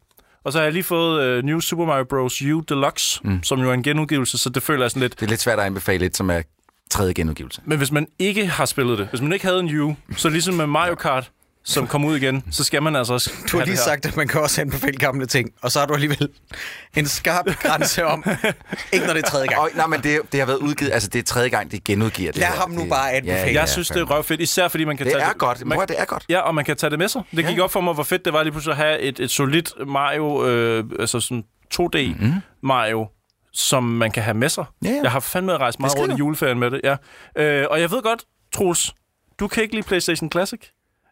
Og 0.45 0.53
så 0.53 0.59
har 0.59 0.65
jeg 0.65 0.73
lige 0.73 0.85
fået 0.85 1.39
uh, 1.39 1.45
New 1.45 1.61
Super 1.61 1.85
Mario 1.85 2.05
Bros. 2.05 2.43
U 2.43 2.61
Deluxe, 2.61 3.21
mm. 3.25 3.43
som 3.43 3.61
jo 3.61 3.71
er 3.71 3.75
en 3.75 3.83
genudgivelse, 3.83 4.39
så 4.39 4.51
det 4.51 4.63
føler 4.63 4.83
jeg 4.83 4.91
sådan 4.91 5.01
lidt... 5.01 5.21
Det 5.21 5.27
er 5.27 5.31
lidt 5.31 5.41
svært 5.41 5.59
at 5.59 5.65
anbefale 5.65 6.07
et, 6.07 6.17
som 6.17 6.31
er 6.31 6.43
tredje 6.91 7.13
genudgivelse. 7.13 7.63
Men 7.65 7.79
hvis 7.79 7.93
man 7.93 8.07
ikke 8.19 8.47
har 8.47 8.65
spillet 8.65 8.99
det, 8.99 9.07
hvis 9.07 9.21
man 9.21 9.33
ikke 9.33 9.47
havde 9.47 9.61
en 9.61 9.81
U, 9.81 9.95
så 10.17 10.29
ligesom 10.29 10.55
med 10.55 10.67
Mario 10.67 10.95
Kart, 10.95 11.31
som 11.69 11.87
kom 11.87 12.05
ud 12.05 12.17
igen, 12.17 12.45
så 12.51 12.65
skal 12.65 12.83
man 12.83 12.97
altså 12.97 13.13
også 13.15 13.31
Du 13.53 13.59
har 13.59 13.65
lige 13.65 13.73
det 13.77 13.83
sagt, 13.85 14.07
at 14.07 14.17
man 14.17 14.29
kan 14.29 14.41
også 14.41 14.61
anbefale 14.61 14.97
gamle 14.99 15.27
ting, 15.27 15.51
og 15.63 15.73
så 15.73 15.79
har 15.79 15.87
du 15.87 15.95
alligevel 15.95 16.29
en 16.97 17.07
skarp 17.07 17.47
grænse 17.47 18.05
om, 18.07 18.25
ikke 18.93 19.07
når 19.07 19.15
det 19.15 19.23
er 19.25 19.29
tredje 19.31 19.47
gang. 19.47 19.61
Og, 19.61 19.69
nej, 19.75 19.87
men 19.87 20.03
det, 20.03 20.21
det 20.33 20.41
har 20.41 20.47
været 20.47 20.59
udgivet, 20.59 20.93
altså 20.93 21.09
det 21.09 21.19
er 21.19 21.23
tredje 21.23 21.49
gang, 21.49 21.73
de 21.73 21.81
genudgiver 21.81 22.33
det 22.33 22.41
Lad 22.41 22.49
her. 22.49 22.55
ham 22.57 22.71
nu 22.71 22.81
Det- 22.81 22.89
bare 22.91 23.13
anbefale. 23.13 23.55
Jeg 23.61 23.69
synes, 23.69 23.89
det 23.89 23.97
er 24.01 24.05
røvfedt, 24.05 24.41
især 24.41 24.69
fordi 24.69 24.85
man 24.85 24.97
kan 24.97 25.07
Det 25.07 25.13
tage 25.13 25.25
er 25.25 25.33
godt. 25.33 25.67
Man, 25.67 25.77
Mor, 25.79 25.85
det 25.85 26.01
er 26.01 26.05
godt. 26.05 26.25
ja, 26.29 26.41
og 26.41 26.55
man 26.55 26.65
kan 26.65 26.77
tage 26.77 26.91
det 26.91 26.99
med 26.99 27.09
sig. 27.09 27.23
Det 27.37 27.47
gik 27.47 27.59
op 27.59 27.73
for 27.73 27.81
mig, 27.81 27.95
hvor 27.95 28.03
fedt 28.03 28.25
det 28.25 28.33
var 28.33 28.43
lige 28.43 28.53
pludselig 28.53 28.73
at 28.73 28.77
have 28.79 29.01
et, 29.01 29.21
et 29.21 29.31
solidt 29.31 29.73
Mario, 29.87 30.47
øh, 30.49 30.85
altså 31.01 31.21
sådan 31.21 31.45
2D 31.75 31.99
mm. 32.21 32.33
Mario, 32.63 33.07
som 33.53 33.85
man 33.85 34.11
kan 34.11 34.23
have 34.23 34.35
med 34.37 34.49
sig. 34.49 34.65
Ja, 34.85 34.91
ja. 34.91 35.01
Jeg 35.03 35.11
har 35.11 35.21
fandme 35.21 35.57
rejst 35.57 35.81
meget 35.81 35.99
rundt 35.99 36.15
i 36.15 36.17
juleferien 36.17 36.59
med 36.59 36.71
det. 36.71 36.81
Ja. 36.85 36.97
Øh, 37.43 37.67
og 37.71 37.81
jeg 37.81 37.91
ved 37.91 38.03
godt, 38.03 38.25
Troels, 38.55 38.95
du 39.41 39.49
kan 39.49 39.63
ikke 39.63 39.75
lide 39.75 39.87
PlayStation 39.87 40.31
Classic. 40.33 40.61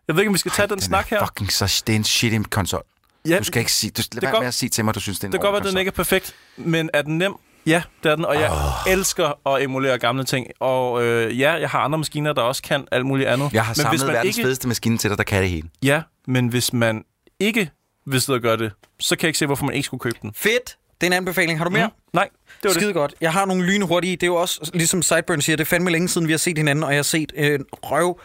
Jeg 0.08 0.16
ved 0.16 0.22
ikke, 0.22 0.28
om 0.28 0.34
vi 0.34 0.38
skal 0.38 0.52
tage 0.52 0.68
den, 0.68 0.74
Den 0.74 0.82
snak 0.82 1.12
er 1.12 1.16
her. 1.18 1.26
fucking 1.26 1.52
så, 1.52 1.82
det 1.86 1.92
er 1.92 1.96
en 1.96 2.04
shitty 2.04 2.38
konsol. 2.50 2.82
Ja, 3.28 3.38
Du 3.38 3.44
skal 3.44 3.60
ikke 3.60 3.72
sige, 3.72 3.90
du, 3.90 4.02
lad 4.12 4.20
Det 4.20 4.22
være 4.22 4.32
går- 4.32 4.40
med 4.40 4.48
at 4.48 4.54
sige 4.54 4.70
til 4.70 4.84
mig, 4.84 4.94
du 4.94 5.00
synes, 5.00 5.18
det 5.18 5.24
er 5.24 5.28
en 5.28 5.32
det 5.32 5.40
kan 5.40 5.46
godt 5.46 5.52
være, 5.52 5.68
at 5.68 5.72
den 5.72 5.78
ikke 5.78 5.88
er 5.88 5.92
perfekt, 5.92 6.34
men 6.56 6.90
er 6.94 7.02
den 7.02 7.18
nem 7.18 7.34
Ja, 7.66 7.82
det 8.02 8.10
er 8.12 8.16
den, 8.16 8.24
og 8.24 8.34
jeg 8.40 8.50
oh. 8.50 8.92
elsker 8.92 9.48
at 9.48 9.62
emulere 9.62 9.98
gamle 9.98 10.24
ting. 10.24 10.46
Og 10.60 11.02
øh, 11.04 11.40
ja, 11.40 11.52
jeg 11.52 11.70
har 11.70 11.78
andre 11.78 11.98
maskiner, 11.98 12.32
der 12.32 12.42
også 12.42 12.62
kan 12.62 12.84
alt 12.92 13.06
muligt 13.06 13.28
andet. 13.28 13.52
Jeg 13.52 13.64
har 13.64 13.70
men 13.70 13.74
hvis 13.88 14.00
samlet 14.00 14.06
man 14.06 14.14
verdens 14.14 14.36
ikke, 14.36 14.46
fedeste 14.46 14.68
maskine 14.68 14.98
til 14.98 15.10
dig, 15.10 15.18
der 15.18 15.24
kan 15.24 15.42
det 15.42 15.50
hele. 15.50 15.68
Ja, 15.82 16.02
men 16.26 16.48
hvis 16.48 16.72
man 16.72 17.04
ikke 17.40 17.70
vil 18.06 18.20
sidde 18.20 18.36
og 18.36 18.40
gøre 18.42 18.56
det, 18.56 18.72
så 19.00 19.16
kan 19.16 19.22
jeg 19.22 19.28
ikke 19.28 19.38
se, 19.38 19.46
hvorfor 19.46 19.64
man 19.64 19.74
ikke 19.74 19.86
skulle 19.86 20.00
købe 20.00 20.18
den. 20.22 20.32
Fedt. 20.36 20.76
Det 21.00 21.02
er 21.02 21.06
en 21.06 21.12
anbefaling. 21.12 21.58
Har 21.58 21.64
du 21.64 21.70
mere? 21.70 21.86
Mm. 21.86 21.92
Nej, 22.12 22.28
det 22.46 22.52
var 22.62 22.68
det. 22.68 22.80
Skide 22.82 22.92
godt. 22.92 23.14
Jeg 23.20 23.32
har 23.32 23.44
nogle 23.44 23.64
lynhurtige. 23.66 24.16
Det 24.16 24.22
er 24.22 24.26
jo 24.26 24.34
også, 24.36 24.70
ligesom 24.74 25.02
Sideburn 25.02 25.40
siger, 25.40 25.56
det 25.56 25.64
er 25.64 25.68
fandme 25.68 25.90
længe 25.90 26.08
siden, 26.08 26.26
vi 26.26 26.32
har 26.32 26.38
set 26.38 26.58
hinanden, 26.58 26.82
og 26.84 26.90
jeg 26.90 26.98
har 26.98 27.02
set 27.02 27.32
en 27.36 27.64
røv 27.72 28.20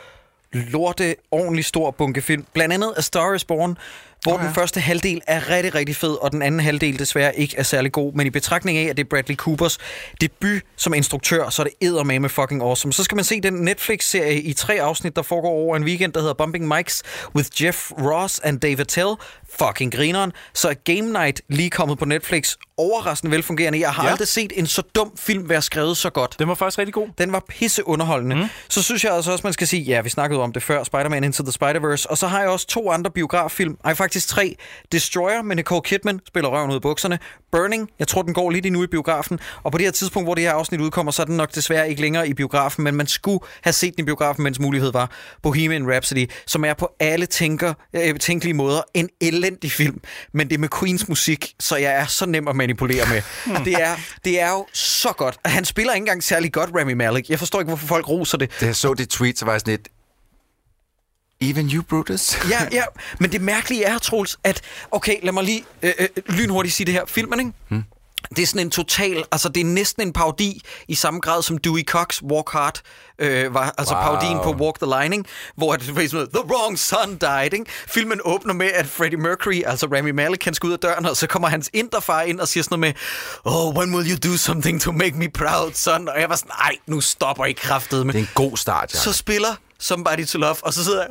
lorte, 0.53 1.15
ordentlig 1.31 1.65
stor 1.65 1.91
bunke 1.91 2.21
film. 2.21 2.45
Blandt 2.53 2.73
andet 2.73 2.93
A 2.97 3.01
Star 3.01 3.33
is 3.33 3.45
Born, 3.45 3.77
hvor 4.23 4.33
oh, 4.33 4.39
ja. 4.41 4.45
den 4.45 4.55
første 4.55 4.79
halvdel 4.79 5.21
er 5.27 5.49
rigtig, 5.49 5.75
rigtig 5.75 5.95
fed, 5.95 6.13
og 6.21 6.31
den 6.31 6.41
anden 6.41 6.59
halvdel 6.59 6.99
desværre 6.99 7.35
ikke 7.35 7.57
er 7.57 7.63
særlig 7.63 7.91
god. 7.91 8.13
Men 8.13 8.27
i 8.27 8.29
betragtning 8.29 8.77
af, 8.77 8.89
at 8.89 8.97
det 8.97 9.03
er 9.03 9.07
Bradley 9.09 9.35
Coopers 9.35 9.77
debut 10.21 10.61
som 10.75 10.93
instruktør, 10.93 11.49
så 11.49 11.61
er 11.61 11.67
det 12.03 12.21
med 12.21 12.29
fucking 12.29 12.61
awesome. 12.61 12.93
Så 12.93 13.03
skal 13.03 13.15
man 13.15 13.25
se 13.25 13.41
den 13.41 13.53
Netflix-serie 13.53 14.41
i 14.41 14.53
tre 14.53 14.81
afsnit, 14.81 15.15
der 15.15 15.21
foregår 15.21 15.49
over 15.49 15.75
en 15.75 15.83
weekend, 15.83 16.13
der 16.13 16.19
hedder 16.19 16.33
Bumping 16.33 16.67
Mics 16.67 17.03
with 17.35 17.63
Jeff 17.63 17.91
Ross 17.91 18.39
and 18.39 18.59
David 18.59 18.85
Tell. 18.85 19.13
Fucking 19.59 19.93
grineren. 19.93 20.31
Så 20.53 20.69
er 20.69 20.73
Game 20.73 21.01
Night 21.01 21.41
lige 21.49 21.69
kommet 21.69 21.99
på 21.99 22.05
Netflix. 22.05 22.55
Overraskende 22.77 23.31
velfungerende. 23.31 23.79
Jeg 23.79 23.91
har 23.91 24.03
ja. 24.05 24.11
Aldrig 24.11 24.27
set 24.27 24.53
en 24.55 24.67
så 24.67 24.81
dum 24.95 25.11
film 25.17 25.49
være 25.49 25.61
skrevet 25.61 25.97
så 25.97 26.09
godt. 26.09 26.35
Den 26.39 26.47
var 26.47 26.55
faktisk 26.55 26.79
rigtig 26.79 26.93
god. 26.93 27.07
Den 27.17 27.31
var 27.31 27.43
pisse 27.49 27.87
underholdende. 27.87 28.35
Mm. 28.35 28.43
Så 28.69 28.83
synes 28.83 29.03
jeg 29.03 29.13
altså 29.13 29.31
også, 29.31 29.41
man 29.43 29.53
skal 29.53 29.67
sige, 29.67 29.81
ja, 29.81 30.01
vi 30.01 30.09
snakkede 30.09 30.41
om 30.41 30.53
det 30.53 30.63
før, 30.63 30.83
Spider-Man 30.83 31.23
Into 31.23 31.43
the 31.43 31.53
Spider-Verse, 31.61 32.05
og 32.09 32.17
så 32.17 32.27
har 32.27 32.39
jeg 32.39 32.49
også 32.49 32.67
to 32.67 32.91
andre 32.91 33.11
biograffilm. 33.11 33.77
Ej, 33.85 33.93
faktisk 33.93 34.27
tre. 34.27 34.55
Destroyer 34.91 35.41
med 35.41 35.55
Nicole 35.55 35.81
Kidman, 35.81 36.19
spiller 36.27 36.49
røven 36.49 36.69
ud 36.69 36.75
af 36.75 36.81
bukserne. 36.81 37.19
Burning, 37.51 37.89
jeg 37.99 38.07
tror, 38.07 38.21
den 38.21 38.33
går 38.33 38.49
lidt 38.49 38.65
endnu 38.65 38.83
i 38.83 38.87
biografen. 38.87 39.39
Og 39.63 39.71
på 39.71 39.77
det 39.77 39.85
her 39.85 39.91
tidspunkt, 39.91 40.25
hvor 40.25 40.35
det 40.35 40.43
her 40.43 40.51
afsnit 40.51 40.81
udkommer, 40.81 41.11
så 41.11 41.21
er 41.21 41.25
den 41.25 41.37
nok 41.37 41.55
desværre 41.55 41.89
ikke 41.89 42.01
længere 42.01 42.29
i 42.29 42.33
biografen, 42.33 42.83
men 42.83 42.95
man 42.95 43.07
skulle 43.07 43.39
have 43.61 43.73
set 43.73 43.93
den 43.97 44.03
i 44.03 44.05
biografen, 44.05 44.43
mens 44.43 44.59
mulighed 44.59 44.91
var. 44.91 45.11
Bohemian 45.43 45.91
Rhapsody, 45.91 46.29
som 46.47 46.65
er 46.65 46.73
på 46.73 46.89
alle 46.99 47.25
tænker, 47.25 47.73
øh, 47.93 48.19
tænkelige 48.19 48.53
måder 48.53 48.81
en 48.93 49.09
elendig 49.39 49.71
film, 49.71 50.01
men 50.33 50.47
det 50.47 50.55
er 50.55 50.59
med 50.59 50.69
Queens 50.79 51.07
musik, 51.07 51.53
så 51.59 51.75
jeg 51.75 51.93
er 51.93 52.05
så 52.05 52.25
nem 52.25 52.47
at 52.47 52.55
manipulere 52.55 53.05
med. 53.09 53.21
det, 53.65 53.73
er, 53.81 53.95
det 54.25 54.39
er 54.39 54.49
jo 54.49 54.65
så 54.73 55.11
godt. 55.11 55.37
Han 55.45 55.65
spiller 55.65 55.93
ikke 55.93 56.01
engang 56.01 56.23
særlig 56.23 56.53
godt, 56.53 56.69
Rami 56.79 56.93
Malek. 56.93 57.29
Jeg 57.29 57.39
forstår 57.39 57.59
ikke, 57.59 57.69
hvorfor 57.69 57.87
folk 57.87 58.09
roser 58.09 58.37
det. 58.37 58.51
Da 58.61 58.65
jeg 58.65 58.75
så 58.75 58.93
det 58.93 59.09
tweet, 59.09 59.39
så 59.39 59.45
var 59.45 59.53
jeg 59.53 59.59
sådan 59.61 59.71
lidt... 59.71 59.87
Even 61.41 61.69
you, 61.69 61.83
Brutus? 61.83 62.37
Ja, 62.49 62.67
ja, 62.71 62.83
men 63.19 63.31
det 63.31 63.41
mærkelige 63.41 63.83
er, 63.83 63.97
Troels, 63.97 64.39
at... 64.43 64.61
Okay, 64.91 65.15
lad 65.23 65.33
mig 65.33 65.43
lige 65.43 65.63
øh, 65.81 65.93
øh, 65.99 66.07
lynhurtigt 66.25 66.75
sige 66.75 66.85
det 66.85 66.93
her. 66.93 67.05
Filmen, 67.05 67.39
ikke? 67.39 67.51
Hmm. 67.67 67.83
Det 68.35 68.39
er 68.39 68.45
sådan 68.47 68.61
en 68.61 68.71
total... 68.71 69.23
Altså, 69.31 69.49
det 69.49 69.61
er 69.61 69.65
næsten 69.65 70.03
en 70.07 70.13
parodi 70.13 70.61
i 70.87 70.95
samme 70.95 71.19
grad 71.19 71.41
som 71.43 71.57
Dewey 71.57 71.83
Cox 71.83 72.21
Walk 72.21 72.49
Hard 72.51 72.81
øh, 73.19 73.53
var. 73.53 73.73
Altså 73.77 73.93
Wow. 73.93 74.03
parodien 74.03 74.39
på 74.43 74.51
Walk 74.51 74.79
the 74.79 75.01
Line, 75.01 75.15
ikke? 75.15 75.29
Hvor 75.55 75.75
det 75.75 75.95
var 75.95 76.07
sådan 76.07 76.27
The 76.27 76.43
wrong 76.45 76.79
son 76.79 77.17
died, 77.17 77.53
ikke? 77.53 77.65
Filmen 77.87 78.19
åbner 78.23 78.53
med, 78.53 78.67
at 78.73 78.87
Freddie 78.87 79.19
Mercury, 79.19 79.61
altså 79.65 79.85
Rami 79.85 80.11
Malek, 80.11 80.39
kan 80.39 80.53
skal 80.53 80.67
ud 80.67 80.73
af 80.73 80.79
døren, 80.79 81.05
og 81.05 81.17
så 81.17 81.27
kommer 81.27 81.47
hans 81.47 81.69
interfar 81.73 82.21
ind 82.21 82.39
og 82.39 82.47
siger 82.47 82.63
sådan 82.63 82.79
noget 82.79 82.95
med, 83.45 83.53
Oh, 83.53 83.77
when 83.77 83.95
will 83.95 84.11
you 84.11 84.31
do 84.31 84.37
something 84.37 84.81
to 84.81 84.91
make 84.91 85.13
me 85.15 85.29
proud, 85.29 85.71
son? 85.73 86.09
Og 86.09 86.19
jeg 86.19 86.29
var 86.29 86.35
sådan, 86.35 86.51
nej, 86.59 86.75
nu 86.87 87.01
stopper 87.01 87.45
I 87.45 87.51
kraftet 87.51 88.05
med. 88.05 88.13
Det 88.13 88.19
er 88.19 88.23
en 88.23 88.29
god 88.35 88.57
start, 88.57 88.93
ja. 88.93 88.99
Så 88.99 89.13
spiller 89.13 89.55
Somebody 89.79 90.25
to 90.25 90.39
Love, 90.39 90.55
og 90.61 90.73
så 90.73 90.83
sidder 90.83 91.01
jeg... 91.01 91.09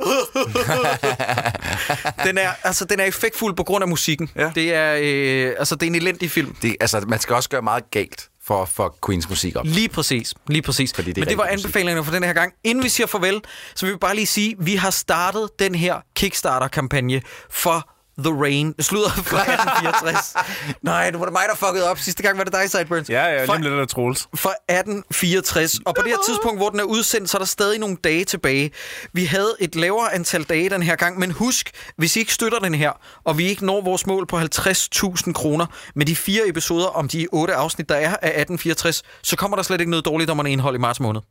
den, 2.27 2.37
er, 2.37 2.49
altså, 2.63 2.85
den 2.85 2.99
er 2.99 3.03
effektfuld 3.03 3.55
på 3.55 3.63
grund 3.63 3.83
af 3.83 3.87
musikken. 3.87 4.29
Ja. 4.35 4.51
Det, 4.55 4.73
er, 4.73 4.97
øh, 5.01 5.55
altså, 5.59 5.75
det 5.75 5.83
er 5.83 5.87
en 5.87 5.95
elendig 5.95 6.31
film. 6.31 6.55
Det, 6.61 6.75
altså, 6.79 6.99
man 7.07 7.19
skal 7.19 7.35
også 7.35 7.49
gøre 7.49 7.61
meget 7.61 7.91
galt 7.91 8.29
for 8.43 8.61
at 8.61 8.69
fuck 8.69 8.93
Queens 9.05 9.29
musik 9.29 9.55
op. 9.55 9.65
Lige 9.65 9.89
præcis, 9.89 10.33
lige 10.47 10.61
præcis. 10.61 10.93
Fordi 10.93 11.11
det 11.11 11.17
Men 11.17 11.27
det 11.27 11.37
var 11.37 11.45
anbefalingerne 11.45 12.05
for 12.05 12.11
den 12.11 12.23
her 12.23 12.33
gang. 12.33 12.53
Inden 12.63 12.83
vi 12.83 12.89
siger 12.89 13.07
farvel, 13.07 13.41
så 13.75 13.85
vil 13.85 13.93
vi 13.93 13.97
bare 13.97 14.15
lige 14.15 14.27
sige, 14.27 14.55
at 14.59 14.65
vi 14.65 14.75
har 14.75 14.89
startet 14.89 15.49
den 15.59 15.75
her 15.75 15.95
Kickstarter-kampagne 16.15 17.21
for 17.49 17.89
The 18.23 18.33
Rain. 18.43 18.75
Slutter 18.79 19.09
fra 19.09 19.39
1864. 19.53 20.33
Nej, 20.81 21.09
det 21.11 21.19
var 21.19 21.25
det 21.25 21.33
mig, 21.33 21.43
der 21.49 21.55
fuckede 21.55 21.89
op. 21.89 21.99
Sidste 21.99 22.23
gang 22.23 22.37
var 22.37 22.43
det 22.43 22.53
dig, 22.53 22.69
Sideburns. 22.71 23.09
Ja, 23.09 23.25
ja, 23.25 23.45
lige 23.45 23.59
lidt 23.69 23.73
af 23.73 23.87
Troels. 23.87 24.27
fra 24.35 24.49
1864. 24.69 25.71
Og 25.85 25.95
på 25.95 26.01
det 26.01 26.11
her 26.11 26.17
tidspunkt, 26.27 26.59
hvor 26.59 26.69
den 26.69 26.79
er 26.79 26.83
udsendt, 26.83 27.29
så 27.29 27.37
er 27.37 27.39
der 27.39 27.45
stadig 27.45 27.79
nogle 27.79 27.97
dage 28.03 28.25
tilbage. 28.25 28.71
Vi 29.13 29.25
havde 29.25 29.53
et 29.59 29.75
lavere 29.75 30.13
antal 30.13 30.43
dage 30.43 30.69
den 30.69 30.83
her 30.83 30.95
gang, 30.95 31.19
men 31.19 31.31
husk, 31.31 31.71
hvis 31.97 32.15
I 32.15 32.19
ikke 32.19 32.33
støtter 32.33 32.59
den 32.59 32.73
her, 32.75 32.91
og 33.23 33.37
vi 33.37 33.47
ikke 33.47 33.65
når 33.65 33.81
vores 33.81 34.05
mål 34.07 34.27
på 34.27 34.39
50.000 34.39 35.33
kroner 35.33 35.65
med 35.95 36.05
de 36.05 36.15
fire 36.15 36.47
episoder 36.47 36.87
om 36.87 37.07
de 37.07 37.27
otte 37.31 37.55
afsnit, 37.55 37.89
der 37.89 37.95
er 37.95 38.09
af 38.09 38.27
1864, 38.41 39.03
så 39.23 39.35
kommer 39.35 39.55
der 39.57 39.63
slet 39.63 39.79
ikke 39.81 39.89
noget 39.91 40.05
dårligt 40.05 40.29
om 40.29 40.45
indhold 40.45 40.75
i 40.75 40.79
marts 40.79 40.99
måned. 40.99 41.21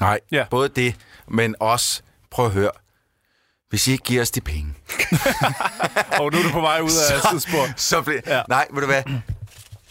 Nej, 0.00 0.20
Ja. 0.32 0.44
både 0.50 0.68
det, 0.68 0.94
men 1.30 1.54
også, 1.60 2.02
prøv 2.30 2.46
at 2.46 2.52
høre, 2.52 2.70
hvis 3.72 3.86
I 3.88 3.92
ikke 3.92 4.04
giver 4.04 4.22
os 4.22 4.30
de 4.30 4.40
penge, 4.40 4.66
Og 6.20 6.32
nu 6.32 6.38
er 6.38 6.42
du 6.42 6.50
på 6.50 6.60
vej 6.60 6.80
ud 6.80 6.90
af 6.90 7.20
sidespor. 7.30 7.68
så 7.76 8.02
bliver... 8.02 8.20
Ja. 8.26 8.36
Ja. 8.36 8.42
Nej, 8.48 8.66
ved 8.72 8.80
du 8.80 8.86
hvad? 8.86 9.02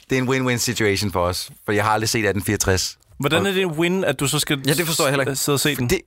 Det 0.09 0.17
er 0.17 0.21
en 0.21 0.29
win-win 0.29 0.57
situation 0.57 1.11
for 1.11 1.23
os, 1.25 1.49
for 1.65 1.71
jeg 1.71 1.83
har 1.83 1.91
aldrig 1.91 2.09
set 2.09 2.19
1864. 2.19 2.97
Hvordan 3.19 3.45
er 3.45 3.51
det 3.51 3.61
en 3.61 3.71
win, 3.71 4.03
at 4.03 4.19
du 4.19 4.27
så 4.27 4.39
skal 4.39 4.61
Ja, 4.67 4.73
det 4.73 4.85
forstår 4.87 5.03
jeg 5.05 5.11
heller 5.11 5.23
ikke. 5.25 5.35
sidde 5.35 5.55
og 5.55 5.59
se 5.59 5.75
den? 5.75 5.89
Det, 5.89 6.01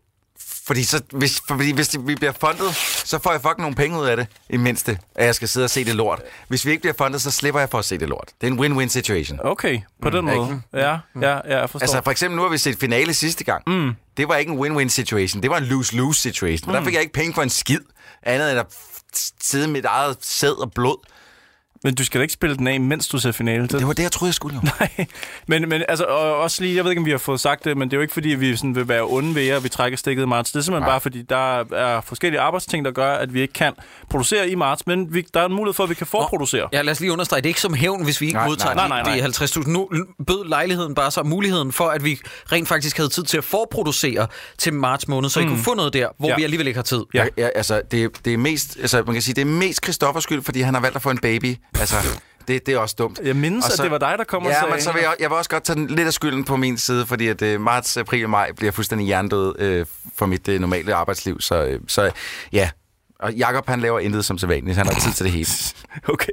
fordi, 0.66 0.84
så, 0.84 1.02
hvis, 1.12 1.42
fordi 1.48 1.72
hvis 1.72 1.88
det, 1.88 2.06
vi 2.06 2.14
bliver 2.14 2.32
fundet, 2.40 2.74
så 3.04 3.18
får 3.18 3.32
jeg 3.32 3.40
fucking 3.40 3.60
nogle 3.60 3.74
penge 3.74 4.00
ud 4.00 4.06
af 4.06 4.16
det, 4.16 4.26
i 4.50 4.56
mindste, 4.56 4.98
at 5.14 5.26
jeg 5.26 5.34
skal 5.34 5.48
sidde 5.48 5.64
og 5.64 5.70
se 5.70 5.84
det 5.84 5.94
lort. 5.94 6.22
Hvis 6.48 6.66
vi 6.66 6.70
ikke 6.70 6.80
bliver 6.80 6.94
fundet, 6.98 7.22
så 7.22 7.30
slipper 7.30 7.60
jeg 7.60 7.70
for 7.70 7.78
at 7.78 7.84
se 7.84 7.98
det 7.98 8.08
lort. 8.08 8.28
Det 8.40 8.46
er 8.46 8.52
en 8.52 8.58
win-win 8.58 8.88
situation. 8.88 9.40
Okay, 9.42 9.80
på 10.02 10.10
den 10.10 10.24
måde. 10.24 10.62
Ja, 10.72 10.78
ja, 10.80 10.98
ja, 11.20 11.58
jeg 11.58 11.70
forstår. 11.70 11.84
Altså 11.84 12.00
for 12.04 12.10
eksempel 12.10 12.36
nu 12.36 12.42
har 12.42 12.50
vi 12.50 12.58
set 12.58 12.78
finale 12.80 13.14
sidste 13.14 13.44
gang. 13.44 13.62
Mm. 13.66 13.92
Det 14.16 14.28
var 14.28 14.36
ikke 14.36 14.52
en 14.52 14.58
win-win 14.58 14.88
situation. 14.88 15.42
Det 15.42 15.50
var 15.50 15.58
en 15.58 15.64
lose-lose 15.64 16.20
situation. 16.20 16.70
Mm. 16.70 16.74
Der 16.74 16.84
fik 16.84 16.94
jeg 16.94 17.02
ikke 17.02 17.12
penge 17.12 17.34
for 17.34 17.42
en 17.42 17.50
skid. 17.50 17.80
Andet 18.22 18.50
end 18.50 18.60
at 18.60 18.66
sidde 19.40 19.66
med 19.66 19.72
mit 19.72 19.84
eget 19.84 20.16
sæd 20.20 20.60
og 20.62 20.72
blod. 20.72 20.96
Men 21.84 21.94
du 21.94 22.04
skal 22.04 22.18
da 22.18 22.22
ikke 22.22 22.34
spille 22.34 22.56
den 22.56 22.66
af, 22.66 22.80
mens 22.80 23.08
du 23.08 23.18
ser 23.18 23.32
finale. 23.32 23.62
Det, 23.62 23.72
Det 23.72 23.86
var 23.86 23.92
det, 23.92 24.02
jeg 24.02 24.12
troede, 24.12 24.28
jeg 24.28 24.34
skulle 24.34 24.54
jo. 24.62 24.68
Nej, 24.80 25.06
men, 25.46 25.68
men 25.68 25.82
altså, 25.88 26.04
og 26.04 26.36
også 26.36 26.62
lige, 26.62 26.76
jeg 26.76 26.84
ved 26.84 26.90
ikke, 26.90 27.00
om 27.00 27.06
vi 27.06 27.10
har 27.10 27.18
fået 27.18 27.40
sagt 27.40 27.64
det, 27.64 27.76
men 27.76 27.88
det 27.88 27.92
er 27.92 27.98
jo 27.98 28.02
ikke, 28.02 28.14
fordi 28.14 28.28
vi 28.28 28.56
sådan 28.56 28.74
vil 28.74 28.88
være 28.88 29.02
onde 29.02 29.34
ved 29.34 29.42
jer, 29.42 29.56
at 29.56 29.64
vi 29.64 29.68
trækker 29.68 29.98
stikket 29.98 30.22
i 30.22 30.26
marts. 30.26 30.52
Det 30.52 30.58
er 30.58 30.62
simpelthen 30.62 30.82
Nej. 30.82 30.90
bare, 30.90 31.00
fordi 31.00 31.22
der 31.22 31.64
er 31.76 32.00
forskellige 32.00 32.40
arbejdsting, 32.40 32.84
der 32.84 32.90
gør, 32.90 33.14
at 33.14 33.34
vi 33.34 33.40
ikke 33.40 33.52
kan 33.52 33.72
producere 34.10 34.48
i 34.48 34.54
marts, 34.54 34.86
men 34.86 35.14
vi, 35.14 35.26
der 35.34 35.40
er 35.40 35.46
en 35.46 35.52
mulighed 35.54 35.74
for, 35.74 35.84
at 35.84 35.90
vi 35.90 35.94
kan 35.94 36.06
forproducere. 36.06 36.68
Ja, 36.72 36.82
lad 36.82 36.92
os 36.92 37.00
lige 37.00 37.12
understrege, 37.12 37.40
det 37.40 37.46
er 37.46 37.50
ikke 37.50 37.60
som 37.60 37.74
hævn, 37.74 38.04
hvis 38.04 38.20
vi 38.20 38.26
ikke 38.26 38.36
Nej, 38.38 38.46
modtager 38.48 38.74
nej, 38.74 38.88
nej, 38.88 39.02
nej. 39.02 39.14
de 39.16 39.22
50.000. 39.24 39.70
Nu 39.70 39.88
bød 40.26 40.48
lejligheden 40.48 40.94
bare 40.94 41.10
så 41.10 41.22
muligheden 41.22 41.72
for, 41.72 41.84
at 41.88 42.04
vi 42.04 42.18
rent 42.52 42.68
faktisk 42.68 42.96
havde 42.96 43.08
tid 43.08 43.22
til 43.22 43.38
at 43.38 43.44
forproducere 43.44 44.26
til 44.58 44.72
marts 44.72 45.08
måned, 45.08 45.30
så 45.30 45.40
I 45.40 45.44
kunne 45.44 45.58
få 45.64 45.74
noget 45.74 45.92
der, 45.92 46.08
hvor 46.18 46.28
Ja. 46.28 46.36
vi 46.36 46.44
alligevel 46.44 46.66
ikke 46.66 46.78
har 46.78 46.82
tid. 46.82 47.02
Ja. 47.14 47.24
Ja. 47.38 47.48
Altså, 47.54 47.82
det, 47.90 48.10
det 48.24 48.32
er 48.32 48.38
mest, 48.38 48.76
altså, 48.80 49.02
man 49.06 49.14
kan 49.14 49.22
sige, 49.22 49.34
det 49.34 49.40
er 49.40 49.44
mest 49.46 49.84
Christoffers 49.84 50.22
skyld, 50.22 50.42
fordi 50.42 50.60
han 50.60 50.74
har 50.74 50.80
valgt 50.80 50.96
at 50.96 51.02
få 51.02 51.10
en 51.10 51.18
baby. 51.18 51.56
Altså, 51.80 51.96
det, 52.48 52.66
det 52.66 52.74
er 52.74 52.78
også 52.78 52.94
dumt. 52.98 53.20
Jeg 53.24 53.36
mindes, 53.36 53.64
Og 53.66 53.72
at 53.72 53.78
det 53.78 53.90
var 53.90 53.98
dig, 53.98 54.14
der 54.18 54.24
kom 54.24 54.42
og 54.42 54.48
ja, 54.52 54.58
sagde- 54.60 54.70
men 54.74 54.82
så 54.82 54.92
vil 54.92 55.00
jeg, 55.02 55.14
jeg 55.20 55.30
vil 55.30 55.36
også 55.38 55.50
godt 55.50 55.64
tage 55.64 55.76
den 55.76 55.86
lidt 55.86 56.06
af 56.06 56.12
skylden 56.12 56.44
på 56.44 56.56
min 56.56 56.78
side, 56.78 57.06
fordi 57.06 57.28
at 57.28 57.42
uh, 57.42 57.60
marts, 57.60 57.96
april 57.96 58.24
og 58.24 58.30
maj 58.30 58.52
bliver 58.52 58.72
fuldstændig 58.72 59.06
hjernedød 59.06 59.80
uh, 59.80 59.86
for 60.18 60.26
mit 60.26 60.48
uh, 60.48 60.54
normale 60.54 60.94
arbejdsliv. 60.94 61.40
Så, 61.40 61.64
uh, 61.66 61.80
så 61.88 62.10
ja, 62.52 62.70
og 63.18 63.32
Jakob 63.34 63.68
han 63.68 63.80
laver 63.80 64.00
intet 64.00 64.24
som 64.24 64.38
sædvanligt. 64.38 64.76
Han 64.76 64.86
har 64.86 64.94
tid 65.00 65.12
til 65.12 65.24
det 65.24 65.32
hele. 65.32 65.46
Okay. 66.08 66.32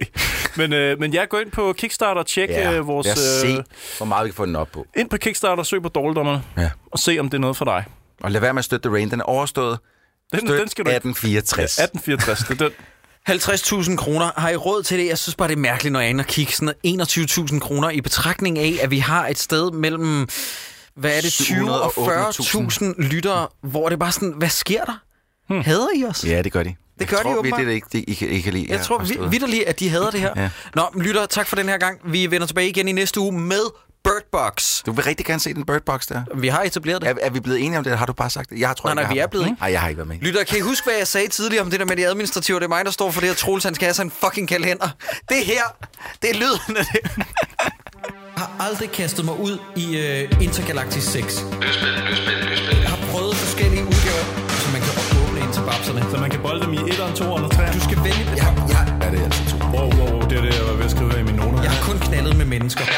Men, 0.55 0.73
øh, 0.73 0.99
men 0.99 1.13
jeg 1.13 1.29
går 1.29 1.39
ind 1.39 1.51
på 1.51 1.73
Kickstarter 1.77 2.21
og 2.21 2.27
tjek 2.27 2.49
Ja, 2.49 2.73
øh, 2.73 2.87
vores... 2.87 3.07
lad 3.07 3.13
Øh, 3.13 3.55
se, 3.57 3.63
hvor 3.97 4.05
meget 4.05 4.25
vi 4.25 4.29
kan 4.29 4.35
få 4.35 4.45
den 4.45 4.55
op 4.55 4.67
på. 4.73 4.85
ind 4.97 5.09
på 5.09 5.17
Kickstarter, 5.17 5.63
søg 5.63 5.81
på 5.81 5.89
dårligdommerne, 5.89 6.43
Ja. 6.57 6.69
og 6.91 6.99
se, 6.99 7.17
om 7.19 7.29
det 7.29 7.37
er 7.37 7.41
noget 7.41 7.57
for 7.57 7.65
dig. 7.65 7.85
Og 8.23 8.31
lad 8.31 8.41
være 8.41 8.53
med 8.53 8.59
at 8.59 8.65
støtte 8.65 8.89
The 8.89 8.95
Rain. 8.95 9.11
Den 9.11 9.19
er 9.19 9.23
overstået. 9.23 9.79
Den, 10.31 10.39
Støt 10.39 10.59
den 10.59 10.69
skal 10.69 10.85
du 10.85 10.89
ikke. 10.89 10.95
1864. 10.95 11.79
1864, 11.79 12.39
det 12.47 12.61
er 12.61 12.65
den. 12.69 12.75
50.000 13.30 13.95
kroner. 13.95 14.32
Har 14.39 14.49
I 14.49 14.55
råd 14.55 14.84
til 14.84 14.99
det? 14.99 15.07
Jeg 15.07 15.17
synes 15.17 15.36
bare, 15.36 15.47
det 15.47 15.55
er 15.55 15.59
mærkeligt, 15.59 15.93
når 15.93 15.99
jeg 15.99 16.05
er 16.05 16.09
inde 16.09 16.22
og 16.22 16.26
kigger 16.28 16.53
sådan 16.53 16.74
noget 16.84 17.17
21.000 17.51 17.59
kroner 17.59 17.89
i 17.89 18.01
betragtning 18.01 18.59
af, 18.59 18.80
at 18.82 18.91
vi 18.91 18.99
har 18.99 19.28
et 19.28 19.39
sted 19.39 19.72
mellem, 19.72 20.28
hvad 20.95 21.17
er 21.17 21.22
det, 21.22 21.32
20 21.34 21.82
og 21.82 21.91
40.000 22.30 22.86
lyttere, 22.97 23.47
hvor 23.63 23.89
det 23.89 23.99
bare 23.99 24.11
sådan, 24.11 24.34
hvad 24.38 24.49
sker 24.49 24.86
der? 24.86 25.01
Hmm. 25.49 25.61
Hader 25.61 25.88
I 25.95 26.05
os? 26.05 26.26
Ja, 26.26 26.41
det 26.41 26.51
gør 26.51 26.63
de. 26.63 26.76
Det 26.99 27.07
gør 27.07 27.17
jeg 27.17 27.26
de 27.26 27.30
tror, 27.30 27.39
åbenbart. 27.39 27.59
Det 27.59 27.67
er 27.67 27.72
ikke 27.72 27.88
det, 27.91 28.05
I 28.07 28.13
kan, 28.13 28.30
I 28.30 28.39
kan 28.39 28.53
lide. 28.53 28.67
Jeg 28.69 28.82
tror 28.82 28.97
vi, 28.97 29.17
vidderligt, 29.30 29.63
at 29.63 29.80
de 29.80 29.89
hader 29.89 30.11
det 30.11 30.19
her. 30.19 30.34
Ja. 30.36 30.49
Nå, 30.76 30.84
men 30.93 31.03
lytter, 31.03 31.26
tak 31.26 31.47
for 31.47 31.55
den 31.55 31.69
her 31.69 31.78
gang. 31.78 31.99
Vi 32.05 32.32
vender 32.32 32.47
tilbage 32.47 32.69
igen 32.69 32.88
i 32.88 32.91
næste 32.91 33.19
uge 33.19 33.32
med 33.32 33.63
Bird 34.03 34.23
Box. 34.31 34.83
Du 34.85 34.91
vil 34.91 35.03
rigtig 35.03 35.25
gerne 35.25 35.39
se 35.39 35.53
den 35.53 35.65
Bird 35.65 35.81
Box 35.85 36.05
der. 36.07 36.21
Vi 36.35 36.47
har 36.47 36.63
etableret 36.63 37.01
det. 37.01 37.09
Er, 37.09 37.13
er 37.21 37.29
vi 37.29 37.39
blevet 37.39 37.59
enige 37.65 37.77
om 37.77 37.83
det? 37.83 37.97
Har 37.97 38.05
du 38.05 38.13
bare 38.13 38.29
sagt 38.29 38.49
det? 38.49 38.59
Jeg 38.59 38.75
tror 38.77 38.93
Nej, 38.93 38.93
ikke, 38.93 39.01
nej, 39.01 39.07
jeg 39.09 39.15
vi 39.15 39.19
er 39.19 39.27
blevet 39.27 39.45
enige. 39.47 39.59
Nej, 39.61 39.71
jeg 39.71 39.81
har 39.81 39.87
ikke 39.87 39.97
været 39.97 40.07
med. 40.07 40.17
Lytter, 40.21 40.43
kan 40.43 40.57
I 40.57 40.61
huske, 40.61 40.85
hvad 40.85 40.97
jeg 40.97 41.07
sagde 41.07 41.27
tidligere 41.27 41.63
om 41.63 41.69
det 41.71 41.79
der 41.79 41.85
med 41.85 41.95
de 41.97 42.07
administrative? 42.07 42.59
Det 42.59 42.65
er 42.65 42.69
mig, 42.69 42.85
der 42.85 42.91
står 42.91 43.11
for 43.11 43.19
det 43.21 43.29
her. 43.29 43.35
Troels, 43.35 43.63
han 43.63 43.75
skal 43.75 43.85
have 43.85 43.93
sådan 43.93 44.07
en 44.07 44.13
fucking 44.23 44.47
kalender. 44.47 44.89
Det 45.29 45.45
her, 45.45 45.63
det 46.21 46.29
er 46.29 46.33
lyden 46.33 46.77
af 46.77 46.85
det. 46.93 46.99
Jeg 48.37 48.47
har 48.47 48.51
aldrig 48.67 48.91
kastet 48.91 49.25
mig 49.25 49.39
ud 49.39 49.59
i 49.75 49.85
uh, 50.35 50.43
Intergalactic 50.43 51.03
6. 51.03 51.45
Jeg 52.81 52.89
har 52.89 52.99
prøvet 53.11 53.35
forskellige 53.35 53.83
udgaver, 53.83 54.25
så 54.61 54.67
man 54.75 54.81
kan 54.81 54.93
åbne 55.21 55.39
ind 55.43 55.53
til 55.53 55.61
babserne. 55.69 56.01
Så 56.11 56.17
man 56.17 56.29
kan 56.29 56.39
bolde 56.41 56.61
dem 56.65 56.73
i 56.73 56.77
1'eren, 56.77 57.13
2'eren 57.19 57.43
og 57.47 57.51
3'eren. 57.53 57.73
Du 57.73 57.83
skal 57.89 57.97
vælge... 58.03 58.23
Ja, 58.41 58.47
ja, 58.73 58.81
er 59.05 59.11
det 59.11 59.21
altså 59.27 59.41
to. 59.51 59.57
Wow, 59.75 59.89
wow, 59.99 60.09
wow, 60.11 60.21
det 60.29 60.37
er 60.37 60.41
det, 60.41 60.53
jeg 60.59 60.65
var 60.69 60.73
ved 60.73 60.85
at 60.85 60.91
skrive 60.91 61.19
i 61.19 61.23
mine 61.23 61.37
noter. 61.37 61.61
Jeg 61.63 61.71
har 61.71 61.83
kun 61.89 61.99
knaldet 61.99 62.35
med 62.37 62.45
mennesker. 62.45 62.83
Jeg 62.85 62.95